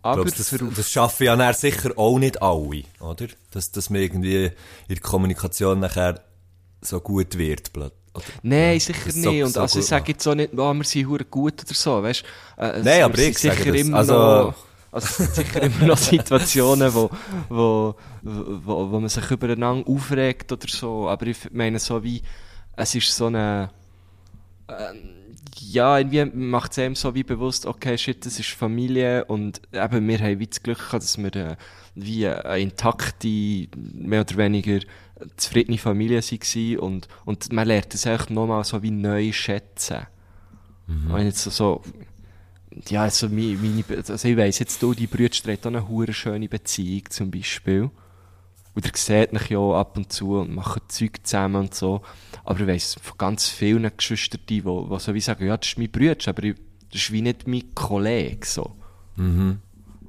Aber 0.03 0.23
Glaubst, 0.25 0.41
das, 0.41 0.55
das 0.77 0.91
schaffen 0.91 1.25
ja 1.25 1.37
nachher 1.37 1.53
sicher 1.55 1.91
auch 1.97 2.19
nicht 2.19 2.41
alle, 2.41 2.85
oder? 3.01 3.27
Dass, 3.51 3.71
dass 3.71 3.91
man 3.91 4.01
irgendwie 4.01 4.47
in 4.47 4.53
der 4.89 5.01
Kommunikation 5.01 5.79
nachher 5.81 6.23
so 6.81 7.01
gut 7.01 7.37
wird, 7.37 7.71
blöd. 7.75 7.93
Oder? 8.15 8.25
Nein, 8.43 8.81
sicher 8.81 9.05
nicht. 9.13 9.23
so- 9.23 9.31
und 9.31 9.53
so 9.53 9.61
also 9.61 9.79
ich 9.79 9.85
sage 9.87 10.13
jetzt 10.13 10.27
auch 10.27 10.35
nicht, 10.35 10.55
oh, 10.57 10.73
wir 10.73 10.85
sind 10.85 11.07
hure 11.07 11.25
gut 11.27 11.63
oder 11.63 11.75
so, 11.75 12.03
weißt 12.03 12.25
äh, 12.57 12.67
es- 12.79 12.85
Nein, 12.85 13.03
aber 13.03 13.19
ich 13.19 13.39
sage 13.39 13.57
sicher 13.57 13.73
das. 13.73 13.81
immer 13.83 13.99
Also- 13.99 14.15
noch, 14.15 14.55
also 14.93 15.07
es 15.07 15.17
sind 15.17 15.35
sicher 15.35 15.63
immer 15.63 15.87
noch 15.87 15.99
Situationen, 15.99 16.93
wo, 16.93 17.11
wo, 17.49 17.95
wo, 18.23 18.91
wo 18.91 19.01
man 19.01 19.09
sich 19.09 19.31
übereinander 19.31 19.89
aufregt 19.89 20.51
oder 20.53 20.69
so, 20.69 21.09
aber 21.09 21.27
ich 21.27 21.51
meine 21.53 21.79
so 21.79 22.03
wie, 22.03 22.23
es 22.77 22.95
ist 22.95 23.15
so 23.15 23.27
eine, 23.27 23.71
ähm, 24.69 25.21
ja, 25.59 25.99
irgendwie 25.99 26.25
macht 26.25 26.73
es 26.73 26.79
einem 26.79 26.95
so 26.95 27.15
wie 27.15 27.23
bewusst, 27.23 27.67
okay, 27.67 27.97
shit, 27.99 28.25
das 28.25 28.39
ist 28.41 28.51
Familie 28.51 29.25
und 29.27 29.61
eben, 29.73 30.09
wir 30.09 30.19
haben 30.19 30.39
wie 30.39 30.47
das 30.47 30.63
Glück 30.63 30.79
gehabt, 30.79 31.05
dass 31.05 31.19
wir 31.19 31.35
äh, 31.37 31.57
wie 31.95 32.27
eine 32.27 32.59
intakte, 32.59 33.69
mehr 33.77 34.23
oder 34.23 34.37
weniger 34.37 34.81
zufriedene 35.37 35.79
Familie 35.79 36.21
waren 36.21 36.79
und, 36.79 37.09
und 37.25 37.53
man 37.53 37.67
lernt 37.67 37.95
es 37.95 38.07
echt 38.07 38.31
nochmal 38.31 38.65
so 38.65 38.83
wie 38.83 38.91
neu 38.91 39.33
schätzen. 39.33 40.07
Und 41.13 41.25
jetzt 41.25 41.45
so, 41.45 41.51
so 41.51 41.83
ja, 42.89 43.03
also, 43.03 43.29
meine, 43.29 43.57
meine, 43.57 43.85
also 43.89 44.29
ich 44.29 44.37
weiss 44.37 44.59
jetzt, 44.59 44.83
du, 44.83 44.95
die 44.95 45.07
Brüder 45.07 45.37
auch 45.53 45.67
eine 45.67 45.89
hure 45.89 46.13
schöne 46.13 46.49
Beziehung 46.49 47.11
zum 47.11 47.31
Beispiel. 47.31 47.91
Und 48.75 48.87
ihr 48.87 48.93
seht 48.95 49.33
mich 49.33 49.49
ja 49.49 49.59
ab 49.59 49.97
und 49.97 50.13
zu 50.13 50.39
und 50.39 50.55
machen 50.55 50.83
Zeug 50.89 51.19
zusammen 51.25 51.57
und 51.57 51.75
so. 51.75 52.03
Aber 52.45 52.61
ich 52.61 52.67
weiss 52.67 52.95
von 53.03 53.19
ganz 53.19 53.49
vielen 53.49 53.91
Geschwistern, 53.97 54.41
die, 54.49 54.63
die, 54.63 54.99
so 54.99 55.15
wie 55.15 55.21
sagen, 55.21 55.47
ja, 55.47 55.57
das 55.57 55.71
ist 55.71 55.79
mein 55.79 55.91
Bruder, 55.91 56.17
aber 56.27 56.45
ich, 56.45 56.55
das 56.93 57.03
ist 57.03 57.13
wie 57.13 57.23
nicht 57.23 57.49
mein 57.49 57.75
Kollege, 57.75 58.47
so. 58.47 58.77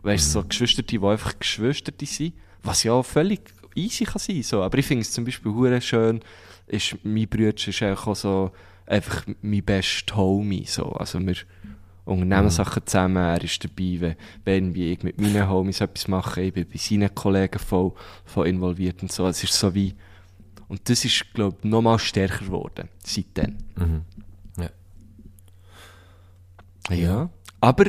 Weißt 0.03 0.28
du, 0.28 0.41
so 0.41 0.47
Geschwister, 0.47 0.84
die 0.84 0.99
einfach 0.99 1.38
Geschwister 1.39 1.91
sind, 2.03 2.34
was 2.62 2.84
ja 2.84 2.93
auch 2.93 3.05
völlig 3.05 3.41
easy 3.76 4.03
kann 4.03 4.20
sein, 4.20 4.43
so. 4.43 4.62
Aber 4.62 4.78
ich 4.78 4.86
finde 4.86 5.01
es 5.01 5.12
zum 5.12 5.26
Beispiel 5.26 5.51
hure 5.51 5.82
schön, 5.82 6.22
ist, 6.68 6.97
mein 7.03 7.28
Bruder 7.28 7.55
ist 7.55 7.82
einfach 7.82 8.07
auch 8.07 8.16
so, 8.16 8.51
einfach 8.86 9.26
mein 9.41 9.64
best 9.64 10.16
Homie, 10.16 10.66
so. 10.66 10.91
Also 10.91 11.20
wir 11.20 11.36
unternehmen 12.06 12.49
Sachen 12.49 12.86
zusammen, 12.86 13.18
er 13.18 13.43
ist 13.43 13.64
dabei, 13.64 13.97
wenn, 13.99 14.16
wenn 14.43 14.76
ich 14.76 15.04
mit 15.04 15.20
meinen 15.22 15.47
Homies 15.49 15.82
etwas 15.82 16.08
mache, 16.08 16.41
ich 16.41 16.54
bin 16.54 16.68
bei 16.68 16.78
seinen 16.78 17.14
Kollegen 17.14 17.60
voll, 17.60 17.93
voll 18.26 18.47
involviert 18.47 19.02
und 19.02 19.12
so. 19.12 19.28
Es 19.28 19.43
ist 19.43 19.54
so 19.54 19.74
wie, 19.74 19.95
und 20.68 20.89
das 20.89 21.06
ist, 21.06 21.34
glaube 21.34 21.58
ich, 21.60 21.70
nochmal 21.70 21.99
stärker 21.99 22.45
geworden, 22.45 22.89
seitdem. 23.04 23.58
Ja. 24.58 24.70
Ja. 26.95 27.30
Aber, 27.64 27.86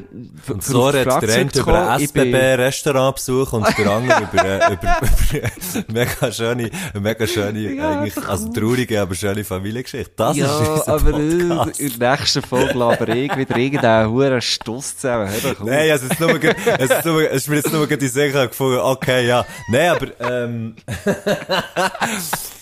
Und 0.49 0.63
so 0.63 0.87
redet 0.89 1.07
der 1.23 1.35
eine 1.35 1.51
über 1.51 1.99
SBB-Restaurantbesuch 1.99 3.55
und 3.55 3.67
der 3.79 3.91
andere 3.91 4.23
über, 4.33 4.45
äh, 4.45 4.73
über, 4.75 4.75
über 4.75 5.49
eine 5.75 5.85
mega 5.89 6.31
schöne, 6.31 6.71
mega 7.01 7.27
schöne, 7.27 7.59
Ja, 7.75 7.91
eigentlich, 7.93 8.15
doch. 8.15 8.29
also 8.29 8.49
traurige, 8.53 9.01
aber 9.01 9.15
schöne 9.15 9.45
Familiengeschichte. 9.45 10.13
Das 10.15 10.37
ist 10.37 10.43
ja, 10.43 10.55
unser 10.59 10.89
aber 10.89 11.13
Podcast. 11.13 11.81
äh, 11.81 11.85
in 11.87 11.99
der 11.99 12.11
nächsten 12.11 12.43
Folge 12.43 12.79
laber 12.79 13.09
ich 13.09 13.35
wieder 13.35 13.57
irgendeinen 13.57 14.11
huren 14.11 14.43
Stuss 14.43 14.99
zusammen. 14.99 15.29
Hör 15.31 15.55
doch. 15.55 15.65
Nein, 15.65 15.91
also 15.91 16.05
es 16.05 16.13
ist 16.13 16.21
nur, 16.21 16.39
es 16.79 16.91
ist 16.91 17.05
nur, 17.07 17.23
es 17.31 17.37
ist 17.37 17.49
mir 17.49 17.57
jetzt 17.57 17.73
nur 17.73 17.87
die 17.87 18.09
Sache 18.09 18.49
gefunden, 18.49 18.79
okay, 18.79 19.27
ja. 19.27 19.47
Nein, 19.69 19.89
aber, 19.89 20.07
ähm, 20.21 20.77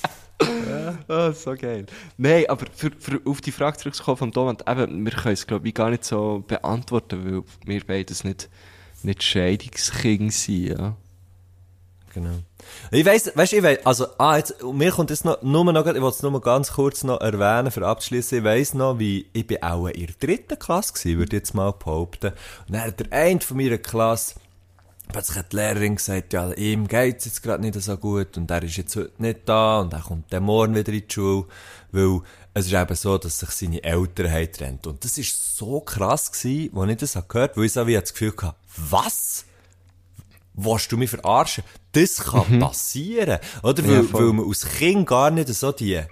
Ah, 1.09 1.32
so 1.32 1.55
geil. 1.57 1.86
Nein, 2.16 2.45
aber 2.49 2.66
für, 2.72 2.91
für 2.99 3.20
auf 3.24 3.41
die 3.41 3.51
Frage 3.51 3.78
zurückzukommen 3.78 4.16
von 4.16 4.32
Thomas, 4.32 4.57
eben, 4.66 5.05
wir 5.05 5.12
können 5.12 5.34
es, 5.34 5.47
glaube 5.47 5.66
ich, 5.68 5.74
gar 5.74 5.91
nicht 5.91 6.05
so 6.05 6.45
beantworten, 6.47 7.24
weil 7.24 7.43
wir 7.64 7.84
beides 7.84 8.22
nicht, 8.22 8.49
nicht 9.03 9.22
Scheidungskind 9.22 10.32
sind, 10.32 10.78
ja. 10.78 10.97
Genau. 12.14 12.38
Ich 12.91 13.05
weiss, 13.05 13.30
weißt, 13.34 13.53
ich 13.53 13.62
weiss, 13.62 13.84
also, 13.84 14.07
ah, 14.18 14.36
jetzt, 14.36 14.62
mir 14.62 14.91
kommt 14.91 15.11
jetzt 15.11 15.24
noch, 15.24 15.43
nur 15.43 15.64
noch, 15.64 15.86
ich 15.86 16.01
wollte 16.01 16.16
es 16.16 16.22
nur 16.22 16.41
ganz 16.41 16.72
kurz 16.72 17.05
noch 17.05 17.20
erwähnen, 17.20 17.70
für 17.70 17.86
abzuschließen. 17.86 18.38
Ich 18.38 18.45
weiss 18.45 18.74
noch, 18.74 18.99
wie, 18.99 19.26
ich 19.32 19.47
bin 19.47 19.62
auch 19.62 19.86
in 19.86 20.07
der 20.07 20.14
dritten 20.18 20.59
Klasse 20.59 20.93
gewesen, 20.93 21.18
würde 21.18 21.36
ich 21.36 21.41
jetzt 21.41 21.55
mal 21.55 21.72
behaupten. 21.72 22.32
Und 22.66 22.74
dann 22.74 22.82
hat 22.82 23.01
der 23.01 23.12
eine 23.12 23.41
von 23.41 23.57
meiner 23.57 23.78
Klasse, 23.78 24.34
plötzlich 25.11 25.38
hat 25.38 25.52
die 25.52 25.56
Lehrerin 25.56 25.96
gesagt, 25.96 26.32
ja, 26.32 26.52
ihm 26.52 26.88
geht's 26.88 27.24
jetzt 27.24 27.42
gerade 27.42 27.62
nicht 27.62 27.80
so 27.80 27.96
gut 27.96 28.36
und 28.36 28.50
er 28.50 28.62
ist 28.62 28.76
jetzt 28.76 28.96
heute 28.96 29.12
nicht 29.18 29.40
da 29.46 29.80
und 29.80 29.92
er 29.92 30.00
kommt 30.00 30.32
dann 30.32 30.44
morgen 30.44 30.74
wieder 30.74 30.92
in 30.92 31.06
die 31.06 31.12
Schule, 31.12 31.46
weil 31.92 32.20
es 32.54 32.66
ist 32.66 32.72
eben 32.72 32.96
so, 32.96 33.18
dass 33.18 33.38
sich 33.38 33.50
seine 33.50 33.82
Eltern 33.84 34.30
haben 34.30 34.40
getrennt. 34.46 34.86
Und 34.86 35.04
das 35.04 35.18
ist 35.18 35.56
so 35.56 35.80
krass 35.80 36.32
gewesen, 36.32 36.76
als 36.76 36.90
ich 36.90 36.96
das 36.96 37.16
habe 37.16 37.26
gehört, 37.28 37.56
weil 37.56 37.64
ich 37.64 37.72
so 37.72 37.86
wie 37.86 37.94
das 37.94 38.12
Gefühl 38.12 38.34
hatte, 38.42 38.56
was? 38.76 39.44
Willst 40.54 40.90
du 40.90 40.96
mich 40.96 41.11
verarschen? 41.11 41.64
Das 41.92 42.16
kann 42.18 42.58
passieren. 42.58 43.38
Oder? 43.62 43.84
Weil, 43.86 44.04
Ja, 44.04 44.12
weil 44.12 44.32
man 44.32 44.48
als 44.48 44.66
Kind 44.66 45.06
gar 45.06 45.30
nicht 45.30 45.48
so 45.48 45.72
die, 45.72 46.02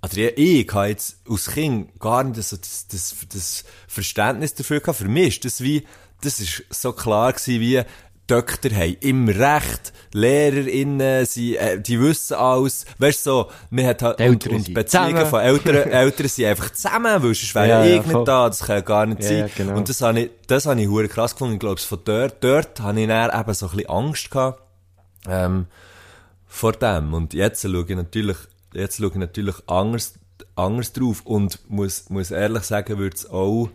also 0.00 0.20
ich, 0.20 0.72
habe 0.72 0.88
jetzt 0.88 1.18
als 1.28 1.50
Kind 1.50 1.98
gar 1.98 2.24
nicht 2.24 2.42
so 2.42 2.56
das, 2.56 2.86
das, 2.88 3.14
das 3.32 3.64
Verständnis 3.86 4.54
dafür 4.54 4.80
gehabt. 4.80 4.98
Für 4.98 5.08
mich 5.08 5.36
ist 5.36 5.44
das 5.44 5.60
wie, 5.60 5.86
das 6.22 6.40
ist 6.40 6.64
so 6.70 6.92
klar 6.92 7.32
gewesen 7.32 7.60
wie, 7.60 7.82
Doktor 8.30 8.70
haben 8.70 8.96
immer 9.00 9.34
recht, 9.34 9.92
LehrerInnen, 10.12 11.26
sie, 11.26 11.56
äh, 11.56 11.80
die 11.80 12.00
wissen 12.00 12.34
alles. 12.34 12.84
Weißt 12.98 13.26
du, 13.26 13.30
so, 13.30 13.50
man 13.70 13.86
hat 13.86 14.02
halt, 14.02 14.20
und, 14.20 14.46
und 14.46 14.74
Beziehungen 14.74 14.86
zusammen. 15.16 15.26
von 15.26 15.40
Eltern, 15.40 15.74
Eltern 15.90 16.28
sind 16.28 16.44
einfach 16.46 16.70
zusammen, 16.70 17.04
weil 17.22 17.34
sonst 17.34 17.54
wäre 17.54 17.68
Ja, 17.68 17.84
ja, 17.84 18.02
ja, 18.02 18.24
da, 18.24 18.48
das 18.48 18.60
kann 18.60 18.84
gar 18.84 19.06
nicht 19.06 19.22
Ja, 19.22 19.28
sein. 19.28 19.50
genau. 19.56 19.76
Und 19.76 19.88
das 19.88 20.00
habe 20.02 20.20
ich, 20.20 20.30
das 20.46 20.66
habe 20.66 20.80
ich 20.80 20.88
hure 20.88 21.08
krass 21.08 21.32
gefunden. 21.32 21.54
Ich 21.54 21.60
glaube, 21.60 21.80
von 21.80 21.98
dort, 22.04 22.42
dort 22.44 22.80
habe 22.80 23.00
ich 23.00 23.08
dann 23.08 23.40
eben 23.40 23.54
so 23.54 23.66
ein 23.66 23.72
bisschen 23.76 23.90
Angst 23.90 24.30
gehabt, 24.30 24.62
ähm, 25.28 25.66
vor 26.46 26.72
dem. 26.72 27.14
Und 27.14 27.34
jetzt 27.34 27.62
schaue 27.62 27.84
ich 27.88 27.96
natürlich, 27.96 28.36
jetzt 28.74 28.98
schaue 28.98 29.08
ich 29.08 29.14
natürlich 29.16 29.56
anders, 29.66 30.14
anders 30.56 30.92
drauf 30.92 31.22
und 31.24 31.58
muss, 31.68 32.08
muss 32.10 32.30
ehrlich 32.30 32.62
sagen, 32.64 32.98
würde 32.98 33.16
es 33.16 33.28
auch, 33.30 33.70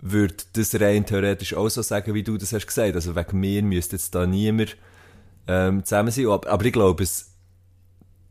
würde 0.00 0.34
das 0.54 0.74
rein 0.80 1.04
theoretisch 1.04 1.54
auch 1.54 1.68
so 1.68 1.82
sagen, 1.82 2.14
wie 2.14 2.22
du 2.22 2.36
das 2.38 2.52
hast 2.52 2.66
gesagt. 2.66 2.94
Also 2.94 3.14
wegen 3.16 3.40
mir 3.40 3.62
müsste 3.62 3.96
jetzt 3.96 4.14
da 4.14 4.26
niemand, 4.26 4.76
ähm, 5.46 5.84
zusammen 5.84 6.10
sein. 6.10 6.26
Aber, 6.26 6.64
ich 6.64 6.72
glaube, 6.72 7.02
es, 7.02 7.32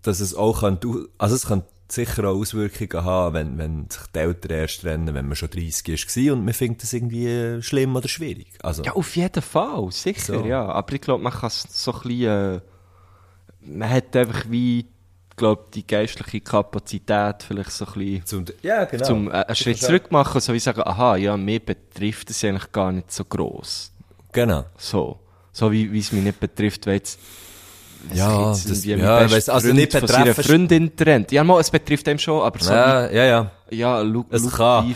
dass 0.01 0.19
es 0.19 0.33
auch 0.33 0.61
kann, 0.61 0.79
also 1.17 1.35
es 1.35 1.45
kann 1.47 1.63
sicher 1.91 2.23
auch 2.25 2.35
Auswirkungen 2.39 3.03
haben, 3.03 3.33
wenn, 3.33 3.57
wenn 3.57 3.89
sich 3.89 4.01
die 4.13 4.19
Eltern 4.19 4.51
erst 4.51 4.81
trennen, 4.81 5.13
wenn 5.13 5.27
man 5.27 5.35
schon 5.35 5.49
30 5.49 5.89
ist 5.89 6.17
und 6.17 6.45
man 6.45 6.53
findet 6.53 6.83
das 6.83 6.93
irgendwie 6.93 7.61
schlimm 7.61 7.95
oder 7.95 8.07
schwierig. 8.07 8.47
Also, 8.61 8.83
Ja, 8.83 8.93
auf 8.93 9.15
jeden 9.15 9.41
Fall, 9.41 9.91
sicher, 9.91 10.39
So. 10.39 10.45
ja. 10.45 10.65
Aber 10.65 10.93
ich 10.93 11.01
glaube, 11.01 11.23
man 11.23 11.33
kann 11.33 11.47
es 11.47 11.65
so 11.69 11.91
ein 11.93 12.01
bisschen, 12.01 12.55
äh, 12.55 12.61
man 13.61 13.89
hat 13.89 14.15
einfach 14.15 14.45
wie, 14.49 14.85
glaube 15.39 15.63
die 15.73 15.87
geistliche 15.87 16.41
Kapazität 16.41 17.41
vielleicht 17.41 17.71
so 17.71 17.85
ein 17.85 17.93
bisschen, 17.93 18.25
zum, 18.25 18.45
ja, 18.61 18.85
genau. 18.85 19.05
zum 19.05 19.27
äh, 19.29 19.31
einen 19.31 19.55
Schritt 19.55 19.79
zurück 19.79 20.11
machen, 20.11 20.39
so 20.39 20.53
wie 20.53 20.59
sagen, 20.59 20.83
aha, 20.85 21.15
ja, 21.15 21.35
mir 21.35 21.59
betrifft 21.59 22.29
es 22.29 22.43
eigentlich 22.43 22.71
gar 22.71 22.91
nicht 22.91 23.11
so 23.11 23.25
gross. 23.25 23.91
Genau. 24.31 24.65
So. 24.77 25.19
So 25.51 25.71
wie, 25.71 25.97
es 25.97 26.11
mich 26.11 26.23
nicht 26.23 26.39
betrifft, 26.39 26.85
weil 26.85 26.95
jetzt, 26.95 27.19
Ja, 28.13 28.49
das- 28.51 28.65
irgendwie 28.65 29.01
ja, 29.05 29.19
bester 29.19 29.35
weiss, 29.37 29.49
also 29.49 29.67
Freund 29.67 29.79
nicht 29.79 29.91
von 29.91 30.07
seiner 30.07 30.25
betreffen- 30.25 30.43
Freundin 30.43 30.95
trennt. 30.95 31.31
Ja, 31.31 31.43
mal, 31.43 31.59
es 31.59 31.69
betrifft 31.69 32.07
einem 32.07 32.19
schon, 32.19 32.41
aber 32.41 32.59
so 32.59 32.71
Ja, 32.71 33.09
ja, 33.11 33.25
ja. 33.25 33.51
ja, 33.71 33.99
lukrativ, 34.01 34.51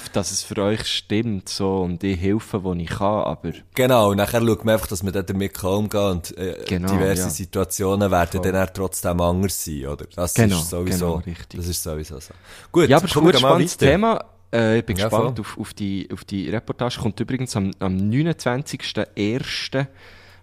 kann. 0.06 0.10
dass 0.14 0.32
es 0.32 0.41
für 0.43 0.58
euch 0.64 0.86
stimmt, 0.86 1.49
so, 1.49 1.82
und 1.82 2.04
ich 2.04 2.20
helfe, 2.20 2.64
wo 2.64 2.74
ich 2.74 2.88
kann, 2.88 3.24
aber, 3.24 3.51
Genau, 3.76 4.12
und 4.12 4.18
nachher 4.18 4.41
schaut 4.41 4.64
man 4.66 4.74
einfach, 4.76 4.88
dass 4.88 5.04
man 5.04 5.12
dann 5.14 5.26
damit 5.26 5.54
kann 5.54 5.70
umgehen 5.72 6.01
und 6.12 6.38
äh, 6.38 6.64
Genau, 6.68 6.91
diverse 6.93 7.24
ja. 7.24 7.30
Situationen 7.30 8.10
werden 8.10 8.41
dann 8.41 8.56
auch 8.56 8.70
trotzdem 8.74 9.20
anders 9.22 9.64
sein, 9.64 9.86
oder? 9.86 10.06
Das 10.16 10.34
Genau, 10.34 10.60
ist 10.60 10.70
sowieso, 10.70 11.06
genau, 11.08 11.18
richtig. 11.26 11.60
das 11.60 11.68
ist 11.68 11.84
sowieso 11.84 12.20
so. 12.20 12.34
Gut, 12.72 12.88
Ja, 12.89 12.97
aber 12.97 13.06
es 13.06 13.12
ist 13.12 13.18
ein 13.22 13.38
spannendes 13.38 13.76
weiter. 13.82 13.91
Thema. 13.91 14.26
Äh, 14.54 14.78
ich 14.80 14.86
bin 14.86 14.95
Ja, 14.97 15.06
gespannt 15.06 15.38
voll. 15.39 15.45
auf, 15.45 15.58
auf, 15.60 15.74
die, 15.74 16.08
auf 16.14 16.24
die 16.26 16.49
Reportage. 16.49 16.99
Kommt 17.01 17.20
übrigens 17.20 17.56
am, 17.56 17.72
am 17.80 17.97
29.01. 17.97 19.88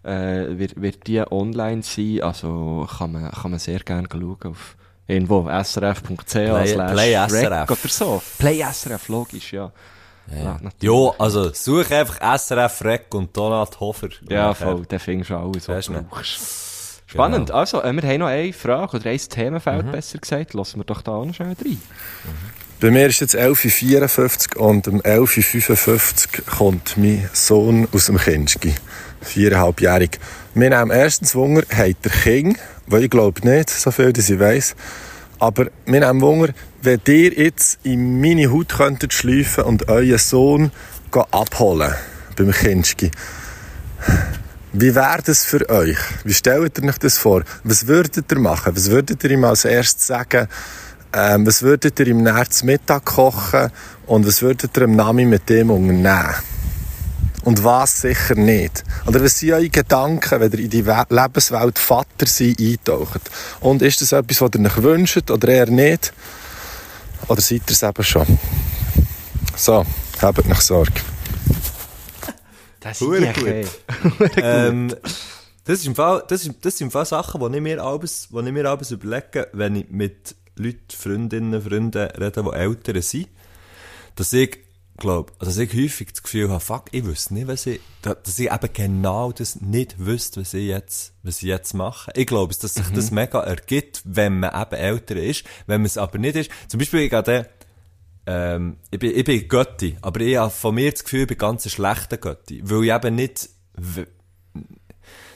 Äh, 0.03 0.59
wird, 0.59 0.81
wird 0.81 1.07
die 1.07 1.21
online 1.31 1.83
sein. 1.83 2.21
Also 2.23 2.89
kann 2.99 3.13
man, 3.13 3.31
kann 3.31 3.51
man 3.51 3.61
sehr 3.61 3.81
gerne 3.81 4.09
schauen 4.11 4.37
auf 4.45 4.77
irgendwo 5.07 5.49
srf.ch 5.49 6.25
Play- 6.25 6.75
Play 6.75 7.15
SRF. 7.29 7.71
oder 7.71 7.77
so. 7.89 8.23
Play 8.39 8.63
SRF, 8.73 9.09
logisch, 9.09 9.53
ja. 9.53 9.71
Ja. 10.33 10.61
Ja, 10.81 11.11
also 11.19 11.53
such 11.53 11.91
einfach 11.91 12.21
SRF 12.39 12.85
Rec 12.85 13.15
und 13.15 13.37
Donat 13.37 13.81
Hofer. 13.81 14.09
Ja, 14.29 14.55
voll, 14.55 14.85
dann 14.89 15.01
findest 15.01 15.31
du 15.31 15.37
alles, 15.37 15.69
was 15.69 15.77
Weisst 15.77 15.89
du 15.89 15.93
du. 15.95 16.03
brauchst. 16.03 17.03
Spannend. 17.07 17.47
Genau. 17.49 17.59
Also, 17.59 17.83
äh, 17.83 17.93
wir 17.93 18.03
haben 18.09 18.19
noch 18.21 18.27
eine 18.29 18.53
Frage 18.53 18.97
oder 18.99 19.11
ein 19.11 19.19
Themenfeld, 19.19 19.87
Mhm. 19.87 19.91
besser 19.93 20.19
gesagt. 20.19 20.55
Lassen 20.55 20.79
wir 20.79 20.85
doch 20.85 21.03
da 21.03 21.11
auch 21.13 21.25
noch 21.25 21.35
schnell 21.35 21.57
rein. 21.61 21.83
Bei 22.79 22.91
mir 22.93 23.07
ist 23.09 23.19
jetzt 23.21 23.35
11.54 23.35 24.57
Uhr 24.57 24.63
und 24.69 24.87
um 24.87 25.01
11.55 25.03 26.39
Uhr 26.39 26.45
kommt 26.47 26.97
mein 26.97 27.29
Sohn 27.33 27.89
aus 27.93 28.07
dem 28.07 28.17
Kinski. 28.17 28.75
Viereinhalbjährig. 29.21 30.19
Wir 30.55 30.71
nehmen 30.71 30.91
erstens 30.91 31.35
Wunder, 31.35 31.63
hat 31.73 31.97
der 32.05 32.11
Kind, 32.11 32.59
weil 32.87 33.05
ich 33.05 33.11
glaube 33.11 33.41
nicht, 33.49 33.71
so 33.71 33.91
viel, 33.91 34.13
dass 34.13 34.31
ich 34.31 34.39
weiss. 34.41 34.75
Aber 35.39 35.67
wir 35.87 36.01
nehmen 36.01 36.21
Wunder, 36.21 36.53
wenn 36.83 37.01
ihr 37.09 37.33
jetzt 37.33 37.79
in 37.83 38.21
meine 38.21 38.51
Haut 38.53 38.71
könntet 38.71 39.13
schleifen 39.13 39.65
und 39.65 39.89
euren 39.89 40.19
Sohn 40.19 40.71
abholen 41.31 41.95
beim 42.37 42.53
Kinski. 42.53 43.11
Wie 44.73 44.95
wäre 44.95 45.23
das 45.25 45.45
für 45.45 45.69
euch? 45.69 45.99
Wie 46.25 46.33
stellt 46.33 46.79
ihr 46.79 46.89
euch 46.89 46.99
das 46.99 47.19
vor? 47.19 47.43
Was 47.65 47.87
würdet 47.87 48.31
ihr 48.31 48.39
machen? 48.39 48.77
Was 48.77 48.91
würdet 48.91 49.25
ihr 49.25 49.33
ihm 49.33 49.45
als 49.45 49.65
erstes 49.65 50.07
sagen? 50.07 50.47
Ähm, 51.13 51.45
was 51.45 51.63
würdet 51.63 51.99
ihr 51.99 52.07
ihm 52.07 52.25
zum 52.49 52.67
Mittag 52.67 53.05
kochen? 53.05 53.71
Und 54.07 54.27
was 54.27 54.43
würdet 54.43 54.77
ihr 54.77 54.85
am 54.85 54.95
Nami 54.95 55.25
mit 55.25 55.49
dem 55.49 55.71
unternehmen? 55.71 56.35
Und 57.43 57.65
was 57.65 58.03
sicher 58.03 58.35
nicht? 58.35 58.85
Oder 59.07 59.23
was 59.23 59.39
sind 59.39 59.53
eure 59.53 59.69
Gedanken, 59.69 60.41
wenn 60.41 60.53
ihr 60.53 60.59
in 60.59 60.71
die 60.71 60.87
We 60.87 61.05
Lebenswelt 61.09 61.79
Vater 61.79 62.27
sein 62.27 62.55
eintaucht? 62.59 63.23
Und 63.61 63.83
ist 63.83 64.01
das 64.03 64.13
etwas, 64.13 64.41
was 64.41 64.51
ihr 64.55 64.67
euch 64.67 64.83
wünscht 64.83 65.31
oder 65.31 65.49
eher 65.49 65.71
nicht? 65.71 66.13
Oder 67.29 67.41
seid 67.41 67.63
ihr 67.67 67.73
es 67.73 67.83
eben 67.83 68.05
schon? 68.05 68.39
So, 69.57 69.85
habt 70.21 70.47
nicht 70.47 70.63
Sorge. 70.63 70.93
Das 72.81 72.99
ist 72.99 73.07
gut. 73.07 73.23
okay. 74.21 74.41
ähm, 74.43 74.95
das 75.65 75.81
ist 75.81 75.87
im 75.87 75.95
Fall, 75.95 76.25
das 76.27 76.47
ist, 76.47 76.55
das 76.63 76.79
sind 76.79 76.87
im 76.87 76.91
Fall 76.91 77.05
Sachen, 77.05 77.39
die 77.41 77.57
ich 77.59 77.63
mir 77.63 77.83
abends, 77.83 78.29
die 78.31 78.39
ich 78.39 78.53
mir 78.53 78.65
abends 78.65 78.91
überlege, 78.91 79.49
wenn 79.53 79.77
ich 79.77 79.91
mit 79.91 80.35
Leuten, 80.57 80.81
Freundinnen, 80.91 81.61
Freunden 81.61 82.09
rede, 82.09 82.43
die 82.43 82.57
älter 82.57 83.03
sind, 83.03 83.29
dass 84.17 84.33
ich 84.33 84.59
glaube, 85.01 85.33
dass 85.41 85.59
ich 85.59 85.73
häufig 85.75 86.13
das 86.13 86.23
Gefühl 86.23 86.49
habe, 86.51 86.61
fuck, 86.61 86.85
ich 86.93 87.05
wüsste 87.05 87.35
nicht, 87.35 87.49
was 87.49 87.67
ich, 87.67 87.81
da- 88.03 88.15
dass 88.15 88.39
ich 88.39 88.51
eben 88.53 88.73
genau 88.73 89.33
das 89.33 89.61
nicht 89.61 89.99
wüsste, 89.99 90.41
was 90.43 90.55
ich 90.55 90.69
jetzt, 90.69 91.13
was 91.25 91.39
ich 91.39 91.49
jetzt 91.49 91.75
mache. 91.75 92.13
Ich 92.15 92.27
glaube, 92.29 92.55
dass 92.55 92.75
sich 92.75 92.87
das 92.95 93.11
mega 93.11 93.41
ergibt, 93.41 94.03
wenn 94.05 94.39
man 94.41 94.55
eben 94.63 94.75
älter 94.81 95.17
ist, 95.17 95.45
wenn 95.67 95.81
man 95.81 95.87
es 95.87 95.99
aber 95.99 96.19
nicht 96.19 96.37
ist. 96.37 96.51
Zum 96.69 96.79
Beispiel, 96.79 97.01
ich 97.01 97.13
hatte, 97.13 97.49
ähm, 98.27 98.77
ich 98.93 98.99
bin, 99.01 99.17
ich 99.17 99.25
bin 99.25 99.49
Götti, 99.49 99.97
aber 100.03 100.21
ich 100.21 100.37
habe 100.37 100.51
von 100.51 100.75
mir 100.77 100.93
das 100.93 101.03
Gefühl, 101.03 101.23
ich 101.23 101.29
bin 101.29 101.39
ganz 101.39 101.67
ein 101.67 101.71
schlechter 101.71 102.17
Götti, 102.19 102.61
weil 102.65 102.85
ich 102.85 102.93
eben 102.93 103.15
nicht, 103.17 103.49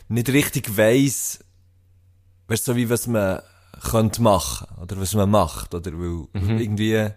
nicht 0.08 0.28
richtig 0.28 0.76
weiss, 0.76 1.40
weißt 2.48 2.68
du, 2.68 2.72
so 2.72 2.76
wie 2.76 2.90
was 2.90 3.06
man 3.06 3.40
könnte 3.90 4.22
machen, 4.22 4.68
oder 4.80 5.00
was 5.00 5.14
man 5.14 5.30
macht, 5.30 5.74
oder 5.74 5.92
weil 5.92 6.26
irgendwie 6.60 7.08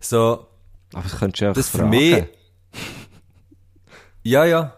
so, 0.00 0.46
Aber 0.92 1.02
das 1.04 1.18
könntest 1.18 1.40
du 1.40 1.44
ja 1.44 1.50
auch 1.50 1.54
das 1.54 1.68
für 1.68 1.78
fragen. 1.78 1.90
mich, 1.90 2.24
ja, 4.22 4.44
ja, 4.44 4.74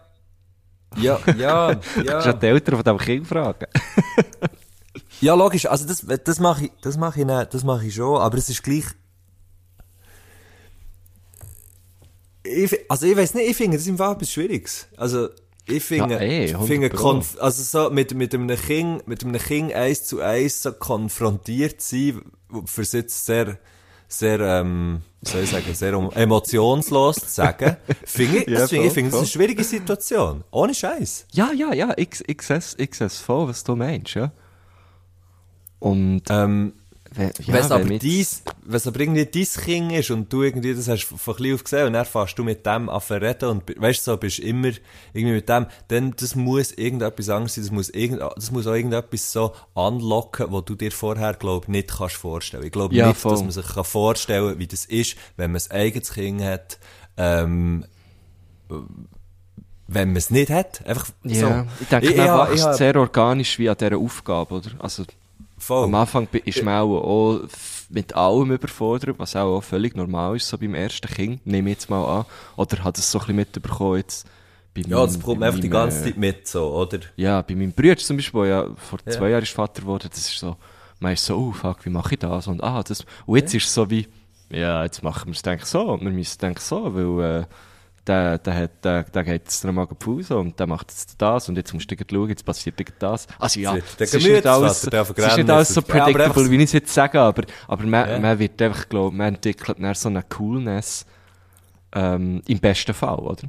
ja, 0.97 1.19
ja, 1.37 1.73
Du 1.95 2.03
kannst 2.03 2.05
ja 2.05 2.19
ja. 2.25 2.33
die 2.33 2.45
Eltern 2.45 2.75
von 2.75 2.83
diesem 2.83 2.97
Kind 2.99 3.27
fragen. 3.27 3.65
Ja, 5.21 5.33
logisch, 5.35 5.65
also 5.65 5.85
das, 5.87 6.05
das 6.23 6.39
mache 6.39 6.65
ich, 6.65 6.71
das 6.81 6.97
mache 6.97 7.21
ich 7.21 7.25
nicht, 7.25 7.53
das 7.53 7.63
mache 7.63 7.85
ich 7.87 7.95
schon, 7.95 8.19
aber 8.21 8.37
es 8.37 8.49
ist 8.49 8.61
gleich, 8.63 8.85
ich, 12.43 12.89
also 12.89 13.05
ich 13.05 13.15
weiß 13.15 13.33
nicht, 13.35 13.49
ich 13.49 13.57
finde 13.57 13.77
das 13.77 13.87
im 13.87 13.97
Fall 13.97 14.13
etwas 14.15 14.31
Schwieriges. 14.31 14.87
Also, 14.97 15.29
ich 15.65 15.81
finde, 15.83 16.15
Ja, 16.15 16.21
eh, 16.21 16.53
100 16.53 16.67
finde 16.67 16.87
konf- 16.89 17.37
also 17.39 17.63
so 17.63 17.89
mit, 17.89 18.13
mit 18.13 18.33
einem 18.33 18.49
Kind, 18.57 19.07
mit 19.07 19.23
einem 19.23 19.39
Kind 19.41 19.73
eins 19.73 20.03
zu 20.03 20.19
eins 20.19 20.61
so 20.61 20.73
konfrontiert 20.73 21.81
sein, 21.81 22.21
für 22.65 22.81
jetzt 22.83 23.25
sehr, 23.25 23.57
sehr, 24.17 24.39
ähm, 24.39 25.01
soll 25.23 25.41
ich 25.43 25.49
sagen, 25.49 25.73
sehr 25.73 25.93
emotionslos 25.93 27.15
zu 27.15 27.27
sagen, 27.27 27.77
finde 28.05 28.37
ich, 28.39 28.47
Ja, 28.47 28.59
das 28.59 28.69
finde 28.69 28.87
ich, 28.87 28.93
finde 28.93 29.09
das 29.09 29.19
eine 29.19 29.25
voll. 29.27 29.33
schwierige 29.33 29.63
Situation. 29.63 30.43
Ohne 30.51 30.73
Scheiß. 30.73 31.25
Ja, 31.31 31.51
ja, 31.51 31.73
ja, 31.73 31.93
ich, 31.97 32.23
ich 32.27 32.41
sehe 32.41 32.57
es 32.57 33.19
voll, 33.19 33.47
was 33.47 33.63
du 33.63 33.75
meinst, 33.75 34.13
ja. 34.15 34.31
Und, 35.79 36.23
Ähm, 36.29 36.73
wenn, 37.15 37.31
ja, 37.45 37.69
aber 37.69 37.83
mit- 37.85 38.01
dies, 38.01 38.43
aber 38.87 38.99
irgendwie 38.99 39.25
dein 39.25 39.43
Kind 39.63 39.91
ist 39.91 40.11
und 40.11 40.31
du 40.33 40.41
irgendwie, 40.43 40.73
das 40.73 40.87
hast 40.87 41.03
von 41.05 41.35
klein 41.35 41.53
auf 41.53 41.63
gesehen 41.63 41.87
und 41.87 41.93
dann 41.93 42.05
fährst 42.05 42.37
du 42.39 42.43
mit 42.43 42.65
dem 42.65 42.89
zu 42.89 43.13
reden 43.21 43.49
und 43.49 43.63
weißt 43.81 43.99
du, 44.07 44.11
so, 44.11 44.17
bist 44.17 44.39
immer 44.39 44.69
irgendwie 45.13 45.35
mit 45.35 45.47
dem, 45.49 45.67
dann, 45.89 46.13
das 46.17 46.35
muss 46.35 46.71
irgendetwas 46.71 47.29
anderes 47.29 47.55
sein, 47.55 47.63
das 47.63 47.71
muss 47.71 47.89
irgend, 47.89 48.21
das 48.21 48.51
muss 48.51 48.65
auch 48.67 48.73
irgendetwas 48.73 49.31
so 49.31 49.53
anlocken, 49.75 50.47
wo 50.49 50.61
du 50.61 50.75
dir 50.75 50.91
vorher, 50.91 51.33
glaub, 51.33 51.67
nicht 51.67 51.89
kannst 51.97 52.15
vorstellen. 52.15 52.63
Ich 52.63 52.71
glaube 52.71 52.95
Ja, 52.95 53.07
nicht, 53.09 53.19
voll. 53.19 53.31
dass 53.33 53.41
man 53.41 53.51
sich 53.51 53.67
kann 53.67 53.83
vorstellen, 53.83 54.57
wie 54.59 54.67
das 54.67 54.85
ist, 54.85 55.15
wenn 55.37 55.51
man 55.51 55.61
ein 55.69 55.71
eigenes 55.77 56.13
Kind 56.13 56.41
hat, 56.41 56.79
ähm, 57.17 57.85
wenn 59.87 60.07
man 60.09 60.15
es 60.17 60.29
nicht 60.29 60.49
hat. 60.49 60.85
Einfach 60.87 61.09
ja, 61.23 61.65
so. 61.65 61.69
ich 61.81 61.87
denke, 61.89 62.09
Ich- 62.09 62.17
man 62.17 62.25
ich 62.25 62.43
ich 62.45 62.51
wächst 62.51 62.65
hab- 62.65 62.75
sehr 62.75 62.95
organisch 62.95 63.59
wie 63.59 63.69
an 63.69 63.77
dieser 63.77 63.97
Aufgabe, 63.97 64.55
oder? 64.55 64.69
Also, 64.79 65.03
voll. 65.65 65.85
am 65.85 65.95
Anfang 65.95 66.27
ist 66.45 66.63
man 66.63 66.75
auch, 66.81 67.41
mit 67.89 68.15
allem 68.15 68.51
überfordert, 68.51 69.17
was 69.19 69.35
auch, 69.35 69.57
auch 69.57 69.63
völlig 69.63 69.95
normal 69.95 70.35
ist, 70.35 70.47
so 70.47 70.57
beim 70.57 70.73
ersten 70.73 71.07
Kind, 71.07 71.45
nehme 71.45 71.69
ich 71.69 71.75
jetzt 71.77 71.89
mal 71.89 72.03
an. 72.19 72.25
Oder 72.55 72.83
hat 72.83 72.97
es 72.97 73.11
so 73.11 73.19
ein 73.19 73.21
bisschen 73.21 73.35
mitbekommen 73.35 73.97
jetzt 73.97 74.27
Ja, 74.75 75.05
das 75.05 75.23
man 75.25 75.43
einfach 75.43 75.59
die 75.59 75.69
ganze 75.69 75.99
äh, 75.99 76.03
Zeit 76.05 76.17
mit, 76.17 76.47
so, 76.47 76.73
oder? 76.75 76.99
Ja, 77.15 77.41
bei 77.41 77.55
meinem 77.55 77.71
Bruder 77.71 77.97
zum 77.97 78.17
Beispiel, 78.17 78.41
der 78.41 78.49
ja 78.49 78.67
vor 78.75 78.99
Ja. 79.05 79.11
zwei 79.11 79.29
Jahren 79.29 79.43
ist 79.43 79.51
Vater 79.53 79.81
geworden, 79.81 80.09
das 80.09 80.19
ist 80.19 80.39
so, 80.39 80.55
man 80.99 81.13
ist 81.13 81.25
so, 81.25 81.37
oh 81.37 81.51
fuck, 81.51 81.85
wie 81.85 81.89
mache 81.89 82.13
ich 82.15 82.19
das? 82.19 82.47
Und, 82.47 82.63
ah, 82.63 82.81
das, 82.81 83.05
und 83.25 83.37
jetzt 83.37 83.53
ist 83.53 83.65
es 83.65 83.73
so 83.73 83.89
wie, 83.89 84.07
ja, 84.49 84.83
jetzt 84.83 85.03
machen 85.03 85.27
wir 85.27 85.33
es, 85.33 85.41
denke 85.43 85.65
so, 85.65 85.81
und 85.91 86.01
wir 86.01 86.09
müssen 86.11 86.31
es, 86.31 86.37
denke 86.37 86.61
so, 86.61 86.93
weil, 86.95 87.41
äh, 87.41 87.45
der, 88.07 88.37
der, 88.37 88.53
hat, 88.55 88.83
der, 88.83 89.03
der 89.03 89.23
geht 89.23 89.43
jetzt 89.45 89.63
dreimal 89.63 89.87
auf 89.89 89.97
Pause 89.97 90.37
und 90.37 90.59
der 90.59 90.67
macht 90.67 90.91
jetzt 90.91 91.15
das 91.21 91.47
und 91.47 91.55
jetzt 91.55 91.73
musst 91.73 91.89
du 91.89 91.95
schauen, 91.95 92.29
jetzt 92.29 92.45
passiert 92.45 92.75
das. 92.99 93.27
Also 93.39 93.59
ja, 93.59 93.77
es 93.97 94.13
ist 94.13 94.27
nicht 94.27 94.45
alles, 94.45 94.83
es 94.87 94.93
ist 94.93 95.37
nicht 95.37 95.49
alles 95.49 95.69
so. 95.69 95.81
Ja, 95.81 95.87
predictable, 95.87 96.23
einfach- 96.25 96.49
wie 96.51 96.55
ich 96.57 96.63
es 96.63 96.71
jetzt 96.73 96.93
sage, 96.93 97.19
aber, 97.19 97.43
aber 97.67 97.83
man, 97.85 98.09
Ja. 98.09 98.19
man 98.19 98.39
wird 98.39 98.61
einfach, 98.61 98.89
glaub, 98.89 99.13
man 99.13 99.35
entwickelt 99.35 99.77
dann 99.79 99.95
so 99.95 100.09
eine 100.09 100.23
Coolness, 100.23 101.05
ähm, 101.93 102.41
im 102.47 102.59
besten 102.59 102.93
Fall, 102.93 103.19
oder? 103.19 103.47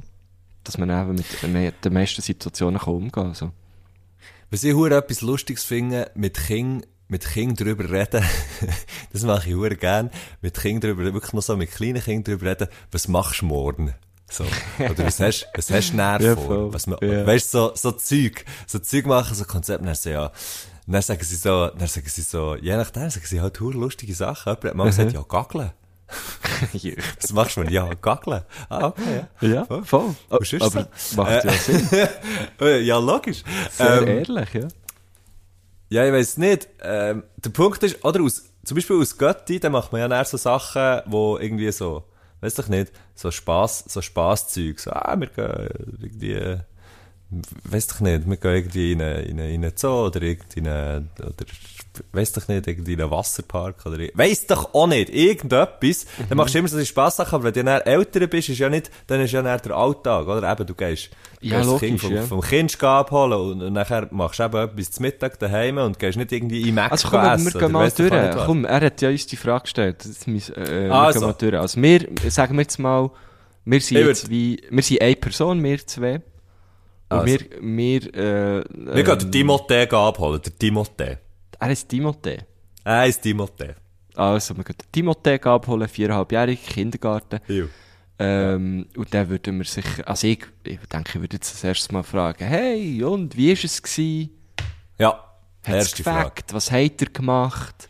Dass 0.63 0.77
man 0.77 0.89
eben 0.89 1.53
mit 1.53 1.83
den 1.83 1.93
meisten 1.93 2.21
Situationen 2.21 2.79
kann 2.79 2.93
umgehen 2.93 3.11
kann. 3.11 3.33
So. 3.33 3.51
Was 4.51 4.63
ich 4.63 4.75
etwas 4.75 5.21
Lustiges 5.21 5.63
finde, 5.63 6.11
mit 6.15 6.37
Kind, 6.37 6.87
mit 7.07 7.25
Kind 7.25 7.59
drüber 7.59 7.89
reden, 7.89 8.23
das 9.11 9.23
mache 9.23 9.49
ich 9.49 9.55
hure 9.55 9.75
gern, 9.75 10.09
mit 10.41 10.55
Kind 10.59 10.83
drüber, 10.83 11.03
wirklich 11.13 11.33
noch 11.33 11.41
so 11.41 11.57
mit 11.57 11.71
kleinen 11.71 12.01
Kindern 12.01 12.37
drüber 12.37 12.51
reden, 12.51 12.67
was 12.91 13.07
machst 13.07 13.41
du 13.41 13.45
morgen? 13.47 13.93
So. 14.29 14.43
Oder 14.79 15.05
was 15.05 15.19
hast, 15.19 15.47
was 15.55 15.69
hast 15.69 15.91
du 15.91 15.95
näher 15.97 16.19
Ja, 16.21 16.35
vor? 16.35 16.73
Was, 16.73 16.87
ma- 16.87 16.97
Ja. 17.01 17.25
Weißt 17.25 17.53
du, 17.53 17.57
so, 17.59 17.71
so 17.75 17.91
Zeug, 17.91 18.43
so 18.67 18.79
Zeug 18.79 19.05
machen, 19.05 19.35
so 19.35 19.45
Konzepte, 19.45 19.85
dann 19.85 19.95
so, 19.95 20.09
ja, 20.09 20.31
dann 20.87 21.01
sagen 21.01 21.23
sie 21.23 21.35
so, 21.35 21.67
dann 21.67 21.87
sagen 21.87 22.07
sie 22.09 22.21
so, 22.21 22.55
je 22.55 22.75
nachdem, 22.75 23.09
sagen 23.09 23.25
sie 23.25 23.39
halt 23.41 23.59
hure 23.59 23.77
lustige 23.77 24.13
Sachen. 24.15 24.49
Jemand 24.49 24.65
hat 24.65 24.75
mal 24.75 24.85
gesagt, 24.85 25.13
ja, 25.13 25.21
gaggeln. 25.27 25.71
Was 27.21 27.33
machst 27.33 27.57
du, 27.57 27.61
wenn 27.61 27.69
ja, 27.71 27.89
gaggeln? 28.01 28.41
Ah, 28.69 28.87
okay, 28.87 29.25
ja. 29.41 29.47
ja, 29.47 29.65
Voll. 29.65 29.83
voll. 29.83 30.15
Aber 30.29 30.45
so? 30.45 31.15
macht 31.15 31.43
ja 31.43 31.51
Äh, 31.51 31.57
Sinn. 31.57 32.85
ja, 32.85 32.97
logisch. 32.99 33.43
Sehr 33.71 34.01
Ähm, 34.01 34.07
ehrlich, 34.07 34.53
ja. 34.53 34.67
Ja, 35.89 36.05
ich 36.05 36.13
weiß 36.13 36.37
nicht. 36.37 36.67
Ähm, 36.81 37.23
der 37.37 37.49
Punkt 37.51 37.81
ist, 37.83 38.03
oder 38.03 38.21
aus, 38.21 38.43
zum 38.63 38.75
Beispiel 38.75 38.99
aus 38.99 39.17
Götti, 39.17 39.59
da 39.59 39.69
macht 39.69 39.91
man 39.91 40.01
ja 40.01 40.07
eher 40.17 40.25
so 40.25 40.37
Sachen, 40.37 41.01
wo 41.05 41.37
irgendwie 41.37 41.71
so, 41.71 42.03
weiß 42.45 42.55
doch 42.55 42.67
nicht, 42.67 42.91
so 43.15 43.31
Spaß, 43.31 43.85
so 43.87 44.01
Spaßzeug, 44.01 44.79
so, 44.79 44.91
ah, 44.91 45.15
wir 45.19 45.27
gehen 45.27 45.69
irgendwie, 45.99 46.57
weiß 47.63 47.87
doch 47.87 47.99
nicht, 48.01 48.29
wir 48.29 48.37
gehen 48.37 48.53
irgendwie 48.53 48.91
in 48.93 49.01
einen, 49.01 49.25
in 49.25 49.39
einen, 49.39 49.49
in 49.49 49.65
einen 49.65 49.77
Zoo 49.77 50.05
oder 50.05 50.21
irgendwie 50.21 50.59
in 50.59 50.67
einen, 50.67 51.09
oder, 51.19 51.45
weiß 52.11 52.33
doch 52.33 52.47
nicht, 52.47 52.67
irgendwie 52.67 52.93
in 52.93 53.01
einen 53.01 53.11
Wasserpark 53.11 53.85
oder, 53.85 53.97
weiß 54.13 54.47
doch 54.47 54.73
auch 54.73 54.87
nicht, 54.87 55.09
irgendetwas. 55.09 56.05
Dann 56.29 56.37
machst 56.37 56.53
du 56.55 56.59
immer 56.59 56.67
so 56.67 56.77
die 56.77 56.85
Spaßsachen, 56.85 57.35
aber 57.35 57.43
wenn 57.45 57.53
du 57.53 57.63
dann 57.63 57.81
älter 57.81 58.27
bist, 58.27 58.49
ist 58.49 58.59
ja 58.59 58.69
nicht, 58.69 58.91
dann 59.07 59.21
ist 59.21 59.31
ja 59.31 59.41
dann 59.41 59.59
der 59.63 59.75
Alltag, 59.75 60.27
oder? 60.27 60.51
Eben, 60.51 60.65
du 60.67 60.73
gehst, 60.75 61.09
Ja, 61.41 61.57
gehst 61.57 61.59
das 61.59 61.67
logisch, 61.67 61.87
Kind 61.89 62.01
vom, 62.01 62.13
ja. 62.13 62.21
vom 62.23 62.41
Kind 62.41 62.83
abholen 62.83 63.33
und, 63.51 63.61
und 63.61 63.73
nachher 63.73 64.07
machst 64.11 64.39
du 64.39 64.43
eben 64.43 64.57
etwas 64.57 64.91
zum 64.91 65.03
Mittag 65.03 65.39
daheim 65.39 65.77
und 65.77 65.99
gehst 65.99 66.17
nicht 66.17 66.31
irgendwie 66.31 66.67
in 66.69 66.75
Mac 66.75 66.91
Also 66.91 67.09
komm, 67.09 67.19
essen. 67.25 67.53
wir 67.53 67.59
gehen 67.59 67.71
mal 67.71 67.85
weiss 67.85 67.95
durch. 67.95 68.11
Komm, 68.45 68.65
er 68.65 68.81
hat 68.81 69.01
ja 69.01 69.09
uns 69.09 69.27
die 69.27 69.37
Frage 69.37 69.63
gestellt. 69.63 70.05
Müssen, 70.27 70.55
äh, 70.55 70.85
wir 70.85 70.93
Also. 70.93 71.19
gehen 71.19 71.27
mal 71.27 71.33
durch. 71.37 71.55
Also 71.59 71.81
wir, 71.81 72.07
sagen 72.29 72.55
wir 72.55 72.61
jetzt 72.61 72.77
mal, 72.79 73.11
wir 73.65 73.81
sind 73.81 73.97
jetzt 73.97 74.29
wie, 74.29 74.61
wir 74.69 74.83
sind 74.83 75.01
eine 75.01 75.15
Person, 75.15 75.63
wir 75.63 75.85
zwei. 75.87 76.15
Und 77.07 77.19
Also. 77.19 77.25
wir, 77.27 77.39
wir, 77.61 78.13
äh, 78.15 78.63
Wir 78.95 79.03
gehen 79.03 79.19
den 79.19 79.31
Timothée 79.31 79.91
abholen, 79.93 80.41
der 80.43 80.53
Timothée. 80.53 81.17
Er 81.59 81.71
ist 81.71 81.89
Timothée. 81.89 82.39
Er 82.83 83.05
ist 83.07 83.23
Timothée. 83.23 83.75
Also, 84.15 84.55
wir 84.55 84.63
gehen 84.63 84.75
Timothée 84.93 85.43
abholen, 85.45 85.87
viereinhalbjährig, 85.87 86.63
Kindergarten. 86.65 87.39
Ja. 87.47 87.65
Ähm, 88.17 88.87
und 88.95 89.13
dann 89.13 89.27
würden 89.27 89.57
wir 89.57 89.65
sich, 89.65 89.85
also 90.07 90.25
ich, 90.27 90.45
ich 90.63 90.79
denke, 90.91 91.09
ich 91.15 91.21
würde 91.21 91.35
jetzt 91.35 91.53
das 91.53 91.63
erste 91.65 91.93
Mal 91.93 92.03
fragen, 92.03 92.45
hey, 92.45 93.03
und, 93.03 93.35
wie 93.35 93.49
war 93.49 93.63
es 93.63 93.81
gewesen? 93.81 94.29
Ja, 94.97 95.09
Hat 95.09 95.21
es 95.63 95.73
erste 95.73 96.03
Frage. 96.03 96.29
gefällt? 96.29 96.53
Was 96.53 96.71
hat 96.71 97.01
er 97.01 97.09
gemacht? 97.09 97.89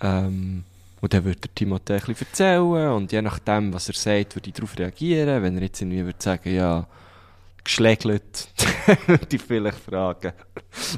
Ähm, 0.00 0.64
und 1.02 1.12
dann 1.12 1.24
würde 1.24 1.40
der 1.40 1.50
Timothée 1.54 1.94
ein 1.96 2.00
bisschen 2.06 2.26
erzählen 2.28 2.92
und 2.92 3.12
je 3.12 3.20
nachdem, 3.20 3.74
was 3.74 3.88
er 3.88 3.94
sagt, 3.94 4.36
würde 4.36 4.48
ich 4.48 4.54
darauf 4.54 4.78
reagieren. 4.78 5.42
Wenn 5.42 5.56
er 5.56 5.64
jetzt 5.64 5.82
irgendwie 5.82 6.04
würde 6.04 6.18
sagen, 6.18 6.54
ja, 6.54 6.86
geschlägelt, 7.66 8.48
ich 9.32 9.42
vielleicht 9.42 9.78
fragen, 9.78 10.32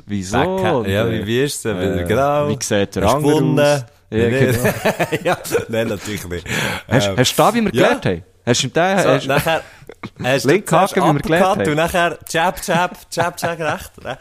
wieso? 0.07 0.39
Und, 0.39 0.89
Ja, 0.89 1.11
wie, 1.11 1.27
wie 1.27 1.43
ist 1.43 1.65
es? 1.65 1.77
äh, 1.77 2.05
genau. 2.07 2.49
Wie 2.49 2.57
sieht 2.63 2.95
der 2.97 3.03
andere 3.05 3.33
gewonnen? 3.33 3.59
aus? 3.61 3.85
Ja, 4.11 4.29
nicht? 4.29 4.63
genau. 4.63 4.73
ja, 5.25 5.39
nein, 5.69 5.89
natürlich 5.89 6.27
nicht. 6.29 6.47
Hast, 6.89 7.09
Ähm, 7.09 7.17
hast 7.19 7.39
du 7.39 7.43
da, 7.43 7.55
wie 7.55 7.61
wir 7.61 7.65
ja. 7.65 7.71
gelernt 7.83 8.07
haben? 8.07 8.23
Hast 8.49 8.63
du 8.65 8.69
den, 8.69 8.99
so, 8.99 9.09
hast, 9.11 9.27
nachher, 9.27 9.63
hast 10.23 10.45
Linkhaken, 10.45 11.03
wie 11.03 11.13
wir 11.15 11.21
gelernt 11.21 11.47
haben. 11.47 11.69
Und 11.69 11.77
nachher 11.77 12.19
Jab, 12.31 12.65
Jab, 12.67 12.97
Jab, 13.13 13.41
Jab, 13.41 13.59
recht. 13.61 14.03
ne? 14.03 14.19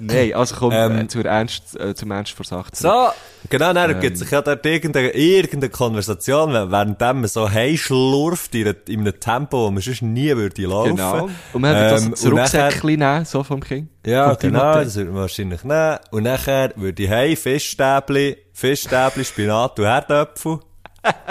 Nein, 0.00 0.34
also 0.34 0.54
komm, 0.56 0.72
Ähm, 0.72 0.98
äh, 0.98 1.06
zur 1.08 1.24
Ernst, 1.24 1.78
äh, 1.78 1.94
zum 1.94 2.10
Ernst 2.10 2.32
vor 2.32 2.44
Sache. 2.44 2.70
So, 2.72 3.08
genau, 3.48 3.72
dann 3.72 3.90
Ähm. 3.92 4.00
gibt 4.00 4.18
sich 4.18 4.30
ja 4.30 4.42
dort 4.42 4.64
irgendeine, 4.66 5.10
irgendeine 5.10 5.70
Konversation, 5.70 6.52
während 6.52 7.00
man 7.00 7.26
so 7.26 7.48
heimschlurft 7.50 8.54
in, 8.54 8.74
einem 8.88 9.20
Tempo, 9.20 9.66
wo 9.66 9.70
man 9.70 9.82
sonst 9.82 10.02
nie 10.02 10.34
würde 10.36 10.62
laufen. 10.62 10.96
Genau. 10.96 11.28
Und 11.52 11.62
man 11.62 11.74
würde 11.74 11.96
Ähm, 12.02 12.10
das 12.10 12.24
und 12.24 12.34
nachher- 12.34 12.64
Rucksäckchen 12.66 12.98
nehmen, 12.98 13.24
so 13.24 13.42
vom 13.44 13.60
Kind. 13.62 13.88
Ja, 14.04 14.34
genau, 14.34 14.74
das 14.74 14.96
würde 14.96 15.10
man 15.10 15.20
wahrscheinlich 15.22 15.62
nehmen. 15.62 15.98
Und 16.10 16.24
nachher 16.24 16.72
würde 16.76 17.02
ich 17.02 17.08
heim 17.10 17.36
Fischstäbli, 17.36 18.38
Fischstäbli, 18.52 19.24
Spinat 19.24 19.78
und 19.78 19.84
Herdöpfel. 19.86 20.58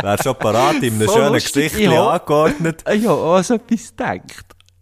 Wäre 0.01 0.21
schon 0.21 0.35
parat, 0.37 0.83
in 0.83 0.95
einem 0.95 1.07
So 1.07 1.13
schönen 1.13 1.33
Gesicht 1.33 1.79
ja. 1.79 2.09
angeordnet. 2.09 2.81
Ah 2.85 2.93
ja, 2.93 3.11
oh, 3.11 3.41
so 3.41 3.55
etwas 3.55 3.93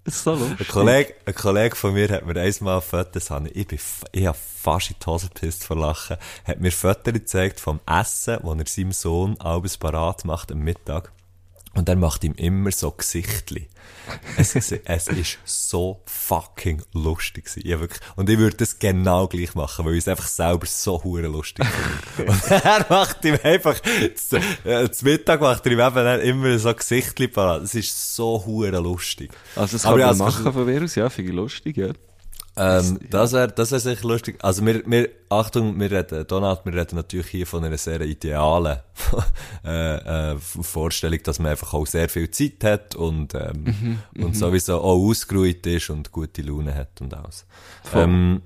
ist 0.10 0.24
so 0.24 0.34
Ein 0.34 0.40
lustig. 0.40 0.68
Kollege, 0.68 1.14
ein 1.26 1.36
Kollege 1.36 1.76
von 1.76 1.94
mir 1.94 2.10
hat 2.10 2.26
mir 2.26 2.40
einmal 2.40 2.82
Fotos, 2.82 3.30
habe 3.30 3.50
ich, 3.50 3.56
ich 3.58 3.68
bin, 3.68 3.80
ich 4.12 4.26
hab 4.26 4.36
fast 4.36 4.90
in 4.92 4.96
die 5.02 5.06
Hose 5.06 5.28
gepisst 5.28 5.64
vor 5.64 5.78
Lachen, 5.78 6.18
hat 6.46 6.60
mir 6.60 6.72
Fotos 6.72 7.14
gezeigt 7.14 7.60
vom 7.60 7.80
Essen, 7.86 8.40
das 8.42 8.58
er 8.58 8.68
seinem 8.68 8.92
Sohn 8.92 9.40
abends 9.40 9.78
parat 9.78 10.26
macht 10.26 10.52
am 10.52 10.60
Mittag. 10.60 11.12
Und 11.76 11.88
er 11.88 11.96
macht 11.96 12.24
ihm 12.24 12.34
immer 12.34 12.72
so 12.72 12.92
Gesichtli. 12.92 13.68
Es, 14.38 14.56
es 14.56 14.72
ist 15.08 15.38
so 15.45 16.02
fucking 16.06 16.82
lustig 16.93 17.45
gewesen. 17.45 17.68
Ja, 17.68 17.80
wirklich. 17.80 18.00
Und 18.16 18.30
ich 18.30 18.38
würde 18.38 18.58
das 18.58 18.80
genau 18.80 19.28
gleich 19.28 19.54
machen, 19.56 19.86
weil 19.86 19.93
ich 19.93 20.00
es 20.00 20.08
einfach 20.08 20.28
selber 20.28 20.66
so 20.66 21.04
hure 21.04 21.28
lustig 21.28 21.66
finde. 22.16 22.32
Und 22.32 22.52
er 22.52 22.86
macht 22.89 23.24
ihm 23.26 23.38
einfach, 23.43 23.80
zu, 24.16 24.38
äh, 24.64 24.89
zum 24.89 25.08
Mittag 25.08 25.41
macht 25.41 25.66
er 25.66 25.72
ihm 25.72 25.80
eben 25.80 26.22
immer 26.22 26.60
so 26.60 26.74
Gesichtli 26.74 27.28
parat. 27.28 27.64
Es 27.64 27.76
ist 27.76 28.16
so 28.16 28.43
hure 28.45 28.80
lustig. 28.80 29.32
Also 29.56 29.74
das 29.74 29.86
Aber 29.86 29.97
kann 29.97 30.00
ja, 30.02 30.06
man 30.14 30.22
also- 30.28 30.39
machen 30.41 30.54
von 30.54 30.66
mir 30.66 30.84
aus, 30.84 30.95
ja, 30.95 31.10
finde 31.10 31.32
ich 31.32 31.36
lustig, 31.36 31.78
ja. 31.78 31.89
Ähm, 32.60 32.99
das 33.10 33.32
wäre, 33.32 33.47
das 33.47 33.72
wäre 33.72 33.80
sicher 33.80 34.07
lustig. 34.07 34.38
Also 34.43 34.66
wir, 34.66 34.84
wir, 34.86 35.10
Achtung, 35.30 35.80
wir 35.80 35.89
reden, 35.89 36.28
Donald, 36.28 36.66
wir 36.66 36.74
reden 36.74 36.95
natürlich 36.97 37.28
hier 37.28 37.47
von 37.47 37.64
einer 37.64 37.78
sehr 37.78 38.01
idealen, 38.01 38.80
äh, 39.66 40.32
äh, 40.34 40.38
Vorstellung, 40.38 41.20
dass 41.24 41.39
man 41.39 41.51
einfach 41.51 41.74
auch 41.74 41.88
sehr 41.88 42.10
viel 42.10 42.30
Zeit 42.32 42.64
hat 42.64 42.95
und, 42.95 43.34
ähm, 43.34 43.99
und 44.18 44.36
sowieso 44.36 44.82
auch 44.82 45.07
ausgeruht 45.07 45.66
ist 45.66 45.89
und 45.89 46.12
gute 46.12 46.41
Laune 46.41 46.76
hat 46.76 46.99
und 47.01 47.14
alles. 47.14 47.45
Voll. 47.84 48.03
Ähm, 48.03 48.41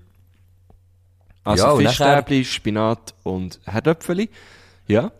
Also 1.43 1.65
Ja, 1.65 1.75
Fischstäbli, 1.75 2.45
Spinat 2.45 3.13
und 3.23 3.59
Herdöpfeli. 3.65 4.29
Ja. 4.87 5.11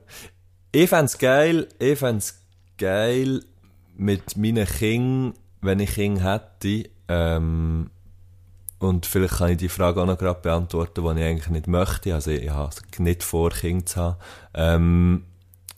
ich 0.71 0.89
fänd's 0.89 1.17
geil, 1.17 1.67
ich 1.79 1.97
fänd's 1.99 2.41
geil 2.77 3.43
mit 3.95 4.37
meinen 4.37 4.67
Kindern, 4.67 5.33
wenn 5.61 5.79
ich 5.79 5.95
Kinder 5.95 6.33
hätte, 6.33 6.89
ähm, 7.07 7.89
und 8.83 9.05
vielleicht 9.05 9.35
kann 9.35 9.51
ich 9.51 9.57
die 9.57 9.69
Frage 9.69 10.01
auch 10.01 10.05
noch 10.05 10.17
gerade 10.17 10.39
beantworten, 10.41 11.01
die 11.15 11.21
ich 11.21 11.25
eigentlich 11.27 11.49
nicht 11.49 11.67
möchte. 11.67 12.13
Also 12.13 12.31
ich 12.31 12.49
habe 12.49 12.71
nicht 12.99 13.23
vor, 13.23 13.49
Kinder 13.51 13.85
zu 13.85 13.95
haben. 14.01 14.17
Ähm, 14.53 15.23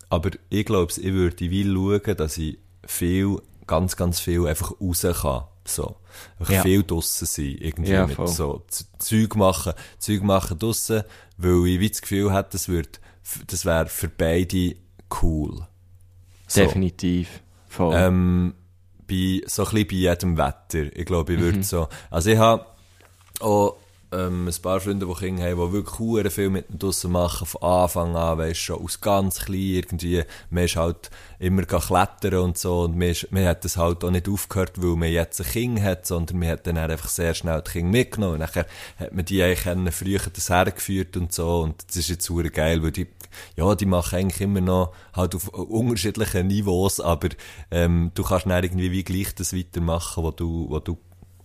aber 0.09 0.31
ich 0.49 0.65
glaube, 0.65 0.91
ich 0.95 1.13
würde 1.13 1.49
wie 1.49 1.63
schauen, 1.63 2.17
dass 2.17 2.37
ich 2.37 2.57
viel, 2.85 3.37
ganz, 3.67 3.95
ganz 3.95 4.19
viel 4.19 4.45
einfach 4.47 4.73
raus 4.79 5.01
kann. 5.21 5.43
So. 5.67 5.95
Einfach 6.39 6.53
Ja. 6.53 6.61
viel 6.61 6.83
draussen 6.83 7.25
sein. 7.25 7.55
Irgendwie 7.59 7.91
Ja, 7.91 8.05
mit 8.07 8.15
voll. 8.15 8.27
so 8.27 8.63
Zeug 8.99 9.35
machen, 9.35 9.73
Zeug 9.97 10.21
machen 10.23 10.59
draussen, 10.59 11.03
weil 11.37 11.67
ich 11.67 11.79
wie 11.79 11.89
das 11.89 12.01
Gefühl 12.01 12.33
hätte, 12.33 12.49
das 12.51 12.69
wird, 12.69 12.99
das 13.47 13.65
wäre 13.65 13.87
für 13.87 14.07
beide 14.09 14.75
cool. 15.21 15.65
So. 16.47 16.61
Definitiv. 16.61 17.41
Voll. 17.67 17.93
Ähm, 17.97 18.53
bei, 19.07 19.41
so 19.47 19.63
ein 19.65 19.69
bisschen 19.71 19.87
bei 19.87 19.95
jedem 19.95 20.37
Wetter. 20.37 20.95
Ich 20.95 21.05
glaube, 21.05 21.33
ich 21.33 21.39
würde 21.39 21.63
so, 21.63 21.87
also 22.09 22.29
ich 22.29 22.37
habe 22.37 22.65
auch, 23.41 23.77
ähm, 24.11 24.47
ein 24.47 24.61
paar 24.61 24.79
Freunde, 24.79 25.05
die 25.05 25.13
Kinder 25.13 25.43
haben, 25.43 25.67
die 25.67 25.73
wirklich 25.73 25.99
hure 25.99 26.29
viel 26.29 26.49
mit 26.49 26.65
draussen 26.69 27.11
machen, 27.11 27.45
von 27.47 27.61
Anfang 27.61 28.15
an, 28.15 28.37
weisst 28.37 28.61
schon, 28.61 28.81
aus 28.81 29.01
ganz 29.01 29.45
klein 29.45 29.59
irgendwie, 29.59 30.23
man 30.49 30.65
ist 30.65 30.75
halt 30.75 31.09
immer 31.39 31.63
klettern 31.63 32.35
und 32.35 32.57
so, 32.57 32.81
und 32.81 32.97
man, 32.97 33.09
ist, 33.09 33.31
man 33.31 33.45
hat 33.45 33.65
das 33.65 33.77
halt 33.77 34.03
auch 34.03 34.11
nicht 34.11 34.29
aufgehört, 34.29 34.81
weil 34.81 34.95
man 34.95 35.11
jetzt 35.11 35.41
ein 35.41 35.47
Kind 35.47 35.81
hat, 35.81 36.05
sondern 36.05 36.39
man 36.39 36.49
hat 36.49 36.67
dann 36.67 36.77
einfach 36.77 37.09
sehr 37.09 37.33
schnell 37.33 37.61
die 37.61 37.71
Kinder 37.71 37.97
mitgenommen, 37.97 38.33
und 38.35 38.39
nachher 38.39 38.67
hat 38.99 39.13
man 39.13 39.25
die 39.25 39.41
eigentlich 39.43 39.95
früher 39.95 40.21
das 40.31 40.49
hergeführt 40.49 41.17
und 41.17 41.33
so, 41.33 41.61
und 41.61 41.83
das 41.87 41.97
ist 41.97 42.09
jetzt 42.09 42.29
hure 42.29 42.49
geil, 42.51 42.83
weil 42.83 42.91
die, 42.91 43.07
ja, 43.57 43.75
die 43.75 43.85
machen 43.85 44.19
eigentlich 44.19 44.41
immer 44.41 44.61
noch 44.61 44.93
halt 45.13 45.35
auf 45.35 45.49
unterschiedlichen 45.49 46.47
Niveaus, 46.47 46.99
aber 46.99 47.29
ähm, 47.71 48.11
du 48.13 48.23
kannst 48.23 48.45
dann 48.45 48.63
irgendwie 48.63 48.91
wie 48.91 49.03
gleich 49.03 49.35
das 49.35 49.55
weitermachen, 49.55 50.23
was 50.23 50.35
du, 50.35 50.67
was 50.69 50.83
du 50.83 50.97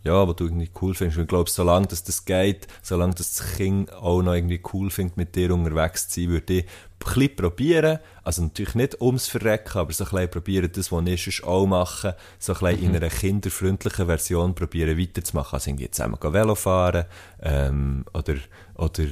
ja, 0.03 0.27
was 0.27 0.37
du 0.37 0.45
irgendwie 0.45 0.71
cool 0.81 0.95
findest. 0.95 1.19
Und 1.19 1.25
ich 1.25 1.29
glaube, 1.29 1.51
solange 1.51 1.87
dass 1.87 2.05
das 2.05 2.25
geht, 2.25 2.67
solange 2.83 3.15
dass 3.15 3.35
das 3.35 3.57
Kind 3.57 3.93
auch 3.93 4.23
noch 4.23 4.35
irgendwie 4.35 4.61
cool 4.73 4.91
findet, 4.91 5.17
mit 5.17 5.37
dir 5.37 5.53
unterwegs 5.53 6.09
zu 6.09 6.21
sein, 6.21 6.31
würde 6.31 6.53
ich 6.55 6.65
ein 6.65 6.99
bisschen 6.99 7.37
probieren, 7.37 7.99
also 8.25 8.43
natürlich 8.43 8.75
nicht 8.75 9.01
ums 9.01 9.29
Verrecken, 9.29 9.79
aber 9.79 9.93
so 9.93 10.05
ein 10.05 10.11
bisschen 10.11 10.31
probieren, 10.31 10.71
das, 10.73 10.93
was 10.93 11.07
ich 11.07 11.25
sonst 11.25 11.45
auch 11.45 11.67
mache, 11.67 12.17
so 12.39 12.55
ein 12.55 12.59
bisschen 12.61 12.85
in 12.91 12.97
einer 12.97 13.09
kinderfreundlichen 13.09 14.07
Version 14.07 14.55
probieren 14.55 14.99
weiterzumachen. 14.99 15.55
Also 15.55 15.71
irgendwie 15.71 15.91
zusammen 15.91 16.19
gehen 16.21 16.33
Velo 16.33 16.55
fahren, 16.55 17.05
ähm, 17.43 18.05
oder, 18.15 18.37
oder, 18.77 19.05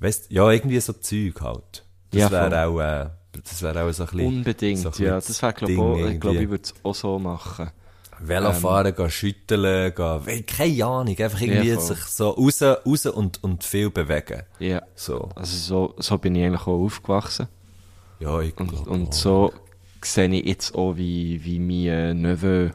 weißt, 0.00 0.30
ja, 0.30 0.50
irgendwie 0.50 0.80
so 0.80 0.92
Zeug 0.92 1.40
halt. 1.40 1.84
Das 2.10 2.20
Ja, 2.20 2.30
wäre 2.30 2.66
auch, 2.66 2.80
äh, 2.80 3.10
das 3.32 3.62
wäre 3.62 3.84
auch 3.84 3.92
so 3.92 4.04
ein 4.04 4.08
bisschen... 4.10 4.26
Unbedingt, 4.26 4.78
so 4.78 4.88
ein 4.88 4.90
bisschen 4.92 5.06
ja. 5.06 5.14
Das 5.14 5.42
wäre, 5.42 5.52
glaube 5.52 6.12
ich, 6.12 6.20
glaube, 6.20 6.42
ich 6.42 6.50
würde 6.50 6.64
es 6.64 6.74
auch 6.82 6.94
so 6.94 7.18
machen. 7.18 7.70
Velofahren, 8.22 8.94
gehen 8.94 9.10
schütteln, 9.10 9.94
gehen, 9.94 10.46
keine 10.46 10.84
Ahnung, 10.84 11.16
einfach 11.18 11.40
irgendwie 11.40 11.68
Ja, 11.70 11.80
sich 11.80 11.98
so 12.04 12.30
raus, 12.30 12.62
raus 12.62 13.06
und, 13.06 13.42
und 13.42 13.64
viel 13.64 13.90
bewegen. 13.90 14.42
Ja. 14.58 14.82
So. 14.94 15.30
Also 15.34 15.56
so, 15.56 15.94
so 15.98 16.18
bin 16.18 16.34
ich 16.34 16.44
eigentlich 16.44 16.62
auch 16.62 16.84
aufgewachsen. 16.84 17.48
Ja, 18.18 18.40
ich 18.40 18.56
Und, 18.58 18.68
glaub 18.68 18.86
und 18.86 19.08
auch. 19.08 19.12
so 19.12 19.52
sehe 20.04 20.28
ich 20.28 20.44
jetzt 20.44 20.74
auch, 20.74 20.96
wie, 20.96 21.42
wie 21.44 21.58
mein 21.58 22.20
Neveu 22.20 22.70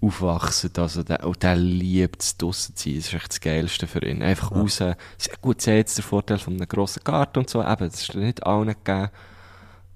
aufwachsen. 0.00 0.70
Also 0.76 1.02
der, 1.02 1.24
und 1.26 1.42
der 1.42 1.56
liebt 1.56 2.22
es 2.22 2.36
draussen 2.36 2.76
zu 2.76 2.84
sein. 2.90 2.96
Das 2.96 3.06
ist 3.08 3.14
echt 3.14 3.28
das 3.30 3.40
Geilste 3.40 3.86
für 3.86 4.04
ihn. 4.04 4.22
Einfach 4.22 4.52
raus. 4.52 4.76
Sehr 4.76 4.96
gut, 5.40 5.60
sie 5.62 5.70
hat 5.70 5.76
jetzt 5.78 5.98
den 5.98 6.02
Vorteil 6.04 6.38
von 6.38 6.54
einem 6.54 6.68
grossen 6.68 7.02
Garten 7.04 7.40
und 7.40 7.50
so. 7.50 7.60
Eben, 7.62 7.90
das 7.90 8.02
ist 8.02 8.14
nicht 8.14 8.44
allen 8.46 8.68
gegeben. 8.68 9.08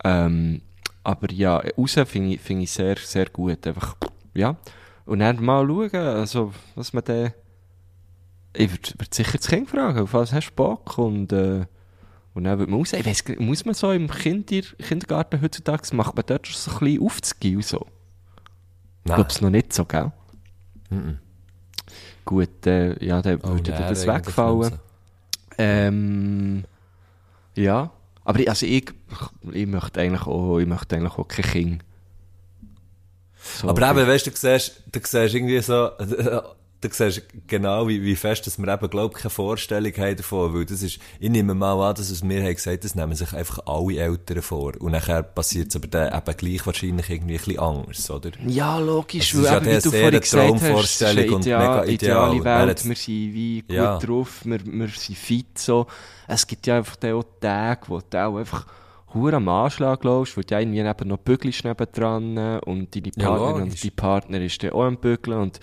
Ähm, 0.05 0.63
aber 1.05 1.31
ja, 1.33 1.63
raus 1.77 1.95
finde 2.07 2.35
ich, 2.35 2.41
finde 2.41 2.65
ich 2.65 2.71
sehr, 2.71 2.97
sehr 2.97 3.27
gut. 3.27 3.67
Einfach, 3.67 3.97
ja. 4.35 4.57
Und 5.05 5.19
dann 5.19 5.43
mal 5.45 5.67
schauen, 5.67 5.95
also, 5.95 6.53
was 6.75 6.93
man 6.93 7.05
dann, 7.05 7.33
ich 8.55 8.71
würde 8.71 8.93
würd 8.99 9.15
sicher 9.15 9.39
das 9.39 9.49
Kind 9.49 9.69
fragen, 9.71 10.01
auf 10.01 10.15
was 10.15 10.33
hast 10.33 10.51
du 10.51 10.55
Bock? 10.55 10.99
Und, 10.99 11.33
äh, 11.33 11.67
und 12.35 12.45
dann 12.45 12.59
wird 12.59 12.71
man. 12.71 12.81
Ich 12.81 12.93
weiss, 13.07 13.25
muss 13.39 13.65
man 13.65 13.75
so 13.75 13.91
im 13.93 14.09
Kinder 14.09 14.63
Kindergarten 14.79 15.41
heutzutage, 15.43 15.95
macht 15.95 16.15
man 16.15 16.25
dort 16.27 16.47
schon 16.47 16.57
so 16.57 16.71
ein 16.79 16.85
bisschen 16.85 17.03
aufzugehen 17.07 17.57
und 17.57 17.65
so? 17.65 17.87
Ich 19.05 19.09
Nein. 19.09 19.17
glaube 19.17 19.31
es 19.31 19.41
noch 19.41 19.51
nicht 19.51 19.73
so, 19.73 19.85
gell? 19.85 20.13
Mhm. 20.91 21.19
Gut, 22.25 22.67
äh, 22.67 23.05
ja, 23.05 23.21
dann 23.21 23.41
Oh, 23.43 23.49
würde 23.55 23.73
nein, 23.73 23.89
das 23.89 24.07
wegfallen. 24.07 24.79
Ähm, 25.59 26.65
ja. 27.57 27.91
Aber 28.25 28.39
ich, 28.39 28.49
also 28.49 28.67
ich, 28.67 28.93
ich 29.51 29.67
möchte 29.67 30.01
eigentlich 30.01 30.27
auch, 30.27 30.59
ich 30.59 30.67
möchte 30.67 30.97
eigentlich 30.97 31.19
auch 31.19 31.27
kein 31.27 31.45
Kind. 31.45 31.85
So, 33.61 33.69
Aber 33.69 33.91
eben, 33.91 34.07
weißt 34.07 34.27
du, 34.27 34.31
du 34.31 34.37
siehst, 34.37 34.83
du 34.93 35.01
siehst 35.03 35.35
irgendwie 35.35 35.61
so, 35.61 35.91
du 36.81 36.89
siehst 36.91 37.23
genau, 37.47 37.87
wie, 37.89 38.03
wie 38.03 38.15
fest, 38.17 38.47
dass 38.47 38.59
wir 38.59 38.69
eben, 38.73 38.89
glaub 38.91 39.15
keine 39.15 39.31
Vorstellung 39.31 39.93
haben 39.97 40.17
davon, 40.17 40.55
weil 40.55 40.65
das 40.65 40.83
ist, 40.83 40.99
ich 41.21 41.31
nehme 41.31 41.55
mal 41.55 41.81
an, 41.89 41.95
dass 41.95 42.11
es 42.11 42.23
mir 42.23 42.43
haben 42.43 42.55
gesagt, 42.55 42.85
das 42.85 42.95
nehmen 42.95 43.15
sich 43.15 43.33
einfach 43.33 43.61
alle 43.67 43.97
Eltern 43.99 44.43
vor. 44.43 44.73
Und 44.81 44.93
nachher 44.93 45.23
passiert 45.23 45.69
es 45.71 45.77
aber 45.77 45.87
dann 45.89 46.13
eben 46.17 46.37
gleich 46.37 46.67
wahrscheinlich 46.67 47.11
irgendwie 47.11 47.35
ein 47.35 47.39
bisschen 47.45 47.59
anders, 47.59 48.11
oder? 48.11 48.31
Ja, 48.47 48.79
logisch, 48.79 49.35
ist 49.35 49.39
weil 49.39 49.45
ja 49.45 49.57
eben, 49.59 49.67
wie 49.67 49.81
du 49.81 49.91
vorhin 49.91 50.21
gesagt 50.21 50.53
hast, 50.53 50.63
es 50.63 50.63
ist 50.63 50.99
Traumvorstellung 51.01 51.25
eine 51.25 51.35
und 51.37 51.41
ideal, 51.43 51.61
mega 51.69 51.85
ideal. 51.85 52.37
ideale 52.37 52.45
Wer 52.45 52.67
Welt, 52.69 52.85
wir 52.89 52.97
sind 52.97 53.07
wie 53.35 53.61
gut 53.63 53.77
Ja. 53.77 53.99
drauf, 53.99 54.41
wir, 54.45 54.61
wir 54.65 54.89
sind 54.89 55.19
fit 55.19 55.59
so. 55.59 55.87
Es 56.29 56.47
gibt 56.47 56.67
ja 56.67 56.77
einfach 56.79 56.97
auch 57.05 57.25
Tage, 57.41 57.81
wo 57.89 58.01
du 58.09 58.25
auch 58.25 58.37
einfach 58.37 58.67
hure 59.15 59.37
am 59.37 59.49
Anschlag 59.49 60.03
läufst, 60.05 60.37
weil 60.37 60.45
du 60.45 60.59
irgendwie 60.59 60.81
eben 60.81 61.09
noch 61.09 61.19
bügelst 61.19 61.65
nebendran 61.65 62.59
und 62.61 62.95
deine 62.95 63.11
Ja, 63.17 63.29
Partnerin 63.29 63.59
logisch. 63.67 63.73
und 63.73 63.85
dein 63.85 63.97
Partner 63.97 64.41
ist 64.41 64.63
dann 64.63 64.71
auch 64.73 64.85
am 64.85 64.97
Bügeln 64.97 65.39
und 65.39 65.61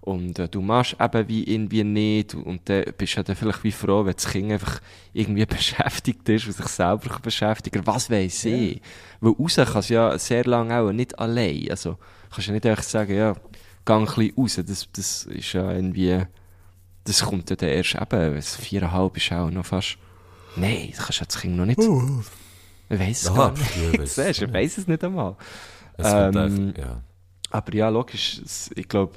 und 0.00 0.38
äh, 0.38 0.48
du 0.48 0.62
machst 0.62 0.96
eben 0.98 1.28
wie 1.28 1.44
irgendwie 1.44 1.84
nicht 1.84 2.34
und 2.34 2.66
dann 2.70 2.84
bist 2.96 3.18
du 3.18 3.22
dann 3.24 3.36
vielleicht 3.36 3.62
wie 3.62 3.72
froh, 3.72 4.06
wenn 4.06 4.14
das 4.14 4.26
Kind 4.28 4.50
einfach 4.52 4.80
irgendwie 5.12 5.44
beschäftigt 5.46 6.26
ist 6.30 6.46
und 6.46 6.54
sich 6.54 6.66
selber 6.68 7.18
beschäftigt. 7.20 7.86
Was 7.86 8.08
weiss 8.08 8.42
ich? 8.46 8.80
Weil 9.20 9.32
raus 9.38 9.56
kann 9.56 9.76
es 9.80 9.88
ja 9.90 10.16
sehr 10.18 10.44
lange 10.44 10.78
auch 10.78 10.92
nicht 10.92 11.18
allein. 11.18 11.66
Also 11.70 11.98
kannst 12.30 12.46
ja 12.46 12.54
nicht 12.54 12.64
einfach 12.64 12.84
sagen, 12.84 13.14
ja, 13.14 13.34
geh 13.84 13.92
ein 13.92 14.04
bisschen 14.06 14.32
raus. 14.38 14.60
Das, 14.66 14.88
das 14.92 15.24
ist 15.24 15.52
ja 15.52 15.72
irgendwie, 15.72 16.22
das 17.04 17.22
kommt 17.22 17.50
ja 17.50 17.56
dann 17.56 17.68
erst 17.68 17.94
eben, 17.96 18.40
viereinhalb 18.40 19.14
ist 19.16 19.32
auch 19.32 19.50
noch 19.50 19.66
fast. 19.66 19.98
Nein, 20.56 20.88
das 20.96 21.04
kannst 21.04 21.18
du 21.20 21.22
ja 21.22 21.26
das 21.26 21.40
Kind 21.40 21.56
noch 21.56 21.66
nicht. 21.66 21.80
Ich 22.90 22.98
weiss 23.00 23.22
es 23.24 23.34
gar 23.34 23.52
nicht. 23.52 24.40
ich 24.42 24.52
weiss 24.52 24.78
es 24.78 24.86
nicht 24.86 25.04
einmal. 25.04 25.36
Es 25.96 26.06
Ähm, 26.12 26.36
einfach, 26.36 26.78
ja. 26.78 27.02
Aber 27.50 27.74
ja, 27.74 27.88
logisch, 27.88 28.40
es- 28.44 28.70
ich 28.74 28.88
glaube, 28.88 29.12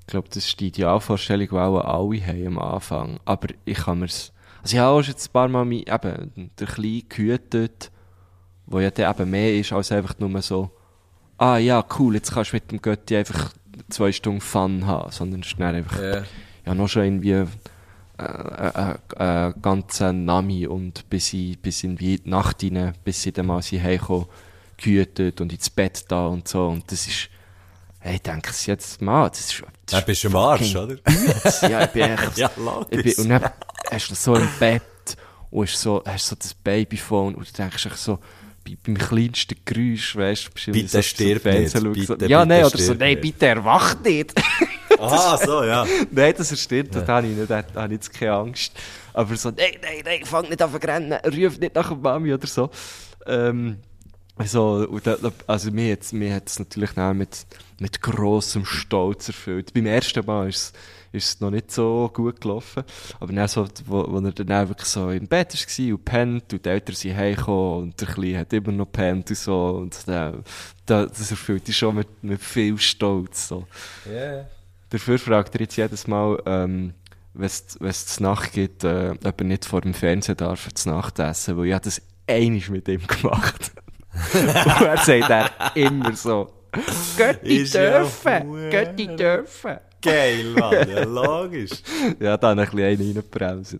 ich 0.00 0.06
glaube, 0.06 0.28
das 0.28 0.38
ist 0.46 0.58
die 0.60 0.68
Idealvorstellung, 0.68 1.48
die 1.48 1.54
auch 1.56 1.78
alle 1.80 2.26
haben 2.26 2.46
am 2.46 2.58
Anfang. 2.58 3.20
Aber 3.24 3.48
ich 3.64 3.78
kann 3.78 3.98
mir's, 4.00 4.32
also 4.62 4.74
ich 4.74 4.80
habe 4.80 4.90
auch 4.98 5.02
schon 5.02 5.14
ein 5.14 5.32
paar 5.32 5.48
Mal 5.48 5.64
mein, 5.64 5.80
eben, 5.86 6.50
der 6.58 6.66
Kleine 6.66 7.02
gehütet, 7.08 7.90
wo 8.66 8.80
ja 8.80 8.90
dann 8.90 9.10
eben 9.14 9.30
mehr 9.30 9.54
ist 9.56 9.72
als 9.72 9.92
einfach 9.92 10.18
nur 10.18 10.40
so, 10.42 10.70
ah 11.38 11.56
ja, 11.58 11.84
cool, 11.98 12.14
jetzt 12.14 12.32
kannst 12.32 12.52
du 12.52 12.56
mit 12.56 12.70
dem 12.70 12.80
Götti 12.82 13.16
einfach 13.16 13.52
zwei 13.88 14.12
Stunden 14.12 14.40
Fun 14.40 14.86
haben, 14.86 15.10
sondern 15.10 15.40
es 15.40 15.48
ist 15.48 15.58
dann 15.60 15.74
einfach, 15.74 16.00
Ja. 16.00 16.22
ja, 16.66 16.74
noch 16.74 16.88
schon 16.88 17.04
irgendwie 17.04 17.44
äh, 18.22 18.92
äh, 18.92 18.94
äh, 19.18 19.48
äh, 19.48 19.54
ganzen 19.60 20.24
Nami 20.24 20.66
und 20.66 21.08
bis, 21.10 21.32
ich, 21.32 21.58
bis 21.58 21.84
in 21.84 21.96
die 21.96 22.20
Nacht 22.24 22.62
rein, 22.62 22.92
bis 23.04 23.22
sie 23.22 23.32
dann 23.32 23.46
mal 23.46 23.62
sie 23.62 23.80
heimkommen, 23.80 24.26
gehütet 24.76 25.40
und 25.40 25.52
ins 25.52 25.70
Bett 25.70 26.04
da 26.08 26.26
und 26.26 26.48
so. 26.48 26.66
Und 26.68 26.90
das 26.90 27.06
ist, 27.06 27.28
hey, 28.00 28.16
ich 28.16 28.22
denke 28.22 28.50
es 28.50 28.66
jetzt 28.66 29.00
mal, 29.00 29.28
das 29.28 29.40
ist, 29.40 29.62
das 29.86 30.00
ist 30.00 30.06
bist 30.06 30.24
du 30.24 30.28
im 30.28 30.36
Arsch, 30.36 30.76
oder? 30.76 30.96
Ja, 31.68 31.84
ich 31.84 31.90
bin 31.90 32.02
echt, 32.02 32.36
Ja, 32.38 32.50
ich 32.90 33.02
bin, 33.02 33.14
und 33.18 33.28
dann 33.28 33.50
hast 33.90 34.10
du 34.10 34.14
so 34.14 34.34
im 34.34 34.48
Bett 34.58 34.82
und 35.50 35.68
hast 35.68 35.80
so, 35.80 36.02
hast 36.06 36.26
so 36.26 36.36
das 36.36 36.54
Babyphone 36.54 37.34
und 37.34 37.48
du 37.48 37.52
denkst 37.52 37.86
echt 37.86 37.98
so, 37.98 38.18
bei, 38.64 38.76
beim 38.84 38.96
kleinsten 38.96 39.56
Geräusch, 39.64 40.16
weißt 40.16 40.46
du, 40.46 40.50
du 40.66 40.72
Bitte 40.72 40.88
so, 40.88 41.02
stirb 41.02 41.44
nicht, 41.44 41.70
so, 41.70 41.90
bitte, 41.90 42.26
Ja, 42.26 42.44
bitte 42.44 42.46
nein, 42.46 42.64
oder 42.64 42.78
so, 42.78 42.94
nein, 42.94 43.20
bitte 43.20 43.46
erwacht 43.46 44.04
nicht. 44.04 44.32
Aha, 45.02 45.36
so, 45.36 45.64
ja. 45.64 45.86
Nein, 46.10 46.34
das 46.36 46.60
stimmt, 46.60 46.94
da 46.94 47.06
habe 47.06 47.26
ich 47.26 47.36
nicht, 47.36 47.50
da 47.50 47.64
habe 47.74 47.86
ich 47.86 47.92
jetzt 47.92 48.12
keine 48.12 48.32
Angst. 48.34 48.72
Aber 49.12 49.36
so, 49.36 49.50
nein, 49.50 49.74
nein, 49.82 50.02
nein, 50.04 50.24
fang 50.24 50.48
nicht 50.48 50.62
an 50.62 50.70
zu 50.70 50.78
rennen, 50.78 51.12
ruf 51.12 51.58
nicht 51.58 51.74
nach 51.74 51.88
der 51.88 51.96
Mami 51.96 52.32
oder 52.32 52.46
so. 52.46 52.70
Ähm, 53.26 53.78
so, 54.44 54.86
da, 55.00 55.16
also 55.46 55.70
mir 55.70 55.92
hat 55.92 56.00
hat's 56.02 56.58
natürlich 56.58 56.96
auch 56.96 57.12
mit, 57.12 57.46
mit 57.78 58.00
grossem 58.00 58.64
Stolz 58.64 59.28
erfüllt. 59.28 59.74
Beim 59.74 59.86
ersten 59.86 60.24
Mal 60.24 60.48
ist 60.48 60.74
es, 61.12 61.34
es 61.34 61.40
noch 61.40 61.50
nicht 61.50 61.70
so 61.70 62.10
gut 62.12 62.40
gelaufen. 62.40 62.82
Aber 63.20 63.32
dann 63.32 63.46
so, 63.48 63.68
wo, 63.84 64.10
wo 64.10 64.18
er 64.24 64.32
dann 64.32 64.68
wirklich 64.68 64.88
so 64.88 65.10
im 65.10 65.26
Bett 65.28 65.52
war 65.54 65.92
und 65.94 66.04
pennt 66.04 66.52
und 66.52 66.64
die 66.64 66.68
Eltern 66.68 66.94
sind 66.94 67.16
heimgekommen 67.16 67.82
und 67.82 68.00
der 68.00 68.08
Kleine 68.08 68.38
hat 68.38 68.52
immer 68.54 68.72
noch 68.72 68.90
pennt 68.90 69.28
und 69.28 69.36
so. 69.36 69.66
Und 69.82 69.96
da, 70.08 70.32
da, 70.86 71.06
das 71.06 71.30
erfüllt 71.30 71.68
dich 71.68 71.76
schon 71.76 71.96
mit, 71.96 72.24
mit 72.24 72.42
viel 72.42 72.78
Stolz. 72.78 73.48
So. 73.48 73.66
Dafür 74.92 75.18
fragt 75.18 75.54
er 75.54 75.62
jetzt 75.62 75.76
jedes 75.76 76.06
Mal, 76.06 76.38
ähm, 76.44 76.92
wenn 77.32 77.46
es 77.46 78.20
Nacht 78.20 78.52
gibt, 78.52 78.84
äh, 78.84 79.14
ob 79.24 79.40
er 79.40 79.46
nicht 79.46 79.64
vor 79.64 79.80
dem 79.80 79.94
Fernsehen 79.94 80.36
darf 80.36 80.68
zu 80.74 80.90
Nacht 80.90 81.18
essen, 81.18 81.56
weil 81.56 81.66
ich 81.66 81.72
habe 81.72 81.84
das 81.84 82.02
einig 82.26 82.68
mit 82.68 82.86
ihm 82.88 83.06
gemacht. 83.06 83.72
Und 84.34 84.46
er 84.46 84.98
sagt 84.98 85.30
er 85.30 85.50
immer 85.74 86.14
so, 86.14 86.52
Götti 87.16 87.62
ja 87.64 87.98
dürfen, 88.00 88.46
hure- 88.48 88.68
Götti 88.70 89.06
dürfen. 89.16 89.76
Geil, 90.02 90.44
Mann, 90.58 90.88
ja, 90.90 91.04
logisch. 91.04 91.70
Ja, 92.20 92.36
da 92.36 92.50
habe 92.50 92.62
ich 92.64 92.68
ein 92.70 92.76
bisschen 92.76 93.06
reingebremst. 93.06 93.78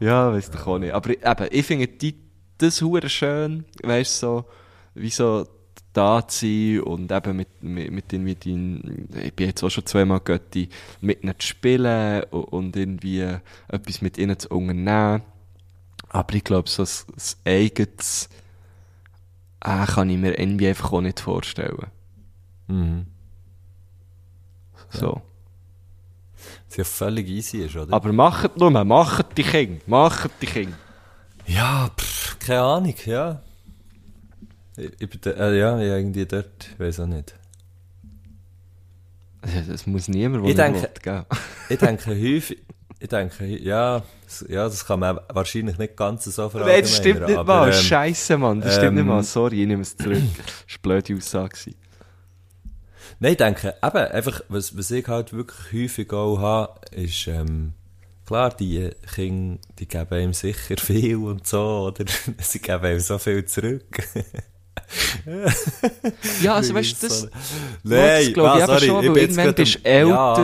Ja, 0.00 0.32
weiss 0.32 0.50
doch 0.50 0.66
auch 0.66 0.78
nicht. 0.78 0.92
Aber 0.94 1.10
eben, 1.10 1.48
ich 1.50 1.66
finde 1.66 1.88
die, 1.88 2.14
das 2.58 2.80
hure 2.80 3.08
schön, 3.08 3.64
weißt 3.82 4.20
so, 4.20 4.44
wie 4.94 5.10
so 5.10 5.46
da 5.92 6.26
zu 6.26 6.46
sein 6.46 6.80
und 6.80 7.10
eben 7.10 7.36
mit, 7.36 7.62
mit, 7.62 7.90
mit 7.90 8.12
irgendwie 8.12 8.34
dein, 8.34 9.08
ich 9.22 9.34
bin 9.34 9.48
jetzt 9.48 9.62
auch 9.62 9.70
schon 9.70 9.86
zweimal 9.86 10.20
Götti, 10.20 10.68
mit 11.00 11.22
ihnen 11.22 11.34
zu 11.38 11.46
spielen 11.46 12.24
und, 12.30 12.44
und 12.44 12.76
irgendwie 12.76 13.36
etwas 13.68 14.02
mit 14.02 14.18
ihnen 14.18 14.38
zu 14.38 14.48
unternehmen. 14.50 15.22
Aber 16.10 16.34
ich 16.34 16.44
glaube, 16.44 16.68
so 16.68 16.82
ein, 16.82 16.88
ein 17.44 17.52
eigenes, 17.52 18.28
äh, 19.60 19.86
kann 19.86 20.10
ich 20.10 20.18
mir 20.18 20.38
irgendwie 20.38 20.68
einfach 20.68 20.92
auch 20.92 21.00
nicht 21.00 21.20
vorstellen. 21.20 21.86
Mhm. 22.68 23.06
So. 24.90 25.20
Was 26.68 26.76
ja 26.76 26.84
völlig 26.84 27.28
easy 27.28 27.58
ist, 27.58 27.76
oder? 27.76 27.92
Aber 27.94 28.12
macht 28.12 28.56
nur, 28.56 28.70
macht 28.84 29.36
die 29.36 29.42
Kinder, 29.42 29.80
macht 29.86 30.30
die 30.40 30.46
Kinder. 30.46 30.76
ja, 31.46 31.90
pff, 31.96 32.38
keine 32.38 32.62
Ahnung, 32.62 32.94
ja. 33.04 33.42
Ich, 34.78 34.92
ich 35.00 35.08
bin 35.10 35.20
da, 35.22 35.30
äh, 35.30 35.58
ja, 35.58 35.78
irgendwie 35.78 36.24
dort, 36.26 36.68
ich 36.72 36.78
weiß 36.78 37.00
auch 37.00 37.06
nicht. 37.06 37.34
Das 39.68 39.86
muss 39.86 40.08
niemand, 40.08 40.44
der 40.44 40.50
Ich 40.50 40.56
denke- 40.56 40.82
will, 40.82 40.90
gell? 41.02 41.24
Ich 41.70 41.78
denke 41.78 42.10
häufig, 42.10 42.58
ich 42.98 43.08
denke, 43.08 43.46
ja, 43.46 44.02
das- 44.24 44.44
ja, 44.48 44.64
das 44.64 44.84
kann 44.84 45.00
man 45.00 45.20
wahrscheinlich 45.28 45.78
nicht 45.78 45.96
ganz 45.96 46.24
so 46.24 46.50
Nein, 46.54 46.80
das 46.82 46.96
stimmt 46.96 47.26
nicht 47.26 47.36
aber, 47.38 47.60
mal. 47.60 47.68
ähm, 47.68 47.74
Scheiße, 47.74 48.36
Mann. 48.38 48.60
Das 48.60 48.76
stimmt 48.76 48.94
nicht 48.94 49.02
ähm, 49.02 49.08
mal. 49.08 49.22
Sorry, 49.22 49.62
ich 49.62 49.66
nehme 49.68 49.82
es 49.82 49.96
zurück. 49.96 50.18
Das 50.36 50.46
war 50.84 50.94
eine 50.94 51.02
blöde 51.02 51.16
Aussage. 51.16 51.74
Nein, 53.20 53.32
ich 53.32 53.36
denke, 53.38 53.74
eben, 53.82 53.96
einfach, 53.96 54.40
was, 54.48 54.76
was 54.76 54.90
ich 54.90 55.06
halt 55.08 55.32
wirklich 55.32 55.72
häufig 55.84 56.12
auch 56.12 56.38
habe, 56.38 56.80
ist, 56.94 57.26
ähm, 57.28 57.72
klar, 58.26 58.50
die 58.50 58.90
Kinder, 59.14 59.58
die 59.78 59.86
geben 59.88 60.20
ihm 60.20 60.32
sicher 60.34 60.76
viel 60.76 61.16
und 61.16 61.46
so, 61.46 61.86
oder 61.92 62.04
sie 62.40 62.58
geben 62.60 62.92
ihm 62.92 63.00
so 63.00 63.18
viel 63.18 63.44
zurück. 63.44 63.84
Ja, 66.42 66.54
also 66.54 66.74
weißt 66.74 67.02
du, 67.02 67.06
das, 67.08 67.22
das 67.22 67.30
Nein, 67.82 68.32
glaube 68.32 68.58
ich 68.58 68.62
ah, 68.64 68.66
sorry, 68.66 68.86
ich 68.86 68.92
weil 68.92 69.02
bin 69.02 69.16
irgendwann 69.22 69.44
gerade 69.44 69.52
bist 69.62 69.74
du 69.74 69.78
am- 70.02 70.08
ja. 70.08 70.34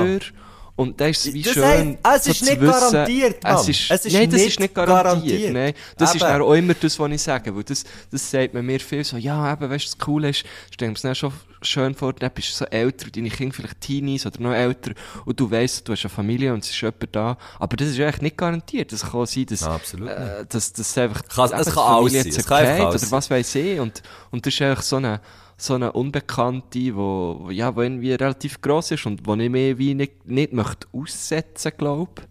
Und 0.76 1.00
da 1.00 1.06
ist 1.06 1.24
es 1.26 1.32
wie 1.32 1.42
Das 1.42 1.52
schön, 1.52 1.98
heißt, 2.04 2.18
es 2.18 2.24
so 2.24 2.30
ist 2.32 2.38
zu 2.38 2.44
nicht 2.46 2.60
wissen, 2.60 2.70
garantiert, 2.92 3.44
Mann. 3.44 3.54
Es 3.54 3.68
ist, 3.68 3.90
Es 3.90 4.04
ist 4.06 4.12
nein, 4.12 4.30
das 4.30 4.40
nicht 4.40 4.48
ist 4.48 4.60
nicht 4.60 4.74
garantiert. 4.74 5.04
garantiert. 5.04 5.52
Nein, 5.52 5.74
das 5.96 6.10
ist 6.14 6.22
Eben. 6.22 6.30
dann 6.32 6.42
auch 6.42 6.52
immer 6.54 6.74
das, 6.74 6.98
was 6.98 7.10
ich 7.12 7.22
sage, 7.22 7.54
weil 7.54 7.62
das, 7.62 7.84
das 8.10 8.30
sagt 8.30 8.54
man 8.54 8.66
mir 8.66 8.80
viel 8.80 9.04
so, 9.04 9.16
ja, 9.16 9.52
eben, 9.52 9.70
weißt 9.70 9.86
du, 9.86 9.90
das 9.90 9.98
Coole 9.98 10.30
ist, 10.30 10.44
stell 10.72 10.92
dir 10.92 11.00
das 11.00 11.18
schon 11.18 11.32
schön 11.62 11.94
vor, 11.94 12.12
dann 12.12 12.30
bist 12.32 12.50
du 12.50 12.54
so 12.54 12.64
älter, 12.66 13.08
deine 13.10 13.30
Kinder 13.30 13.54
vielleicht 13.54 13.80
Teenies 13.80 14.26
oder 14.26 14.40
noch 14.40 14.52
älter 14.52 14.92
und 15.24 15.38
du 15.38 15.50
weißt, 15.50 15.86
du 15.88 15.92
hast 15.92 16.02
eine 16.04 16.10
Familie 16.10 16.52
und 16.52 16.64
es 16.64 16.70
ist 16.70 16.80
jemand 16.80 17.06
da, 17.14 17.38
aber 17.58 17.76
das 17.76 17.88
ist 17.88 18.00
eigentlich 18.00 18.20
nicht 18.22 18.36
garantiert. 18.36 18.92
Das 18.92 19.02
kann 19.10 19.24
sein, 19.26 19.46
dass, 19.46 19.60
Ja, 19.60 19.68
absolut 19.76 20.08
äh, 20.08 20.44
dass, 20.48 20.72
dass 20.72 20.98
einfach, 20.98 21.22
Kann- 21.28 21.50
eben 21.50 21.58
es 21.60 21.66
die 21.66 21.72
kann 21.72 21.82
alles 21.94 22.12
sein, 22.12 22.26
es 22.26 22.46
kann 22.46 22.56
einfach 22.58 22.76
geht 22.76 22.86
alles 22.86 23.02
oder 23.04 23.12
was 23.12 23.30
weiß 23.30 23.54
ich 23.54 23.80
und, 23.80 24.02
und 24.30 24.44
das 24.44 24.52
ist 24.54 24.60
eigentlich 24.60 24.80
so 24.80 24.96
eine, 24.96 25.20
so 25.64 25.74
eine 25.74 25.92
Unbekannte, 25.92 26.94
wo, 26.94 27.48
ja, 27.50 27.74
wo 27.74 27.82
irgendwie 27.82 28.12
relativ 28.12 28.60
gross 28.60 28.90
ist 28.90 29.06
und 29.06 29.26
wo 29.26 29.34
ich 29.34 29.50
mir 29.50 29.78
wie 29.78 29.94
nicht, 29.94 30.26
nicht 30.26 30.52
möchte 30.52 30.86
aussetzen, 30.92 31.72
glaub. 31.76 32.26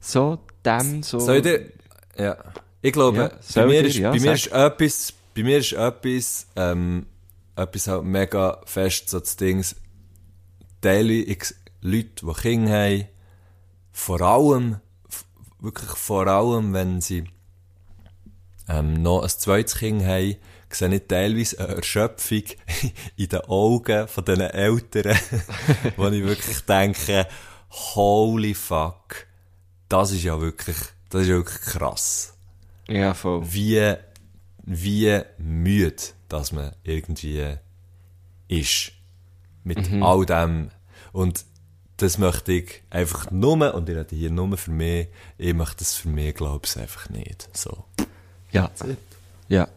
So, 0.00 0.38
dem, 0.64 1.02
so. 1.02 1.18
Soll 1.18 1.36
ich 1.36 1.42
dir, 1.42 1.72
ja. 2.16 2.36
Ich 2.80 2.92
glaube, 2.92 3.18
Ja, 3.18 3.30
bei 3.54 3.66
mir, 3.66 3.80
ich 3.80 3.86
ist, 3.88 3.96
dir? 3.96 4.02
Ja, 4.02 4.10
bei 4.12 4.20
mir 4.20 4.32
ist 4.32 4.46
etwas, 4.48 5.12
bei 5.34 5.42
mir 5.42 5.58
ist 5.58 5.72
etwas, 5.72 6.46
ähm, 6.56 7.06
etwas 7.56 7.88
halt 7.88 8.04
mega 8.04 8.60
fest, 8.64 9.10
so 9.10 9.18
das 9.20 9.36
Ding, 9.36 9.64
Teile, 10.80 11.12
ich, 11.12 11.54
Leute, 11.80 12.26
die 12.26 12.32
Kinder 12.40 12.72
haben, 12.72 13.08
vor 13.90 14.20
allem, 14.20 14.76
wirklich 15.58 15.90
vor 15.90 16.26
allem, 16.28 16.72
wenn 16.72 17.00
sie, 17.00 17.24
ähm, 18.68 19.02
noch 19.02 19.22
ein 19.22 19.28
zweites 19.28 19.76
Kind 19.76 20.04
haben, 20.04 20.36
sehe 20.70 20.94
ich 20.94 21.02
teilweise 21.08 21.58
eine 21.60 21.76
Erschöpfung 21.76 22.42
in 23.16 23.28
den 23.28 23.40
Augen 23.42 24.08
von 24.08 24.24
diesen 24.24 24.42
Eltern, 24.42 25.18
wo 25.96 26.08
ich 26.08 26.24
wirklich 26.24 26.60
denke, 26.60 27.26
holy 27.70 28.54
fuck, 28.54 29.26
das 29.88 30.12
ist 30.12 30.24
ja 30.24 30.40
wirklich, 30.40 30.76
das 31.10 31.22
ist 31.22 31.28
ja 31.28 31.36
wirklich 31.36 31.60
krass. 31.60 32.34
Ja, 32.88 33.14
voll. 33.14 33.42
Wie, 33.52 33.94
wie 34.64 35.20
müde, 35.38 36.02
dass 36.28 36.52
man 36.52 36.72
irgendwie 36.82 37.56
ist. 38.48 38.92
Mit 39.64 39.92
all 40.02 40.24
dem. 40.24 40.70
Und 41.12 41.44
das 41.98 42.16
möchte 42.16 42.52
ich 42.52 42.82
einfach 42.90 43.30
nur, 43.30 43.74
und 43.74 43.88
ich 43.88 43.96
rede 43.96 44.16
hier 44.16 44.30
nur 44.30 44.56
für 44.56 44.70
mich, 44.70 45.08
ich 45.36 45.52
möchte 45.52 45.78
das 45.78 45.94
für 45.94 46.08
mich, 46.08 46.34
glaube 46.34 46.64
ich, 46.64 46.78
einfach 46.78 47.10
nicht. 47.10 47.48
So. 47.52 47.84
Ja. 48.52 48.70
Ja. 49.48 49.68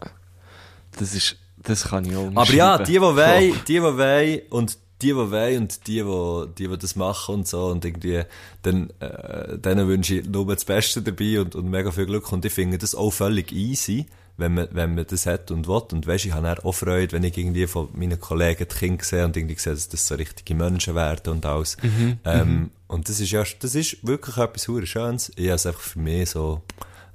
Das 0.97 1.13
ist, 1.15 1.37
das 1.57 1.85
kann 1.85 2.05
ich 2.05 2.15
auch 2.15 2.31
Aber 2.35 2.53
ja, 2.53 2.77
die, 2.77 2.93
die 2.93 3.01
wollen, 3.01 3.17
die, 3.17 3.63
die 3.67 3.81
wollen, 3.81 4.41
und 4.49 4.77
die, 5.01 5.07
die 5.07 5.15
wollen, 5.15 5.57
und 5.57 5.87
die, 5.87 6.03
die, 6.03 6.67
die, 6.67 6.77
das 6.77 6.95
machen 6.95 7.35
und 7.35 7.47
so, 7.47 7.67
und 7.67 7.85
irgendwie, 7.85 8.23
dann, 8.61 8.91
äh, 8.99 9.57
denen 9.57 9.87
wünsche 9.87 10.15
ich 10.19 10.27
nur 10.27 10.45
das 10.53 10.65
Beste 10.65 11.01
dabei 11.01 11.41
und, 11.41 11.55
und 11.55 11.69
mega 11.69 11.91
viel 11.91 12.05
Glück. 12.05 12.31
Und 12.31 12.45
ich 12.45 12.53
finde 12.53 12.77
das 12.77 12.93
auch 12.93 13.11
völlig 13.11 13.51
easy, 13.51 14.05
wenn 14.37 14.53
man, 14.53 14.67
wenn 14.71 14.95
man 14.95 15.05
das 15.07 15.25
hat 15.25 15.51
und 15.51 15.67
will. 15.67 15.81
Und 15.91 16.07
weisst, 16.07 16.25
ich 16.25 16.33
habe 16.33 16.63
auch 16.63 16.71
Freude, 16.73 17.11
wenn 17.13 17.23
ich 17.23 17.37
irgendwie 17.37 17.67
von 17.67 17.89
meinen 17.93 18.19
Kollegen 18.19 18.67
die 18.67 18.75
Kinder 18.75 19.03
sehe 19.03 19.25
und 19.25 19.35
irgendwie 19.37 19.55
sehe, 19.57 19.73
dass 19.73 19.89
das 19.89 20.07
so 20.07 20.15
richtige 20.15 20.55
Menschen 20.55 20.95
werden 20.95 21.33
und 21.33 21.45
alles. 21.45 21.77
ähm, 22.25 22.71
Und 22.87 23.07
das 23.07 23.19
ist 23.19 23.31
ja, 23.31 23.43
das 23.59 23.75
ist 23.75 24.05
wirklich 24.05 24.37
etwas 24.37 24.67
hure 24.67 24.85
Schönes. 24.85 25.31
Ich 25.35 25.45
habe 25.45 25.55
es 25.55 25.65
einfach 25.65 25.81
für 25.81 25.99
mich 25.99 26.31
so, 26.31 26.61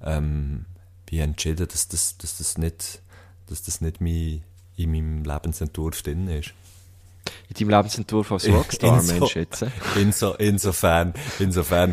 ähm, 0.05 0.67
wie 1.09 1.19
entschieden, 1.19 1.69
dass 1.69 1.89
das, 1.89 2.17
dass 2.19 2.39
das 2.39 2.59
nicht, 2.59 3.01
dass 3.49 3.63
das 3.63 3.81
nicht 3.81 4.01
mein, 4.01 4.43
in 4.77 4.91
meinem 4.93 5.25
Lebensentwurf 5.25 6.03
drin 6.03 6.29
ist. 6.29 6.53
In 7.49 7.55
deinem 7.59 7.71
Lebensentwurf 7.77 8.31
als 8.33 8.49
Rockstar, 8.53 9.01
Inso- 9.01 9.13
Mensch, 9.21 9.37
jetzt. 9.37 9.65
Inso, 9.97 10.35
insofern, 10.35 11.15
insofern, 11.39 11.93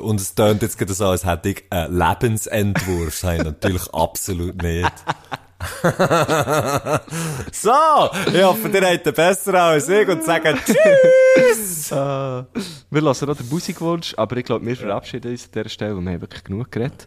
und 0.00 0.20
es 0.20 0.34
tönt 0.34 0.62
jetzt 0.62 0.78
gerade 0.78 0.94
so, 0.94 1.06
als 1.08 1.24
hätte 1.26 1.50
ich 1.50 1.64
einen 1.70 1.98
Lebensentwurf, 1.98 3.20
das 3.20 3.24
habe 3.24 3.36
ich 3.36 3.44
natürlich 3.44 3.88
absolut 3.94 4.62
nicht. 4.62 4.92
so, 7.52 7.70
ich 8.32 8.42
hoffe, 8.42 8.68
ihr 8.68 8.80
habt 8.88 9.06
einen 9.06 9.14
besseren 9.14 9.56
als 9.60 9.88
ich 9.90 10.08
und 10.08 10.24
sagen 10.24 10.58
Tschüss! 10.64 11.90
Wir 11.90 12.46
lassen 13.02 13.26
noch 13.28 13.36
den 13.36 13.48
Musikwunsch, 13.50 14.14
aber 14.16 14.38
ich 14.38 14.44
glaube, 14.46 14.64
wir 14.64 14.76
verabschieden 14.76 15.32
uns 15.32 15.44
an 15.44 15.50
dieser 15.54 15.68
Stelle, 15.68 15.96
weil 15.96 16.02
wir 16.04 16.12
haben 16.12 16.20
wirklich 16.22 16.44
genug 16.44 16.70
geredet. 16.72 17.06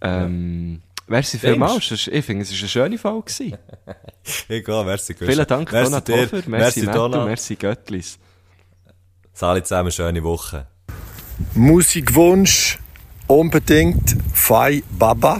Ähm, 0.00 0.80
Merci 1.12 1.38
vielmals. 1.38 1.90
Ich 2.10 2.24
finde, 2.24 2.42
es 2.42 2.50
war 2.52 2.58
eine 2.58 2.68
schöne 2.68 2.98
Folge. 2.98 3.58
Egal, 4.48 4.84
merci. 4.86 5.14
Vielen 5.14 5.46
Dank, 5.46 5.70
merci 5.70 5.90
Donat 5.90 6.08
Hofer. 6.08 6.42
Merci, 6.46 6.48
merci, 6.48 6.86
Donat. 6.86 7.26
merci 7.26 7.56
Göttlis. 7.56 8.18
Sali 9.34 9.62
zusammen, 9.62 9.92
schöne 9.92 10.22
Woche. 10.24 10.66
Musikwunsch 11.52 12.78
unbedingt 13.26 14.16
Fai 14.32 14.82
Baba. 14.90 15.36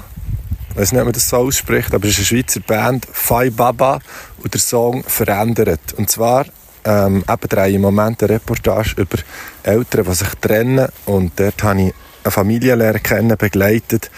Ich 0.72 0.76
weiß 0.76 0.92
nicht, 0.92 1.00
ob 1.00 1.06
man 1.06 1.14
das 1.14 1.30
so 1.30 1.38
ausspricht, 1.38 1.94
aber 1.94 2.04
es 2.06 2.18
ist 2.18 2.18
eine 2.18 2.42
Schweizer 2.42 2.60
Band, 2.60 3.06
Fai 3.10 3.48
Baba, 3.48 3.98
und 4.42 4.52
der 4.52 4.60
Song 4.60 5.02
verändert. 5.04 5.94
Und 5.96 6.10
zwar 6.10 6.44
ähm, 6.84 7.24
eben 7.26 7.48
drehe 7.48 7.68
ich 7.68 7.74
im 7.76 7.80
Moment 7.80 8.22
eine 8.22 8.34
Reportage 8.34 9.00
über 9.00 9.16
Eltern, 9.62 10.04
die 10.04 10.14
sich 10.14 10.34
trennen. 10.38 10.88
Und 11.06 11.32
dort 11.40 11.62
habe 11.62 11.80
ich 11.80 11.94
eine 12.24 12.30
Familie 12.30 12.74
lernen 12.74 13.02
kennen, 13.02 13.38
begleitet. 13.38 14.10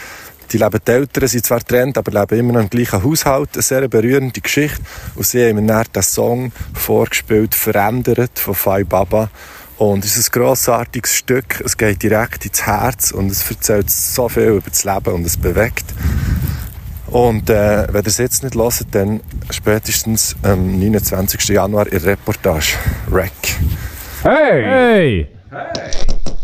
Die 0.54 0.58
leben, 0.58 0.78
die 0.86 0.90
Eltern 0.92 1.26
sind 1.26 1.44
zwar 1.44 1.58
getrennt, 1.58 1.98
aber 1.98 2.12
leben 2.12 2.38
immer 2.38 2.52
noch 2.52 2.60
im 2.60 2.70
gleichen 2.70 3.02
Haushalt. 3.02 3.48
Eine 3.54 3.62
sehr 3.62 3.88
berührende 3.88 4.40
Geschichte. 4.40 4.80
Und 5.16 5.26
sie 5.26 5.44
haben 5.44 5.56
mir 5.56 5.66
dann 5.66 5.84
den 5.92 6.02
Song 6.04 6.52
vorgespielt, 6.74 7.56
verändert, 7.56 8.38
von 8.38 8.54
Fai 8.54 8.84
Baba. 8.84 9.30
Und 9.78 10.04
es 10.04 10.16
ist 10.16 10.28
ein 10.28 10.40
grossartiges 10.40 11.12
Stück. 11.12 11.60
Es 11.64 11.76
geht 11.76 12.04
direkt 12.04 12.46
ins 12.46 12.64
Herz 12.64 13.10
und 13.10 13.32
es 13.32 13.50
erzählt 13.50 13.90
so 13.90 14.28
viel 14.28 14.44
über 14.44 14.70
das 14.70 14.84
Leben 14.84 15.12
und 15.12 15.26
es 15.26 15.36
bewegt. 15.36 15.86
Und 17.08 17.50
äh, 17.50 17.88
wenn 17.92 18.02
ihr 18.02 18.06
es 18.06 18.18
jetzt 18.18 18.44
nicht 18.44 18.54
hört, 18.54 18.86
dann 18.92 19.22
spätestens 19.50 20.36
am 20.42 20.78
29. 20.78 21.48
Januar 21.48 21.86
in 21.86 21.98
der 21.98 22.12
Reportage. 22.12 22.76
Wreck. 23.08 23.32
Hey! 24.22 25.26
Da, 25.50 25.72
du, 25.72 26.43